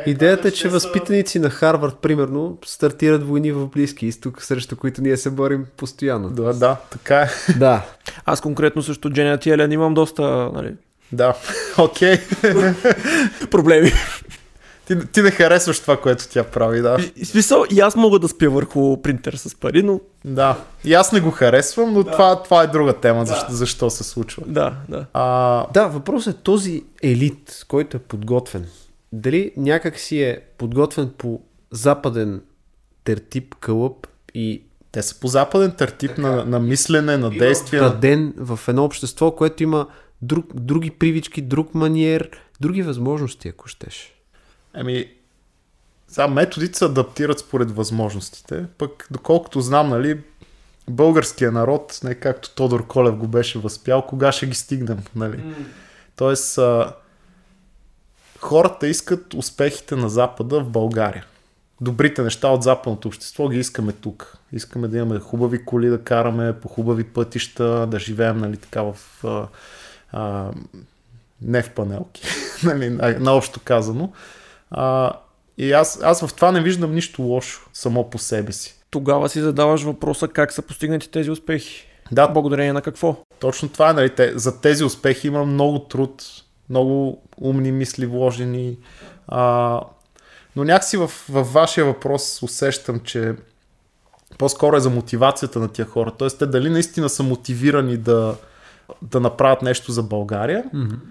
Идеята 0.06 0.48
е, 0.48 0.50
че 0.50 0.68
възпитаници 0.68 1.38
на 1.38 1.50
Харвард, 1.50 1.96
примерно, 1.96 2.58
стартират 2.64 3.26
войни 3.26 3.52
в 3.52 3.66
Близки 3.66 4.06
изток, 4.06 4.42
срещу 4.42 4.76
които 4.76 5.02
ние 5.02 5.16
се 5.16 5.30
борим 5.30 5.66
постоянно. 5.76 6.30
Да, 6.30 6.52
да, 6.52 6.76
така 6.90 7.20
е. 7.20 7.28
Да. 7.58 7.86
Аз 8.24 8.40
конкретно 8.40 8.82
също 8.82 9.10
Дженет 9.10 9.46
Елен 9.46 9.72
имам 9.72 9.94
доста 9.94 10.22
нали, 10.54 10.74
Да, 11.12 11.34
окей. 11.78 12.18
проблеми. 13.50 13.92
Ти, 14.86 15.06
ти 15.06 15.22
не 15.22 15.30
харесваш 15.30 15.80
това, 15.80 15.96
което 15.96 16.28
тя 16.28 16.44
прави, 16.44 16.80
да. 16.80 16.98
И- 17.16 17.24
Смисъл, 17.24 17.64
и 17.70 17.80
аз 17.80 17.96
мога 17.96 18.18
да 18.18 18.28
спя 18.28 18.48
върху 18.48 19.02
принтер 19.02 19.32
с 19.32 19.54
пари, 19.54 19.82
но 19.82 20.00
Да. 20.24 20.56
И 20.84 20.94
аз 20.94 21.12
не 21.12 21.20
го 21.20 21.30
харесвам, 21.30 21.92
но 21.92 22.04
това, 22.04 22.42
това 22.42 22.62
е 22.62 22.66
друга 22.66 22.92
тема, 22.92 23.26
защо, 23.26 23.46
защо 23.50 23.90
се 23.90 24.04
случва. 24.04 24.42
да, 24.46 24.72
да. 24.88 25.06
А, 25.12 25.66
Да, 25.72 25.86
въпросът 25.86 26.36
е 26.36 26.42
този 26.42 26.84
елит, 27.02 27.64
който 27.68 27.96
е 27.96 28.00
подготвен. 28.00 28.66
Дали 29.12 29.52
някак 29.56 29.98
си 29.98 30.22
е 30.22 30.40
подготвен 30.58 31.10
по 31.18 31.40
западен 31.70 32.42
тертип, 33.04 33.54
кълъп 33.54 34.06
и 34.34 34.62
те 34.92 35.02
са 35.02 35.20
по 35.20 35.28
западен 35.28 35.72
тертип 35.72 36.18
на, 36.18 36.44
на 36.44 36.60
мислене, 36.60 37.16
на 37.16 37.30
действие. 37.30 37.80
На... 37.80 38.00
ден 38.00 38.34
в 38.36 38.60
едно 38.68 38.84
общество, 38.84 39.36
което 39.36 39.62
има 39.62 39.86
друг, 40.22 40.54
други 40.54 40.90
привички, 40.90 41.42
друг 41.42 41.74
маниер, 41.74 42.30
други 42.60 42.82
възможности, 42.82 43.48
ако 43.48 43.68
щеш. 43.68 44.14
Еми, 44.74 45.06
сега 46.08 46.28
методите 46.28 46.78
се 46.78 46.84
адаптират 46.84 47.38
според 47.38 47.70
възможностите, 47.70 48.64
пък 48.78 49.08
доколкото 49.10 49.60
знам, 49.60 49.88
нали, 49.88 50.20
българския 50.88 51.52
народ, 51.52 52.00
не 52.04 52.14
както 52.14 52.54
Тодор 52.54 52.86
Колев 52.86 53.16
го 53.16 53.28
беше 53.28 53.58
възпял, 53.58 54.06
кога 54.06 54.32
ще 54.32 54.46
ги 54.46 54.54
стигнем, 54.54 54.98
нали? 55.16 55.42
Тоест, 56.16 56.58
а, 56.58 56.94
хората 58.40 58.86
искат 58.88 59.34
успехите 59.34 59.96
на 59.96 60.08
Запада 60.08 60.60
в 60.60 60.68
България. 60.68 61.24
Добрите 61.80 62.22
неща 62.22 62.48
от 62.48 62.62
западното 62.62 63.08
общество 63.08 63.48
ги 63.48 63.58
искаме 63.58 63.92
тук. 63.92 64.38
Искаме 64.52 64.88
да 64.88 64.98
имаме 64.98 65.20
хубави 65.20 65.64
коли 65.64 65.88
да 65.88 66.02
караме, 66.04 66.60
по 66.60 66.68
хубави 66.68 67.04
пътища, 67.04 67.86
да 67.86 67.98
живеем, 67.98 68.38
нали, 68.38 68.56
така 68.56 68.82
в... 68.82 68.96
А, 69.24 69.46
а, 70.12 70.50
не 71.42 71.62
в 71.62 71.70
панелки, 71.70 72.22
нали, 72.64 72.90
на- 72.90 73.16
наобщо 73.20 73.60
казано. 73.64 74.12
А, 74.70 75.12
и 75.58 75.72
аз, 75.72 76.00
аз 76.02 76.26
в 76.26 76.34
това 76.34 76.52
не 76.52 76.62
виждам 76.62 76.94
нищо 76.94 77.22
лошо 77.22 77.68
само 77.72 78.10
по 78.10 78.18
себе 78.18 78.52
си. 78.52 78.74
Тогава 78.90 79.28
си 79.28 79.40
задаваш 79.40 79.82
въпроса 79.82 80.28
как 80.28 80.52
са 80.52 80.62
постигнати 80.62 81.10
тези 81.10 81.30
успехи. 81.30 81.86
Да, 82.12 82.28
Благодарение 82.28 82.72
на 82.72 82.82
какво? 82.82 83.16
точно 83.40 83.68
това 83.68 83.90
е. 83.90 83.92
Нали, 83.92 84.14
те, 84.14 84.38
за 84.38 84.60
тези 84.60 84.84
успехи 84.84 85.26
има 85.26 85.44
много 85.44 85.78
труд, 85.78 86.24
много 86.70 87.22
умни 87.40 87.72
мисли 87.72 88.06
вложени. 88.06 88.78
А, 89.28 89.80
но 90.56 90.64
някакси 90.64 90.96
в, 90.96 91.10
в 91.28 91.42
вашия 91.42 91.84
въпрос 91.84 92.42
усещам, 92.42 93.00
че 93.00 93.34
по-скоро 94.38 94.76
е 94.76 94.80
за 94.80 94.90
мотивацията 94.90 95.58
на 95.58 95.68
тия 95.68 95.86
хора. 95.86 96.12
Тоест, 96.18 96.38
те 96.38 96.46
дали 96.46 96.70
наистина 96.70 97.08
са 97.08 97.22
мотивирани 97.22 97.96
да, 97.96 98.36
да 99.02 99.20
направят 99.20 99.62
нещо 99.62 99.92
за 99.92 100.02
България, 100.02 100.64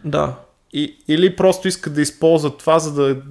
Да. 0.06 0.36
и, 0.74 0.98
или 1.08 1.36
просто 1.36 1.68
искат 1.68 1.94
да 1.94 2.02
използват 2.02 2.58
това, 2.58 2.80
за 2.80 2.94
да 2.94 3.22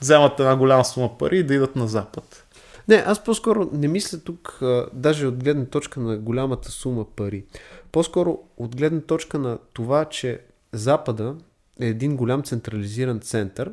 вземат 0.00 0.40
една 0.40 0.56
голяма 0.56 0.84
сума 0.84 1.18
пари 1.18 1.38
и 1.38 1.42
да 1.42 1.54
идат 1.54 1.76
на 1.76 1.88
Запад. 1.88 2.44
Не, 2.88 2.94
аз 3.06 3.24
по-скоро 3.24 3.68
не 3.72 3.88
мисля 3.88 4.18
тук, 4.18 4.58
а, 4.62 4.86
даже 4.92 5.26
от 5.26 5.44
гледна 5.44 5.64
точка 5.64 6.00
на 6.00 6.16
голямата 6.16 6.70
сума 6.70 7.04
пари. 7.16 7.44
По-скоро 7.92 8.38
от 8.56 8.76
гледна 8.76 9.00
точка 9.00 9.38
на 9.38 9.58
това, 9.72 10.04
че 10.04 10.40
Запада 10.72 11.34
е 11.80 11.86
един 11.86 12.16
голям 12.16 12.42
централизиран 12.42 13.20
център, 13.20 13.72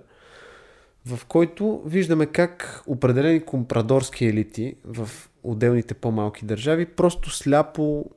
в 1.05 1.25
който 1.25 1.81
виждаме 1.85 2.25
как 2.25 2.83
определени 2.87 3.45
компрадорски 3.45 4.25
елити 4.25 4.75
в 4.85 5.09
отделните 5.43 5.93
по-малки 5.93 6.45
държави 6.45 6.85
просто 6.85 7.29
сляпо 7.29 8.11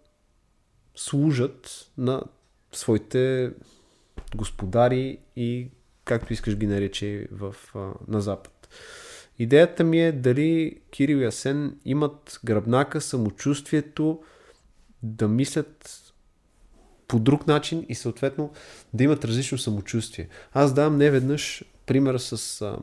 служат 0.95 1.91
на 1.99 2.23
своите 2.73 3.51
господари 4.37 5.19
и 5.37 5.71
както 6.05 6.33
искаш 6.33 6.57
ги 6.57 6.67
нарече 6.67 7.29
в, 7.33 7.55
на 8.09 8.21
Запад. 8.21 8.69
Идеята 9.39 9.85
ми 9.85 10.01
е 10.01 10.13
дали 10.13 10.81
Кирил 10.91 11.17
и 11.17 11.25
Асен 11.25 11.79
имат 11.85 12.41
гръбнака, 12.45 13.01
самочувствието 13.01 14.23
да 15.03 15.29
мислят 15.29 16.04
по 17.09 17.19
друг 17.19 17.47
начин 17.47 17.87
и 17.89 17.95
съответно 17.95 18.53
да 18.95 19.05
имат 19.05 19.25
различно 19.25 19.59
самочувствие. 19.59 20.29
Аз 20.53 20.75
давам 20.75 20.97
не 20.97 21.11
веднъж 21.11 21.65
примера 21.87 22.19
с 22.19 22.63
а, 22.63 22.77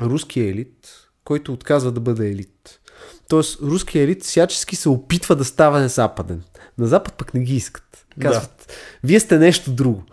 руския 0.00 0.48
елит, 0.48 1.08
който 1.24 1.52
отказва 1.52 1.92
да 1.92 2.00
бъде 2.00 2.30
елит. 2.30 2.80
Тоест, 3.28 3.60
руския 3.62 4.02
елит 4.02 4.22
всячески 4.22 4.76
се 4.76 4.88
опитва 4.88 5.36
да 5.36 5.44
става 5.44 5.88
западен. 5.88 6.42
На 6.78 6.86
Запад 6.86 7.14
пък 7.14 7.34
не 7.34 7.40
ги 7.40 7.56
искат. 7.56 8.06
Казват, 8.20 8.72
вие 9.04 9.20
сте 9.20 9.38
нещо 9.38 9.72
друго. 9.72 10.04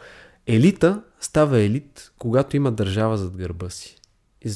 Елита 0.47 1.01
става 1.19 1.59
елит, 1.59 2.11
когато 2.17 2.57
има 2.57 2.71
държава 2.71 3.17
зад 3.17 3.35
гърба 3.35 3.69
си. 3.69 3.97
И 4.45 4.51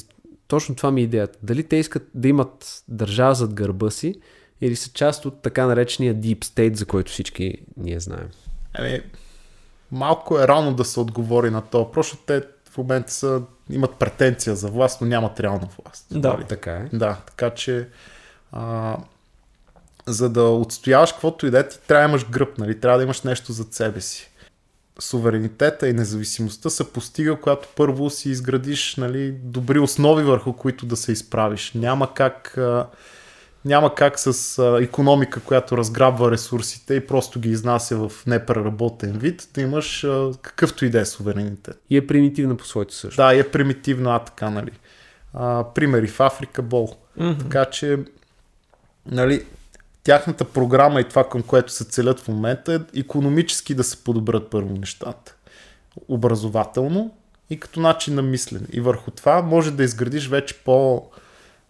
точно 0.48 0.74
това 0.74 0.90
ми 0.90 1.00
е 1.00 1.04
идеята. 1.04 1.38
Дали 1.42 1.62
те 1.62 1.76
искат 1.76 2.08
да 2.14 2.28
имат 2.28 2.82
държава 2.88 3.34
зад 3.34 3.54
гърба 3.54 3.90
си 3.90 4.14
или 4.60 4.76
са 4.76 4.90
част 4.92 5.26
от 5.26 5.42
така 5.42 5.66
наречения 5.66 6.14
Deep 6.14 6.44
State, 6.44 6.74
за 6.74 6.86
който 6.86 7.12
всички 7.12 7.56
ние 7.76 8.00
знаем. 8.00 8.28
Еми, 8.78 9.00
малко 9.92 10.38
е 10.38 10.48
рано 10.48 10.74
да 10.74 10.84
се 10.84 11.00
отговори 11.00 11.50
на 11.50 11.62
това. 11.62 11.92
Просто 11.92 12.16
те 12.16 12.42
в 12.70 12.78
момента 12.78 13.12
са, 13.12 13.42
имат 13.70 13.94
претенция 13.94 14.56
за 14.56 14.68
власт, 14.68 15.00
но 15.00 15.06
нямат 15.06 15.40
реална 15.40 15.68
власт. 15.78 16.06
Да. 16.10 16.32
Нали? 16.32 16.44
Така 16.44 16.72
е. 16.72 16.88
Да, 16.92 17.16
така 17.26 17.50
че 17.50 17.88
а, 18.52 18.96
за 20.06 20.30
да 20.30 20.42
отстояваш 20.42 21.12
каквото 21.12 21.46
и 21.46 21.50
да 21.50 21.58
е, 21.58 21.68
ти 21.68 21.78
трябва 21.86 22.08
да 22.08 22.10
имаш 22.10 22.28
гръб, 22.28 22.58
нали? 22.58 22.80
трябва 22.80 22.98
да 22.98 23.04
имаш 23.04 23.22
нещо 23.22 23.52
зад 23.52 23.74
себе 23.74 24.00
си. 24.00 24.30
Суверенитета 24.98 25.88
и 25.88 25.92
независимостта 25.92 26.70
се 26.70 26.92
постига, 26.92 27.40
когато 27.40 27.68
първо 27.76 28.10
си 28.10 28.30
изградиш 28.30 28.96
нали, 28.96 29.32
добри 29.32 29.78
основи 29.78 30.22
върху 30.22 30.52
които 30.52 30.86
да 30.86 30.96
се 30.96 31.12
изправиш. 31.12 31.72
Няма 31.74 32.14
как, 32.14 32.58
а, 32.58 32.86
няма 33.64 33.94
как 33.94 34.18
с 34.18 34.58
а, 34.58 34.82
економика, 34.82 35.40
която 35.40 35.76
разграбва 35.76 36.30
ресурсите 36.30 36.94
и 36.94 37.06
просто 37.06 37.40
ги 37.40 37.50
изнася 37.50 38.08
в 38.08 38.26
непреработен 38.26 39.12
вид, 39.12 39.48
да 39.54 39.60
имаш 39.60 40.04
а, 40.04 40.30
какъвто 40.42 40.84
и 40.84 40.90
да 40.90 41.00
е 41.00 41.04
суверенитет. 41.04 41.80
И 41.90 41.96
е 41.96 42.06
примитивна 42.06 42.56
по 42.56 42.64
своето 42.64 42.94
също. 42.94 43.22
Да, 43.22 43.34
и 43.34 43.38
е 43.38 43.50
примитивно, 43.50 44.10
а 44.10 44.18
така, 44.18 44.50
нали. 44.50 44.70
А, 45.34 45.64
примери 45.74 46.06
в 46.06 46.20
Африка, 46.20 46.62
бол. 46.62 46.96
Мгм. 47.16 47.38
Така 47.38 47.64
че, 47.64 47.98
нали, 49.06 49.44
тяхната 50.02 50.44
програма 50.44 51.00
и 51.00 51.08
това, 51.08 51.28
към 51.28 51.42
което 51.42 51.72
се 51.72 51.84
целят 51.84 52.20
в 52.20 52.28
момента 52.28 52.74
е 52.74 53.00
економически 53.00 53.74
да 53.74 53.84
се 53.84 54.04
подобрят 54.04 54.50
първо 54.50 54.74
нещата. 54.74 55.34
Образователно 56.08 57.14
и 57.50 57.60
като 57.60 57.80
начин 57.80 58.14
на 58.14 58.22
мислене. 58.22 58.66
И 58.72 58.80
върху 58.80 59.10
това 59.10 59.42
може 59.42 59.70
да 59.70 59.84
изградиш 59.84 60.28
вече 60.28 60.54
по 60.54 61.02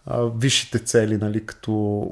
а, 0.06 0.22
висшите 0.22 0.78
цели, 0.78 1.16
нали, 1.16 1.46
като 1.46 2.10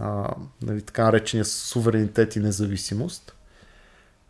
а, 0.00 0.34
нали, 0.62 0.82
така 0.82 1.04
наречения 1.04 1.44
суверенитет 1.44 2.36
и 2.36 2.40
независимост. 2.40 3.36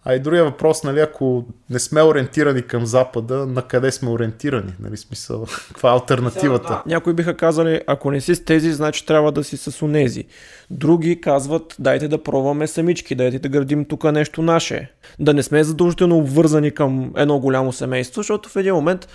А 0.08 0.14
и 0.14 0.20
другия 0.20 0.44
въпрос, 0.44 0.84
нали, 0.84 1.00
ако 1.00 1.44
не 1.70 1.78
сме 1.78 2.02
ориентирани 2.02 2.62
към 2.62 2.86
Запада, 2.86 3.46
на 3.46 3.62
къде 3.62 3.92
сме 3.92 4.10
ориентирани? 4.10 4.72
Нали, 4.80 4.96
смисъл, 4.96 5.46
каква 5.68 5.90
е 5.90 5.92
альтернативата? 5.92 6.82
Някои 6.86 7.12
биха 7.12 7.36
казали, 7.36 7.80
ако 7.86 8.10
не 8.10 8.20
си 8.20 8.34
с 8.34 8.44
тези, 8.44 8.72
значи 8.72 9.06
трябва 9.06 9.32
да 9.32 9.44
си 9.44 9.56
с 9.56 9.82
онези. 9.82 10.24
Други 10.70 11.20
казват, 11.20 11.76
дайте 11.78 12.08
да 12.08 12.22
пробваме 12.22 12.66
самички, 12.66 13.14
дайте 13.14 13.38
да 13.38 13.48
градим 13.48 13.84
тук 13.84 14.04
нещо 14.04 14.42
наше. 14.42 14.92
Да 15.18 15.34
не 15.34 15.42
сме 15.42 15.64
задължително 15.64 16.18
обвързани 16.18 16.70
към 16.70 17.12
едно 17.16 17.38
голямо 17.38 17.72
семейство, 17.72 18.18
защото 18.18 18.48
в 18.48 18.56
един 18.56 18.74
момент 18.74 19.08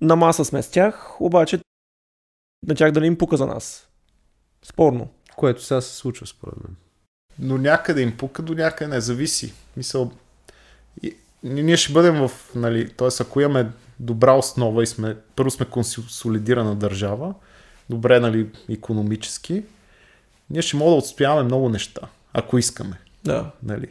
на 0.00 0.16
маса 0.16 0.44
сме 0.44 0.62
с 0.62 0.68
тях, 0.68 1.20
обаче 1.20 1.58
на 2.66 2.74
тях 2.74 2.92
да 2.92 3.00
не 3.00 3.06
им 3.06 3.18
пука 3.18 3.36
за 3.36 3.46
нас. 3.46 3.88
Спорно. 4.62 5.08
Което 5.36 5.62
сега 5.62 5.80
се 5.80 5.96
случва 5.96 6.26
според 6.26 6.54
мен. 6.56 6.76
Но 7.38 7.58
някъде 7.58 8.02
им 8.02 8.16
пука, 8.16 8.42
до 8.42 8.54
някъде 8.54 8.94
не 8.94 9.00
зависи. 9.00 9.52
Мисъл, 9.76 10.12
и- 11.02 11.16
ние 11.42 11.76
ще 11.76 11.92
бъдем 11.92 12.28
в, 12.28 12.30
нали, 12.54 12.88
т.е. 12.92 13.08
ако 13.20 13.40
имаме 13.40 13.70
добра 14.00 14.32
основа 14.32 14.82
и 14.82 14.86
сме, 14.86 15.16
първо 15.36 15.50
сме 15.50 15.66
консолидирана 15.66 16.76
държава, 16.76 17.34
добре, 17.90 18.20
нали, 18.20 18.50
економически, 18.68 19.62
ние 20.50 20.62
ще 20.62 20.76
можем 20.76 20.90
да 20.92 20.96
отстояваме 20.96 21.42
много 21.42 21.68
неща, 21.68 22.00
ако 22.32 22.58
искаме. 22.58 23.00
Да. 23.24 23.50
Нали. 23.62 23.88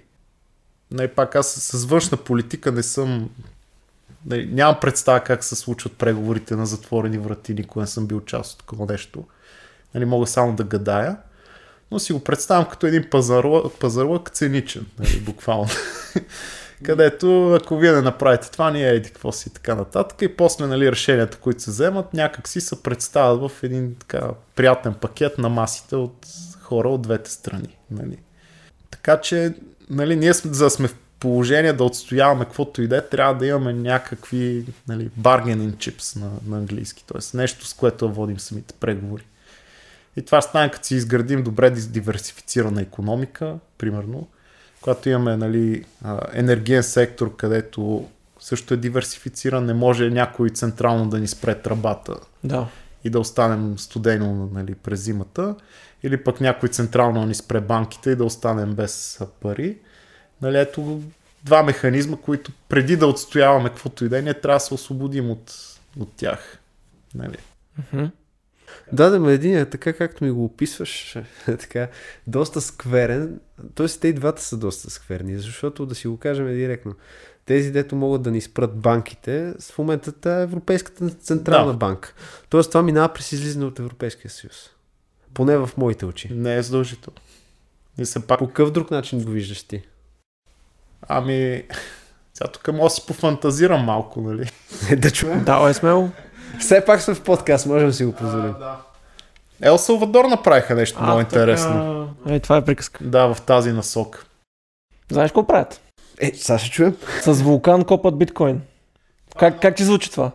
Нали, 0.91 1.07
пак 1.07 1.35
аз 1.35 1.48
с 1.53 1.85
външна 1.85 2.18
политика 2.18 2.72
не 2.72 2.84
съм 2.84 3.30
нали, 4.26 4.49
нямам 4.52 4.77
представа 4.81 5.19
как 5.19 5.44
се 5.44 5.56
случват 5.56 5.94
преговорите 5.94 6.56
на 6.56 6.65
затворени 6.65 7.18
врати, 7.18 7.53
никога 7.53 7.81
не 7.81 7.88
съм 7.88 8.07
бил 8.07 8.22
част 8.22 8.53
от 8.53 8.60
такова 8.60 8.85
нещо. 8.85 9.23
Нали, 9.95 10.06
мога 10.06 10.27
само 10.27 10.56
да 10.56 10.64
гадая, 10.64 11.18
но 11.91 11.99
си 11.99 12.14
го 12.14 12.19
представям 12.19 12.65
като 12.65 12.88
един 12.88 13.10
пазарлък, 13.10 13.73
пазарлък 13.80 14.30
циничен, 14.30 14.85
нали, 14.99 15.19
буквално. 15.19 15.69
където 16.84 17.53
ако 17.53 17.77
вие 17.77 17.91
не 17.91 18.02
направите 18.02 18.52
това, 18.52 18.72
ние 18.72 18.89
еди 18.89 19.10
какво 19.10 19.31
си 19.31 19.49
и 19.49 19.53
така 19.53 19.76
нататък. 19.76 20.22
И 20.22 20.35
после 20.35 20.68
нали, 20.68 20.91
решенията, 20.91 21.38
които 21.38 21.61
се 21.61 21.72
вземат, 21.72 22.14
някак 22.14 22.48
си 22.48 22.61
се 22.61 22.84
представят 22.84 23.52
в 23.52 23.64
един 23.64 23.95
така 23.95 24.30
приятен 24.56 24.94
пакет 24.94 25.38
на 25.38 25.49
масите 25.49 25.95
от 25.95 26.27
хора 26.61 26.89
от 26.89 27.02
двете 27.02 27.31
страни. 27.31 27.77
Нали. 27.91 28.18
Така 28.91 29.22
че 29.22 29.53
нали, 29.89 30.15
ние 30.15 30.34
за 30.34 30.65
да 30.65 30.69
сме 30.69 30.88
в 30.88 30.95
положение 31.19 31.73
да 31.73 31.84
отстояваме 31.84 32.45
каквото 32.45 32.81
и 32.81 32.88
да 32.88 32.98
е, 32.98 33.02
трябва 33.02 33.35
да 33.35 33.45
имаме 33.48 33.73
някакви 33.73 34.65
нали, 34.88 35.10
bargaining 35.19 35.72
chips 35.72 36.19
на, 36.19 36.30
на 36.48 36.57
английски, 36.57 37.03
т.е. 37.07 37.38
нещо 37.38 37.65
с 37.65 37.73
което 37.73 38.14
водим 38.14 38.39
самите 38.39 38.73
преговори. 38.80 39.23
И 40.18 40.22
това 40.22 40.41
стане 40.41 40.72
като 40.72 40.88
си 40.88 40.95
изградим 40.95 41.44
добре 41.44 41.69
диверсифицирана 41.69 42.81
економика, 42.81 43.56
примерно, 43.77 44.27
когато 44.81 45.10
имаме 45.10 45.38
нали, 45.38 45.84
енергиен 46.34 46.84
сектор, 46.84 47.35
където 47.35 48.07
също 48.39 48.73
е 48.73 48.77
диверсифициран, 48.77 49.65
не 49.65 49.73
може 49.73 50.10
някой 50.10 50.49
централно 50.49 51.10
да 51.10 51.19
ни 51.19 51.27
спре 51.27 51.56
тръбата 51.56 52.15
Да. 52.44 52.68
и 53.03 53.10
да 53.10 53.19
останем 53.19 53.80
студено 53.80 54.49
нали, 54.53 54.76
през 54.76 54.99
зимата, 54.99 55.56
или 56.03 56.23
пък 56.23 56.41
някой 56.41 56.69
централно 56.69 57.26
ни 57.26 57.35
спре 57.35 57.61
банките 57.61 58.10
и 58.10 58.15
да 58.15 58.26
останем 58.26 58.73
без 58.73 59.19
пари. 59.41 59.77
Нали, 60.42 60.60
ето 60.60 61.02
два 61.44 61.64
механизма, 61.64 62.18
които 62.18 62.52
преди 62.70 62.98
да 62.98 63.08
отстояваме 63.08 63.70
каквото 63.70 64.06
и 64.06 64.10
да 64.10 64.20
е, 64.20 64.22
ние 64.22 64.34
трябва 64.34 64.56
да 64.56 64.60
се 64.60 64.74
освободим 64.74 65.32
от, 65.32 65.54
от 66.00 66.14
тях. 66.16 66.60
Нали. 67.16 67.38
Да, 68.92 69.10
да, 69.10 69.20
ме 69.20 69.34
един 69.34 69.58
е 69.58 69.70
така, 69.70 69.94
както 69.94 70.24
ми 70.24 70.32
го 70.32 70.46
описваш, 70.46 71.18
така, 71.46 71.88
доста 72.28 72.62
скверен. 72.62 73.40
Тоест, 73.76 74.02
те 74.02 74.08
и 74.08 74.14
двата 74.14 74.42
са 74.42 74.58
доста 74.58 74.90
скверни, 74.90 75.38
защото 75.38 75.86
да 75.86 75.96
си 75.96 76.08
го 76.08 76.18
кажем 76.18 76.48
директно. 76.48 76.96
Тези, 77.46 77.72
дето 77.72 77.96
могат 77.96 78.22
да 78.22 78.32
ни 78.32 78.42
спрат 78.42 78.78
банките, 78.78 79.54
в 79.72 79.78
момента 79.78 80.40
е 80.40 80.44
Европейската 80.44 81.10
централна 81.10 81.72
Да. 81.72 81.78
банка. 81.78 82.14
Тоест, 82.50 82.72
това 82.72 82.84
минава 82.84 83.14
през 83.14 83.32
излизане 83.32 83.66
от 83.66 83.80
Европейския 83.80 84.32
съюз. 84.32 84.70
Поне 85.34 85.58
в 85.58 85.70
моите 85.78 86.06
очи. 86.06 86.34
Не 86.34 86.56
е 86.56 86.62
задължително. 86.62 87.18
И 87.98 88.06
се 88.06 88.28
пак, 88.28 88.40
По 88.40 88.48
какъв 88.48 88.72
друг 88.72 88.92
начин 88.92 89.24
го 89.24 89.32
виждаш 89.32 89.64
ти? 89.64 89.84
Ами, 91.07 91.64
сега 92.34 92.48
тук 92.52 92.68
мога 92.68 92.84
да 92.84 92.90
си 92.90 93.06
пофантазирам 93.07 93.82
малко, 93.82 94.22
нали? 94.22 94.49
да 94.98 95.11
чуем. 95.11 95.44
Давай 95.44 95.74
смело. 95.74 96.10
Все 96.60 96.86
пак 96.86 97.02
сме 97.02 97.14
в 97.14 97.24
подкаст, 97.24 97.65
можем 97.65 97.88
да 97.88 97.94
си 97.94 98.06
го 98.06 98.11
позволим. 98.11 98.53
Ел 99.61 99.78
Салвадор 99.78 100.26
направиха 100.26 100.76
нещо 100.76 101.03
много 101.03 101.19
интересно. 101.19 102.07
Така... 102.24 102.36
Е, 102.36 102.40
това 102.40 102.57
е 102.57 102.65
приказка. 102.65 103.03
Да, 103.03 103.34
в 103.34 103.41
тази 103.41 103.72
насока. 103.72 104.26
Знаеш 105.11 105.32
какво 105.32 105.48
правят? 105.48 105.82
Е, 106.19 106.32
сега 106.36 106.60
ще 106.60 106.69
чуем. 106.69 106.95
С 107.22 107.34
вулкан 107.41 107.84
копат 107.84 108.18
биткоин. 108.18 108.61
Как, 109.40 109.61
как 109.61 109.76
ти 109.76 109.84
звучи 109.84 110.11
това? 110.11 110.32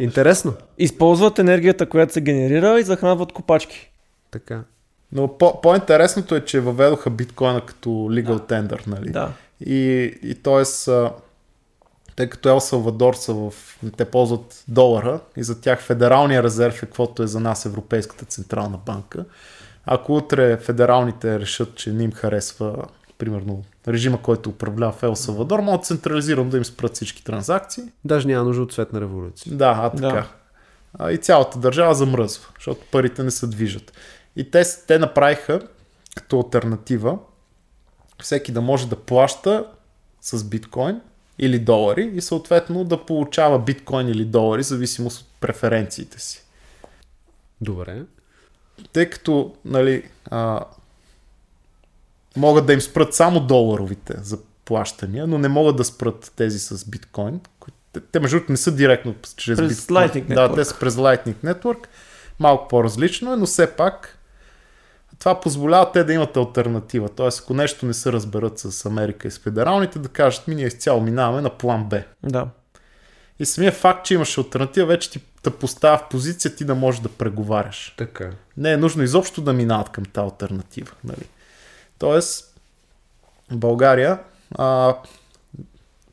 Интересно. 0.00 0.54
Използват 0.78 1.38
енергията, 1.38 1.88
която 1.88 2.12
се 2.12 2.20
генерира 2.20 2.80
и 2.80 2.82
захранват 2.82 3.32
копачки. 3.32 3.90
Така. 4.30 4.60
Но 5.12 5.38
по- 5.38 5.60
по-интересното 5.60 6.34
е, 6.34 6.44
че 6.44 6.60
въведоха 6.60 7.10
биткоина 7.10 7.60
като 7.60 7.88
legal 7.88 8.38
tender, 8.38 8.86
нали? 8.86 9.10
Да. 9.10 9.32
И, 9.60 10.02
и 10.22 10.34
т.е. 10.34 10.64
тъй 12.16 12.28
като 12.28 12.48
Ел 12.48 12.60
Салвадор 12.60 13.14
са 13.14 13.34
в... 13.34 13.54
те 13.96 14.04
ползват 14.04 14.64
долара 14.68 15.20
и 15.36 15.42
за 15.42 15.60
тях 15.60 15.82
федералния 15.82 16.42
резерв 16.42 16.82
е 16.82 16.86
каквото 16.86 17.22
е 17.22 17.26
за 17.26 17.40
нас 17.40 17.66
Европейската 17.66 18.24
централна 18.24 18.78
банка. 18.86 19.24
Ако 19.86 20.16
утре 20.16 20.56
федералните 20.56 21.40
решат, 21.40 21.74
че 21.74 21.92
не 21.92 22.04
им 22.04 22.12
харесва 22.12 22.84
примерно 23.18 23.64
режима, 23.88 24.22
който 24.22 24.50
управлява 24.50 24.92
в 24.92 25.02
Ел 25.02 25.16
Салвадор, 25.16 25.60
могат 25.60 25.86
централизирано 25.86 26.50
да 26.50 26.56
им 26.56 26.64
спрат 26.64 26.94
всички 26.94 27.24
транзакции. 27.24 27.84
Даже 28.04 28.28
няма 28.28 28.44
нужда 28.44 28.62
от 28.62 28.72
цветна 28.72 29.00
революция. 29.00 29.56
Да, 29.56 29.80
а 29.82 29.90
така. 29.90 30.14
Да. 30.14 30.28
А, 30.98 31.12
и 31.12 31.18
цялата 31.18 31.58
държава 31.58 31.94
замръзва, 31.94 32.46
защото 32.54 32.80
парите 32.92 33.22
не 33.22 33.30
се 33.30 33.46
движат. 33.46 33.92
И 34.36 34.50
те, 34.50 34.62
те 34.86 34.98
направиха 34.98 35.60
като 36.16 36.36
альтернатива 36.36 37.18
всеки 38.22 38.52
да 38.52 38.60
може 38.60 38.88
да 38.88 38.96
плаща 38.96 39.66
с 40.20 40.44
биткоин 40.44 41.00
или 41.38 41.58
долари 41.58 42.12
и 42.14 42.20
съответно 42.20 42.84
да 42.84 43.06
получава 43.06 43.58
биткоин 43.58 44.08
или 44.08 44.24
долари, 44.24 44.62
зависимост 44.62 45.20
от 45.20 45.28
преференциите 45.40 46.20
си. 46.20 46.42
Добре. 47.60 48.02
Тъй 48.92 49.10
като 49.10 49.54
нали, 49.64 50.08
а, 50.30 50.64
могат 52.36 52.66
да 52.66 52.72
им 52.72 52.80
спрат 52.80 53.14
само 53.14 53.40
доларовите 53.40 54.14
за 54.22 54.38
плащания, 54.64 55.26
но 55.26 55.38
не 55.38 55.48
могат 55.48 55.76
да 55.76 55.84
спрат 55.84 56.32
тези 56.36 56.58
с 56.58 56.84
биткоин. 56.84 57.40
Те, 57.92 58.00
те 58.00 58.20
между 58.20 58.36
другото 58.36 58.52
не 58.52 58.58
са 58.58 58.74
директно 58.74 59.14
чрез 59.36 59.58
През 59.58 59.68
биткоин. 59.68 59.96
Lightning 59.96 60.34
Да, 60.34 60.48
Network. 60.48 60.54
те 60.54 60.64
са 60.64 60.78
през 60.78 60.94
Lightning 60.94 61.34
Network. 61.44 61.86
Малко 62.38 62.68
по-различно 62.68 63.32
е, 63.32 63.36
но 63.36 63.46
все 63.46 63.76
пак 63.76 64.15
това 65.18 65.40
позволява 65.40 65.92
те 65.92 66.04
да 66.04 66.12
имат 66.12 66.36
альтернатива. 66.36 67.08
Тоест, 67.08 67.40
ако 67.42 67.54
нещо 67.54 67.86
не 67.86 67.94
се 67.94 68.12
разберат 68.12 68.58
с 68.58 68.86
Америка 68.86 69.28
и 69.28 69.30
с 69.30 69.38
федералните, 69.38 69.98
да 69.98 70.08
кажат, 70.08 70.48
ми 70.48 70.54
ние 70.54 70.66
изцяло 70.66 71.00
минаваме 71.00 71.42
на 71.42 71.50
план 71.50 71.84
Б. 71.84 72.02
Да. 72.22 72.48
И 73.38 73.46
самия 73.46 73.72
факт, 73.72 74.06
че 74.06 74.14
имаш 74.14 74.38
альтернатива, 74.38 74.86
вече 74.86 75.10
ти 75.10 75.20
те 75.42 75.50
поставя 75.50 75.98
в 75.98 76.08
позиция 76.10 76.56
ти 76.56 76.64
да 76.64 76.74
можеш 76.74 77.00
да 77.00 77.08
преговаряш. 77.08 77.94
Така. 77.98 78.30
Не 78.56 78.72
е 78.72 78.76
нужно 78.76 79.02
изобщо 79.02 79.40
да 79.40 79.52
минават 79.52 79.88
към 79.88 80.04
тази 80.04 80.24
альтернатива. 80.24 80.92
Нали? 81.04 81.28
Тоест, 81.98 82.58
България, 83.52 84.18
а, 84.54 84.96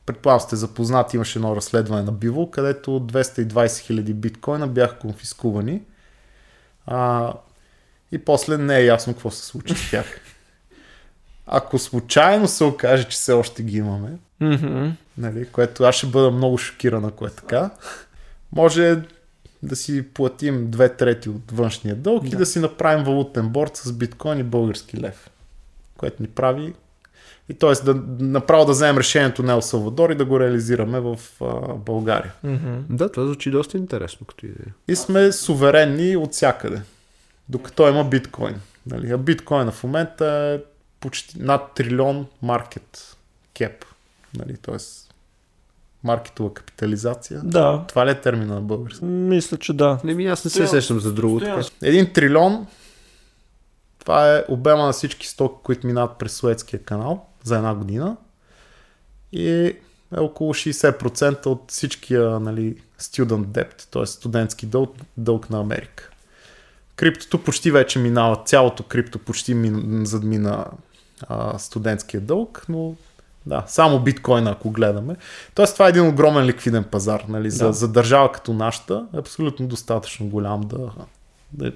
предполагам 0.06 0.40
сте 0.40 0.56
запознати, 0.56 1.16
имаше 1.16 1.38
едно 1.38 1.56
разследване 1.56 2.02
на 2.02 2.12
Биво, 2.12 2.50
където 2.50 2.90
220 2.90 3.78
хиляди 3.78 4.14
биткоина 4.14 4.66
бяха 4.66 4.98
конфискувани. 4.98 5.82
А, 6.86 7.32
и 8.12 8.18
после 8.18 8.58
не 8.58 8.76
е 8.76 8.84
ясно 8.84 9.12
какво 9.12 9.30
се 9.30 9.42
случи 9.42 9.74
с 9.74 9.90
тях. 9.90 10.20
Ако 11.46 11.78
случайно 11.78 12.48
се 12.48 12.64
окаже, 12.64 13.04
че 13.04 13.10
все 13.10 13.32
още 13.32 13.62
ги 13.62 13.76
имаме, 13.76 14.10
Мгм. 14.40 14.88
нали, 15.18 15.46
което 15.46 15.84
аз 15.84 15.94
ще 15.94 16.06
бъда 16.06 16.30
много 16.30 16.58
шокиран, 16.58 17.04
ако 17.04 17.26
е 17.26 17.30
така, 17.30 17.70
може 18.52 19.02
да 19.62 19.76
си 19.76 20.04
платим 20.04 20.70
две 20.70 20.88
трети 20.88 21.28
от 21.28 21.50
външния 21.52 21.96
дълг 21.96 22.26
и 22.26 22.30
Да. 22.30 22.36
да 22.36 22.46
си 22.46 22.58
направим 22.58 23.04
валутен 23.04 23.48
борт 23.48 23.76
с 23.76 23.92
биткоин 23.92 24.38
и 24.38 24.42
български 24.42 25.00
лев, 25.00 25.30
което 25.96 26.22
ни 26.22 26.28
прави 26.28 26.74
и 27.48 27.54
т.е. 27.54 27.84
да 27.84 27.94
направо 28.20 28.64
да 28.64 28.72
вземем 28.72 28.98
решението 28.98 29.42
на 29.42 29.52
Ел 29.52 29.62
Салвадор 29.62 30.10
и 30.10 30.14
да 30.14 30.24
го 30.24 30.40
реализираме 30.40 31.00
в 31.00 31.18
а, 31.40 31.44
България. 31.74 32.32
Мгм. 32.44 32.74
Да, 32.90 33.12
това 33.12 33.26
звучи 33.26 33.50
доста 33.50 33.76
интересно 33.78 34.26
като 34.26 34.46
идея. 34.46 34.74
И 34.88 34.96
сме 34.96 35.32
суверенни 35.32 36.16
от 36.16 36.32
всякъде, 36.32 36.82
докато 37.48 37.88
има 37.88 38.04
биткоин. 38.04 38.60
Нали? 38.86 39.12
А 39.12 39.18
биткоина 39.18 39.72
в 39.72 39.84
момента 39.84 40.26
е 40.26 40.64
почти 41.00 41.42
над 41.42 41.74
трилион 41.74 42.26
маркет 42.42 43.16
кеп. 43.54 43.84
Нали? 44.38 44.56
Т.е. 44.56 44.76
маркетова 46.04 46.54
капитализация. 46.54 47.40
Да. 47.44 47.84
Това 47.88 48.06
ли 48.06 48.10
е 48.10 48.20
термина 48.20 48.54
на 48.54 48.60
български? 48.60 49.04
Мисля, 49.04 49.56
че 49.56 49.72
да. 49.72 49.98
Не 50.04 50.14
ми, 50.14 50.26
аз 50.26 50.44
не 50.44 50.50
се 50.50 50.66
сещам 50.66 51.00
за 51.00 51.12
друго. 51.12 51.40
Стоян, 51.40 51.62
Така. 51.62 51.76
Един 51.82 52.12
трилион, 52.12 52.66
това 53.98 54.36
е 54.36 54.44
обема 54.48 54.86
на 54.86 54.92
всички 54.92 55.28
стоки, 55.28 55.56
които 55.62 55.86
минават 55.86 56.18
през 56.18 56.32
Суетския 56.32 56.82
канал 56.82 57.26
за 57.42 57.56
една 57.56 57.74
година. 57.74 58.16
И 59.32 59.50
е 59.50 60.20
около 60.20 60.54
60% 60.54 61.46
от 61.46 61.64
всичкия 61.68 62.40
нали, 62.40 62.82
student 63.00 63.44
debt, 63.44 63.86
т.е. 63.90 64.06
студентски 64.06 64.66
дълг, 64.66 64.96
дълг 65.16 65.50
на 65.50 65.60
Америка. 65.60 66.10
Криптото 66.96 67.44
почти 67.44 67.70
вече 67.70 67.98
минава, 67.98 68.36
цялото 68.44 68.82
крипто 68.82 69.18
почти 69.18 69.54
мин, 69.54 70.02
задмина 70.06 70.66
а, 71.28 71.58
студентския 71.58 72.20
дълг, 72.20 72.64
но 72.68 72.94
да, 73.46 73.64
само 73.66 74.00
биткоина, 74.00 74.50
ако 74.50 74.70
гледаме. 74.70 75.16
Тоест, 75.54 75.72
това 75.72 75.86
е 75.86 75.88
един 75.88 76.06
огромен 76.06 76.44
ликвиден 76.44 76.84
пазар. 76.84 77.24
Нали? 77.28 77.50
За, 77.50 77.66
Да. 77.66 77.72
за 77.72 77.88
държава 77.88 78.32
като 78.32 78.52
нашата 78.52 79.06
е 79.14 79.18
абсолютно 79.18 79.66
достатъчно 79.66 80.26
голям 80.26 80.60
да, 80.60 80.90
да... 81.52 81.72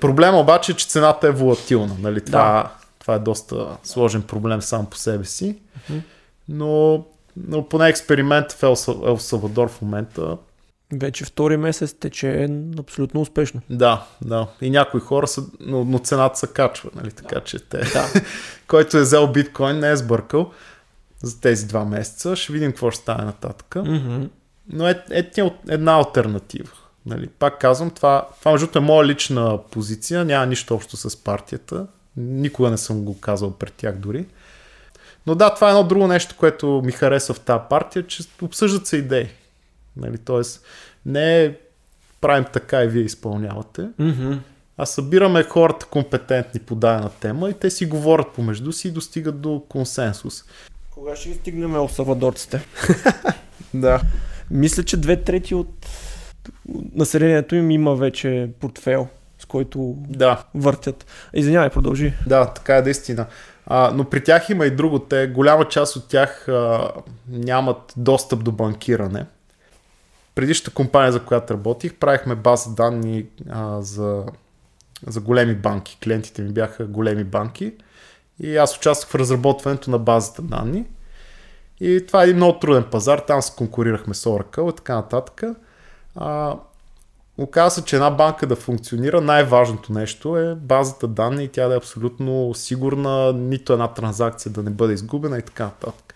Проблема 0.00 0.38
обаче 0.38 0.72
е, 0.72 0.74
че 0.74 0.88
цената 0.88 1.28
е 1.28 1.30
волатилна. 1.30 1.96
Нали? 2.00 2.24
Това, 2.24 2.72
това 2.98 3.14
е 3.14 3.18
доста 3.18 3.76
сложен 3.82 4.22
проблем 4.22 4.62
сам 4.62 4.86
по 4.86 4.96
себе 4.96 5.24
си. 5.24 5.58
Но 6.48 7.04
но 7.36 7.68
поне 7.68 7.88
експеримент 7.88 8.52
в 8.52 8.62
Ел, 8.62 9.16
Савадор 9.18 9.68
в 9.68 9.82
момента. 9.82 10.36
Вече 10.92 11.24
втори 11.24 11.56
месец 11.56 11.94
тече 11.94 12.48
абсолютно 12.78 13.20
успешно. 13.20 13.60
Да, 13.70 14.06
да. 14.24 14.46
И 14.60 14.70
някои 14.70 15.00
хора 15.00 15.26
са, 15.26 15.42
но, 15.60 15.84
но 15.84 15.98
цената 15.98 16.38
се 16.38 16.46
качва, 16.46 16.90
нали? 16.94 17.10
Така 17.10 17.40
че 17.40 17.58
те. 17.58 17.78
Да. 17.78 18.06
Който 18.66 18.96
е 18.96 19.00
взел 19.00 19.32
биткоин, 19.32 19.78
не 19.78 19.90
е 19.90 19.96
сбъркал 19.96 20.50
за 21.22 21.40
тези 21.40 21.66
два 21.66 21.84
месеца. 21.84 22.36
Ще 22.36 22.52
видим 22.52 22.70
какво 22.70 22.90
ще 22.90 23.02
стане 23.02 23.24
нататък. 23.24 23.74
Мгм. 23.76 24.22
Но 24.68 24.88
е, 24.88 25.04
е, 25.10 25.18
е 25.18 25.50
една 25.68 25.92
альтернатива. 25.92 26.72
Нали? 27.06 27.28
Пак 27.28 27.60
казвам, 27.60 27.90
това, 27.90 28.28
това 28.38 28.52
между 28.52 28.78
е 28.78 28.80
моя 28.80 29.06
лична 29.06 29.58
позиция, 29.70 30.24
няма 30.24 30.46
нищо 30.46 30.74
общо 30.74 30.96
с 30.96 31.16
партията. 31.24 31.86
Никога 32.16 32.70
не 32.70 32.78
съм 32.78 33.04
го 33.04 33.20
казал 33.20 33.52
пред 33.52 33.72
тях 33.72 33.96
дори. 33.96 34.26
Но 35.26 35.34
да, 35.34 35.54
това 35.54 35.68
е 35.68 35.70
едно 35.70 35.84
друго 35.84 36.06
нещо, 36.06 36.34
което 36.38 36.82
ми 36.84 36.92
харесва 36.92 37.34
в 37.34 37.40
тази 37.40 37.60
партия, 37.70 38.06
че 38.06 38.22
обсъждат 38.42 38.86
се 38.86 38.96
идеи. 38.96 39.28
Нали? 39.96 40.18
Тоест, 40.18 40.64
не 41.06 41.44
е 41.44 41.54
правим 42.20 42.44
така 42.52 42.82
и 42.82 42.88
вие 42.88 43.02
изпълнявате, 43.02 43.88
Мгм. 43.98 44.32
а 44.78 44.86
събираме 44.86 45.42
хората 45.42 45.86
компетентни 45.86 46.60
по 46.60 46.74
дадена 46.74 47.10
тема 47.20 47.50
и 47.50 47.54
те 47.54 47.70
си 47.70 47.86
говорят 47.86 48.32
помежду 48.34 48.72
си 48.72 48.88
и 48.88 48.90
достигат 48.90 49.40
до 49.40 49.62
консенсус. 49.68 50.44
Кога 50.90 51.16
ще 51.16 51.34
стигнем 51.34 51.74
Ел 51.74 51.88
Савадорците? 51.88 52.66
Да. 53.74 54.00
Мисля, 54.50 54.82
че 54.82 54.96
две 54.96 55.22
трети 55.22 55.54
от 55.54 55.86
населението 56.94 57.54
им 57.54 57.70
има 57.70 57.94
вече 57.94 58.50
портфел, 58.60 59.08
с 59.38 59.44
който 59.44 59.96
Да, 59.98 60.44
въртят. 60.54 61.06
Извинявай, 61.34 61.70
продължи. 61.70 62.12
Да, 62.26 62.46
така 62.46 62.76
е 62.76 62.82
наистина. 62.82 63.26
А, 63.66 63.90
но 63.94 64.04
при 64.04 64.24
тях 64.24 64.50
има 64.50 64.66
и 64.66 64.70
друго. 64.70 64.98
Те, 64.98 65.26
голяма 65.26 65.68
част 65.68 65.96
от 65.96 66.08
тях 66.08 66.48
а, 66.48 66.90
нямат 67.28 67.92
достъп 67.96 68.44
до 68.44 68.52
банкиране. 68.52 69.26
Предишната 70.34 70.70
компания, 70.70 71.12
за 71.12 71.24
която 71.24 71.54
работих, 71.54 71.94
правихме 71.94 72.34
база 72.34 72.74
данни 72.74 73.26
а, 73.50 73.82
за, 73.82 74.24
за 75.06 75.20
големи 75.20 75.54
банки. 75.54 75.98
Клиентите 76.04 76.42
ми 76.42 76.52
бяха 76.52 76.86
големи 76.86 77.24
банки. 77.24 77.72
И 78.40 78.56
аз 78.56 78.76
участвах 78.76 79.10
в 79.10 79.14
разработването 79.14 79.90
на 79.90 79.98
базата 79.98 80.42
данни. 80.42 80.86
И 81.80 82.04
това 82.06 82.20
е 82.20 82.24
един 82.24 82.36
много 82.36 82.58
труден 82.58 82.84
пазар. 82.90 83.18
Там 83.18 83.42
се 83.42 83.52
конкурирахме 83.56 84.14
с 84.14 84.24
Oracle 84.24 84.72
и 84.72 84.76
така 84.76 84.94
нататък. 84.94 85.42
А, 86.16 86.56
Оказва 87.38 87.70
се, 87.70 87.84
че 87.84 87.96
една 87.96 88.10
банка 88.10 88.46
да 88.46 88.56
функционира, 88.56 89.20
най-важното 89.20 89.92
нещо 89.92 90.36
е 90.36 90.54
базата 90.54 91.08
данни 91.08 91.44
и 91.44 91.48
тя 91.48 91.68
да 91.68 91.74
е 91.74 91.76
абсолютно 91.76 92.54
сигурна, 92.54 93.32
нито 93.32 93.72
една 93.72 93.88
транзакция 93.88 94.52
да 94.52 94.62
не 94.62 94.70
бъде 94.70 94.94
изгубена 94.94 95.38
и 95.38 95.42
така 95.42 95.64
нататък. 95.64 96.14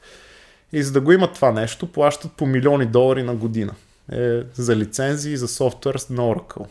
И 0.73 0.83
за 0.83 0.93
да 0.93 1.01
го 1.01 1.13
имат 1.13 1.35
това 1.35 1.53
нещо, 1.53 1.93
плащат 1.93 2.33
по 2.33 2.47
милиони 2.47 2.87
долари 2.87 3.23
на 3.23 3.35
година 3.35 3.73
е, 4.13 4.43
за 4.55 4.77
лицензии 4.77 5.37
за 5.37 5.49
софтуер 5.49 5.95
на 5.95 6.23
Oracle. 6.23 6.67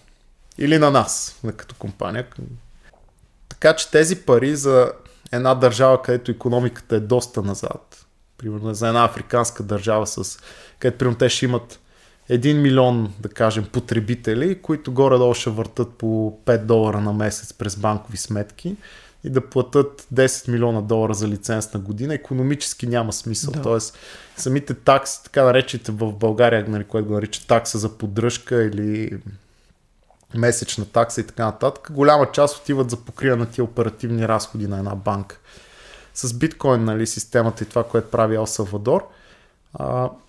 Или 0.58 0.78
на 0.78 0.92
нас, 0.92 1.40
на- 1.44 1.52
като 1.52 1.76
компания. 1.76 2.28
Така 3.50 3.76
че 3.76 3.92
тези 3.92 4.16
пари 4.16 4.56
за 4.56 4.92
една 5.32 5.56
държава, 5.56 6.02
където 6.02 6.32
економиката 6.32 6.96
е 6.96 7.00
доста 7.00 7.42
назад, 7.42 8.06
примерно 8.38 8.74
за 8.74 8.88
една 8.88 9.06
африканска 9.06 9.64
държава, 9.64 10.08
с, 10.08 10.40
където 10.80 10.98
примерно 10.98 11.18
те 11.18 11.30
ще 11.30 11.46
имат 11.46 11.80
1 12.30 12.54
милион, 12.54 13.14
да 13.20 13.30
кажем, 13.30 13.66
потребители, 13.72 14.62
които 14.62 14.92
горе-долу 14.94 15.34
ще 15.34 15.50
въртат 15.50 15.94
по 15.94 16.40
5 16.46 16.58
долара 16.66 17.02
на 17.02 17.14
месец 17.14 17.54
през 17.54 17.76
банкови 17.76 18.18
сметки 18.18 18.76
и 19.26 19.30
да 19.30 19.50
платят 19.50 20.08
10 20.14 20.52
милиона 20.52 20.82
долара 20.82 21.14
за 21.14 21.28
лиценз 21.28 21.74
на 21.74 21.80
година, 21.80 22.14
економически 22.14 22.88
няма 22.88 23.14
смисъл. 23.14 23.54
Да. 23.54 23.62
Тоест, 23.62 23.98
самите 24.38 24.74
такси, 24.74 25.24
така 25.24 25.44
наречите 25.44 25.92
в 25.92 26.12
България, 26.12 26.66
нали, 26.68 26.84
което 26.84 27.08
го 27.08 27.14
нарича 27.14 27.48
такса 27.48 27.78
за 27.78 27.98
поддръжка 27.98 28.64
или 28.64 29.20
месечна 30.36 30.86
такса 30.86 31.22
и 31.22 31.24
така 31.24 31.46
нататък, 31.46 31.92
голяма 31.92 32.32
част 32.32 32.58
отиват 32.58 32.90
за 32.90 32.98
покриване 32.98 33.40
на 33.40 33.50
тия 33.52 33.66
оперативни 33.66 34.28
разходи 34.28 34.68
на 34.68 34.78
една 34.78 34.96
банка. 34.96 35.40
С 36.14 36.34
биткоин, 36.34 36.84
нали, 36.84 37.08
системата 37.08 37.64
и 37.64 37.68
това, 37.68 37.84
което 37.84 38.12
прави 38.12 38.36
Ел 38.36 38.46
Салвадор, 38.46 39.08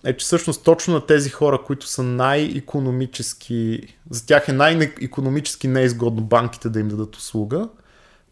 е, 0.04 0.16
че 0.16 0.24
всъщност 0.24 0.64
точно 0.64 0.94
на 0.94 1.06
тези 1.06 1.30
хора, 1.30 1.60
които 1.66 1.86
са 1.86 2.02
най-економически, 2.02 3.80
за 4.10 4.26
тях 4.26 4.48
е 4.48 4.52
най-економически 4.52 5.68
неизгодно 5.68 6.22
банките 6.22 6.68
да 6.68 6.80
им 6.80 6.88
дадат 6.88 7.16
услуга, 7.16 7.68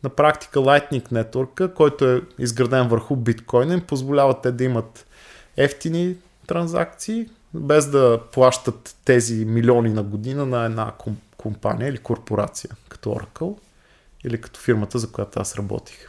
на 0.04 0.10
практика 0.10 0.60
Lightning 0.60 1.12
Network, 1.12 1.74
който 1.74 2.04
е 2.10 2.22
изграден 2.38 2.88
върху 2.88 3.16
биткоина, 3.16 3.74
им 3.74 3.80
позволява 3.80 4.40
те 4.40 4.52
да 4.52 4.64
имат 4.64 5.06
ефтини 5.56 6.16
транзакции, 6.46 7.28
без 7.54 7.86
да 7.90 8.20
плащат 8.32 8.96
тези 9.04 9.44
милиони 9.44 9.92
на 9.92 10.02
година 10.02 10.46
на 10.46 10.64
една 10.64 10.92
ком- 10.98 11.14
компания 11.36 11.88
или 11.88 11.98
корпорация, 11.98 12.70
като 12.88 13.10
Oracle 13.10 13.58
или 14.24 14.40
като 14.40 14.60
фирмата, 14.60 14.98
за 14.98 15.12
която 15.12 15.40
аз 15.40 15.56
работих. 15.56 16.08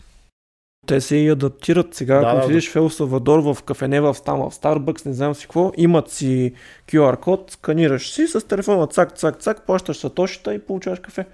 Те 0.88 1.02
се 1.02 1.16
и 1.16 1.30
адаптират 1.30 1.96
сега, 1.96 2.20
Да, 2.20 2.28
ако 2.28 2.38
да, 2.38 2.44
отидеш 2.44 2.72
в 2.72 2.76
Ел 2.76 2.90
Савадор, 2.90 3.40
в 3.40 3.64
кафене, 3.64 4.02
в 4.02 4.18
там, 4.26 4.40
в 4.40 4.54
Starbucks, 4.54 5.06
не 5.06 5.14
знам 5.14 5.36
си 5.36 5.42
какво, 5.42 5.72
имат 5.78 6.10
си 6.10 6.54
QR 6.88 7.20
код, 7.20 7.52
сканираш 7.52 8.12
си 8.12 8.28
с 8.28 8.48
телефона, 8.48 8.88
цак, 8.88 9.18
цак, 9.18 9.40
цак, 9.40 9.66
плащаш 9.66 9.98
сатошите 9.98 10.52
и 10.52 10.60
получаваш 10.60 11.00
кафе. 11.00 11.26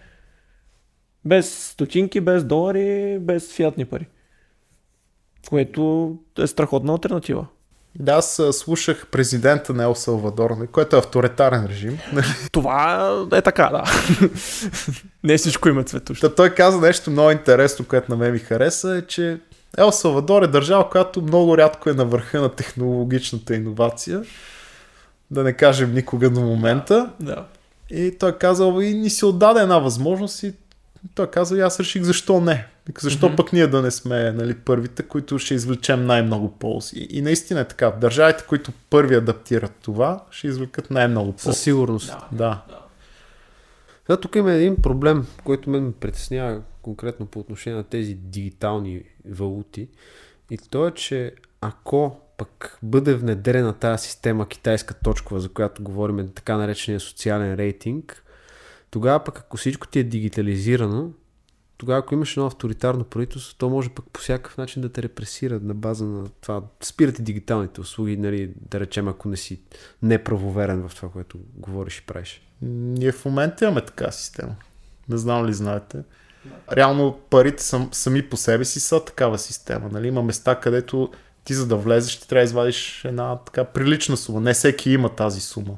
Без 1.26 1.68
стотинки, 1.68 2.22
без 2.22 2.43
долари, 2.43 3.19
без 3.22 3.53
фиатни 3.53 3.85
пари. 3.85 4.07
Което 5.49 6.15
е 6.39 6.48
страхотна 6.48 6.93
альтернатива. 6.93 7.48
Да, 7.99 8.11
аз 8.11 8.41
слушах 8.52 9.07
президента 9.07 9.73
на 9.73 9.84
Ел 9.84 9.95
Салвадор, 9.95 10.49
нали, 10.49 10.68
който 10.68 10.95
е 10.95 10.99
авторитарен 10.99 11.65
режим. 11.65 11.98
Това 12.52 13.10
е 13.34 13.41
така, 13.41 13.69
да. 13.69 13.84
не 15.23 15.38
всичко 15.38 15.69
има 15.69 15.84
цветущо. 15.84 16.30
Та 16.30 16.35
той 16.35 16.49
каза 16.49 16.81
нещо 16.81 17.11
много 17.11 17.31
интересно, 17.31 17.85
което 17.85 18.11
на 18.11 18.18
мен 18.18 18.31
ми 18.31 18.39
хареса, 18.39 18.95
е, 18.95 19.02
че 19.02 19.39
Ел 19.77 19.91
Салвадор 19.91 20.43
е 20.43 20.48
държава, 20.48 20.89
която 20.89 21.22
много 21.22 21.57
рядко 21.57 21.89
е 21.89 21.93
на 21.93 22.06
върха 22.06 22.41
на 22.41 22.49
технологичната 22.49 23.56
иновация. 23.56 24.23
Да 25.31 25.43
не 25.43 25.53
кажем 25.53 25.93
никога 25.93 26.30
до 26.30 26.41
момента. 26.41 27.10
Да. 27.19 27.45
И 27.89 28.18
той 28.19 28.38
казал, 28.38 28.81
и 28.81 28.93
ни 28.93 29.10
си 29.10 29.26
отдаде 29.26 29.61
една 29.61 29.80
възможност 29.80 30.43
и 30.43 30.53
той 31.15 31.32
каза, 31.32 31.57
и 31.57 31.61
аз 31.61 31.80
реших 31.80 32.03
защо 32.03 32.41
не. 32.41 32.68
Защо 32.99 33.36
пък 33.36 33.53
ние 33.53 33.68
да 33.68 33.82
не 33.82 33.91
сме 33.91 34.32
нали, 34.32 34.56
първите, 34.56 35.03
които 35.03 35.40
ще 35.40 35.53
извлечем 35.53 36.06
най-много 36.06 36.52
ползи. 36.52 36.99
И, 36.99 37.18
и 37.18 37.22
наистина 37.22 37.60
е 37.60 37.68
така. 37.68 37.91
Държавите, 37.91 38.44
които 38.48 38.72
първи 38.90 39.15
адаптират 39.15 39.72
това, 39.82 40.26
ще 40.32 40.48
извлекат 40.48 40.91
най-много 40.91 41.34
Със 41.38 41.44
ползи. 41.44 41.60
сигурност. 41.60 42.15
Да. 42.32 42.61
Да, 44.07 44.18
тук 44.18 44.36
има 44.36 44.52
един 44.52 44.76
проблем, 44.76 45.28
който 45.44 45.69
мен 45.69 45.84
ме 45.84 45.91
притеснява 45.91 46.61
конкретно 46.82 47.26
по 47.26 47.40
отношение 47.40 47.78
на 47.78 47.84
тези 47.84 48.14
дигитални 48.14 49.03
валути. 49.30 49.88
И 50.52 50.57
то 50.57 50.88
е, 50.88 50.91
че 50.91 51.34
ако 51.61 52.19
пък 52.38 52.78
бъде 52.84 53.14
внедрена 53.14 53.73
тази 53.73 54.07
система 54.07 54.48
китайска 54.48 54.94
точкова, 54.94 55.40
за 55.40 55.49
която 55.49 55.84
говорим, 55.84 56.30
така 56.36 56.57
наречения 56.57 56.99
социален 56.99 57.56
рейтинг, 57.56 58.23
тогава 58.91 59.23
пък 59.23 59.39
ако 59.39 59.57
всичко 59.57 59.88
ти 59.88 59.99
е 59.99 60.03
дигитализирано, 60.03 61.11
тогава 61.77 61.99
ако 61.99 62.13
имаш 62.13 62.38
едно 62.38 62.47
авторитарно 62.47 63.03
правителство, 63.03 63.55
то 63.57 63.69
може 63.69 63.89
пък 63.89 64.05
по 64.13 64.19
всякакъв 64.19 64.57
начин 64.57 64.81
да 64.81 64.89
те 64.89 65.03
репресира 65.03 65.59
на 65.59 65.73
база 65.73 66.05
на 66.05 66.30
това. 66.41 66.61
Спирате 66.84 67.22
дигиталните 67.22 67.81
услуги, 67.81 68.18
нали, 68.18 68.51
да 68.69 68.80
речем, 68.80 69.07
ако 69.07 69.30
не 69.30 69.38
си 69.38 69.61
неправоверен 70.01 70.89
в 70.89 70.95
това, 70.95 71.09
което 71.09 71.38
говориш 71.55 71.97
и 71.97 72.05
правиш. 72.05 72.41
Ние 72.61 73.11
в 73.11 73.26
момента 73.26 73.65
имаме 73.65 73.85
така 73.85 74.11
система. 74.11 74.55
Не 75.09 75.18
знам 75.18 75.45
ли 75.45 75.53
знаете. 75.53 76.03
Реално 76.72 77.19
парите 77.30 77.63
сам, 77.63 77.89
сами 77.91 78.30
по 78.30 78.38
себе 78.38 78.65
си 78.65 78.80
са 78.80 79.05
такава 79.05 79.38
система. 79.38 79.89
Нали? 79.91 80.07
Има 80.07 80.23
места, 80.23 80.59
където 80.59 81.09
ти 81.43 81.53
за 81.53 81.68
да 81.68 81.76
влезеш, 81.76 82.19
ти 82.19 82.27
трябва 82.27 82.41
да 82.41 82.45
извадиш 82.45 83.05
една 83.05 83.38
така 83.38 83.63
прилична 83.63 84.18
сума. 84.18 84.41
Не 84.41 84.53
всеки 84.53 84.91
има 84.91 85.09
тази 85.09 85.41
сума. 85.41 85.77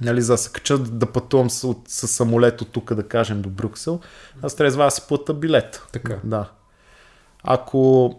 Нали, 0.00 0.22
за 0.22 0.32
да 0.32 0.38
се 0.38 0.52
кача 0.52 0.78
да 0.78 1.06
пътувам 1.06 1.50
с, 1.50 1.64
от, 1.64 1.88
с 1.88 2.08
самолет 2.08 2.60
от 2.60 2.72
тук, 2.72 2.94
да 2.94 3.02
кажем, 3.02 3.42
до 3.42 3.48
Брюксел, 3.48 4.00
аз 4.42 4.54
трябва 4.54 4.84
да 4.84 4.90
си 4.90 5.02
плата 5.08 5.34
билет. 5.34 5.82
Така. 5.92 6.16
Да. 6.24 6.50
Ако 7.42 8.14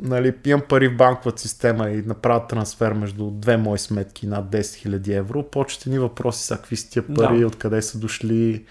нали, 0.00 0.34
имам 0.46 0.62
пари 0.68 0.88
в 0.88 0.96
банковата 0.96 1.42
система 1.42 1.90
и 1.90 2.02
направя 2.02 2.46
трансфер 2.46 2.92
между 2.92 3.30
две 3.30 3.56
мои 3.56 3.78
сметки 3.78 4.26
над 4.26 4.46
10 4.46 4.60
000 4.60 5.16
евро, 5.16 5.42
почват 5.42 5.86
ни 5.86 5.98
въпроси 5.98 6.44
са 6.44 6.56
какви 6.56 6.76
са 6.76 6.90
тия 6.90 7.06
пари, 7.14 7.40
Да. 7.40 7.46
откъде 7.46 7.82
са 7.82 7.98
дошли. 7.98 8.64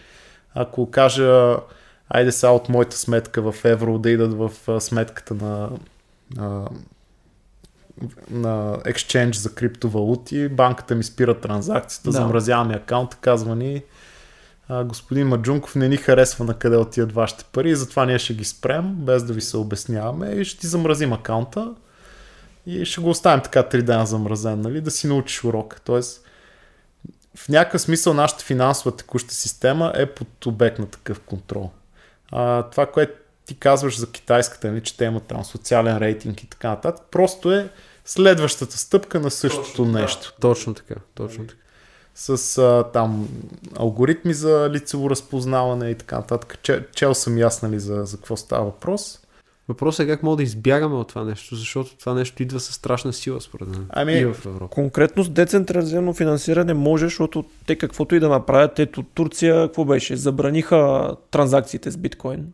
Ако 0.54 0.92
кажа, 0.92 1.58
айде 2.10 2.32
сега 2.32 2.52
от 2.52 2.70
моята 2.70 2.98
сметка 2.98 3.52
в 3.52 3.66
евро 3.66 4.00
да 4.00 4.10
идат 4.10 4.34
в 4.34 4.52
сметката 4.82 5.34
на, 5.34 5.70
а, 6.38 6.68
на 8.30 8.78
екшенж 8.86 9.38
за 9.38 9.56
криптовалути, 9.56 10.48
банката 10.48 10.96
ми 10.96 11.04
спира 11.04 11.40
транзакцията, 11.40 12.10
Да. 12.10 12.18
замразяваме 12.18 12.76
акаунта, 12.76 13.18
казва 13.22 13.56
ни 13.56 13.84
господин 14.86 15.28
Маджунков 15.28 15.76
не 15.76 15.90
ни 15.90 15.98
харесва 15.98 16.46
на 16.46 16.54
къде 16.54 16.78
отиват 16.78 17.12
вашите 17.12 17.44
пари, 17.44 17.76
затова 17.76 18.06
ние 18.06 18.20
ще 18.20 18.34
ги 18.34 18.46
спрем, 18.46 18.96
без 18.96 19.24
да 19.24 19.34
ви 19.34 19.42
се 19.42 19.58
обясняваме 19.58 20.30
и 20.30 20.46
ще 20.46 20.60
ти 20.60 20.68
замразим 20.68 21.14
акаунта 21.14 21.74
и 22.66 22.86
ще 22.86 23.02
го 23.02 23.10
оставим 23.10 23.44
така 23.44 23.64
три 23.64 23.82
дена 23.82 24.06
замразен, 24.06 24.62
нали, 24.62 24.82
да 24.82 24.92
си 24.92 25.08
научиш 25.08 25.44
урок. 25.44 25.82
Тоест, 25.86 26.24
в 27.36 27.50
някакъв 27.50 27.82
смисъл 27.82 28.14
нашата 28.14 28.44
финансова 28.44 28.96
текуща 28.96 29.34
система 29.34 29.94
е 29.96 30.06
под 30.06 30.46
обект 30.46 30.80
на 30.80 30.86
такъв 30.86 31.20
контрол. 31.20 31.72
А, 32.32 32.64
това, 32.64 32.86
което 32.86 33.14
ти 33.46 33.56
казваш 33.56 34.00
за 34.00 34.12
китайската, 34.12 34.72
нали, 34.72 34.84
че 34.84 34.98
те 34.98 35.06
имат 35.06 35.24
там 35.24 35.46
социален 35.46 35.98
рейтинг 35.98 36.44
и 36.44 36.50
така 36.50 36.70
нататък, 36.70 37.06
просто 37.12 37.54
е 37.54 37.70
следващата 38.08 38.78
стъпка 38.78 39.20
на 39.20 39.32
същото 39.32 39.68
точно, 39.68 39.86
нещо. 39.86 40.34
Да, 40.36 40.40
точно 40.40 40.74
така, 40.74 40.96
точно 41.16 41.48
така. 41.48 41.60
С 42.16 42.58
а, 42.58 42.84
там 42.94 43.30
алгоритми 43.76 44.34
за 44.34 44.70
лицево 44.72 45.10
разпознаване 45.10 45.90
и 45.90 45.96
така 45.96 46.16
нататък. 46.16 46.60
Чел, 46.62 46.82
чел 46.96 47.14
съм 47.14 47.38
ясна 47.38 47.70
ли 47.70 47.80
за, 47.80 48.06
за 48.06 48.18
какво 48.18 48.38
става 48.38 48.66
въпрос. 48.66 49.20
Въпросът 49.68 50.06
е 50.06 50.10
как 50.10 50.24
мога 50.24 50.38
да 50.38 50.44
избягаме 50.44 50.96
от 50.96 51.08
това 51.08 51.24
нещо, 51.24 51.56
защото 51.56 51.98
това 51.98 52.14
нещо 52.14 52.44
идва 52.44 52.60
със 52.60 52.76
страшна 52.76 53.14
сила, 53.14 53.42
според 53.42 53.68
мен. 53.68 53.86
Ами, 53.90 54.14
и 54.14 54.26
в 54.26 54.46
Европа. 54.46 54.74
Конкретно 54.74 55.24
с 55.24 55.30
децентрализирано 55.30 56.14
финансиране 56.14 56.74
може, 56.74 57.06
защото 57.06 57.46
те 57.66 57.76
каквото 57.76 58.16
и 58.16 58.20
да 58.20 58.30
направят, 58.30 58.80
ето 58.80 59.04
Турция, 59.04 59.68
какво 59.68 59.86
беше? 59.86 60.16
Забраниха 60.16 61.12
транзакциите 61.32 61.92
с 61.92 61.98
биткоин. 61.98 62.54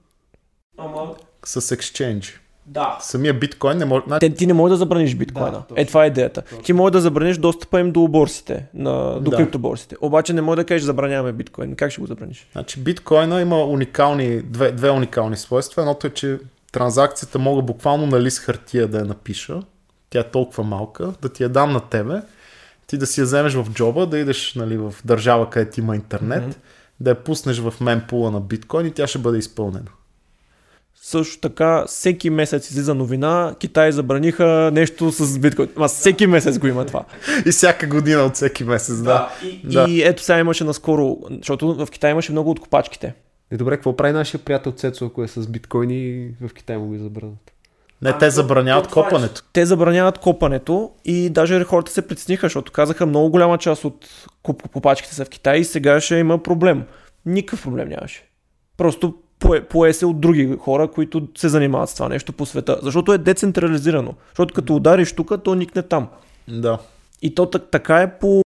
Ама... 0.77 1.15
С 1.45 1.61
exchange. 1.61 2.42
Да. 2.65 2.97
Самия 3.01 3.33
биткоин 3.33 3.77
не 3.77 3.85
може... 3.85 4.03
Те, 4.19 4.33
ти 4.33 4.47
не 4.47 4.53
можеш 4.53 4.71
да 4.71 4.77
забраниш 4.77 5.15
биткоина. 5.15 5.51
Да, 5.51 5.81
е, 5.81 5.85
това 5.85 6.03
е 6.03 6.07
идеята. 6.07 6.41
Точно. 6.41 6.63
Ти 6.63 6.73
можеш 6.73 6.91
да 6.91 7.01
забраниш 7.01 7.37
достъпа 7.37 7.79
им 7.79 7.91
до 7.91 8.07
борсите, 8.07 8.65
на, 8.73 9.19
до 9.19 9.31
да. 9.31 9.37
криптоборсите. 9.37 9.95
Обаче 10.01 10.33
не 10.33 10.41
може 10.41 10.55
да 10.55 10.65
кажеш 10.65 10.83
забраняваме 10.83 11.31
биткоин. 11.31 11.75
Как 11.75 11.91
ще 11.91 12.01
го 12.01 12.07
забраниш? 12.07 12.47
Значи 12.51 12.79
биткоина 12.79 13.41
има 13.41 13.63
уникални, 13.63 14.41
две, 14.41 14.71
две 14.71 14.89
уникални 14.89 15.37
свойства. 15.37 15.81
Едното 15.81 16.07
е, 16.07 16.09
че 16.09 16.39
транзакцията 16.71 17.39
мога 17.39 17.61
буквално 17.61 18.05
на 18.05 18.21
лист 18.21 18.39
хартия 18.39 18.87
да 18.87 18.97
я 18.97 19.05
напиша. 19.05 19.59
Тя 20.09 20.19
е 20.19 20.23
толкова 20.23 20.63
малка, 20.63 21.13
да 21.21 21.29
ти 21.29 21.43
я 21.43 21.49
дам 21.49 21.71
на 21.71 21.79
тебе, 21.79 22.21
ти 22.87 22.97
да 22.97 23.07
си 23.07 23.19
я 23.19 23.25
вземеш 23.25 23.53
в 23.53 23.65
джоба, 23.73 24.05
да 24.05 24.19
идеш 24.19 24.55
нали, 24.55 24.77
в 24.77 24.93
държава, 25.05 25.49
където 25.49 25.79
има 25.79 25.95
интернет, 25.95 26.43
mm-hmm. 26.43 26.57
да 26.99 27.09
я 27.09 27.23
пуснеш 27.23 27.59
в 27.59 27.73
мемпула 27.81 28.31
на 28.31 28.41
биткоин 28.41 28.85
и 28.85 28.91
тя 28.91 29.07
ще 29.07 29.19
бъде 29.19 29.37
изпълнена. 29.37 29.89
Също 31.05 31.39
така, 31.39 31.83
всеки 31.87 32.29
месец 32.29 32.69
излиза 32.69 32.95
новина, 32.95 33.55
Китай 33.59 33.91
забраниха 33.91 34.71
нещо 34.73 35.11
с 35.11 35.39
биткоин. 35.39 35.69
Ма 35.75 35.87
всеки 35.87 36.27
месец 36.27 36.59
го 36.59 36.67
има 36.67 36.85
това. 36.85 37.03
и 37.45 37.51
всяка 37.51 37.87
година 37.87 38.21
от 38.21 38.35
всеки 38.35 38.63
месец, 38.63 38.97
да. 38.97 39.03
да. 39.03 39.47
И, 39.47 39.73
да. 39.73 39.85
и 39.89 40.01
ето 40.01 40.23
сега 40.23 40.39
имаше 40.39 40.63
наскоро, 40.63 41.17
защото 41.31 41.75
в 41.75 41.87
Китай 41.91 42.11
имаше 42.11 42.31
много 42.31 42.51
от 42.51 42.59
копачките. 42.59 43.13
И 43.51 43.57
добре, 43.57 43.75
какво 43.75 43.95
прави 43.95 44.13
нашия 44.13 44.41
приятел 44.41 44.71
Цецо, 44.71 45.05
ако 45.05 45.23
е 45.23 45.27
с 45.27 45.47
биткоини 45.47 45.95
и 45.95 46.31
в 46.47 46.53
Китай 46.53 46.77
му 46.77 46.91
ги 46.91 46.99
забранят? 46.99 47.53
Не, 48.01 48.17
те 48.17 48.29
забраняват 48.29 48.87
копането. 48.87 49.43
Те 49.53 49.65
забраняват 49.65 50.17
копането 50.17 50.91
и 51.05 51.29
даже 51.29 51.63
хората 51.63 51.91
се 51.91 52.07
притесниха, 52.07 52.45
защото 52.45 52.71
казаха 52.71 53.05
много 53.05 53.29
голяма 53.29 53.57
част 53.57 53.85
от 53.85 54.27
копачките 54.43 55.15
са 55.15 55.25
в 55.25 55.29
Китай 55.29 55.57
и 55.57 55.63
сега 55.63 56.01
ще 56.01 56.15
има 56.15 56.43
проблем. 56.43 56.83
Никакъв 57.25 57.63
проблем 57.63 57.89
нямаше. 57.89 58.29
Просто 58.77 59.15
пое, 59.69 59.93
се 59.93 60.05
от 60.05 60.21
други 60.21 60.57
хора, 60.59 60.87
които 60.87 61.27
се 61.37 61.49
занимават 61.49 61.89
с 61.89 61.93
това 61.93 62.09
нещо 62.09 62.33
по 62.33 62.45
света. 62.45 62.79
Защото 62.81 63.13
е 63.13 63.17
децентрализирано. 63.17 64.13
Защото 64.29 64.53
като 64.53 64.75
удариш 64.75 65.13
тук, 65.13 65.43
то 65.43 65.55
никне 65.55 65.81
там. 65.81 66.07
Да. 66.47 66.79
И 67.21 67.35
то 67.35 67.45
така 67.45 68.01
е 68.01 68.19
по... 68.19 68.41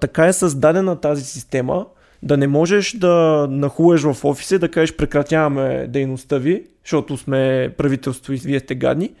Така 0.00 0.26
е 0.26 0.32
създадена 0.32 1.00
тази 1.00 1.24
система, 1.24 1.86
да 2.22 2.36
не 2.36 2.46
можеш 2.46 2.96
да 2.96 3.46
нахуеш 3.50 4.02
в 4.02 4.24
офиса 4.24 4.54
и 4.54 4.58
да 4.58 4.70
кажеш 4.70 4.96
прекратяваме 4.96 5.86
дейността 5.88 6.38
ви, 6.38 6.66
защото 6.84 7.16
сме 7.16 7.74
правителство 7.78 8.32
и 8.32 8.36
вие 8.36 8.60
сте 8.60 8.74
гадни, 8.74 9.14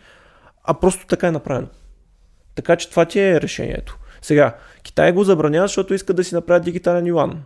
а 0.64 0.74
просто 0.74 1.06
така 1.06 1.28
е 1.28 1.32
направено. 1.32 1.68
Така 2.54 2.76
че 2.76 2.90
това 2.90 3.04
ти 3.04 3.20
е 3.20 3.40
решението. 3.40 3.98
Сега, 4.22 4.56
Китай 4.82 5.12
го 5.12 5.24
забранява, 5.24 5.66
защото 5.66 5.94
иска 5.94 6.14
да 6.14 6.24
си 6.24 6.34
направят 6.34 6.64
дигитален 6.64 7.06
юан. 7.06 7.42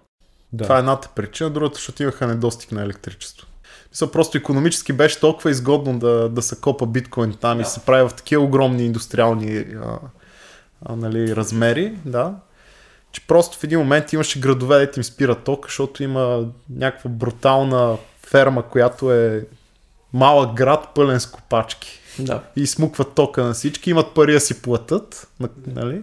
Да. 0.52 0.64
Това 0.64 0.76
е 0.76 0.78
едната 0.78 1.08
причина, 1.14 1.50
другата, 1.50 1.74
защото 1.74 2.02
имаха 2.02 2.26
недостиг 2.26 2.72
на 2.72 2.82
електричество. 2.82 3.46
Мисля, 3.90 4.10
просто 4.10 4.38
економически 4.38 4.92
беше 4.92 5.20
толкова 5.20 5.50
изгодно 5.50 5.98
да, 5.98 6.28
да 6.28 6.42
се 6.42 6.60
копа 6.60 6.86
биткоин 6.86 7.34
там 7.40 7.58
да. 7.58 7.62
и 7.62 7.66
се 7.66 7.80
прави 7.80 8.08
в 8.08 8.14
такива 8.14 8.44
огромни 8.44 8.84
индустриални 8.84 9.56
а, 9.58 9.98
а, 10.82 10.96
нали, 10.96 11.36
размери, 11.36 11.94
да, 12.04 12.34
че 13.12 13.26
просто 13.26 13.58
в 13.58 13.64
един 13.64 13.78
момент 13.78 14.12
имаше 14.12 14.40
градове, 14.40 14.78
дето 14.78 15.00
им 15.00 15.04
спира 15.04 15.34
ток, 15.34 15.66
защото 15.66 16.02
има 16.02 16.46
някаква 16.70 17.10
брутална 17.10 17.96
ферма, 18.26 18.62
която 18.62 19.12
е 19.12 19.46
малък 20.12 20.54
град, 20.54 20.88
пълен 20.94 21.20
с 21.20 21.26
копачки. 21.26 22.00
Да. 22.18 22.42
И 22.56 22.66
смукват 22.66 23.14
тока 23.14 23.44
на 23.44 23.54
всички, 23.54 23.90
имат 23.90 24.14
пари 24.14 24.32
да 24.32 24.40
си 24.40 24.62
платят. 24.62 25.28
Нали? 25.66 26.02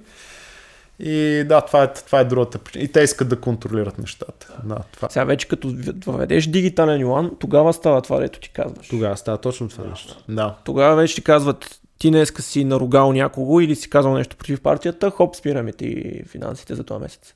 И 1.00 1.44
да, 1.48 1.62
това 1.62 1.84
е, 1.84 1.94
това 1.94 2.20
е 2.20 2.26
другата 2.26 2.60
причина. 2.60 2.84
И 2.84 2.88
те 2.88 3.02
искат 3.02 3.30
да 3.30 3.40
контролират 3.40 3.98
нещата. 3.98 4.60
Да, 4.64 4.78
това. 4.92 5.10
Сега 5.10 5.26
вече 5.26 5.48
като 5.48 5.76
въведеш 6.06 6.48
дигитален 6.48 7.02
юан, 7.02 7.32
тогава 7.40 7.74
става 7.74 8.02
това, 8.02 8.20
дето 8.20 8.40
ти 8.40 8.50
казваш. 8.50 8.88
Тогава 8.88 9.18
става 9.18 9.38
точно 9.38 9.70
това 9.70 9.86
нещо. 9.86 10.24
Да. 10.30 10.56
Тогава 10.64 10.96
вече 10.96 11.16
ти 11.16 11.24
казват, 11.24 11.80
ти 11.98 12.10
днеска 12.10 12.42
си 12.42 12.66
наругал 12.66 13.14
някого 13.14 13.60
или 13.60 13.76
си 13.76 13.90
казал 13.90 14.14
нещо 14.14 14.38
против 14.38 14.62
партията, 14.62 15.10
хоп, 15.10 15.36
спираме 15.36 15.72
ти 15.72 16.22
финансите 16.28 16.76
за 16.76 16.84
този 16.84 17.02
месец. 17.02 17.34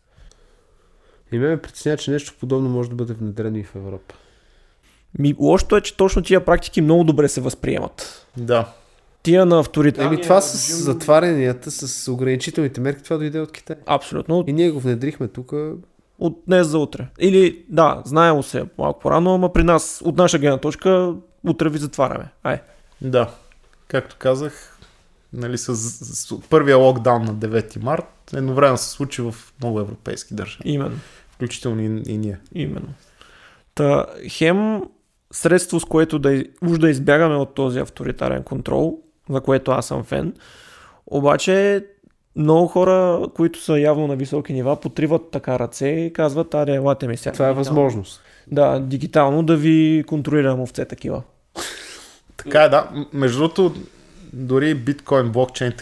И 1.32 1.38
ме 1.38 1.48
ме 1.48 1.62
притеснява, 1.62 1.98
че 1.98 2.12
нещо 2.12 2.34
подобно 2.40 2.70
може 2.70 2.90
да 2.90 2.96
бъде 2.96 3.14
внедрено 3.14 3.58
и 3.58 3.64
в 3.64 3.76
Европа. 3.76 4.16
Ми, 5.20 5.36
лошото 5.40 5.78
е, 5.78 5.82
че 5.82 5.98
точно 5.98 6.22
тия 6.22 6.46
практики 6.46 6.82
много 6.82 7.04
добре 7.04 7.28
се 7.28 7.42
възприемат. 7.42 8.28
Да. 8.38 8.74
Тия 9.28 9.46
на 9.46 9.60
авторитет. 9.60 10.04
Еми 10.04 10.22
това 10.22 10.42
с 10.42 10.84
затварянията, 10.84 11.72
с 11.72 12.12
ограничителните 12.12 12.82
мерки, 12.82 13.04
това 13.04 13.18
дойде 13.18 13.40
от 13.40 13.52
Китай. 13.52 13.76
Абсолютно. 13.86 14.44
И 14.48 14.54
ние 14.54 14.72
го 14.72 14.80
внедрихме 14.80 15.28
тук. 15.28 15.54
От 16.20 16.44
днес 16.48 16.68
за 16.68 16.78
утре. 16.78 17.08
Или, 17.20 17.66
да, 17.70 18.02
знаело 18.06 18.44
се 18.44 18.66
малко 18.78 19.00
по-рано, 19.00 19.34
ама 19.34 19.54
при 19.54 19.64
нас, 19.64 20.02
от 20.06 20.18
наша 20.18 20.40
гледна 20.40 20.58
точка, 20.58 21.14
утре 21.48 21.70
ви 21.70 21.78
затваряме. 21.78 22.26
Ай. 22.44 22.62
Да 23.02 23.30
както 23.88 24.16
казах, 24.20 24.78
нали, 25.34 25.58
с, 25.58 25.76
с, 25.76 26.40
първия 26.50 26.78
локдаун 26.78 27.24
на 27.24 27.36
9 27.36 27.84
март, 27.84 28.32
едновременно 28.34 28.78
се 28.78 28.90
случи 28.90 29.22
в 29.22 29.36
много 29.62 29.80
европейски 29.80 30.34
държави. 30.34 30.62
Именно. 30.66 30.98
Включително 31.32 31.82
и, 31.82 32.04
и 32.08 32.18
ние. 32.18 32.40
Именно. 32.56 32.94
Та, 33.76 34.06
хем 34.30 34.82
средство, 35.32 35.80
с 35.80 35.86
което 35.86 36.20
да, 36.20 36.44
уж 36.62 36.80
да 36.80 36.90
избягаме 36.90 37.36
от 37.36 37.54
този 37.54 37.80
авторитарен 37.80 38.44
контрол, 38.44 39.00
за 39.30 39.42
което 39.42 39.72
аз 39.72 39.86
съм 39.86 40.04
фен, 40.04 40.34
обаче 41.08 41.86
много 42.36 42.68
хора, 42.68 43.28
които 43.36 43.64
са 43.64 43.80
явно 43.80 44.08
на 44.08 44.16
високи 44.16 44.54
нива, 44.54 44.80
потриват 44.80 45.32
така 45.32 45.60
ръце 45.60 45.88
и 45.88 46.14
казват, 46.14 46.54
аре, 46.54 46.74
елате 46.74 47.08
ми 47.08 47.18
сега. 47.18 47.34
Това 47.34 47.50
е 47.50 47.54
възможност. 47.54 48.22
Да, 48.52 48.80
дигитално 48.80 49.44
да 49.44 49.56
ви 49.56 50.04
контролирам 50.08 50.62
овце 50.62 50.86
такива. 50.86 51.24
Така 52.38 52.64
е, 52.64 52.70
да. 52.70 52.90
Между 53.14 53.38
другото, 53.38 53.74
дори 54.34 54.76
биткоин, 54.76 55.32
блокчейн 55.32 55.74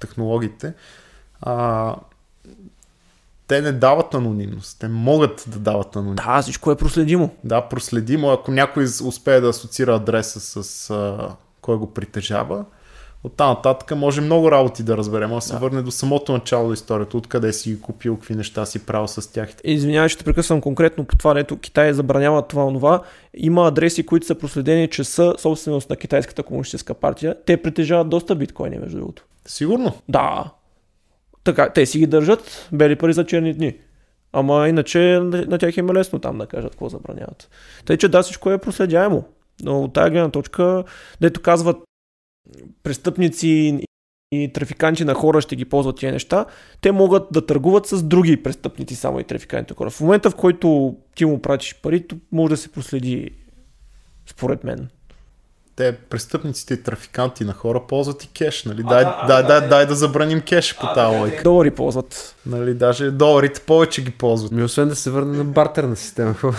технологиите, 0.00 0.72
а, 1.40 1.96
те 3.46 3.62
не 3.62 3.72
дават 3.72 4.14
анонимност. 4.14 4.80
Те 4.80 4.88
могат 4.88 5.44
да 5.46 5.58
дават 5.58 5.96
анонимност. 5.96 6.26
Да, 6.26 6.42
всичко 6.42 6.70
е 6.70 6.76
проследимо. 6.76 7.30
Да, 7.44 7.68
проследимо. 7.68 8.30
Ако 8.30 8.50
някой 8.50 8.84
успее 8.84 9.40
да 9.40 9.48
асоциира 9.48 9.94
адреса 9.94 10.40
с 10.40 10.90
а, 10.90 11.28
кой 11.60 11.76
го 11.76 11.94
притежава, 11.94 12.64
от 13.24 13.36
там 13.36 13.48
нататък 13.48 13.96
може 13.96 14.20
много 14.20 14.50
работи 14.50 14.82
да 14.82 14.96
разберем, 14.96 15.32
а 15.32 15.40
се 15.40 15.52
да. 15.52 15.58
върне 15.58 15.82
до 15.82 15.90
самото 15.90 16.32
начало 16.32 16.68
на 16.68 16.74
историята, 16.74 17.16
откъде 17.16 17.52
си 17.52 17.80
купил, 17.80 18.16
какви 18.16 18.34
неща 18.34 18.66
си 18.66 18.86
правил 18.86 19.08
с 19.08 19.32
тях. 19.32 19.50
Извинявай, 19.64 20.08
ще 20.08 20.24
прекъсвам 20.24 20.60
конкретно 20.60 21.04
по 21.04 21.16
това, 21.16 21.40
ето 21.40 21.58
Китай 21.58 21.92
забранява 21.92 22.42
това 22.42 22.66
онова. 22.66 23.02
Има 23.34 23.68
адреси, 23.68 24.06
които 24.06 24.26
са 24.26 24.34
проследени, 24.34 24.88
че 24.88 25.04
са 25.04 25.34
собственост 25.38 25.90
на 25.90 25.96
Китайската 25.96 26.42
комунистическа 26.42 26.94
партия. 26.94 27.36
Те 27.46 27.62
притежават 27.62 28.08
доста 28.08 28.34
биткоини, 28.34 28.78
между 28.78 28.98
другото. 28.98 29.24
Сигурно? 29.46 29.92
Да. 30.08 30.44
Така, 31.44 31.72
те 31.72 31.86
си 31.86 31.98
ги 31.98 32.06
държат, 32.06 32.68
бели 32.72 32.96
пари 32.96 33.12
за 33.12 33.26
черни 33.26 33.54
дни. 33.54 33.76
Ама 34.32 34.68
иначе 34.68 35.20
на 35.22 35.58
тях 35.58 35.76
им 35.76 35.90
е 35.90 35.94
лесно 35.94 36.18
там 36.18 36.38
да 36.38 36.46
кажат 36.46 36.70
какво 36.70 36.88
забраняват. 36.88 37.50
Тъй, 37.84 37.96
че 37.96 38.08
да, 38.08 38.22
всичко 38.22 38.50
е 38.50 38.58
проследяемо. 38.58 39.24
Но 39.62 39.82
от 39.82 39.92
тази 39.92 40.10
гледна 40.10 40.30
точка, 40.30 40.84
дето 41.20 41.42
казват 41.42 41.76
престъпници 42.82 43.80
и 44.32 44.52
трафиканти 44.52 45.04
на 45.04 45.14
хора 45.14 45.40
ще 45.40 45.56
ги 45.56 45.64
ползват 45.64 45.96
тия 45.96 46.12
неща, 46.12 46.46
те 46.80 46.92
могат 46.92 47.22
да 47.32 47.46
търгуват 47.46 47.86
с 47.86 48.02
други 48.02 48.42
престъпници 48.42 48.96
само 48.96 49.20
и 49.20 49.24
трафиканти 49.24 49.72
на 49.72 49.76
хора. 49.76 49.90
В 49.90 50.00
момента, 50.00 50.30
в 50.30 50.34
който 50.34 50.96
ти 51.14 51.24
му 51.24 51.42
пратиш 51.42 51.80
пари, 51.82 52.04
може 52.32 52.50
да 52.50 52.56
се 52.56 52.72
проследи, 52.72 53.30
според 54.26 54.64
мен. 54.64 54.88
Те 55.76 55.96
престъпниците 55.96 56.74
и 56.74 56.82
трафиканти 56.82 57.44
на 57.44 57.52
хора 57.52 57.82
ползват 57.88 58.24
и 58.24 58.28
кеш, 58.28 58.64
нали? 58.64 58.82
Дай, 58.82 59.04
а, 59.06 59.26
дай, 59.26 59.42
дай, 59.46 59.68
дай, 59.68 59.86
да 59.86 59.94
забраним 59.94 60.40
кеш 60.40 60.78
по 60.78 60.86
тази 60.94 61.16
лойка. 61.16 61.42
Долари 61.42 61.70
ползват. 61.70 62.36
Нали, 62.46 62.74
даже 62.74 63.10
доларите 63.10 63.60
повече 63.60 64.04
ги 64.04 64.10
ползват. 64.10 64.52
Ми 64.52 64.62
освен 64.62 64.88
да 64.88 64.96
се 64.96 65.10
върне 65.10 65.38
на 65.38 65.44
бартерна 65.44 65.96
система. 65.96 66.34
Да. 66.42 66.52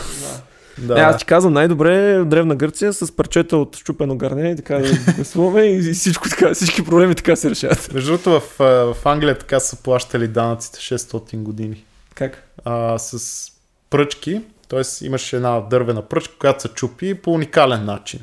Да. 0.77 0.95
Не, 0.95 1.01
аз 1.01 1.17
ти 1.17 1.25
казвам, 1.25 1.53
най-добре 1.53 2.11
е 2.11 2.23
Древна 2.23 2.55
Гърция 2.55 2.93
с 2.93 3.15
парчета 3.15 3.57
от 3.57 3.77
щупено 3.77 4.17
гърне 4.17 4.51
и 4.51 4.55
така 4.55 4.77
да 4.77 5.13
гласуваме 5.15 5.61
и 5.61 5.93
всичко 5.93 6.29
така, 6.29 6.53
всички 6.53 6.85
проблеми 6.85 7.15
така 7.15 7.35
се 7.35 7.49
решават. 7.49 7.93
Между 7.93 8.11
другото, 8.11 8.29
в, 8.29 8.59
в 8.93 9.05
Англия 9.05 9.37
така 9.37 9.59
са 9.59 9.75
плащали 9.75 10.27
данъците 10.27 10.79
600 10.79 11.35
години. 11.35 11.85
Как? 12.15 12.43
А, 12.65 12.97
с 12.99 13.47
пръчки, 13.89 14.41
т.е. 14.69 15.05
имаше 15.05 15.35
една 15.35 15.59
дървена 15.59 16.01
пръчка, 16.01 16.33
която 16.39 16.61
се 16.61 16.67
чупи 16.67 17.13
по 17.13 17.31
уникален 17.31 17.85
начин. 17.85 18.19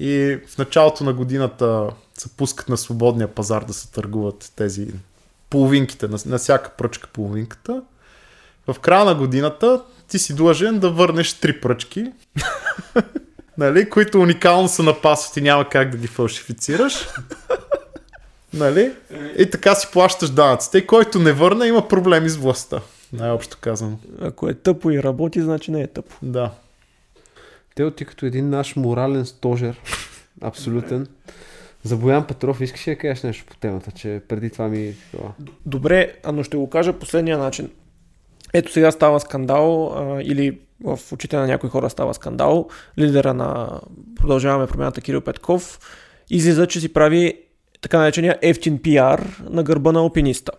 И 0.00 0.38
в 0.48 0.58
началото 0.58 1.04
на 1.04 1.12
годината 1.12 1.90
се 2.18 2.28
пускат 2.28 2.68
на 2.68 2.76
свободния 2.76 3.28
пазар 3.28 3.64
да 3.64 3.72
се 3.72 3.90
търгуват 3.90 4.52
тези 4.56 4.88
половинките, 5.50 6.08
на, 6.08 6.18
на 6.26 6.38
всяка 6.38 6.70
пръчка 6.70 7.08
половинката. 7.12 7.82
В 8.66 8.80
края 8.80 9.04
на 9.04 9.14
годината 9.14 9.82
ти 10.10 10.18
си 10.18 10.34
длъжен 10.34 10.78
да 10.78 10.90
върнеш 10.90 11.32
три 11.32 11.60
пръчки, 11.60 12.12
нали, 13.58 13.90
които 13.90 14.20
уникално 14.20 14.68
се 14.68 14.82
напасват 14.82 15.36
и 15.36 15.40
няма 15.40 15.68
как 15.68 15.90
да 15.90 15.96
ги 15.96 16.06
фалшифицираш. 16.06 17.08
Нали? 18.54 18.92
И 19.38 19.50
така 19.50 19.74
си 19.74 19.88
плащаш 19.92 20.30
данъците. 20.30 20.78
И 20.78 20.86
който 20.86 21.18
не 21.18 21.32
върне, 21.32 21.66
има 21.66 21.88
проблеми 21.88 22.28
с 22.28 22.36
властта. 22.36 22.80
Най-общо 23.12 23.58
казано. 23.60 23.98
Ако 24.20 24.48
е 24.48 24.54
тъпо 24.54 24.90
и 24.90 25.02
работи, 25.02 25.40
значи 25.40 25.70
не 25.70 25.80
е 25.80 25.86
тъпо. 25.86 26.16
Да. 26.22 26.50
Те 27.74 27.90
ти 27.90 28.04
като 28.04 28.26
един 28.26 28.50
наш 28.50 28.76
морален 28.76 29.26
стожер, 29.26 29.80
абсолютен. 30.40 31.06
За 31.82 31.96
Боян 31.96 32.26
Петров 32.26 32.60
искаш 32.60 32.88
ли 32.88 32.94
да 32.94 32.98
кажеш 32.98 33.22
нещо 33.22 33.44
по 33.46 33.56
темата, 33.56 33.90
че 33.90 34.22
преди 34.28 34.50
това 34.50 34.68
ми... 34.68 34.94
Това... 35.12 35.32
Добре, 35.66 36.14
а 36.24 36.32
но 36.32 36.42
ще 36.42 36.56
го 36.56 36.70
кажа 36.70 36.92
последния 36.92 37.38
начин. 37.38 37.70
Ето 38.52 38.72
сега 38.72 38.90
става 38.90 39.20
скандал, 39.20 39.92
а, 39.96 40.22
или 40.22 40.58
в 40.84 40.98
очите 41.12 41.36
на 41.36 41.46
някои 41.46 41.70
хора 41.70 41.90
става 41.90 42.14
скандал. 42.14 42.68
Лидера 42.98 43.34
на 43.34 43.80
Продължаваме 44.16 44.66
промяната 44.66 45.00
Кирил 45.00 45.20
Петков 45.20 45.80
излиза, 46.30 46.66
че 46.66 46.80
си 46.80 46.92
прави 46.92 47.34
така 47.80 47.98
наречения 47.98 48.38
ефтин 48.42 48.78
пиар 48.78 49.42
на 49.50 49.62
гърба 49.62 49.92
на 49.92 50.00
алпиниста. 50.00 50.52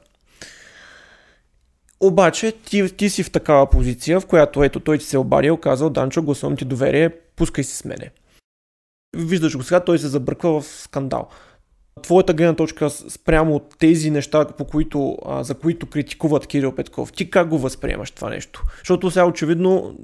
Обаче 1.99 2.51
ти, 2.51 2.97
ти 2.97 3.09
си 3.09 3.23
в 3.23 3.31
такава 3.31 3.69
позиция, 3.69 4.19
в 4.19 4.26
която 4.26 4.63
ето 4.63 4.80
той 4.80 4.97
ти 4.97 5.05
се 5.05 5.15
е 5.15 5.19
обадил, 5.19 5.57
казал, 5.57 5.89
Данчо, 5.89 6.22
гласувам 6.22 6.57
ти 6.57 6.65
доверие, 6.65 7.09
пускай 7.35 7.63
се 7.63 7.77
с 7.77 7.85
мене. 7.85 8.11
Виждаш 9.18 9.57
го 9.57 9.63
сега, 9.63 9.80
той 9.80 9.99
се 9.99 10.07
забърква 10.07 10.61
в 10.61 10.65
скандал. 10.65 11.30
Твоята 12.03 12.34
гледна 12.34 12.55
точка 12.55 12.89
спрямо 12.89 13.55
от 13.55 13.76
тези 13.80 14.11
неща, 14.11 14.45
по 14.45 14.65
които, 14.65 15.18
а, 15.26 15.43
за 15.43 15.55
които 15.55 15.85
критикуват 15.85 16.47
Кирил 16.47 16.76
Петков, 16.76 17.11
ти 17.13 17.30
как 17.30 17.47
го 17.47 17.57
възприемаш 17.57 18.11
това 18.11 18.30
нещо? 18.30 18.63
Защото 18.77 19.11
сега 19.11 19.26
очевидно 19.26 19.95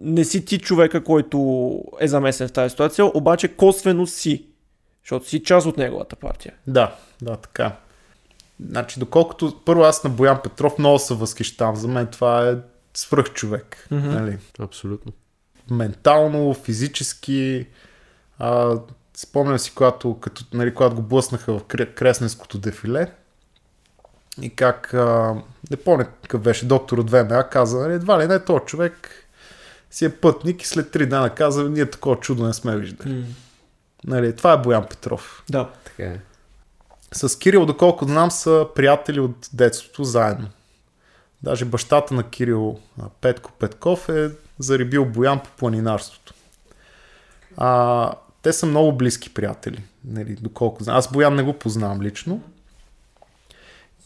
не 0.00 0.24
си 0.24 0.44
ти 0.44 0.58
човека, 0.58 1.04
който 1.04 1.78
е 2.00 2.08
замесен 2.08 2.48
в 2.48 2.52
тази 2.52 2.70
ситуация, 2.70 3.04
обаче 3.04 3.48
косвено 3.48 4.06
си, 4.06 4.46
защото 5.04 5.28
си 5.28 5.42
част 5.42 5.66
от 5.66 5.76
неговата 5.76 6.16
партия. 6.16 6.54
Да, 6.66 6.96
да, 7.22 7.36
така. 7.36 7.76
Значи, 8.68 9.00
доколкото 9.00 9.60
първо 9.64 9.82
аз 9.82 10.04
на 10.04 10.10
Боян 10.10 10.40
Петров 10.42 10.78
много 10.78 10.98
се 10.98 11.14
възхищавам. 11.14 11.76
За 11.76 11.88
мен 11.88 12.06
това 12.06 12.48
е 12.48 12.56
свръх 12.94 13.32
човек. 13.32 13.88
Мгм. 13.90 14.08
Нали? 14.08 14.38
Абсолютно. 14.58 15.12
Ментално, 15.70 16.54
физически. 16.54 17.66
А, 18.38 18.78
спомням 19.20 19.58
си, 19.58 19.74
когато, 19.74 20.18
като, 20.20 20.44
нали, 20.52 20.74
когато 20.74 20.96
го 20.96 21.02
блъснаха 21.02 21.58
в 21.58 21.64
Кре- 21.64 21.94
Кресненското 21.94 22.58
дефиле. 22.58 23.12
И 24.42 24.50
как, 24.56 24.94
а, 24.94 25.34
не 25.70 25.76
помня 25.76 26.06
какъв 26.22 26.40
беше, 26.40 26.66
доктор 26.66 26.98
от 26.98 27.10
ВМА 27.10 27.48
каза, 27.48 27.78
нали, 27.78 27.92
едва 27.92 28.22
ли 28.22 28.26
не, 28.26 28.44
този 28.44 28.64
човек 28.66 29.10
си 29.90 30.04
е 30.04 30.16
пътник 30.16 30.62
и 30.62 30.66
след 30.66 30.90
три 30.90 31.06
дена 31.06 31.34
каза, 31.34 31.70
ние 31.70 31.90
такова 31.90 32.16
чудо 32.20 32.46
не 32.46 32.54
сме 32.54 32.76
виждали. 32.76 33.24
Нали, 34.04 34.36
това 34.36 34.52
е 34.52 34.58
Боян 34.58 34.86
Петров. 34.88 35.44
Да. 35.50 35.70
Така 35.84 36.02
е. 36.02 36.20
С 37.12 37.38
Кирил, 37.38 37.66
доколко 37.66 38.04
знам, 38.04 38.30
са 38.30 38.66
приятели 38.74 39.20
от 39.20 39.48
детството 39.52 40.04
заедно. 40.04 40.48
Даже 41.42 41.64
бащата 41.64 42.14
на 42.14 42.30
Кирил, 42.30 42.78
Петко 43.20 43.52
Петков, 43.52 44.08
е 44.08 44.30
зарибил 44.58 45.04
Боян 45.04 45.40
по 45.40 45.50
планинарството. 45.50 46.34
А, 47.56 48.12
те 48.42 48.52
са 48.52 48.66
много 48.66 48.92
близки 48.92 49.34
приятели, 49.34 49.82
нали, 50.04 50.34
доколко 50.34 50.84
знам. 50.84 50.96
Аз 50.96 51.12
Боян 51.12 51.34
не 51.34 51.42
го 51.42 51.52
познавам 51.52 52.02
лично. 52.02 52.42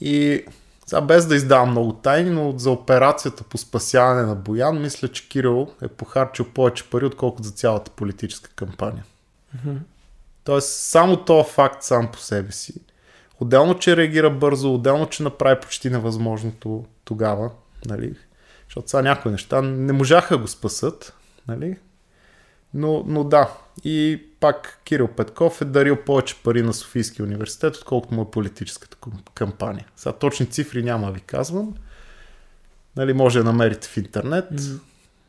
И 0.01 0.45
сега 0.87 1.01
без 1.01 1.27
да 1.27 1.37
издавам 1.37 1.71
много 1.71 1.93
тайни, 1.93 2.31
но 2.31 2.59
за 2.59 2.71
операцията 2.71 3.45
по 3.45 3.59
спасяване 3.59 4.23
на 4.23 4.35
Боян, 4.35 4.83
мисля, 4.83 5.09
че 5.09 5.29
Кирил 5.29 5.69
е 5.83 5.89
похарчил 5.89 6.47
повече 6.55 6.91
пари, 6.91 7.05
отколкото 7.05 7.43
за 7.43 7.51
цялата 7.51 7.91
политическа 7.91 8.51
кампания. 8.51 9.05
Тоест, 10.45 10.69
само 10.69 11.25
този 11.25 11.51
факт 11.51 11.83
сам 11.83 12.13
по 12.13 12.19
себе 12.19 12.53
си. 12.53 12.75
Отделно, 13.41 13.79
че 13.79 13.97
реагира 13.97 14.31
бързо, 14.31 14.75
отделно, 14.75 15.07
че 15.07 15.23
направи 15.23 15.61
почти 15.61 15.91
невъзможното 15.91 16.85
тогава, 17.05 17.51
нали? 17.87 18.15
Защото 18.65 18.91
сега 18.91 19.03
някои 19.03 19.33
неща 19.33 19.63
не 19.63 19.93
можаха 19.93 20.35
да 20.35 20.43
го 20.43 20.49
спасат, 20.49 21.15
нали? 21.49 21.79
Но, 22.75 23.05
но 23.07 23.25
да, 23.25 23.49
и 23.85 24.27
пак 24.41 24.81
Кирил 24.85 25.09
Петков 25.09 25.61
е 25.61 25.65
дарил 25.65 26.05
повече 26.05 26.43
пари 26.43 26.63
на 26.63 26.75
Софийския 26.75 27.27
университет, 27.27 27.77
отколкото 27.77 28.15
му 28.15 28.23
е 28.23 28.31
политическата 28.31 28.97
кам- 28.97 29.31
кампания. 29.35 29.87
Сега 29.97 30.13
точни 30.13 30.47
цифри 30.47 30.83
няма 30.83 31.13
ви 31.13 31.21
казвам. 31.21 31.75
Нали, 32.97 33.13
може 33.13 33.39
да 33.39 33.45
намерите 33.45 33.89
в 33.89 33.97
интернет. 33.97 34.49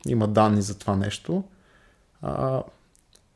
Има 0.08 0.28
данни 0.28 0.62
за 0.62 0.78
това 0.78 0.96
нещо. 0.96 1.44
А, 2.22 2.62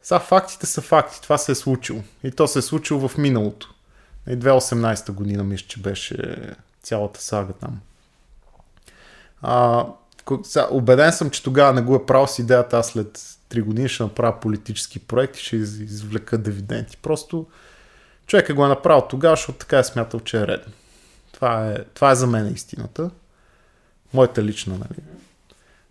сега 0.03 0.21
фактите 0.21 0.67
са 0.67 0.81
факти. 0.81 1.23
Това 1.23 1.39
се 1.39 1.53
е 1.53 1.55
случило. 1.55 2.03
И 2.25 2.31
то 2.31 2.47
се 2.47 2.59
е 2.59 2.63
случило 2.63 3.09
в 3.09 3.19
миналото. 3.19 3.75
И 4.29 4.31
2018 4.31 5.13
година 5.13 5.45
мисля, 5.45 5.67
че 5.67 5.81
беше 5.81 6.37
цялата 6.83 7.23
сага 7.23 7.53
там. 7.53 7.81
А, 9.43 9.87
сега, 10.43 10.69
убеден 10.71 11.13
съм, 11.13 11.31
че 11.31 11.43
тогава 11.43 11.73
не 11.73 11.83
го 11.83 11.95
е 11.95 12.07
правил 12.07 12.27
с 12.27 12.39
идеята 12.39 12.79
аз 12.79 12.89
след 12.89 13.40
3 13.51 13.63
години 13.63 13.89
ще 13.89 14.03
направя 14.03 14.41
политически 14.41 14.99
проект 14.99 15.37
и 15.37 15.45
ще 15.45 15.57
из- 15.57 15.79
извлека 15.79 16.39
дивиденти. 16.39 16.97
Просто 16.97 17.47
човекът 18.27 18.57
го 18.57 18.65
е 18.65 18.69
направил 18.69 19.07
тогава, 19.11 19.37
защото 19.37 19.59
така 19.59 19.79
е 19.79 19.85
смятал, 19.85 20.21
че 20.21 20.41
е 20.41 20.47
редно. 20.47 20.73
Това 21.33 21.71
е, 21.71 21.85
това 21.95 22.11
е 22.11 22.15
за 22.15 22.27
мен 22.27 22.53
истината. 22.55 23.11
Моята 24.15 24.43
лична, 24.43 24.73
нали? 24.79 25.03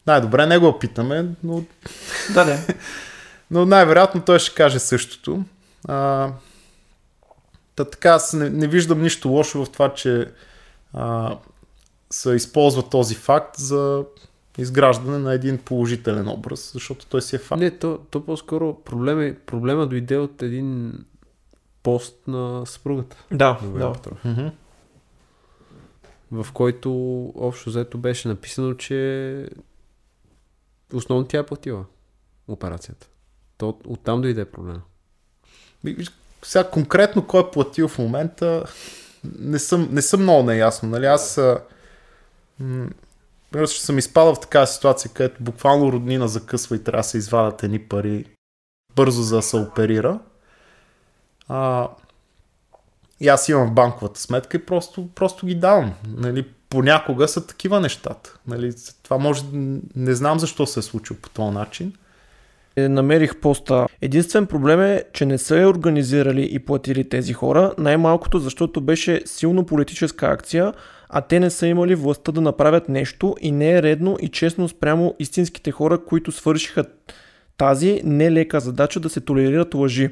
Най-добре 0.08 0.46
не 0.46 0.58
го 0.58 0.80
питаме, 0.80 1.26
но 1.44 1.64
Да, 2.34 2.46
да. 2.46 2.60
но 3.52 3.66
най-вероятно 3.66 4.22
той 4.22 4.40
ще 4.40 4.56
каже 4.56 4.80
същото. 4.80 5.44
А, 5.88 6.30
та 7.76 7.86
така, 7.86 8.10
аз 8.10 8.34
не, 8.34 8.50
не 8.50 8.68
виждам 8.68 9.02
нищо 9.02 9.30
лошо 9.30 9.66
в 9.66 9.70
това, 9.70 9.94
че 9.94 10.32
а, 10.94 11.38
се 12.10 12.32
използва 12.32 12.90
този 12.90 13.16
факт 13.16 13.58
за 13.58 14.04
изграждане 14.62 15.18
на 15.18 15.34
един 15.34 15.58
положителен 15.58 16.28
образ, 16.28 16.72
защото 16.74 17.06
той 17.06 17.22
си 17.22 17.36
е 17.36 17.40
факт. 17.40 17.60
Не, 17.60 17.72
то, 17.72 18.00
то 18.10 18.26
по-скоро 18.26 18.74
проблема, 18.86 19.34
проблема 19.46 19.88
дойде 19.88 20.18
от 20.18 20.42
един 20.42 20.94
пост 21.84 22.28
на 22.28 22.66
съпругата. 22.66 23.18
Да, 23.32 23.60
да. 23.76 23.94
Петров, 23.94 24.18
в 26.32 26.48
който 26.54 26.92
общо 27.36 27.70
взето 27.70 27.98
беше 27.98 28.28
написано, 28.28 28.74
че 28.74 29.50
основно 30.94 31.26
тя 31.26 31.38
е 31.38 31.46
платила 31.46 31.86
операцията. 32.48 33.08
То 33.58 33.70
от- 33.70 33.88
оттам 33.88 34.22
дойде 34.22 34.46
проблема. 34.46 34.82
Сега 36.44 36.70
конкретно 36.70 37.28
кой 37.28 37.42
е 37.42 37.52
платил 37.52 37.88
в 37.88 37.98
момента, 38.00 38.64
не 39.40 39.60
съм, 39.60 39.88
не 39.92 40.02
съм 40.02 40.22
много 40.22 40.44
наясно. 40.44 40.90
Нали? 40.90 41.06
Аз 41.06 41.40
м- 42.60 42.90
примерно, 43.52 43.68
ще 43.68 43.86
съм 43.86 43.98
изпадал 43.98 44.36
в 44.36 44.40
такава 44.40 44.68
ситуация, 44.68 45.12
където 45.14 45.44
буквално 45.44 45.92
роднина 45.92 46.28
закъсва 46.28 46.76
и 46.76 46.84
трябва 46.84 47.00
да 47.00 47.04
се 47.04 47.18
извадят 47.18 47.64
едни 47.64 47.80
пари 47.80 48.26
бързо 48.96 49.22
за 49.22 49.36
да 49.36 49.42
се 49.42 49.58
оперира. 49.58 50.20
А, 51.48 51.88
и 53.20 53.28
аз 53.28 53.50
имам 53.50 53.76
банковата 53.76 54.20
сметка 54.20 54.58
и 54.58 54.66
просто, 54.66 55.08
просто 55.16 55.46
ги 55.46 55.56
давам. 55.56 55.94
Нали? 56.08 56.46
Понякога 56.70 57.28
са 57.28 57.48
такива 57.48 57.80
нещата. 57.80 58.40
Нали? 58.48 58.74
Това 59.04 59.18
може... 59.18 59.44
Не 59.96 60.14
знам 60.14 60.40
защо 60.40 60.66
се 60.66 60.80
е 60.80 60.84
случило 60.84 61.20
по 61.20 61.30
този 61.30 61.54
начин. 61.54 61.94
Е, 62.76 62.90
Намерих 62.90 63.36
поста. 63.36 63.88
Единствен 64.02 64.46
проблем 64.48 64.82
е, 64.82 65.04
че 65.14 65.26
не 65.26 65.38
са 65.38 65.58
я 65.58 65.70
организирали 65.70 66.50
и 66.52 66.60
платили 66.60 67.10
тези 67.10 67.34
хора, 67.34 67.74
най-малкото 67.78 68.40
защото 68.40 68.82
беше 68.82 69.22
силно 69.26 69.66
политическа 69.66 70.26
акция, 70.26 70.74
а 71.10 71.22
те 71.22 71.40
не 71.40 71.50
са 71.50 71.68
имали 71.68 71.96
властта 71.96 72.32
да 72.32 72.42
направят 72.42 72.90
нещо 72.90 73.36
и 73.42 73.52
не 73.52 73.72
е 73.72 73.82
редно 73.82 74.18
и 74.22 74.30
честно 74.30 74.68
спрямо 74.68 75.16
истинските 75.20 75.72
хора, 75.72 76.06
които 76.06 76.32
свършиха 76.32 76.86
тази 77.58 78.02
нелека 78.04 78.60
задача 78.60 79.00
да 79.00 79.10
се 79.10 79.22
толерират 79.22 79.74
лъжи. 79.74 80.10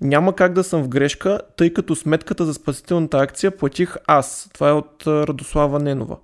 Няма 0.00 0.36
как 0.36 0.52
да 0.52 0.64
съм 0.64 0.82
в 0.82 0.88
грешка, 0.88 1.40
тъй 1.56 1.72
като 1.72 1.96
сметката 1.96 2.44
за 2.44 2.54
спасителната 2.54 3.18
акция 3.18 3.50
платих 3.50 3.96
аз. 4.06 4.50
Това 4.54 4.68
е 4.68 4.72
от 4.72 5.06
Радослава 5.06 5.78
Ненова. 5.78 6.16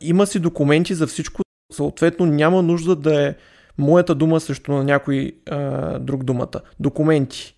Има 0.00 0.26
си 0.26 0.40
документи 0.40 0.94
за 0.94 1.06
всичко, 1.06 1.42
съответно 1.72 2.26
няма 2.26 2.62
нужда 2.62 2.96
да 2.96 3.28
е 3.28 3.34
моята 3.78 4.14
дума 4.14 4.40
срещу 4.40 4.72
на 4.72 4.84
някой 4.84 5.32
а, 5.50 5.98
друг 5.98 6.24
думата. 6.24 6.60
Документи. 6.80 7.54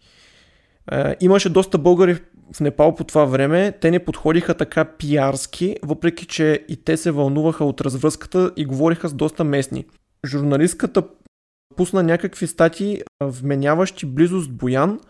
А, 0.86 1.14
имаше 1.20 1.48
доста 1.48 1.78
българи 1.78 2.18
в 2.54 2.60
Непал 2.60 2.94
по 2.94 3.04
това 3.04 3.24
време. 3.24 3.72
Те 3.80 3.90
не 3.90 4.04
подходиха 4.04 4.54
така 4.54 4.84
пиарски, 4.84 5.76
въпреки 5.82 6.26
че 6.26 6.64
и 6.68 6.76
те 6.76 6.96
се 6.96 7.10
вълнуваха 7.10 7.64
от 7.64 7.80
развръзката 7.80 8.52
и 8.56 8.64
говориха 8.64 9.08
с 9.08 9.14
доста 9.14 9.44
местни. 9.44 9.84
Журналистката 10.26 11.02
пусна 11.76 12.02
някакви 12.02 12.46
стати, 12.46 13.02
вменяващи 13.22 14.06
близост 14.06 14.52
Боян, 14.52 15.00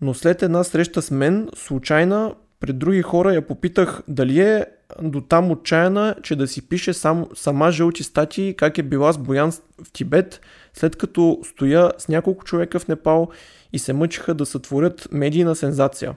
но 0.00 0.14
след 0.14 0.42
една 0.42 0.64
среща 0.64 1.02
с 1.02 1.10
мен, 1.10 1.48
случайна, 1.54 2.34
пред 2.60 2.78
други 2.78 3.02
хора 3.02 3.34
я 3.34 3.46
попитах 3.46 4.02
дали 4.08 4.40
е 4.40 4.66
до 5.02 5.20
там 5.20 5.50
отчаяна, 5.50 6.14
че 6.22 6.36
да 6.36 6.46
си 6.46 6.68
пише 6.68 6.92
сам, 6.92 7.26
сама 7.34 7.72
жълти 7.72 8.02
статии 8.02 8.56
как 8.56 8.78
е 8.78 8.82
била 8.82 9.12
с 9.12 9.18
Боян 9.18 9.52
в 9.52 9.92
Тибет, 9.92 10.40
след 10.74 10.96
като 10.96 11.38
стоя 11.44 11.92
с 11.98 12.08
няколко 12.08 12.44
човека 12.44 12.78
в 12.78 12.88
Непал 12.88 13.28
и 13.72 13.78
се 13.78 13.92
мъчиха 13.92 14.34
да 14.34 14.46
сътворят 14.46 15.08
медийна 15.12 15.56
сензация. 15.56 16.14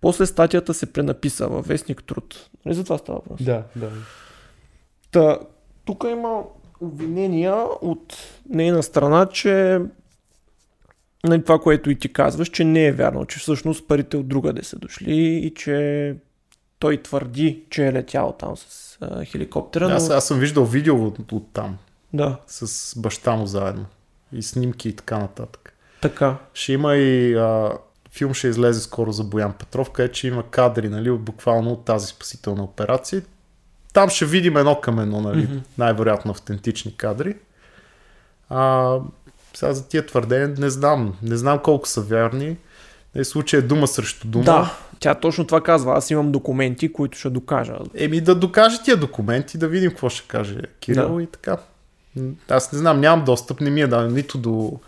После 0.00 0.26
статията 0.26 0.74
се 0.74 0.92
пренаписа 0.92 1.48
във 1.48 1.66
вестник 1.66 2.04
Труд. 2.04 2.48
Нали 2.64 2.74
за 2.74 2.84
това 2.84 2.98
става 2.98 3.18
въпрос? 3.18 3.42
Да, 3.42 3.62
да. 3.76 3.90
Та, 5.10 5.38
тук 5.84 6.04
има 6.10 6.42
обвинения 6.80 7.54
от 7.82 8.16
нейна 8.48 8.82
страна, 8.82 9.26
че 9.26 9.80
нали, 11.24 11.44
това, 11.44 11.58
което 11.58 11.90
и 11.90 11.98
ти 11.98 12.12
казваш, 12.12 12.48
че 12.48 12.64
не 12.64 12.86
е 12.86 12.92
вярно, 12.92 13.26
че 13.26 13.38
всъщност 13.38 13.88
парите 13.88 14.16
от 14.16 14.28
другаде 14.28 14.62
са 14.62 14.78
дошли 14.78 15.14
и 15.16 15.54
че 15.54 16.16
той 16.78 17.02
твърди, 17.02 17.62
че 17.70 17.86
е 17.86 17.92
летял 17.92 18.32
там 18.32 18.56
с 18.56 18.98
а, 19.00 19.24
хеликоптера. 19.24 19.88
Но... 19.88 19.94
Аз, 19.94 20.10
аз 20.10 20.26
съм 20.26 20.38
виждал 20.38 20.64
видео 20.64 21.06
от, 21.06 21.32
от 21.32 21.52
там. 21.52 21.78
Да. 22.12 22.36
С 22.46 22.98
баща 23.00 23.36
му 23.36 23.46
заедно. 23.46 23.86
И 24.32 24.42
снимки 24.42 24.88
и 24.88 24.96
така 24.96 25.18
нататък. 25.18 25.69
Така. 26.00 26.36
Ще 26.54 26.72
има 26.72 26.96
и 26.96 27.34
а, 27.34 27.72
филм 28.12 28.34
ще 28.34 28.48
излезе 28.48 28.80
скоро 28.80 29.12
за 29.12 29.24
Боян 29.24 29.52
Петров, 29.52 29.90
където 29.90 30.18
ще 30.18 30.26
има 30.26 30.42
кадри, 30.50 30.88
нали, 30.88 31.10
буквално 31.10 31.70
от 31.70 31.84
тази 31.84 32.06
спасителна 32.06 32.62
операция. 32.62 33.22
Там 33.92 34.08
ще 34.08 34.26
видим 34.26 34.56
едно 34.56 34.80
към 34.80 35.00
едно, 35.00 35.20
нали, 35.20 35.48
mm-hmm. 35.48 35.60
най-вероятно 35.78 36.30
автентични 36.30 36.96
кадри. 36.96 37.36
А, 38.48 38.96
сега 39.54 39.72
за 39.72 39.88
тия 39.88 40.06
твърдения 40.06 40.54
не 40.58 40.70
знам. 40.70 41.14
Не 41.22 41.36
знам 41.36 41.58
колко 41.58 41.88
са 41.88 42.00
вярни. 42.00 42.56
В 43.14 43.24
случай 43.24 43.58
е 43.58 43.62
дума 43.62 43.86
срещу 43.86 44.28
дума. 44.28 44.44
Да, 44.44 44.74
тя 45.00 45.14
точно 45.14 45.46
това 45.46 45.60
казва. 45.60 45.96
Аз 45.96 46.10
имам 46.10 46.32
документи, 46.32 46.92
които 46.92 47.18
ще 47.18 47.30
докажа. 47.30 47.78
Еми 47.94 48.20
да 48.20 48.34
докаже 48.34 48.82
тия 48.82 48.96
документи, 48.96 49.58
да 49.58 49.68
видим 49.68 49.90
какво 49.90 50.08
ще 50.08 50.28
каже 50.28 50.60
Кирил 50.80 51.16
да. 51.16 51.22
и 51.22 51.26
така. 51.26 51.56
Аз 52.48 52.72
не 52.72 52.78
знам, 52.78 53.00
нямам 53.00 53.24
достъп, 53.24 53.60
не 53.60 53.70
ми 53.70 53.80
е 53.80 53.86
даден 53.86 54.14
нито 54.14 54.38
до... 54.38 54.80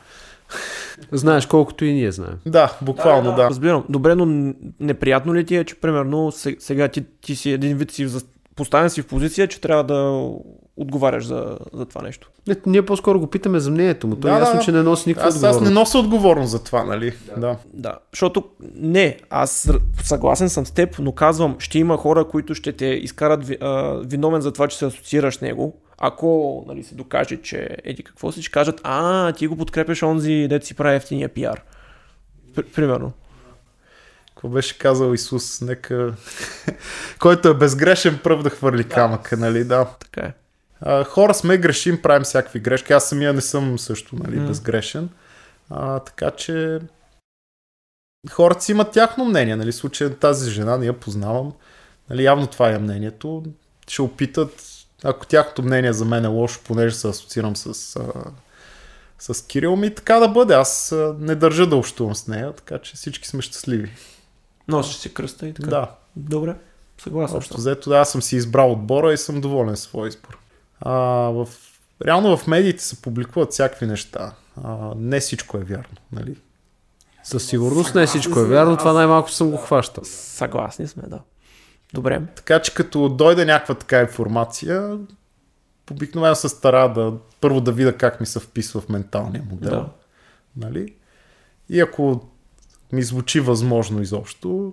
Знаеш 1.13 1.47
колкото 1.47 1.85
и 1.85 1.93
ние 1.93 2.13
знаем. 2.13 2.39
Да, 2.47 2.77
буквално 2.83 3.31
да. 3.31 3.37
да. 3.37 3.43
да. 3.43 3.51
Разбирам. 3.51 3.85
Добре, 3.89 4.15
но 4.15 4.55
неприятно 4.81 5.35
ли 5.35 5.47
ти 5.47 5.57
е, 5.57 5.65
че 5.65 5.75
примерно 5.75 6.33
сега 6.59 6.89
ти, 6.89 7.05
ти 7.21 7.37
си 7.37 7.51
един 7.51 7.77
вид 7.77 7.91
си 7.91 8.09
поставен 8.57 8.91
си 8.91 9.03
в 9.03 9.07
позиция, 9.07 9.49
че 9.49 9.61
трябва 9.61 9.85
да 9.85 10.29
отговаряш 10.77 11.25
за, 11.25 11.59
за 11.73 11.85
това 11.85 12.03
нещо. 12.03 12.31
Не, 12.47 12.57
ние 12.67 12.83
по-скоро 12.83 13.21
го 13.21 13.27
питаме 13.27 13.61
за 13.61 13.71
мнението 13.71 14.07
му. 14.07 14.17
Той 14.17 14.31
да, 14.31 14.37
е 14.37 14.41
ясно, 14.41 14.59
да. 14.59 14.65
че 14.65 14.73
не 14.73 14.83
носи 14.83 15.09
никаква 15.09 15.29
аз, 15.29 15.35
отговорност. 15.35 15.63
Аз 15.63 15.69
не 15.69 15.75
нося 15.75 15.99
отговорност 15.99 16.51
за 16.51 16.65
това, 16.65 16.85
нали? 16.85 17.13
Да. 17.27 17.41
да. 17.41 17.57
да. 17.75 17.99
Защото 18.13 18.45
не, 18.75 19.17
аз 19.31 19.71
съгласен 20.03 20.49
съм 20.49 20.67
с 20.67 20.71
теб, 20.71 20.99
но 20.99 21.13
казвам, 21.13 21.57
ще 21.59 21.79
има 21.79 21.97
хора, 21.97 22.25
които 22.25 22.55
ще 22.55 22.73
те 22.73 22.87
изкарат 22.87 23.51
а, 23.61 24.01
виновен 24.05 24.41
за 24.41 24.53
това, 24.53 24.69
че 24.69 24.79
се 24.79 24.87
асоциираш 24.87 25.37
с 25.37 25.41
него. 25.41 25.81
Ако 26.05 26.65
нали, 26.69 26.83
се 26.83 26.95
докаже, 26.95 27.37
че 27.37 27.77
еди 27.85 28.03
какво 28.03 28.33
си, 28.33 28.43
ще 28.43 28.53
кажат, 28.53 28.81
а, 28.85 29.33
ти 29.33 29.47
го 29.47 29.57
подкрепяш 29.57 30.03
онзи, 30.03 30.47
дете 30.49 30.67
си 30.67 30.75
прави 30.75 30.97
ефтиния 30.97 31.29
пиар. 31.29 31.63
Примерно. 32.75 33.13
Какво 34.29 34.49
беше 34.49 34.79
казал 34.79 35.15
Исус? 35.15 35.61
Нека... 35.61 36.15
Който 37.19 37.49
е 37.49 37.55
безгрешен 37.55 38.19
пръв 38.23 38.43
да 38.43 38.51
хвърли 38.51 38.89
камъка, 38.89 39.37
нали? 39.37 39.65
Да. 39.65 39.85
Така 40.01 40.21
е. 40.21 40.33
А, 40.81 41.05
хора 41.05 41.35
сме 41.35 41.59
грешим, 41.59 42.03
правим 42.03 42.25
всякакви 42.25 42.61
грешки. 42.61 42.93
Аз 42.93 43.09
самия 43.09 43.33
не 43.33 43.41
съм 43.41 43.79
също 43.79 44.17
нали, 44.17 44.37
mm. 44.37 44.47
безгрешен. 44.47 45.09
А, 45.71 45.99
така 45.99 46.31
че 46.31 46.79
хората 48.31 48.61
си 48.61 48.73
имат 48.73 48.93
тяхно 48.93 49.25
мнение. 49.25 49.57
Нали? 49.57 49.73
Случай 49.73 50.15
тази 50.15 50.51
жена 50.51 50.77
не 50.77 50.87
я 50.87 50.93
познавам. 50.93 51.53
Нали, 52.11 52.25
явно 52.25 52.47
това 52.47 52.71
е 52.71 52.79
мнението. 52.79 53.45
Ще 53.89 54.03
опитат, 54.03 54.72
ако 55.05 55.27
тяхното 55.27 55.63
мнение 55.63 55.93
за 55.93 56.05
мен 56.05 56.25
е 56.25 56.29
лошо, 56.29 56.61
понеже 56.65 56.95
се 56.95 57.09
асоциирам 57.09 57.57
с, 57.57 57.97
а, 57.97 58.13
с 59.19 59.47
Кирил 59.47 59.77
ми, 59.77 59.95
така 59.95 60.19
да 60.19 60.29
бъде. 60.29 60.55
Аз 60.55 60.93
а, 60.93 61.15
не 61.19 61.35
държа 61.35 61.67
да 61.67 61.77
общувам 61.77 62.15
с 62.15 62.27
нея, 62.27 62.53
така 62.53 62.79
че 62.79 62.97
всички 62.97 63.29
сме 63.29 63.43
щастливи. 63.43 63.93
Носиш 64.69 64.97
си 64.97 65.15
кръста 65.15 65.49
и 65.49 65.55
така. 65.55 65.69
Да. 65.69 65.91
Добре. 66.17 66.57
Съгласен. 67.03 67.37
Общо 67.37 67.57
взето, 67.57 67.91
да, 67.91 67.97
аз 67.97 68.11
съм 68.11 68.23
си 68.23 68.37
избрал 68.37 68.73
отбора 68.73 69.13
и 69.13 69.17
съм 69.17 69.41
доволен 69.41 69.77
с 69.77 69.81
своя 69.81 70.09
избор. 70.09 70.39
А, 70.81 70.93
в... 71.31 71.49
Реално 72.07 72.37
в 72.37 72.47
медиите 72.47 72.83
се 72.83 73.03
публикуват 73.03 73.53
всякакви 73.53 73.87
неща. 73.87 74.35
А, 74.65 74.93
не 74.97 75.21
всичко 75.21 75.57
е 75.57 75.65
вярно, 75.65 75.97
нали? 76.13 76.37
Със 77.25 77.47
сигурност 77.47 77.95
не 77.95 78.07
всичко 78.07 78.41
е 78.41 78.47
вярно, 78.47 78.77
това 78.77 78.93
най-малко 78.93 79.31
съм 79.31 79.51
го 79.51 79.57
хващал. 79.57 80.05
Съгласни 80.05 80.89
сме, 80.89 81.03
да. 81.07 81.19
Добре. 81.95 82.23
Така 82.37 82.63
че 82.63 82.75
като 82.75 83.09
дойде 83.09 83.45
някаква 83.45 83.75
така 83.75 84.01
информация, 84.01 84.99
обикновено 85.91 86.35
се 86.35 86.49
стара 86.49 86.93
да 86.93 87.15
първо 87.41 87.61
да 87.61 87.73
видя 87.73 87.97
как 87.97 88.21
ми 88.21 88.27
се 88.27 88.41
вписва 88.41 88.81
в 88.81 88.89
менталния 88.89 89.45
модел. 89.51 89.71
Да. 89.71 89.89
Нали? 90.57 90.95
И 91.69 91.81
ако 91.81 92.29
ми 92.93 93.03
звучи 93.03 93.41
възможно 93.41 94.03
изобщо, 94.03 94.73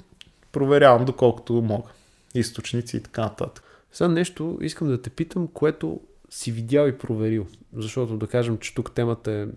проверявам 0.51 1.05
доколкото 1.05 1.53
мога. 1.53 1.89
Източници 2.35 2.97
и 2.97 3.03
така 3.03 3.21
нататък. 3.21 3.63
Сега 3.91 4.07
нещо 4.07 4.57
искам 4.61 4.87
да 4.87 5.01
те 5.01 5.09
питам, 5.09 5.47
което 5.47 5.99
си 6.29 6.51
видял 6.51 6.87
и 6.87 6.97
проверил. 6.97 7.47
Защото 7.75 8.17
да 8.17 8.27
кажем, 8.27 8.57
че 8.57 8.75
тук 8.75 8.91
темата 8.91 9.31
е 9.31 9.47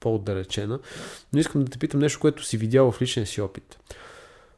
по-отдалечена. 0.00 0.78
Но 1.32 1.40
искам 1.40 1.64
да 1.64 1.70
те 1.70 1.78
питам 1.78 2.00
нещо, 2.00 2.20
което 2.20 2.44
си 2.44 2.56
видял 2.56 2.92
в 2.92 3.02
личния 3.02 3.26
си 3.26 3.40
опит. 3.40 3.78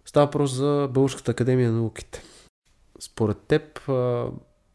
Става 0.04 0.26
въпрос 0.26 0.52
за 0.52 0.88
Българската 0.90 1.30
академия 1.30 1.72
на 1.72 1.78
науките. 1.78 2.22
Според 3.04 3.38
теб, 3.38 3.80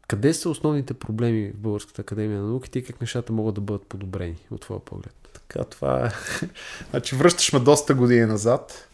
къде 0.08 0.34
са 0.34 0.50
основните 0.50 0.94
проблеми 0.94 1.50
в 1.50 1.56
Българската 1.56 2.02
академия 2.02 2.40
на 2.40 2.46
науките 2.48 2.78
и 2.78 2.84
как 2.84 3.00
нещата 3.00 3.32
могат 3.32 3.54
да 3.54 3.60
бъдат 3.60 3.86
подобрени 3.86 4.36
от 4.50 4.60
твоя 4.60 4.80
поглед? 4.80 5.14
Така, 5.32 5.64
това 5.64 6.06
е... 6.06 6.10
значи 6.90 7.16
връщаш 7.16 7.52
ме 7.52 7.58
доста 7.58 7.94
години 7.94 8.26
назад. 8.26 8.88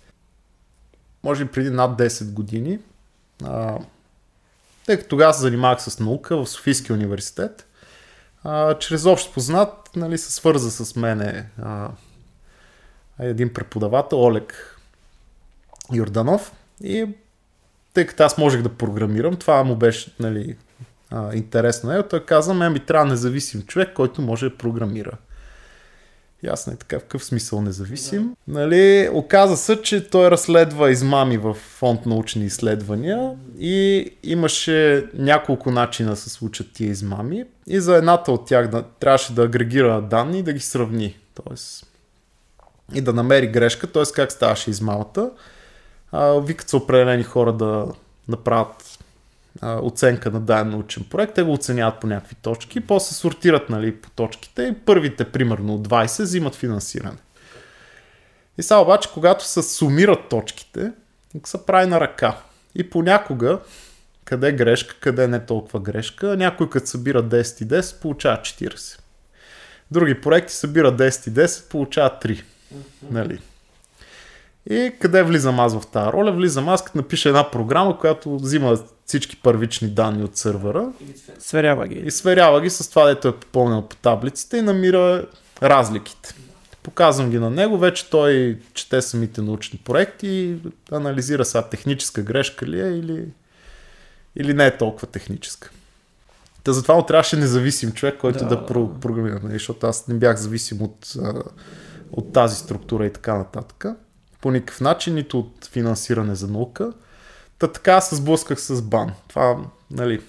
Може 1.23 1.45
би 1.45 1.51
преди 1.51 1.71
над 1.71 1.99
10 1.99 2.33
години. 2.33 2.79
Тъй 4.87 4.97
като 4.97 5.09
тогава 5.09 5.35
се 5.35 5.41
занимавах 5.41 5.83
с 5.83 5.99
наука 5.99 6.37
в 6.37 6.47
Софийския 6.47 6.97
университет. 6.97 7.67
А, 8.45 8.79
чрез 8.79 9.05
общ 9.05 9.35
познат 9.35 9.91
нали, 9.97 10.19
се 10.19 10.33
свърза 10.33 10.71
с 10.71 10.97
мене 10.97 11.51
а, 11.63 11.91
един 13.19 13.53
преподавател, 13.53 14.25
Олег 14.25 14.79
Йорданов. 15.93 16.53
И 16.83 17.07
тъй 17.97 18.07
като 18.07 18.23
аз 18.23 18.39
можех 18.39 18.63
да 18.63 18.69
програмирам, 18.69 19.37
това 19.37 19.65
му 19.65 19.77
беше 19.77 20.15
нали, 20.21 20.57
а, 21.11 21.35
интересно. 21.35 21.93
Е, 21.93 22.09
той 22.09 22.25
каза, 22.25 22.55
мен 22.55 22.73
ми 22.73 22.81
трябва 22.81 23.07
независим 23.07 23.63
човек, 23.63 23.93
който 23.95 24.23
може 24.23 24.49
да 24.49 24.57
програмира. 24.57 25.13
Ясно 26.43 26.73
е 26.73 26.77
така, 26.77 26.99
в 26.99 27.03
какъв 27.03 27.25
смисъл 27.25 27.61
независим. 27.61 28.35
Да. 28.49 28.61
Нали, 28.61 29.09
оказа 29.13 29.57
се, 29.57 29.83
че 29.83 30.11
той 30.11 30.31
разследва 30.31 30.91
измами 30.91 31.39
в 31.39 31.55
фонд 31.55 32.07
научни 32.07 32.45
изследвания 32.45 33.33
и 33.59 34.11
имаше 34.23 35.07
няколко 35.15 35.71
начина 35.71 36.11
да 36.11 36.17
се 36.17 36.31
случат 36.31 36.73
тия 36.73 36.91
измами 36.91 37.45
и 37.67 37.81
за 37.81 37.97
едната 37.97 38.33
от 38.33 38.47
тях 38.47 38.69
да, 38.69 38.83
трябваше 38.83 39.35
да 39.35 39.43
агрегира 39.43 40.03
данни 40.03 40.39
и 40.39 40.43
да 40.43 40.53
ги 40.53 40.61
сравни. 40.61 41.17
Тоест, 41.45 41.87
и 42.95 43.01
да 43.01 43.13
намери 43.13 43.47
грешка, 43.47 43.87
т.е. 43.87 44.03
как 44.15 44.33
ставаше 44.33 44.71
измамата. 44.71 45.31
А, 46.13 46.41
викат 46.41 46.69
се 46.69 46.77
определени 46.77 47.23
хора 47.23 47.53
да 47.53 47.87
направят 48.29 48.99
а, 49.61 49.81
оценка 49.83 50.31
на 50.31 50.41
даден 50.41 50.71
научен 50.71 51.05
проект, 51.11 51.35
те 51.35 51.43
го 51.43 51.53
оценяват 51.53 52.01
по 52.01 52.07
някакви 52.07 52.35
точки, 52.35 52.81
после 52.81 53.15
сортират 53.15 53.71
нали, 53.71 53.97
по 53.97 54.11
точките 54.11 54.63
и 54.63 54.75
първите, 54.75 55.25
примерно 55.25 55.75
от 55.75 55.89
20, 55.89 56.23
взимат 56.23 56.55
финансиране. 56.55 57.19
И 58.59 58.63
сега 58.63 58.79
обаче, 58.79 59.09
когато 59.15 59.45
се 59.45 59.63
сумират 59.63 60.29
точките, 60.29 60.93
се 61.45 61.67
прави 61.67 61.87
на 61.87 62.01
ръка. 62.01 62.37
И 62.75 62.91
понякога, 62.91 63.59
къде 64.25 64.53
грешка, 64.53 64.95
къде 65.01 65.29
не 65.29 65.47
толкова 65.47 65.81
грешка, 65.81 66.37
някой 66.37 66.71
като 66.71 66.87
събира 66.87 67.23
10 67.23 67.63
и 67.63 67.69
10, 67.69 68.01
получава 68.01 68.37
40. 68.37 69.01
Други 69.91 70.21
проекти 70.21 70.55
събира 70.55 70.97
10 70.97 71.29
и 71.29 71.33
10, 71.33 71.71
получава 71.71 72.11
3. 72.23 72.43
Нали? 73.11 73.41
И 74.71 74.93
къде 75.01 75.23
влизам 75.23 75.61
аз 75.61 75.75
в 75.81 75.87
тази 75.87 76.13
роля? 76.13 76.33
Влизам 76.33 76.69
аз 76.69 76.85
като 76.85 76.99
напиша 76.99 77.29
една 77.29 77.51
програма, 77.51 77.99
която 77.99 78.39
взима 78.39 78.79
всички 79.07 79.37
първични 79.37 79.89
данни 79.89 80.25
от 80.25 80.37
сървъра 80.37 80.89
Сверява 81.39 81.89
ги. 81.89 81.95
и 81.99 82.11
сверява 82.11 82.61
ги 82.61 82.71
с 82.71 82.91
това, 82.91 83.07
дето 83.07 83.29
е 83.29 83.37
попълнено 83.37 83.89
по 83.89 83.97
таблиците 83.97 84.57
и 84.57 84.63
намира 84.63 85.27
разликите. 85.63 86.35
Показвам 86.83 87.31
ги 87.31 87.39
на 87.39 87.51
него, 87.51 87.79
вече 87.79 88.11
той 88.11 88.59
чете 88.75 89.03
самите 89.03 89.43
научни 89.43 89.79
проекти 89.79 90.29
и 90.29 90.57
анализира 90.93 91.45
сега 91.45 91.63
техническа 91.63 92.23
грешка 92.23 92.67
ли 92.67 92.81
е 92.81 92.89
или, 92.89 93.25
или 94.37 94.55
не 94.55 94.67
е 94.67 94.77
толкова 94.77 95.07
техническа. 95.07 95.71
Та 96.65 96.73
затова 96.73 96.95
му 96.95 97.03
трябваше 97.03 97.37
независим 97.37 97.93
човек, 97.93 98.17
който 98.19 98.39
да, 98.39 98.45
Да. 98.49 98.67
про- 98.67 98.99
програмира, 98.99 99.41
нали, 99.43 99.53
защото 99.53 99.87
аз 99.87 100.09
не 100.09 100.15
бях 100.15 100.37
зависим 100.37 100.83
от, 100.83 101.13
от 102.13 102.33
тази 102.33 102.57
структура 102.57 103.07
и 103.07 103.13
така 103.13 103.35
нататък. 103.39 103.85
По 104.41 104.51
никакъв 104.51 104.81
начин, 104.81 105.15
нито 105.15 105.39
от 105.39 105.67
финансиране 105.73 106.35
за 106.35 106.49
наука. 106.49 106.93
Та 107.59 107.73
така 107.73 108.01
се 108.01 108.17
сблъсках 108.17 108.61
с 108.61 108.83
бан. 108.83 109.13
Това, 109.29 109.57
нали, 109.91 110.23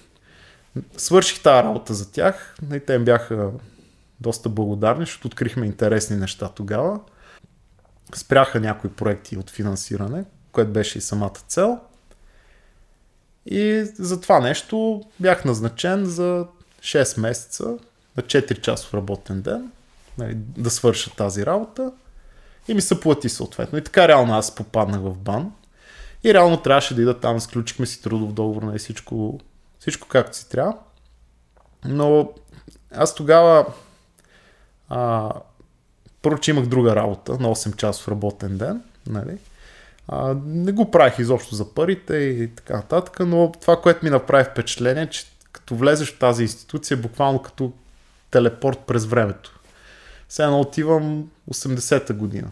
свърших 0.96 1.42
тази 1.42 1.62
работа 1.62 1.94
за 1.94 2.12
тях. 2.12 2.56
И 2.74 2.80
те 2.80 2.94
им 2.94 3.04
бяха 3.04 3.50
доста 4.20 4.48
благодарни, 4.48 5.04
защото 5.04 5.26
открихме 5.26 5.66
интересни 5.66 6.16
неща 6.16 6.48
тогава. 6.48 7.00
Спряха 8.14 8.60
някои 8.60 8.90
проекти 8.90 9.36
от 9.36 9.50
финансиране, 9.50 10.24
което 10.52 10.70
беше 10.70 10.98
и 10.98 11.00
самата 11.00 11.38
цел. 11.48 11.80
И 13.46 13.84
за 13.98 14.20
това 14.20 14.40
нещо 14.40 15.04
бях 15.20 15.44
назначен 15.44 16.04
за 16.04 16.46
6 16.80 17.20
месеца 17.20 17.64
на 18.16 18.22
4 18.22 18.60
часов 18.60 18.94
работен 18.94 19.42
ден 19.42 19.70
нали, 20.18 20.34
да 20.34 20.70
свърша 20.70 21.16
тази 21.16 21.46
работа 21.46 21.92
и 22.68 22.74
ми 22.74 22.80
се 22.80 23.00
плати 23.00 23.28
съответно. 23.28 23.78
И 23.78 23.84
така 23.84 24.08
реално 24.08 24.34
аз 24.34 24.54
попаднах 24.54 25.00
в 25.00 25.18
бан. 25.18 25.52
И 26.24 26.34
реално 26.34 26.62
трябваше 26.62 26.94
да 26.94 27.02
ида 27.02 27.20
там, 27.20 27.40
сключихме 27.40 27.86
си 27.86 28.02
трудов 28.02 28.32
договор, 28.32 28.62
нали, 28.62 28.78
всичко, 28.78 29.40
всичко 29.78 30.08
както 30.08 30.36
си 30.36 30.48
трябва. 30.48 30.76
Но 31.84 32.30
аз 32.94 33.14
тогава 33.14 33.66
а, 34.88 35.32
първо, 36.22 36.38
че 36.38 36.50
имах 36.50 36.66
друга 36.66 36.96
работа 36.96 37.32
на 37.32 37.48
8 37.48 37.76
часов 37.76 38.08
работен 38.08 38.58
ден, 38.58 38.82
нали? 39.06 39.38
А, 40.08 40.36
не 40.44 40.72
го 40.72 40.90
правих 40.90 41.18
изобщо 41.18 41.54
за 41.54 41.74
парите 41.74 42.16
и 42.16 42.54
така 42.54 42.76
нататък, 42.76 43.20
но 43.20 43.52
това, 43.60 43.80
което 43.80 44.04
ми 44.04 44.10
направи 44.10 44.44
впечатление, 44.44 45.10
че 45.10 45.26
като 45.52 45.74
влезеш 45.74 46.12
в 46.12 46.18
тази 46.18 46.42
институция, 46.42 46.96
буквално 46.96 47.42
като 47.42 47.72
телепорт 48.30 48.78
през 48.78 49.04
времето. 49.04 49.60
Сега 50.28 50.50
отивам 50.50 51.30
80-та 51.48 52.14
година. 52.14 52.50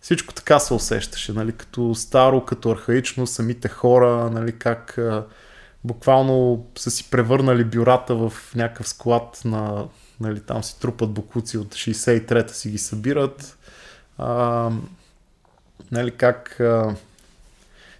Всичко 0.00 0.34
така 0.34 0.58
се 0.58 0.74
усещаше, 0.74 1.32
нали, 1.32 1.52
като 1.52 1.94
старо, 1.94 2.44
като 2.44 2.70
архаично, 2.70 3.26
самите 3.26 3.68
хора, 3.68 4.30
нали, 4.30 4.58
как 4.58 4.98
буквално 5.84 6.66
са 6.78 6.90
си 6.90 7.10
превърнали 7.10 7.64
бюрата 7.64 8.14
в 8.14 8.32
някакъв 8.54 8.88
склад 8.88 9.42
на, 9.44 9.86
нали, 10.20 10.40
там 10.40 10.64
си 10.64 10.80
трупат 10.80 11.10
бокуци 11.10 11.58
от 11.58 11.74
63-та 11.74 12.54
си 12.54 12.70
ги 12.70 12.78
събират. 12.78 13.58
А, 14.18 14.70
нали, 15.92 16.10
как 16.10 16.60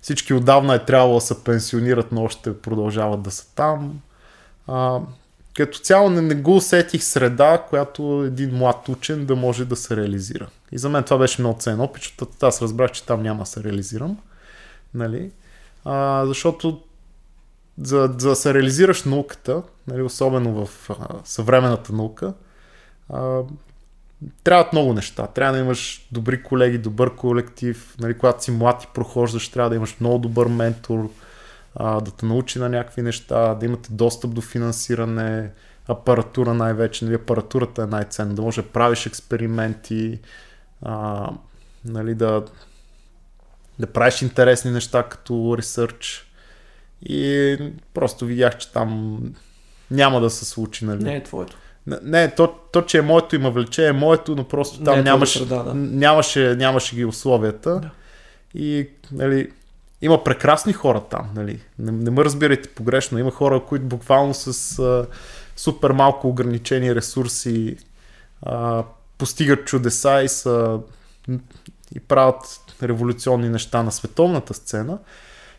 всички 0.01 0.35
отдавна 0.35 0.75
е 0.75 0.85
трябвало 0.85 1.15
да 1.15 1.21
се 1.21 1.45
пенсионират, 1.45 2.13
но 2.13 2.23
още 2.23 2.61
продължават 2.61 3.23
да 3.23 3.31
са 3.31 3.55
там. 3.55 4.01
А, 4.67 5.01
като 5.55 5.79
цяло 5.79 6.11
не, 6.11 6.21
не 6.21 6.35
го 6.35 6.57
усетих 6.57 7.05
среда, 7.05 7.65
която 7.69 8.25
един 8.27 8.57
млад 8.57 8.89
учен 8.89 9.27
да 9.27 9.37
може 9.37 9.65
да 9.65 9.77
се 9.77 9.97
реализира. 9.97 10.49
И 10.73 10.79
за 10.79 10.89
мен 10.89 11.05
това 11.05 11.19
беше 11.19 11.43
много 11.43 11.61
ценен 11.61 11.81
опит, 11.81 12.03
защото 12.03 12.47
аз 12.47 12.63
разбрах, 12.63 12.93
че 12.93 13.07
там 13.07 13.23
няма 13.23 13.43
да 13.43 13.47
се 13.47 13.65
реализирам. 13.65 14.19
Нали? 14.95 15.31
А, 15.85 16.27
защото 16.27 16.83
за, 17.83 18.15
за 18.19 18.29
да 18.29 18.37
се 18.37 18.55
реализираш 18.55 19.05
науката, 19.05 19.63
нали, 19.87 20.03
особено 20.03 20.67
в 20.67 20.91
а, 20.91 20.95
съвременната 21.25 21.93
наука, 21.93 22.35
а, 23.09 23.41
трябват 24.45 24.73
много 24.73 24.93
неща. 24.93 25.27
Трябва 25.27 25.53
да 25.53 25.59
имаш 25.59 26.09
добри 26.13 26.43
колеги, 26.43 26.79
добър 26.79 27.15
колектив. 27.17 27.97
Нали, 28.01 28.19
когато 28.19 28.45
си 28.45 28.51
млад 28.51 28.85
и 28.85 28.89
прохождаш, 28.95 29.49
трябва 29.49 29.71
да 29.71 29.77
имаш 29.77 29.97
много 30.01 30.19
добър 30.19 30.47
ментор, 30.47 31.11
а, 31.75 32.01
да 32.01 32.11
те 32.11 32.27
научи 32.27 32.59
на 32.59 32.69
някакви 32.69 33.03
неща, 33.03 33.55
да 33.55 33.67
имате 33.67 33.93
достъп 33.93 34.35
до 34.35 34.41
финансиране, 34.41 35.51
апаратура 35.89 36.55
най-вече. 36.55 37.05
Нали, 37.05 37.15
апаратурата 37.15 37.83
е 37.83 37.87
най-ценна, 37.87 38.35
да 38.35 38.43
може 38.43 38.63
да 38.63 38.69
правиш 38.69 39.07
експерименти, 39.07 40.19
а, 40.83 41.29
нали, 41.85 42.15
да, 42.15 42.45
да 43.79 43.87
правиш 43.87 44.23
интересни 44.23 44.71
неща 44.71 45.03
като 45.03 45.55
ресърч. 45.59 46.29
И 47.03 47.59
просто 47.95 48.27
видях, 48.27 48.59
че 48.59 48.73
там 48.73 49.19
няма 49.91 50.21
да 50.21 50.31
се 50.31 50.45
случи. 50.45 50.85
Нали. 50.85 51.05
Не 51.05 51.17
е 51.17 51.23
твоето. 51.23 51.57
Не, 52.03 52.35
то, 52.35 52.55
то, 52.73 52.83
че 52.83 52.99
е 52.99 53.03
моето 53.03 53.37
има 53.37 53.51
влече, 53.51 53.89
е 53.89 53.93
моето, 53.93 54.37
но 54.37 54.45
просто 54.49 54.85
там 54.85 54.95
Не 54.95 55.01
е 55.01 55.05
нямаше, 55.05 55.39
среда, 55.39 55.63
да. 55.63 55.75
нямаше, 55.75 56.55
нямаше 56.57 56.97
ги 56.97 57.05
условията. 57.05 57.81
Да. 57.81 57.91
И 58.55 58.89
нали, 59.13 59.51
има 60.03 60.25
прекрасни 60.25 60.73
хора 60.73 61.01
там. 61.11 61.31
Нали. 61.35 61.61
Не, 61.79 61.93
не 61.93 62.11
ме 62.11 62.25
разбирайте 62.25 62.69
погрешно. 62.69 63.19
Има 63.19 63.31
хора, 63.31 63.63
които 63.69 63.85
буквално 63.85 64.35
с 64.35 64.79
а, 64.79 65.07
супер 65.57 65.91
малко 65.91 66.29
ограничени 66.29 66.95
ресурси 66.95 67.77
а, 68.43 68.85
постигат 69.19 69.67
чудеса 69.67 70.23
и, 70.23 70.29
са, 70.29 70.81
и 71.95 72.01
правят 72.01 72.61
революционни 72.83 73.49
неща 73.49 73.83
на 73.83 73.93
световната 73.93 74.55
сцена. 74.55 74.99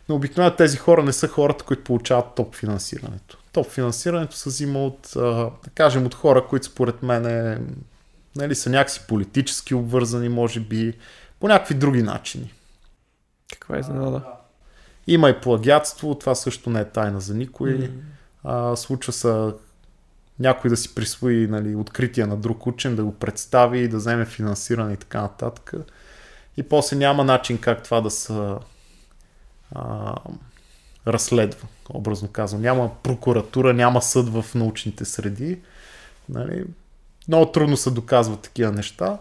Но 0.08 0.14
обикновено 0.14 0.56
тези 0.56 0.76
хора 0.76 1.02
не 1.02 1.12
са 1.12 1.28
хората, 1.28 1.64
които 1.64 1.84
получават 1.84 2.34
топ 2.36 2.54
финансирането. 2.54 3.38
Топ 3.52 3.70
финансирането 3.70 4.36
се 4.36 4.48
взима 4.48 4.84
от, 4.84 5.10
да 5.14 5.50
кажем, 5.74 6.06
от 6.06 6.14
хора, 6.14 6.46
които 6.46 6.66
според 6.66 7.02
мен 7.02 7.26
е, 7.26 7.58
нали, 8.36 8.54
са 8.54 8.70
някакси 8.70 9.00
политически 9.08 9.74
обвързани, 9.74 10.28
може 10.28 10.60
би, 10.60 10.94
по 11.40 11.48
някакви 11.48 11.74
други 11.74 12.02
начини. 12.02 12.52
Каква 13.52 13.76
е 13.76 13.80
изненада? 13.80 14.22
Има 15.06 15.30
и 15.30 15.40
плагиатство, 15.40 16.14
това 16.14 16.34
също 16.34 16.70
не 16.70 16.80
е 16.80 16.84
тайна 16.84 17.20
за 17.20 17.34
никой. 17.34 17.78
М. 17.78 17.88
А, 18.44 18.76
случва 18.76 19.12
се 19.12 19.52
някой 20.38 20.70
да 20.70 20.76
си 20.76 20.94
присвои 20.94 21.46
нали, 21.46 21.74
откритие 21.74 22.26
на 22.26 22.36
друг 22.36 22.66
учен, 22.66 22.96
да 22.96 23.04
го 23.04 23.14
представи, 23.14 23.88
да 23.88 23.96
вземе 23.96 24.24
финансиране 24.24 24.92
и 24.92 24.96
така 24.96 25.22
нататък. 25.22 25.72
И 26.56 26.62
после 26.62 26.96
няма 26.96 27.24
начин 27.24 27.58
как 27.58 27.82
това 27.82 28.00
да 28.00 28.10
се 28.10 28.54
а, 29.74 30.14
разследва, 31.06 31.68
образно 31.90 32.28
казвам. 32.28 32.62
Няма 32.62 32.90
прокуратура, 33.02 33.74
няма 33.74 34.02
съд 34.02 34.28
в 34.28 34.44
научните 34.54 35.04
среди. 35.04 35.60
Нали? 36.28 36.64
Много 37.28 37.52
трудно 37.52 37.76
се 37.76 37.90
доказват 37.90 38.40
такива 38.40 38.72
неща. 38.72 39.18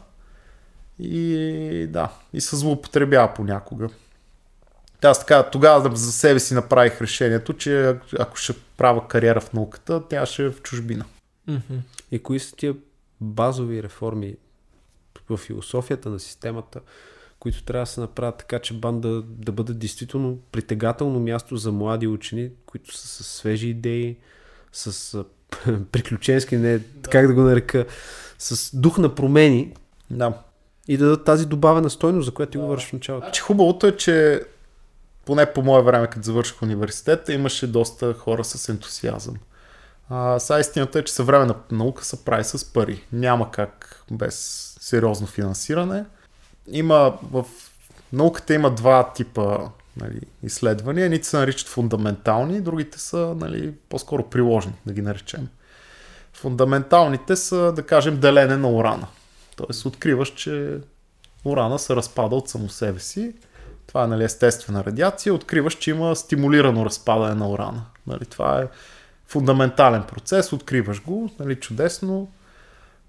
И 1.00 1.88
да, 1.90 2.14
и 2.34 2.42
се 2.42 2.56
злоупотребява 2.56 3.34
понякога. 3.34 3.90
Аз 5.08 5.20
така, 5.20 5.44
тогава 5.44 5.96
за 5.96 6.12
себе 6.12 6.40
си 6.40 6.54
направих 6.54 7.02
решението, 7.02 7.54
че 7.54 7.96
ако 8.20 8.38
ще 8.38 8.54
правя 8.78 9.08
кариера 9.08 9.42
в 9.42 9.54
науката, 9.54 10.04
тя 10.10 10.26
ще 10.26 10.46
е 10.46 10.50
в 10.50 10.62
чужбина. 10.62 11.06
И 12.12 12.24
кои 12.24 12.40
са 12.40 12.56
тия 12.56 12.76
базови 13.22 13.84
реформи 13.84 14.36
в 15.30 15.38
философията 15.38 16.10
на 16.10 16.20
системата, 16.20 16.80
които 17.40 17.64
трябва 17.64 17.84
да 17.84 17.92
се 17.92 18.02
направят 18.02 18.38
така, 18.38 18.60
че 18.60 18.74
бан 18.74 19.02
да, 19.02 19.22
да 19.22 19.52
бъде 19.52 19.74
действително 19.74 20.40
притегателно 20.52 21.20
място 21.20 21.58
за 21.58 21.72
млади 21.72 22.08
учени, 22.08 22.50
които 22.66 22.98
са 22.98 23.08
с 23.08 23.28
свежи 23.28 23.70
идеи, 23.70 24.18
с 24.72 25.24
приключенски, 25.92 26.58
не, 26.58 26.80
как 27.12 27.28
да 27.28 27.34
го 27.34 27.42
нарека, 27.42 27.86
с 28.40 28.76
дух 28.78 28.98
на 28.98 29.16
промени 29.16 29.74
Да. 30.12 30.34
и 30.88 30.98
да 30.98 31.06
дадат 31.06 31.26
тази 31.26 31.46
добавена 31.46 31.90
стойност, 31.90 32.26
за 32.26 32.32
която 32.32 32.52
ти 32.52 32.58
говориш 32.58 32.86
в 32.86 32.94
началото. 32.94 33.26
Значи 33.26 33.42
хубавото 33.42 33.88
е, 33.88 33.98
че 33.98 34.42
поне 35.26 35.54
по 35.54 35.62
мое 35.62 35.82
време, 35.82 36.08
като 36.08 36.24
завърших 36.24 36.62
университета, 36.62 37.34
имаше 37.34 37.68
доста 37.68 38.14
хора 38.14 38.44
с 38.44 38.70
ентусиазъм. 38.70 39.36
А, 40.10 40.40
сега 40.40 40.60
истината 40.60 41.00
е, 41.00 41.04
че 41.04 41.14
съвременната 41.14 41.76
наука 41.76 42.06
се 42.06 42.26
прави 42.26 42.44
с 42.44 42.74
пари. 42.74 43.04
Няма 43.12 43.52
как 43.52 44.04
без 44.12 44.36
сериозно 44.82 45.28
финансиране. 45.28 46.06
Има 46.68 47.18
в 47.32 47.46
науката 48.14 48.54
има 48.54 48.72
два 48.72 49.14
типа 49.14 49.58
нали, 49.98 50.22
изследвания. 50.44 51.06
Едните 51.06 51.28
се 51.28 51.38
наричат 51.38 51.68
фундаментални, 51.68 52.62
другите 52.62 53.00
са 53.00 53.36
нали, 53.40 53.74
по-скоро 53.90 54.30
приложни, 54.30 54.74
да 54.86 54.94
ги 54.94 55.02
наречем. 55.02 55.48
Фундаменталните 56.34 57.36
са, 57.36 57.74
да 57.76 57.84
кажем, 57.84 58.20
делене 58.20 58.58
на 58.58 58.70
урана. 58.70 59.08
Тоест 59.56 59.86
откриваш, 59.86 60.34
че 60.34 60.78
урана 61.46 61.80
се 61.80 61.96
разпада 61.96 62.36
от 62.36 62.50
само 62.50 62.70
себе 62.70 63.00
си. 63.00 63.34
Това 63.94 64.04
е 64.04 64.08
нали, 64.08 64.24
естествена 64.24 64.84
радиация. 64.84 65.34
Откриваш, 65.34 65.74
че 65.74 65.92
има 65.92 66.16
стимулирано 66.16 66.86
разпадане 66.86 67.36
на 67.36 67.50
урана. 67.50 67.86
Нали, 68.08 68.26
това 68.26 68.62
е 68.62 68.68
фундаментален 69.28 70.04
процес. 70.04 70.54
Откриваш 70.54 71.04
го, 71.04 71.30
нали, 71.40 71.56
чудесно. 71.56 72.32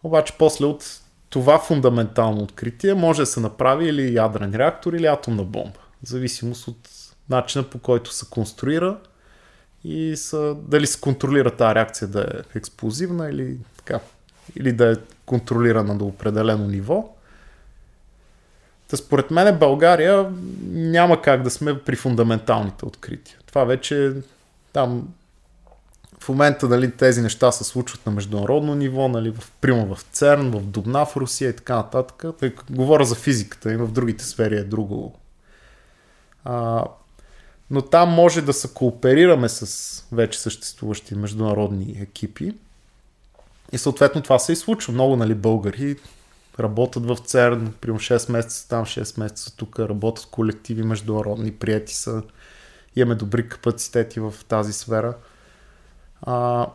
Обаче 0.02 0.34
после 0.38 0.64
от 0.64 1.00
това 1.30 1.58
фундаментално 1.58 2.42
откритие 2.42 2.94
може 2.94 3.22
да 3.22 3.26
се 3.26 3.40
направи 3.40 3.88
или 3.88 4.14
ядрен 4.14 4.54
реактор, 4.54 4.92
или 4.92 5.06
атомна 5.06 5.44
бомба. 5.44 5.78
В 6.04 6.08
зависимост 6.08 6.68
от 6.68 6.88
начина 7.30 7.64
по 7.64 7.78
който 7.78 8.12
се 8.12 8.26
конструира 8.30 8.98
и 9.84 10.16
са, 10.16 10.56
дали 10.68 10.86
се 10.86 11.00
контролира 11.00 11.50
тази 11.50 11.74
реакция 11.74 12.08
да 12.08 12.20
е 12.20 12.58
експлозивна 12.58 13.30
или 13.30 13.56
така, 13.76 14.00
или 14.56 14.72
да 14.72 14.92
е 14.92 14.96
контролирана 15.26 15.98
до 15.98 16.04
определено 16.04 16.66
ниво. 16.66 17.13
Та 18.88 18.96
според 18.96 19.30
мен 19.30 19.58
България 19.58 20.30
няма 20.72 21.22
как 21.22 21.42
да 21.42 21.50
сме 21.50 21.78
при 21.78 21.96
фундаменталните 21.96 22.84
открития. 22.84 23.38
Това 23.46 23.64
вече 23.64 24.12
там 24.72 25.08
в 26.24 26.28
момента 26.28 26.68
нали, 26.68 26.90
тези 26.90 27.22
неща 27.22 27.52
се 27.52 27.64
случват 27.64 28.06
на 28.06 28.12
международно 28.12 28.74
ниво, 28.74 29.08
нали, 29.08 29.30
в, 29.30 29.52
прямо 29.60 29.94
в 29.94 30.04
ЦЕРН, 30.12 30.50
в 30.50 30.60
Дубна 30.60 31.06
в 31.06 31.16
Русия 31.16 31.50
и 31.50 31.56
така 31.56 31.76
нататък. 31.76 32.24
Тъй, 32.38 32.52
говоря 32.70 33.04
за 33.04 33.14
физиката 33.14 33.72
и 33.72 33.76
в 33.76 33.88
другите 33.88 34.24
сфери 34.24 34.56
е 34.56 34.64
друго. 34.64 35.14
А, 36.44 36.84
но 37.70 37.82
там 37.82 38.08
може 38.08 38.42
да 38.42 38.52
се 38.52 38.68
кооперираме 38.74 39.48
с 39.48 40.04
вече 40.12 40.40
съществуващи 40.40 41.14
международни 41.14 41.98
екипи. 42.00 42.54
И 43.72 43.78
съответно 43.78 44.22
това 44.22 44.38
се 44.38 44.52
и 44.52 44.56
случва. 44.56 44.92
Много 44.92 45.16
нали, 45.16 45.34
българи 45.34 45.96
работят 46.60 47.06
в 47.06 47.16
ЦЕРН, 47.16 47.72
примерно 47.80 48.00
6 48.00 48.32
месеца 48.32 48.68
там, 48.68 48.84
6 48.84 49.20
месеца 49.20 49.56
тук, 49.56 49.78
работят 49.78 50.26
колективи 50.26 50.82
международни, 50.82 51.52
прияти 51.52 51.94
са, 51.94 52.22
имаме 52.96 53.14
добри 53.14 53.48
капацитети 53.48 54.20
в 54.20 54.34
тази 54.48 54.72
сфера. 54.72 55.14
А, 56.22 56.66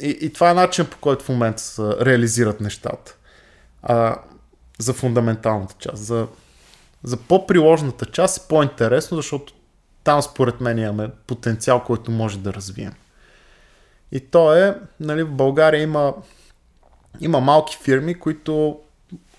и, 0.00 0.18
и 0.20 0.32
това 0.32 0.50
е 0.50 0.54
начин 0.54 0.86
по 0.86 0.98
който 0.98 1.24
в 1.24 1.28
момента 1.28 1.62
се 1.62 1.82
реализират 1.82 2.60
нещата. 2.60 3.16
А, 3.82 4.16
за 4.78 4.92
фундаменталната 4.92 5.74
част. 5.78 5.96
За, 5.96 6.28
за 7.02 7.16
по-приложната 7.16 8.06
част 8.06 8.38
е 8.38 8.48
по-интересно, 8.48 9.16
защото 9.16 9.52
там 10.04 10.22
според 10.22 10.60
мен 10.60 10.78
имаме 10.78 11.10
потенциал, 11.26 11.84
който 11.84 12.10
може 12.10 12.38
да 12.38 12.54
развием. 12.54 12.92
И 14.12 14.20
то 14.20 14.54
е, 14.54 14.80
нали, 15.00 15.22
в 15.22 15.30
България 15.30 15.82
има, 15.82 16.14
има 17.20 17.40
малки 17.40 17.78
фирми, 17.82 18.14
които 18.14 18.80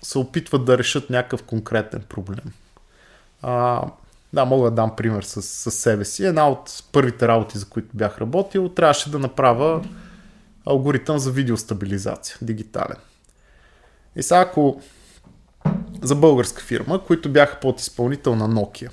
се 0.02 0.18
опитват 0.18 0.64
да 0.64 0.78
решат 0.78 1.10
някакъв 1.10 1.42
конкретен 1.42 2.02
проблем. 2.08 2.52
А, 3.42 3.82
да, 4.32 4.44
мога 4.44 4.70
да 4.70 4.74
дам 4.74 4.96
пример 4.96 5.22
с, 5.22 5.42
с 5.42 5.70
себе 5.70 6.04
си. 6.04 6.24
Една 6.24 6.48
от 6.48 6.82
първите 6.92 7.28
работи, 7.28 7.58
за 7.58 7.66
които 7.66 7.88
бях 7.94 8.18
работил, 8.18 8.68
трябваше 8.68 9.10
да 9.10 9.18
направя 9.18 9.84
алгоритъм 10.66 11.18
за 11.18 11.30
видеостабилизация, 11.30 12.36
дигитален. 12.42 12.96
И 14.16 14.22
сега 14.22 14.40
ако 14.40 14.80
за 16.02 16.14
българска 16.14 16.62
фирма, 16.62 17.04
които 17.04 17.32
бяха 17.32 17.60
под 17.60 17.80
изпълнител 17.80 18.34
на 18.34 18.48
Nokia. 18.48 18.90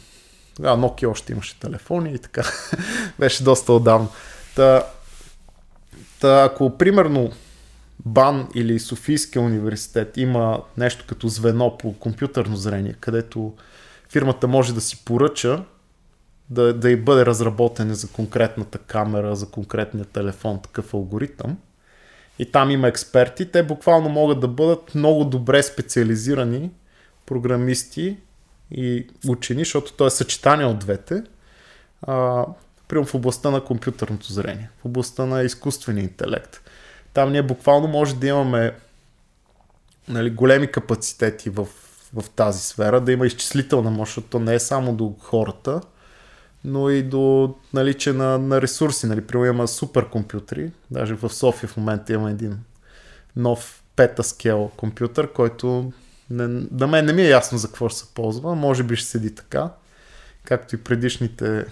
Тогава 0.56 0.78
Nokia 0.78 1.10
още 1.10 1.32
имаше 1.32 1.60
телефони 1.60 2.14
и 2.14 2.20
така. 2.20 2.44
Беше 3.20 3.44
доста 3.44 3.74
отдавна. 3.74 4.08
Та, 4.56 4.84
та, 6.20 6.44
ако 6.44 6.78
примерно 6.78 7.32
БАН 8.06 8.48
или 8.56 8.80
Софийския 8.80 9.42
университет 9.42 10.18
има 10.18 10.62
нещо 10.78 11.06
като 11.08 11.28
звено 11.28 11.78
по 11.78 11.94
компютърно 11.94 12.56
зрение, 12.56 12.94
където 12.94 13.54
фирмата 14.10 14.48
може 14.48 14.74
да 14.74 14.82
си 14.82 15.06
поръча 15.06 15.64
да, 16.50 16.74
да 16.74 16.90
й 16.90 16.96
бъде 16.96 17.26
разработен 17.26 17.94
за 17.94 18.08
конкретната 18.08 18.78
камера, 18.78 19.36
за 19.36 19.50
конкретния 19.50 20.06
телефон, 20.06 20.62
такъв 20.62 20.94
алгоритъм. 20.94 21.58
И 22.40 22.52
там 22.52 22.72
има 22.72 22.88
експерти. 22.88 23.52
Те 23.52 23.64
буквално 23.64 24.10
могат 24.10 24.40
да 24.40 24.48
бъдат 24.48 24.96
много 24.96 25.26
добре 25.26 25.64
специализирани 25.64 26.72
програмисти 27.26 28.18
и 28.72 29.08
учени, 29.28 29.60
защото 29.60 29.94
то 29.94 30.08
е 30.08 30.10
съчетание 30.10 30.66
от 30.66 30.80
двете. 30.80 31.24
А, 32.02 32.46
в 32.92 33.16
областта 33.16 33.52
на 33.52 33.64
компютърното 33.64 34.34
зрение, 34.34 34.70
в 34.82 34.86
областта 34.86 35.26
на 35.26 35.44
изкуствения 35.44 36.04
интелект. 36.04 36.62
Там 37.18 37.32
ние 37.32 37.44
буквално 37.44 37.88
може 37.88 38.16
да 38.16 38.28
имаме 38.28 38.76
нали, 40.08 40.30
големи 40.30 40.72
капацитети 40.72 41.50
в, 41.50 41.68
в 42.14 42.30
тази 42.30 42.62
сфера, 42.62 43.02
да 43.02 43.12
има 43.12 43.28
изчислителна 43.28 43.90
мощ, 43.90 44.10
защото 44.10 44.28
то 44.28 44.40
не 44.40 44.56
е 44.56 44.60
само 44.60 44.96
до 44.96 45.16
хората, 45.20 45.82
но 46.64 46.90
и 46.90 47.04
до 47.04 47.56
наличие 47.74 48.14
на, 48.14 48.38
на 48.38 48.62
ресурси. 48.62 49.08
Нали, 49.08 49.22
Примерно 49.22 49.54
има 49.54 49.68
суперкомпютри, 49.68 50.72
даже 50.92 51.14
в 51.14 51.30
София 51.30 51.70
в 51.70 51.78
момента 51.78 52.14
има 52.14 52.32
един 52.32 52.60
нов 53.36 53.84
петаскел 53.96 54.72
компютър, 54.78 55.34
който 55.34 55.92
не, 56.30 56.48
на 56.72 56.88
мен 56.88 57.06
не 57.06 57.14
ми 57.14 57.22
е 57.22 57.30
ясно 57.30 57.58
за 57.58 57.68
какво 57.68 57.90
ще 57.90 58.00
се 58.00 58.14
ползва, 58.14 58.56
може 58.56 58.84
би 58.84 58.96
ще 58.96 59.10
седи 59.10 59.36
така, 59.36 59.70
както 60.44 60.76
и 60.76 60.84
предишните 60.84 61.66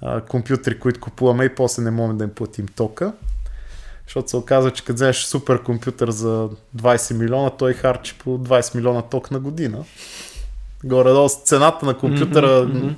а, 0.00 0.20
компютри, 0.20 0.78
които 0.78 1.00
купуваме 1.00 1.44
и 1.44 1.54
после 1.54 1.82
не 1.82 1.90
можем 1.90 2.18
да 2.18 2.24
им 2.24 2.30
платим 2.30 2.68
тока. 2.68 3.12
Защото 4.06 4.30
се 4.30 4.36
оказва, 4.36 4.70
че 4.70 4.84
като 4.84 4.94
вземеш 4.94 5.24
супер 5.24 5.62
компютър 5.62 6.10
за 6.10 6.48
20 6.76 7.14
милиона, 7.14 7.50
той 7.50 7.72
харчи 7.72 8.14
по 8.18 8.38
20 8.38 8.74
милиона 8.74 9.02
ток 9.02 9.30
на 9.30 9.40
година. 9.40 9.84
Горе-долу 10.84 11.28
цената 11.28 11.86
на 11.86 11.98
компютъра 11.98 12.48
mm-hmm. 12.48 12.94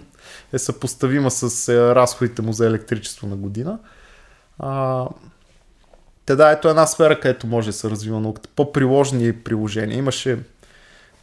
е 0.53 0.59
съпоставима 0.59 1.31
с 1.31 1.69
е, 1.69 1.95
разходите 1.95 2.43
му 2.43 2.53
за 2.53 2.67
електричество 2.67 3.27
на 3.27 3.37
година. 3.37 3.79
А, 4.59 5.05
те 6.27 6.37
да, 6.37 6.51
ето 6.51 6.69
една 6.69 6.87
сфера, 6.87 7.21
където 7.21 7.47
може 7.47 7.67
да 7.67 7.73
се 7.73 7.91
развива 7.91 8.21
науката. 8.21 8.49
По-приложни 8.57 9.33
приложения. 9.33 9.99
Имаше, 9.99 10.39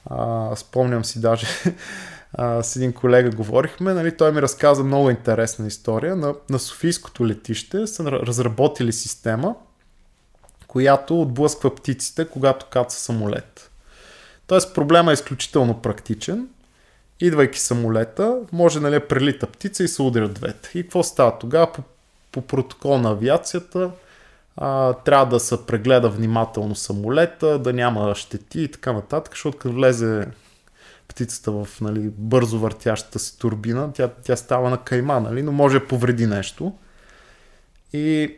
а, 0.05 0.51
спомням 0.55 1.05
си 1.05 1.21
даже, 1.21 1.47
а, 2.33 2.63
с 2.63 2.75
един 2.75 2.93
колега 2.93 3.29
говорихме, 3.29 3.93
нали, 3.93 4.17
той 4.17 4.31
ми 4.31 4.41
разказа 4.41 4.83
много 4.83 5.09
интересна 5.09 5.67
история. 5.67 6.15
На, 6.15 6.33
на 6.49 6.59
Софийското 6.59 7.27
летище 7.27 7.87
са 7.87 8.11
разработили 8.11 8.93
система, 8.93 9.55
която 10.73 11.21
отблъсква 11.21 11.75
птиците, 11.75 12.25
когато 12.25 12.65
каца 12.65 12.99
самолет. 12.99 13.71
Тоест 14.47 14.75
проблема 14.75 15.11
е 15.11 15.13
изключително 15.13 15.81
практичен. 15.81 16.47
Идвайки 17.19 17.59
самолета, 17.59 18.39
може 18.51 18.79
нали, 18.79 18.99
прелита 18.99 19.47
птица 19.47 19.83
и 19.83 19.87
се 19.87 20.01
удрят 20.01 20.33
двете. 20.33 20.71
И 20.75 20.83
какво 20.83 21.03
става 21.03 21.39
тогава? 21.39 21.71
По, 21.71 21.81
по 22.31 22.41
протокол 22.41 22.97
на 22.97 23.09
авиацията 23.09 23.91
а, 24.57 24.93
трябва 24.93 25.25
да 25.25 25.39
се 25.39 25.65
прегледа 25.65 26.09
внимателно 26.09 26.75
самолета, 26.75 27.59
да 27.59 27.73
няма 27.73 28.15
щети 28.15 28.61
и 28.61 28.67
така 28.67 28.93
нататък, 28.93 29.33
защото 29.33 29.57
като 29.57 29.75
влезе 29.75 30.27
птицата 31.07 31.51
в 31.51 31.67
нали, 31.81 32.09
бързо 32.17 32.59
въртящата 32.59 33.19
се 33.19 33.37
турбина, 33.37 33.93
тя, 33.93 34.07
тя 34.07 34.35
става 34.35 34.69
на 34.69 34.77
кайма, 34.77 35.19
нали, 35.19 35.41
но 35.41 35.51
може 35.51 35.79
да 35.79 35.87
повреди 35.87 36.27
нещо. 36.27 36.73
И 37.93 38.35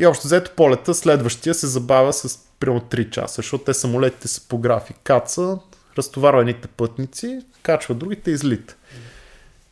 и 0.00 0.06
общо 0.06 0.26
взето 0.26 0.50
полета, 0.56 0.94
следващия 0.94 1.54
се 1.54 1.66
забавя 1.66 2.12
с 2.12 2.38
примерно 2.60 2.80
3 2.80 3.10
часа, 3.10 3.34
защото 3.34 3.64
те 3.64 3.74
самолетите 3.74 4.28
са 4.28 4.48
по 4.48 4.58
график. 4.58 4.96
Каца, 5.04 5.58
разтоварва 5.98 6.40
едните 6.40 6.68
пътници, 6.68 7.40
качва 7.62 7.94
другите 7.94 8.30
и 8.30 8.34
излита. 8.34 8.76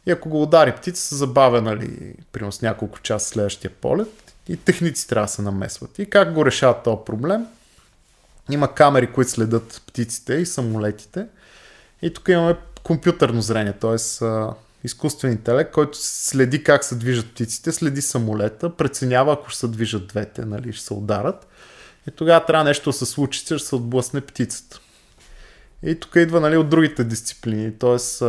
И 0.07 0.11
ако 0.11 0.29
го 0.29 0.43
удари 0.43 0.73
птица, 0.73 1.03
се 1.03 1.15
забавя, 1.15 1.63
нали, 1.63 2.15
примерно 2.33 2.53
с 2.53 2.63
няколко 2.63 3.01
часа 3.01 3.29
следващия 3.29 3.71
полет 3.71 4.35
и 4.49 4.57
техници 4.57 5.09
трябва 5.09 5.27
да 5.27 5.33
се 5.33 5.43
намесват. 5.43 5.99
И 5.99 6.11
как 6.11 6.35
го 6.35 6.47
решават 6.47 6.83
този 6.83 7.05
проблем? 7.07 7.47
Има 8.51 8.75
камери, 8.75 9.13
които 9.13 9.31
следят 9.31 9.83
птиците 9.87 10.35
и 10.35 10.47
самолетите. 10.47 11.27
И 12.03 12.15
тук 12.15 12.29
имаме 12.29 12.57
компютърно 12.83 13.43
зрение, 13.43 13.73
т.е 13.73 13.99
изкуствен 14.85 15.33
интелект, 15.33 15.73
който 15.73 15.99
следи 16.01 16.65
как 16.65 16.85
се 16.85 16.95
движат 16.95 17.31
птиците, 17.31 17.73
следи 17.73 18.03
самолета, 18.03 18.77
преценява 18.77 19.33
ако 19.33 19.51
ще 19.51 19.61
се 19.61 19.69
движат 19.69 20.07
двете, 20.07 20.45
нали, 20.45 20.73
ще 20.73 20.85
се 20.85 20.95
ударат. 20.95 21.47
И 22.09 22.11
тогава 22.11 22.47
трябва 22.47 22.65
нещо 22.65 22.91
да 22.91 22.93
се 22.93 23.07
случи, 23.07 23.47
че 23.47 23.59
ще 23.59 23.69
се 23.69 23.75
отблъсне 23.75 24.21
птицата. 24.21 24.81
И 25.83 26.01
тук 26.01 26.17
идва 26.17 26.41
нали, 26.41 26.57
от 26.57 26.69
другите 26.69 27.05
дисциплини, 27.05 27.79
т.е. 27.79 28.25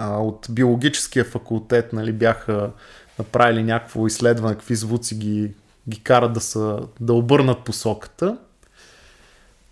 от 0.00 0.46
биологическия 0.50 1.24
факултет 1.24 1.92
нали, 1.92 2.12
бяха 2.12 2.70
направили 3.18 3.62
някакво 3.62 4.06
изследване, 4.06 4.54
какви 4.54 4.76
звуци 4.76 5.18
ги, 5.18 5.54
ги 5.88 6.02
карат 6.02 6.32
да, 6.32 6.40
са, 6.40 6.80
да 7.00 7.12
обърнат 7.12 7.64
посоката. 7.64 8.38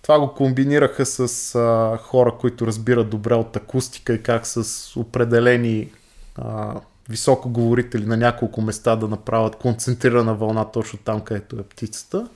Това 0.04 0.18
го 0.18 0.34
комбинираха 0.34 1.06
с 1.06 1.54
а, 1.54 1.96
хора, 2.02 2.32
които 2.40 2.66
разбират 2.66 3.10
добре 3.10 3.34
от 3.34 3.56
акустика 3.56 4.14
и 4.14 4.22
как 4.22 4.46
с 4.46 4.90
определени 4.96 5.90
а, 6.36 6.80
високоговорители 7.08 8.06
на 8.06 8.16
няколко 8.16 8.60
места 8.60 8.96
да 8.96 9.08
направят 9.08 9.56
концентрирана 9.56 10.34
вълна 10.34 10.64
точно 10.64 10.98
там, 11.04 11.20
където 11.20 11.56
е 11.56 11.62
птицата. 11.62 12.28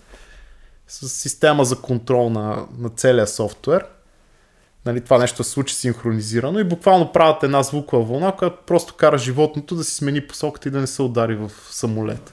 С 0.86 1.08
система 1.08 1.64
за 1.64 1.80
контрол 1.80 2.30
на, 2.30 2.66
на 2.78 2.88
целия 2.88 3.26
софтуер. 3.26 3.86
Нали, 4.86 5.00
това 5.00 5.18
нещо 5.18 5.44
се 5.44 5.50
случи 5.50 5.74
синхронизирано 5.74 6.58
и 6.58 6.64
буквално 6.64 7.12
правят 7.12 7.42
една 7.42 7.62
звукова 7.62 8.04
вълна, 8.04 8.32
която 8.32 8.56
просто 8.66 8.94
кара 8.94 9.18
животното 9.18 9.74
да 9.74 9.84
си 9.84 9.94
смени 9.94 10.26
посоката 10.26 10.68
и 10.68 10.72
да 10.72 10.80
не 10.80 10.86
се 10.86 11.02
удари 11.02 11.36
в 11.36 11.50
самолета. 11.70 12.32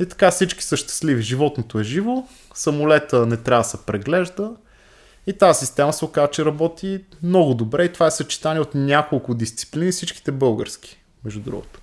И 0.00 0.06
така 0.06 0.30
всички 0.30 0.64
са 0.64 0.76
щастливи. 0.76 1.22
Животното 1.22 1.80
е 1.80 1.84
живо, 1.84 2.24
самолета 2.54 3.26
не 3.26 3.36
трябва 3.36 3.62
да 3.62 3.68
се 3.68 3.86
преглежда 3.86 4.52
И 5.26 5.32
тази 5.32 5.58
система 5.58 5.92
се 5.92 6.04
оказа, 6.04 6.30
че 6.30 6.44
работи 6.44 7.04
много 7.22 7.54
добре 7.54 7.84
и 7.84 7.92
това 7.92 8.06
е 8.06 8.10
съчетание 8.10 8.60
от 8.60 8.74
няколко 8.74 9.34
дисциплини, 9.34 9.92
всичките 9.92 10.32
български, 10.32 11.00
между 11.24 11.40
другото. 11.40 11.80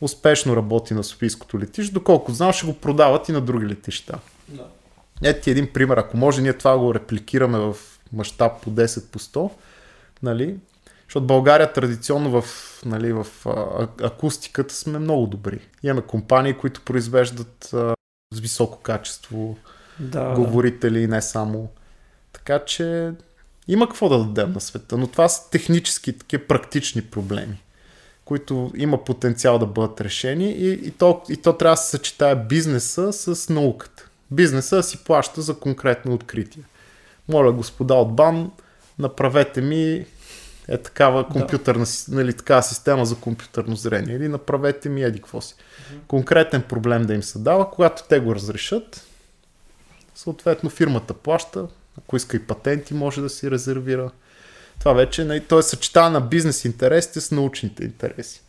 Успешно 0.00 0.56
работи 0.56 0.94
на 0.94 1.04
Софийското 1.04 1.58
летище, 1.58 1.94
доколко 1.94 2.32
знам, 2.32 2.52
ще 2.52 2.66
го 2.66 2.74
продават 2.74 3.28
и 3.28 3.32
на 3.32 3.40
други 3.40 3.66
летища. 3.66 4.18
Да. 4.48 4.66
Ето 5.22 5.44
ти 5.44 5.50
един 5.50 5.72
пример, 5.72 5.96
ако 5.96 6.16
може 6.16 6.42
ние 6.42 6.52
това 6.52 6.78
го 6.78 6.94
репликираме 6.94 7.58
в 7.58 7.76
мащаб 8.12 8.62
по 8.62 8.70
10 8.70 9.06
по 9.06 9.18
100, 9.18 9.50
нали, 10.22 10.56
защото 11.06 11.26
България 11.26 11.72
традиционно 11.72 12.40
в, 12.40 12.44
нали, 12.84 13.12
в 13.12 13.26
а, 13.46 13.88
акустиката 14.06 14.74
сме 14.74 14.98
много 14.98 15.26
добри. 15.26 15.60
Имаме 15.82 16.02
компании, 16.02 16.54
които 16.54 16.80
произвеждат 16.80 17.70
а, 17.72 17.94
с 18.34 18.40
високо 18.40 18.78
качество 18.78 19.56
да, 19.98 20.34
говорители 20.34 21.00
и 21.00 21.06
не 21.06 21.22
само. 21.22 21.68
Така 22.32 22.64
че 22.64 23.12
има 23.68 23.88
какво 23.88 24.08
да 24.08 24.18
дадем 24.18 24.52
на 24.52 24.60
света, 24.60 24.98
но 24.98 25.06
това 25.06 25.28
са 25.28 25.50
технически, 25.50 26.18
такива 26.18 26.42
практични 26.48 27.02
проблеми, 27.02 27.62
които 28.24 28.72
има 28.76 29.04
потенциал 29.04 29.58
да 29.58 29.66
бъдат 29.66 30.00
решени 30.00 30.50
и, 30.50 30.72
и, 30.72 30.90
то, 30.90 31.22
и 31.28 31.36
то 31.36 31.52
трябва 31.52 31.72
да 31.72 31.82
се 31.82 31.90
съчетая 31.90 32.36
бизнеса 32.36 33.12
с 33.12 33.48
науката. 33.48 34.08
Бизнеса 34.30 34.82
си 34.82 35.04
плаща 35.04 35.42
за 35.42 35.58
конкретно 35.58 36.14
откритие. 36.14 36.62
Моля, 37.28 37.52
господа 37.52 37.94
от 37.94 38.16
БАН, 38.16 38.50
направете 38.98 39.60
ми 39.60 40.06
е 40.68 40.78
такава 40.78 41.28
компютърна, 41.28 41.84
да. 41.84 42.14
нали, 42.14 42.32
такава 42.32 42.62
система 42.62 43.06
за 43.06 43.16
компютърно 43.16 43.76
зрение 43.76 44.16
или 44.16 44.28
направете 44.28 44.88
ми 44.88 45.02
еди 45.02 45.18
какво 45.18 45.40
си. 45.40 45.54
Конкретен 46.08 46.62
проблем 46.62 47.02
да 47.02 47.14
им 47.14 47.22
се 47.22 47.38
дава, 47.38 47.70
когато 47.70 48.02
те 48.08 48.20
го 48.20 48.34
разрешат, 48.34 49.06
съответно 50.14 50.70
фирмата 50.70 51.14
плаща, 51.14 51.66
ако 51.98 52.16
иска 52.16 52.36
и 52.36 52.46
патенти 52.46 52.94
може 52.94 53.20
да 53.20 53.28
си 53.28 53.50
резервира. 53.50 54.10
Това 54.78 54.92
вече, 54.92 55.24
нали, 55.24 55.40
то 55.40 55.58
е 55.58 55.62
съчетава 55.62 56.10
на 56.10 56.20
бизнес 56.20 56.64
интересите 56.64 57.20
с 57.20 57.30
научните 57.30 57.84
интереси. 57.84 58.42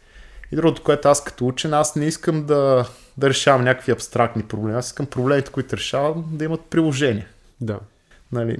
И 0.52 0.56
другото, 0.56 0.84
което 0.84 1.08
аз 1.08 1.24
като 1.24 1.48
учен, 1.48 1.74
аз 1.74 1.96
не 1.96 2.06
искам 2.06 2.46
да, 2.46 2.90
да 3.18 3.30
решавам 3.30 3.64
някакви 3.64 3.92
абстрактни 3.92 4.44
проблеми. 4.44 4.78
Аз 4.78 4.88
искам 4.88 5.06
проблемите, 5.06 5.52
които 5.52 5.78
решавам, 5.78 6.26
да 6.32 6.46
имат 6.46 6.62
приложение. 6.62 7.28
Да. 7.62 7.80
Нали, 8.32 8.58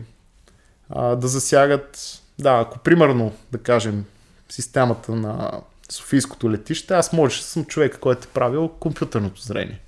а, 0.90 1.16
да 1.16 1.28
засягат 1.28 2.22
да, 2.40 2.60
ако 2.60 2.80
примерно, 2.80 3.34
да 3.52 3.58
кажем, 3.58 4.06
системата 4.50 5.16
на 5.16 5.52
Софийското 5.90 6.52
летище, 6.52 6.94
аз 6.94 7.14
може 7.14 7.38
да 7.38 7.44
съм 7.44 7.66
човек, 7.66 7.98
който 8.00 8.28
е 8.28 8.34
правил 8.34 8.68
компютърното 8.68 9.42
зрение. 9.42 9.82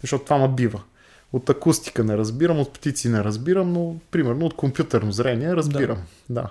Защото 0.00 0.24
това 0.24 0.38
ма 0.38 0.48
бива. 0.48 0.82
От 1.32 1.50
акустика 1.50 2.04
не 2.04 2.16
разбирам, 2.16 2.60
от 2.60 2.72
птици 2.72 3.08
не 3.08 3.24
разбирам, 3.24 3.72
но 3.72 3.96
примерно 4.10 4.46
от 4.46 4.54
компютърно 4.54 5.12
зрение 5.12 5.56
разбирам. 5.56 6.02
Да. 6.30 6.42
да. 6.42 6.50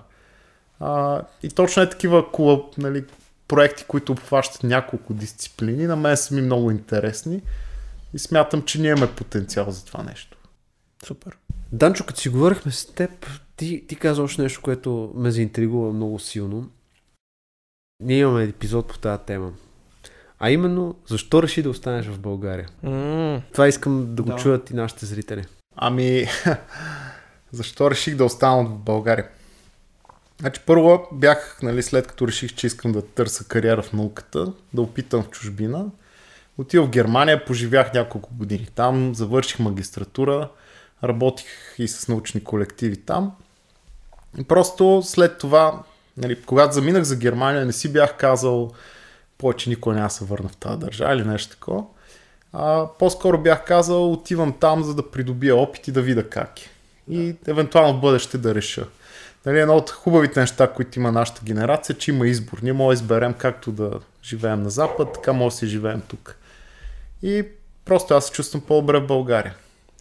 А, 0.80 1.22
и 1.44 1.50
точно 1.50 1.84
е 1.84 1.90
такива 1.90 2.32
кула, 2.32 2.64
нали, 2.78 3.04
проекти, 3.48 3.86
които 3.88 4.12
обхващат 4.12 4.64
няколко 4.64 5.14
дисциплини, 5.14 5.88
на 5.88 5.96
мен 5.96 6.18
са 6.18 6.36
ми 6.36 6.42
много 6.42 6.72
интересни 6.72 7.42
и 8.14 8.20
смятам, 8.20 8.62
че 8.62 8.82
ние 8.82 8.92
имаме 8.92 9.16
потенциал 9.16 9.72
за 9.72 9.86
това 9.86 10.04
нещо. 10.04 10.38
Супер. 11.06 11.38
Данчо, 11.72 12.06
като 12.06 12.20
си 12.20 12.30
говорихме 12.30 12.72
с 12.72 12.86
теб, 12.86 13.26
ти, 13.56 13.88
ти 13.88 13.96
каза 13.96 14.24
още 14.24 14.42
нещо, 14.42 14.62
което 14.62 15.12
ме 15.16 15.32
заинтригува 15.32 15.94
много 15.94 16.20
силно. 16.20 16.70
Ние 18.00 18.18
имаме 18.18 18.44
епизод 18.44 18.88
по 18.88 18.98
тази 18.98 19.24
тема. 19.24 19.54
А 20.40 20.52
именно, 20.52 20.96
защо 21.08 21.44
реши 21.44 21.64
да 21.64 21.70
останеш 21.70 22.06
в 22.06 22.20
България? 22.20 22.70
Mm. 22.86 23.42
Това 23.52 23.68
искам 23.68 24.16
да 24.16 24.24
го 24.24 24.30
да. 24.30 24.36
чуят 24.36 24.70
и 24.70 24.74
нашите 24.74 25.06
зрители. 25.06 25.46
Ами, 25.76 26.26
защо 27.52 27.92
реших 27.92 28.16
да 28.16 28.26
остана 28.26 28.66
в 28.66 28.78
България? 28.78 29.28
Значи 30.40 30.62
първо 30.66 31.08
бях, 31.12 31.60
нали, 31.64 31.84
след 31.84 32.08
като 32.08 32.28
реших, 32.28 32.54
че 32.56 32.68
искам 32.68 32.92
да 32.92 33.02
търся 33.02 33.48
кариера 33.48 33.82
в 33.82 33.94
науката, 33.94 34.54
да 34.74 34.82
опитам 34.82 35.24
в 35.24 35.30
чужбина. 35.30 35.86
Отидох 36.58 36.88
в 36.88 36.90
Германия, 36.90 37.46
поживях 37.46 37.94
няколко 37.94 38.36
години. 38.36 38.68
Там 38.76 39.16
завърших 39.16 39.60
магистратура, 39.60 40.50
работих 41.04 41.76
и 41.78 41.88
с 41.88 42.08
научни 42.08 42.44
колективи 42.44 42.98
там. 42.98 43.36
И 44.38 44.44
просто 44.44 45.02
след 45.06 45.38
това, 45.38 45.84
нали, 46.18 46.42
когато 46.42 46.74
заминах 46.74 47.04
за 47.04 47.16
Германия, 47.16 47.66
не 47.66 47.74
си 47.74 47.94
бях 47.94 48.18
казал 48.18 48.72
повече 49.38 49.70
никой 49.70 49.96
няма 49.96 50.10
се 50.10 50.26
върна 50.26 50.50
в 50.50 50.56
тази 50.56 50.80
държава 50.80 51.14
или 51.14 51.24
нещо 51.24 51.52
такова. 51.52 51.84
А, 52.54 52.88
по-скоро 53.00 53.38
бях 53.38 53.66
казал, 53.66 54.12
отивам 54.12 54.54
там, 54.60 54.84
за 54.84 54.96
да 54.96 55.12
придобия 55.12 55.56
опит 55.56 55.88
и 55.88 55.92
да 55.92 56.02
видя 56.02 56.30
как 56.30 56.62
е. 56.62 56.70
И 57.10 57.36
евентуално 57.48 57.98
в 57.98 58.02
бъдеще 58.02 58.38
да 58.38 58.56
реша. 58.56 58.88
Нали, 59.46 59.60
едно 59.60 59.76
от 59.76 59.90
хубавите 59.90 60.40
неща, 60.40 60.68
които 60.68 61.00
има 61.00 61.12
нашата 61.12 61.42
генерация, 61.44 61.98
че 61.98 62.12
има 62.12 62.28
избор. 62.28 62.60
Ние 62.64 62.74
може 62.74 62.98
да 62.98 63.04
изберем 63.04 63.34
както 63.34 63.72
да 63.72 63.92
живеем 64.24 64.64
на 64.64 64.70
Запад, 64.70 65.14
така 65.14 65.34
може 65.34 65.54
да 65.54 65.58
си 65.58 65.68
живеем 65.68 66.02
тук. 66.08 66.36
И 67.24 67.46
просто 67.86 68.14
аз 68.14 68.26
се 68.26 68.32
чувствам 68.32 68.62
по-добре 68.62 69.00
в 69.00 69.08
България. 69.08 69.56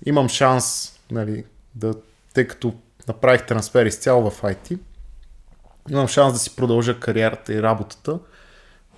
Имам 0.06 0.28
шанс, 0.28 0.96
нали, 1.10 1.44
да, 1.74 1.94
тъй 2.34 2.46
като 2.46 2.74
направих 3.08 3.46
трансфер 3.46 3.86
изцяло 3.86 4.30
в 4.30 4.42
IT, 4.42 4.78
имам 5.90 6.08
шанс 6.08 6.32
да 6.32 6.38
си 6.38 6.56
продължа 6.56 7.00
кариерата 7.00 7.54
и 7.54 7.62
работата, 7.62 8.18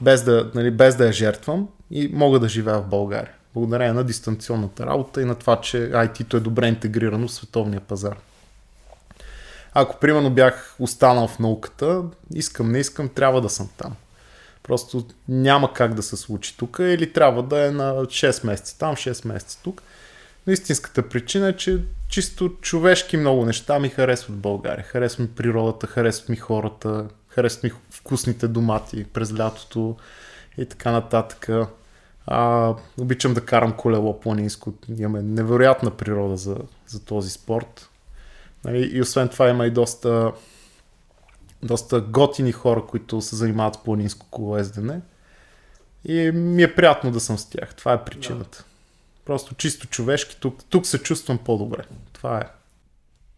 без 0.00 0.22
да, 0.22 0.50
нали, 0.54 0.70
без 0.70 0.96
да 0.96 1.06
я 1.06 1.12
жертвам 1.12 1.68
и 1.90 2.10
мога 2.12 2.40
да 2.40 2.48
живея 2.48 2.78
в 2.78 2.88
България. 2.88 3.32
Благодарение 3.54 3.92
на 3.92 4.04
дистанционната 4.04 4.86
работа 4.86 5.22
и 5.22 5.24
на 5.24 5.34
това, 5.34 5.60
че 5.60 5.76
IT-то 5.76 6.36
е 6.36 6.40
добре 6.40 6.68
интегрирано 6.68 7.28
в 7.28 7.32
световния 7.32 7.80
пазар. 7.80 8.16
Ако 9.74 10.00
примерно 10.00 10.30
бях 10.30 10.76
останал 10.78 11.28
в 11.28 11.38
науката, 11.38 12.02
искам, 12.34 12.72
не 12.72 12.78
искам, 12.78 13.08
трябва 13.08 13.40
да 13.40 13.48
съм 13.48 13.68
там. 13.76 13.96
Просто 14.62 15.06
няма 15.28 15.72
как 15.72 15.94
да 15.94 16.02
се 16.02 16.16
случи 16.16 16.56
тук 16.56 16.76
или 16.80 17.12
трябва 17.12 17.42
да 17.42 17.66
е 17.66 17.70
на 17.70 17.94
6 17.94 18.46
месеца 18.46 18.78
там, 18.78 18.94
6 18.94 19.28
месеца 19.28 19.58
тук. 19.62 19.82
Но 20.46 20.52
истинската 20.52 21.08
причина 21.08 21.48
е, 21.48 21.56
че 21.56 21.82
чисто 22.14 22.48
човешки 22.48 23.16
много 23.16 23.44
неща 23.44 23.78
ми 23.78 23.88
харесват 23.88 24.36
България. 24.36 24.84
Харесва 24.84 25.22
ми 25.22 25.28
природата, 25.28 25.86
харесват 25.86 26.28
ми 26.28 26.36
хората, 26.36 27.08
харесват 27.28 27.62
ми 27.62 27.72
вкусните 27.90 28.48
домати 28.48 29.04
през 29.04 29.38
лятото 29.38 29.96
и 30.58 30.66
така 30.66 30.90
нататък. 30.90 31.48
А, 32.26 32.74
обичам 33.00 33.34
да 33.34 33.46
карам 33.46 33.76
колело 33.76 34.20
планинско. 34.20 34.72
Имаме 34.98 35.22
невероятна 35.22 35.90
природа 35.90 36.36
за, 36.36 36.56
за 36.86 37.04
този 37.04 37.30
спорт. 37.30 37.90
Нали, 38.64 38.90
и 38.92 39.00
освен 39.00 39.28
това 39.28 39.48
има 39.48 39.66
и 39.66 39.70
доста, 39.70 40.32
доста 41.62 42.00
готини 42.00 42.52
хора, 42.52 42.84
които 42.86 43.20
се 43.20 43.36
занимават 43.36 43.74
с 43.74 43.82
планинско 43.82 44.26
колоездене. 44.30 45.00
И 46.04 46.30
ми 46.30 46.62
е 46.62 46.74
приятно 46.74 47.10
да 47.10 47.20
съм 47.20 47.38
с 47.38 47.50
тях. 47.50 47.74
Това 47.74 47.92
е 47.92 48.04
причината. 48.04 48.58
Да. 48.58 48.73
Просто 49.24 49.54
чисто 49.54 49.86
човешки, 49.86 50.36
тук, 50.40 50.64
тук 50.64 50.86
се 50.86 51.02
чувствам 51.02 51.38
по-добре. 51.38 51.84
Това 52.12 52.38
е. 52.38 52.44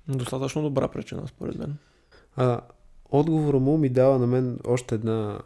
Достатъчно 0.09 0.63
добра 0.63 0.89
причина, 0.89 1.29
според 1.29 1.59
мен. 1.59 1.77
А, 2.37 2.61
отговора 3.11 3.59
му 3.59 3.79
ми 3.79 3.89
дава 3.89 4.19
на 4.19 4.27
мен 4.27 4.59
още 4.67 4.95
една, 4.95 5.39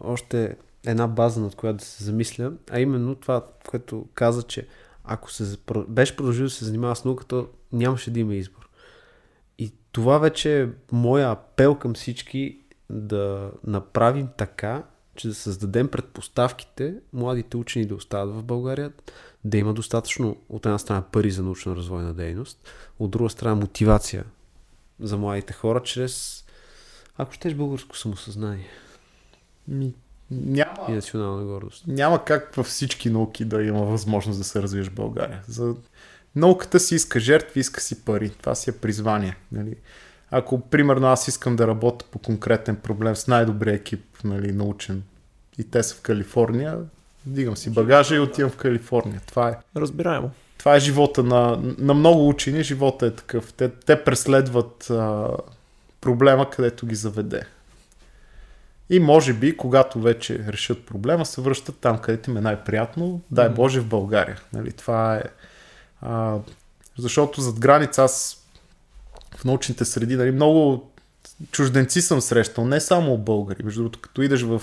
още 0.00 0.56
една 0.86 1.06
база, 1.06 1.40
над 1.40 1.54
която 1.54 1.78
да 1.78 1.84
се 1.84 2.04
замисля, 2.04 2.52
а 2.70 2.80
именно 2.80 3.14
това, 3.14 3.46
което 3.68 4.06
каза, 4.14 4.42
че 4.42 4.66
ако 5.04 5.32
се, 5.32 5.58
беше 5.88 6.16
продължил 6.16 6.46
да 6.46 6.50
се 6.50 6.64
занимава 6.64 6.96
с 6.96 7.04
науката, 7.04 7.44
нямаше 7.72 8.10
да 8.10 8.20
има 8.20 8.34
избор. 8.34 8.68
И 9.58 9.72
това 9.92 10.18
вече 10.18 10.62
е 10.62 10.68
моя 10.92 11.30
апел 11.30 11.74
към 11.74 11.94
всички 11.94 12.60
да 12.90 13.50
направим 13.66 14.28
така, 14.36 14.82
че 15.16 15.28
да 15.28 15.34
създадем 15.34 15.88
предпоставките 15.88 16.94
младите 17.12 17.56
учени 17.56 17.86
да 17.86 17.94
остават 17.94 18.34
в 18.34 18.42
България, 18.42 18.92
да 19.48 19.58
има 19.58 19.74
достатъчно 19.74 20.36
от 20.48 20.66
една 20.66 20.78
страна 20.78 21.02
пари 21.02 21.30
за 21.30 21.42
научна 21.42 21.76
развойна 21.76 22.14
дейност, 22.14 22.68
от 22.98 23.10
друга 23.10 23.30
страна 23.30 23.54
мотивация 23.54 24.24
за 25.00 25.16
младите 25.16 25.52
хора 25.52 25.82
чрез, 25.82 26.44
ако 27.16 27.32
щеш, 27.32 27.54
българско 27.54 27.96
самосъзнание. 27.96 28.66
Ми, 29.68 29.94
няма, 30.30 30.86
и 30.88 30.92
национална 30.92 31.44
гордост. 31.44 31.84
Няма 31.86 32.24
как 32.24 32.54
във 32.54 32.66
всички 32.66 33.10
науки 33.10 33.44
да 33.44 33.62
има 33.62 33.82
възможност 33.82 34.38
да 34.38 34.44
се 34.44 34.62
развиеш 34.62 34.86
в 34.86 34.94
България. 34.94 35.42
За 35.46 35.74
науката 36.36 36.80
си 36.80 36.94
иска 36.94 37.20
жертви, 37.20 37.60
иска 37.60 37.80
си 37.80 38.04
пари. 38.04 38.30
Това 38.30 38.54
си 38.54 38.70
е 38.70 38.72
призвание. 38.72 39.36
Нали? 39.52 39.76
Ако, 40.30 40.60
примерно, 40.60 41.06
аз 41.06 41.28
искам 41.28 41.56
да 41.56 41.66
работя 41.66 42.06
по 42.10 42.18
конкретен 42.18 42.76
проблем 42.76 43.16
с 43.16 43.26
най-добрия 43.26 43.74
екип 43.74 44.04
нали, 44.24 44.52
научен 44.52 45.02
и 45.58 45.64
те 45.64 45.82
са 45.82 45.94
в 45.94 46.00
Калифорния, 46.00 46.78
Дигам 47.28 47.56
си 47.56 47.70
багажа 47.70 48.16
и 48.16 48.18
отивам 48.18 48.50
в 48.50 48.56
Калифорния. 48.56 49.20
Това 49.26 49.48
е. 49.48 49.54
Разбираемо. 49.76 50.30
Това 50.58 50.76
е 50.76 50.80
живота 50.80 51.22
на, 51.22 51.60
на 51.78 51.94
много 51.94 52.28
учени. 52.28 52.62
Живота 52.62 53.06
е 53.06 53.10
такъв. 53.10 53.52
Те, 53.52 53.68
те 53.68 54.04
преследват 54.04 54.90
а, 54.90 55.28
проблема, 56.00 56.50
където 56.50 56.86
ги 56.86 56.94
заведе. 56.94 57.42
И 58.90 59.00
може 59.00 59.32
би, 59.32 59.56
когато 59.56 60.00
вече 60.00 60.44
решат 60.48 60.86
проблема, 60.86 61.26
се 61.26 61.40
връщат 61.40 61.78
там, 61.80 61.98
където 61.98 62.30
им 62.30 62.36
е 62.36 62.40
най-приятно. 62.40 63.20
Дай 63.30 63.48
Боже 63.48 63.80
в 63.80 63.86
България. 63.86 64.40
Нали, 64.52 64.72
това 64.72 65.16
е. 65.16 65.22
А, 66.00 66.36
защото 66.98 67.40
зад 67.40 67.60
граница 67.60 68.04
аз 68.04 68.44
в 69.36 69.44
научните 69.44 69.84
среди, 69.84 70.16
нали, 70.16 70.30
много 70.30 70.90
чужденци 71.52 72.02
съм 72.02 72.20
срещал, 72.20 72.64
не 72.66 72.80
само 72.80 73.18
българи. 73.18 73.62
Между 73.62 73.80
другото, 73.80 73.98
като 74.00 74.22
идеш 74.22 74.42
в, 74.42 74.62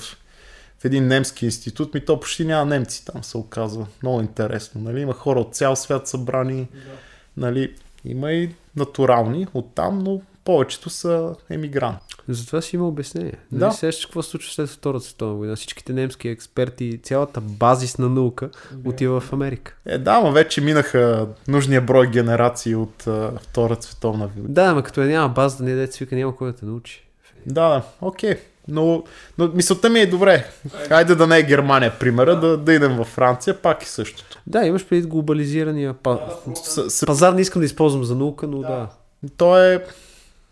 в 0.85 0.87
един 0.87 1.07
немски 1.07 1.45
институт, 1.45 1.93
ми 1.93 2.05
то 2.05 2.19
почти 2.19 2.45
няма 2.45 2.65
немци 2.65 3.05
там, 3.05 3.23
се 3.23 3.37
оказва. 3.37 3.87
Много 4.03 4.21
интересно. 4.21 4.81
Нали? 4.81 5.01
Има 5.01 5.13
хора 5.13 5.39
от 5.39 5.55
цял 5.55 5.75
свят 5.75 6.07
събрани. 6.07 6.67
Да. 6.73 6.91
Нали? 7.37 7.75
Има 8.05 8.31
и 8.31 8.49
натурални 8.75 9.47
от 9.53 9.75
там, 9.75 9.99
но 9.99 10.21
повечето 10.43 10.89
са 10.89 11.35
емигранти. 11.49 12.15
Затова 12.27 12.61
си 12.61 12.75
има 12.75 12.87
обяснение. 12.87 13.37
Да. 13.51 13.65
Нали 13.65 13.73
сещаш 13.73 14.05
какво 14.05 14.21
се 14.21 14.29
случва 14.29 14.53
след 14.53 14.69
Втората 14.69 15.05
световна 15.05 15.35
война? 15.35 15.55
Всичките 15.55 15.93
немски 15.93 16.29
експерти, 16.29 16.99
цялата 17.03 17.41
базисна 17.41 18.09
наука 18.09 18.49
отива 18.85 19.19
в 19.19 19.33
Америка. 19.33 19.75
Е, 19.85 19.97
да, 19.97 20.19
но 20.19 20.31
вече 20.31 20.61
минаха 20.61 21.27
нужния 21.47 21.81
брой 21.81 22.07
генерации 22.07 22.75
от 22.75 23.07
а, 23.07 23.31
Втората 23.41 23.85
световна 23.85 24.27
война. 24.27 24.49
Да, 24.49 24.63
ама 24.63 24.83
като 24.83 25.01
я 25.01 25.07
няма 25.07 25.29
база, 25.29 25.63
не 25.63 25.75
дете 25.75 25.93
свика, 25.93 26.15
няма 26.15 26.35
кой 26.35 26.51
да 26.51 26.57
те 26.57 26.65
научи. 26.65 27.05
Да, 27.45 27.69
да, 27.69 27.83
окей. 28.01 28.35
Но, 28.67 29.03
но 29.37 29.47
мисълта 29.53 29.89
ми 29.89 29.99
е 29.99 30.07
добре. 30.07 30.45
Хайде 30.87 31.15
да 31.15 31.27
не 31.27 31.37
е 31.37 31.43
Германия, 31.43 31.99
примера, 31.99 32.39
да, 32.39 32.57
да 32.57 32.73
идем 32.73 32.95
във 32.95 33.07
Франция, 33.07 33.61
пак 33.61 33.83
и 33.83 33.87
същото. 33.87 34.41
Да, 34.47 34.65
имаш 34.65 34.85
преди 34.85 35.07
глобализирания 35.07 35.93
па... 35.93 36.19
С, 36.63 36.89
с, 36.89 37.05
пазар, 37.05 37.33
не 37.33 37.41
искам 37.41 37.59
да 37.59 37.65
използвам 37.65 38.03
за 38.03 38.15
наука, 38.15 38.47
но 38.47 38.61
да. 38.61 38.67
да. 38.67 38.89
То 39.37 39.63
е, 39.63 39.85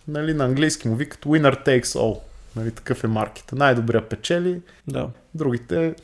нали, 0.07 0.34
на 0.34 0.45
английски 0.45 0.88
му 0.88 0.95
викат 0.95 1.26
winner 1.26 1.65
takes 1.68 1.84
all. 1.84 2.19
Нали, 2.56 2.72
такъв 2.72 3.03
е 3.03 3.07
маркета. 3.07 3.56
Най-добрия 3.56 4.10
печели, 4.10 4.61
Да. 4.88 5.07
другите 5.35 5.95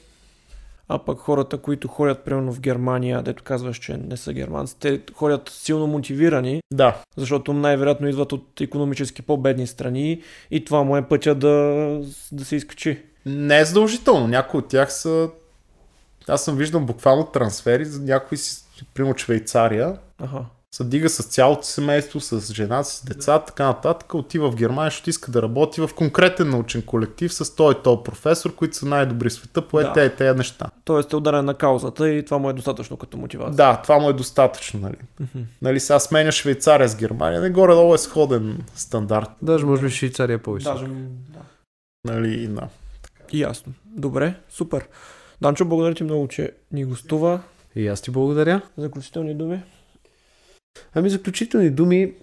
А 0.90 1.00
пък 1.00 1.20
хората, 1.20 1.58
които 1.58 1.88
ходят 1.88 2.24
примерно 2.26 2.54
в 2.54 2.60
Германия, 2.60 3.22
дето 3.22 3.44
казваш, 3.44 3.78
че 3.78 3.98
не 3.98 4.18
са 4.18 4.34
германци, 4.34 4.80
те 4.80 5.02
ходят 5.14 5.50
силно 5.50 5.88
мотивирани, 5.88 6.62
Да, 6.74 7.02
защото 7.18 7.54
най-вероятно 7.54 8.08
идват 8.08 8.32
от 8.32 8.62
економически 8.62 9.22
по-бедни 9.22 9.68
страни 9.68 10.22
и 10.52 10.66
това 10.66 10.84
му 10.84 10.98
е 10.98 11.08
пътя 11.08 11.36
да, 11.36 11.50
да 12.32 12.46
се 12.46 12.56
изкачи. 12.56 13.02
не 13.26 13.60
е 13.60 13.66
задължително. 13.66 14.28
Някои 14.28 14.58
от 14.58 14.68
тях 14.68 14.94
са... 14.94 15.30
Аз 16.28 16.46
съм 16.46 16.56
виждал 16.56 16.82
буквално 16.82 17.26
трансфери 17.26 17.86
за 17.86 18.02
някои 18.02 18.38
си, 18.38 18.64
примерно 18.94 19.18
Швейцария, 19.18 19.98
Аха. 20.18 20.46
Се 20.76 20.84
дига 20.84 21.10
с 21.10 21.24
цялото 21.24 21.64
семейство, 21.64 22.20
с 22.20 22.54
жена, 22.54 22.84
с 22.84 23.06
деца, 23.06 23.40
така 23.40 23.66
нататък, 23.66 24.14
отива 24.14 24.52
в 24.52 24.56
Германия, 24.56 24.90
защото 24.90 25.10
иска 25.10 25.32
да 25.32 25.42
работи 25.42 25.82
в 25.82 25.90
конкретен 25.96 26.50
научен 26.50 26.82
колектив 26.82 27.34
с 27.34 27.56
той 27.56 27.74
и 27.74 27.78
той 27.84 28.04
професор, 28.04 28.56
които 28.56 28.76
са 28.78 28.86
най-добри 28.86 29.30
в 29.30 29.34
света 29.34 29.68
по 29.68 29.78
Да. 29.78 29.94
те 29.94 30.02
и 30.02 30.16
тези 30.16 30.38
неща. 30.38 30.70
Тоест 30.86 31.14
е 31.14 31.16
ударен 31.16 31.46
на 31.46 31.54
каузата 31.54 32.10
и 32.10 32.26
това 32.26 32.38
му 32.38 32.50
е 32.50 32.54
достатъчно 32.54 32.98
като 32.98 33.18
мотивация. 33.18 33.56
Да, 33.56 33.82
това 33.84 34.00
му 34.00 34.10
е 34.10 34.14
достатъчно, 34.14 34.80
нали. 34.80 35.28
Нали, 35.62 35.80
сега 35.80 36.00
сменя 36.00 36.32
Швейцария 36.32 36.90
с 36.90 36.96
Германия, 36.96 37.42
не 37.42 37.50
горе-долу 37.50 37.94
е 37.94 37.98
сходен 37.98 38.64
стандарт, 38.76 39.30
Даже 39.42 39.66
може 39.66 39.82
би 39.82 39.90
Швейцария 39.90 40.36
е 40.36 40.38
по-висок. 40.38 40.74
Даже, 40.74 40.86
да. 40.86 41.40
нали, 42.06 42.44
и 42.44 42.48
на... 42.48 42.68
Ясно. 43.34 43.74
Добре, 43.86 44.36
супер. 44.50 44.88
Данчо, 45.42 45.66
благодаря 45.66 45.96
ти 45.96 46.04
много, 46.04 46.28
че 46.28 46.52
ни 46.72 46.86
гостува. 46.86 47.40
И 47.76 47.88
аз 47.88 48.02
ти 48.02 48.12
благодаря. 48.12 48.62
Заключителни 48.78 49.36
думи. 49.36 49.64
Ами 50.94 51.10
заключителни 51.10 51.70
думи 51.70 52.14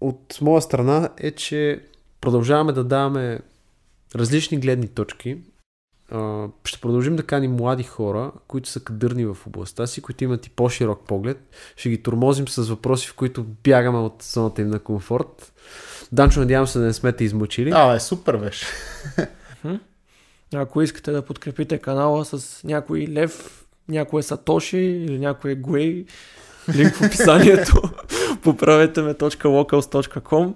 от 0.00 0.38
моя 0.40 0.62
страна 0.62 1.08
е, 1.18 1.30
че 1.30 1.80
продължаваме 2.20 2.72
да 2.72 2.84
даваме 2.84 3.40
различни 4.14 4.58
гледни 4.58 4.88
точки. 4.88 5.38
Ще 6.64 6.80
продължим 6.80 7.16
да 7.16 7.22
каним 7.22 7.52
млади 7.52 7.82
хора, 7.82 8.32
които 8.48 8.68
са 8.68 8.80
кадърни 8.80 9.26
в 9.26 9.36
областта 9.46 9.86
си, 9.86 10.02
които 10.02 10.24
имат 10.24 10.46
и 10.46 10.50
по-широк 10.50 11.06
поглед. 11.06 11.38
Ще 11.76 11.90
ги 11.90 12.02
тормозим 12.02 12.48
с 12.48 12.68
въпроси, 12.68 13.08
в 13.08 13.14
които 13.14 13.42
бягаме 13.42 13.98
от 13.98 14.22
зоната 14.22 14.62
им 14.62 14.68
на 14.68 14.78
комфорт. 14.78 15.52
Данчо, 16.12 16.40
надявам 16.40 16.66
се 16.66 16.78
да 16.78 16.84
не 16.84 16.92
сме 16.92 17.12
те 17.12 17.24
измъчили. 17.24 17.70
А, 17.74 17.94
е 17.94 18.00
супер 18.00 18.36
беше. 18.36 18.66
Ако 20.54 20.82
искате 20.82 21.12
да 21.12 21.22
подкрепите 21.22 21.78
канала 21.78 22.24
с 22.24 22.64
някой 22.64 23.06
лев, 23.08 23.66
някой 23.88 24.22
сатоши 24.22 24.78
или 24.78 25.18
някой 25.18 25.54
гуей, 25.54 26.06
линк 26.74 26.94
в 26.94 27.06
описанието, 27.06 27.82
поправете 28.42 29.02
ме 29.02 29.14
.locals.com 29.14 30.54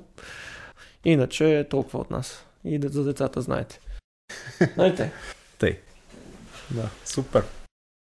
Иначе 1.05 1.59
е 1.59 1.69
толкова 1.69 1.99
от 1.99 2.11
нас. 2.11 2.47
И 2.65 2.81
за 2.85 3.05
децата 3.05 3.41
знаете. 3.41 3.81
Знаете. 4.75 5.13
Тъй. 5.59 5.79
Да, 6.71 6.89
супер. 7.05 7.45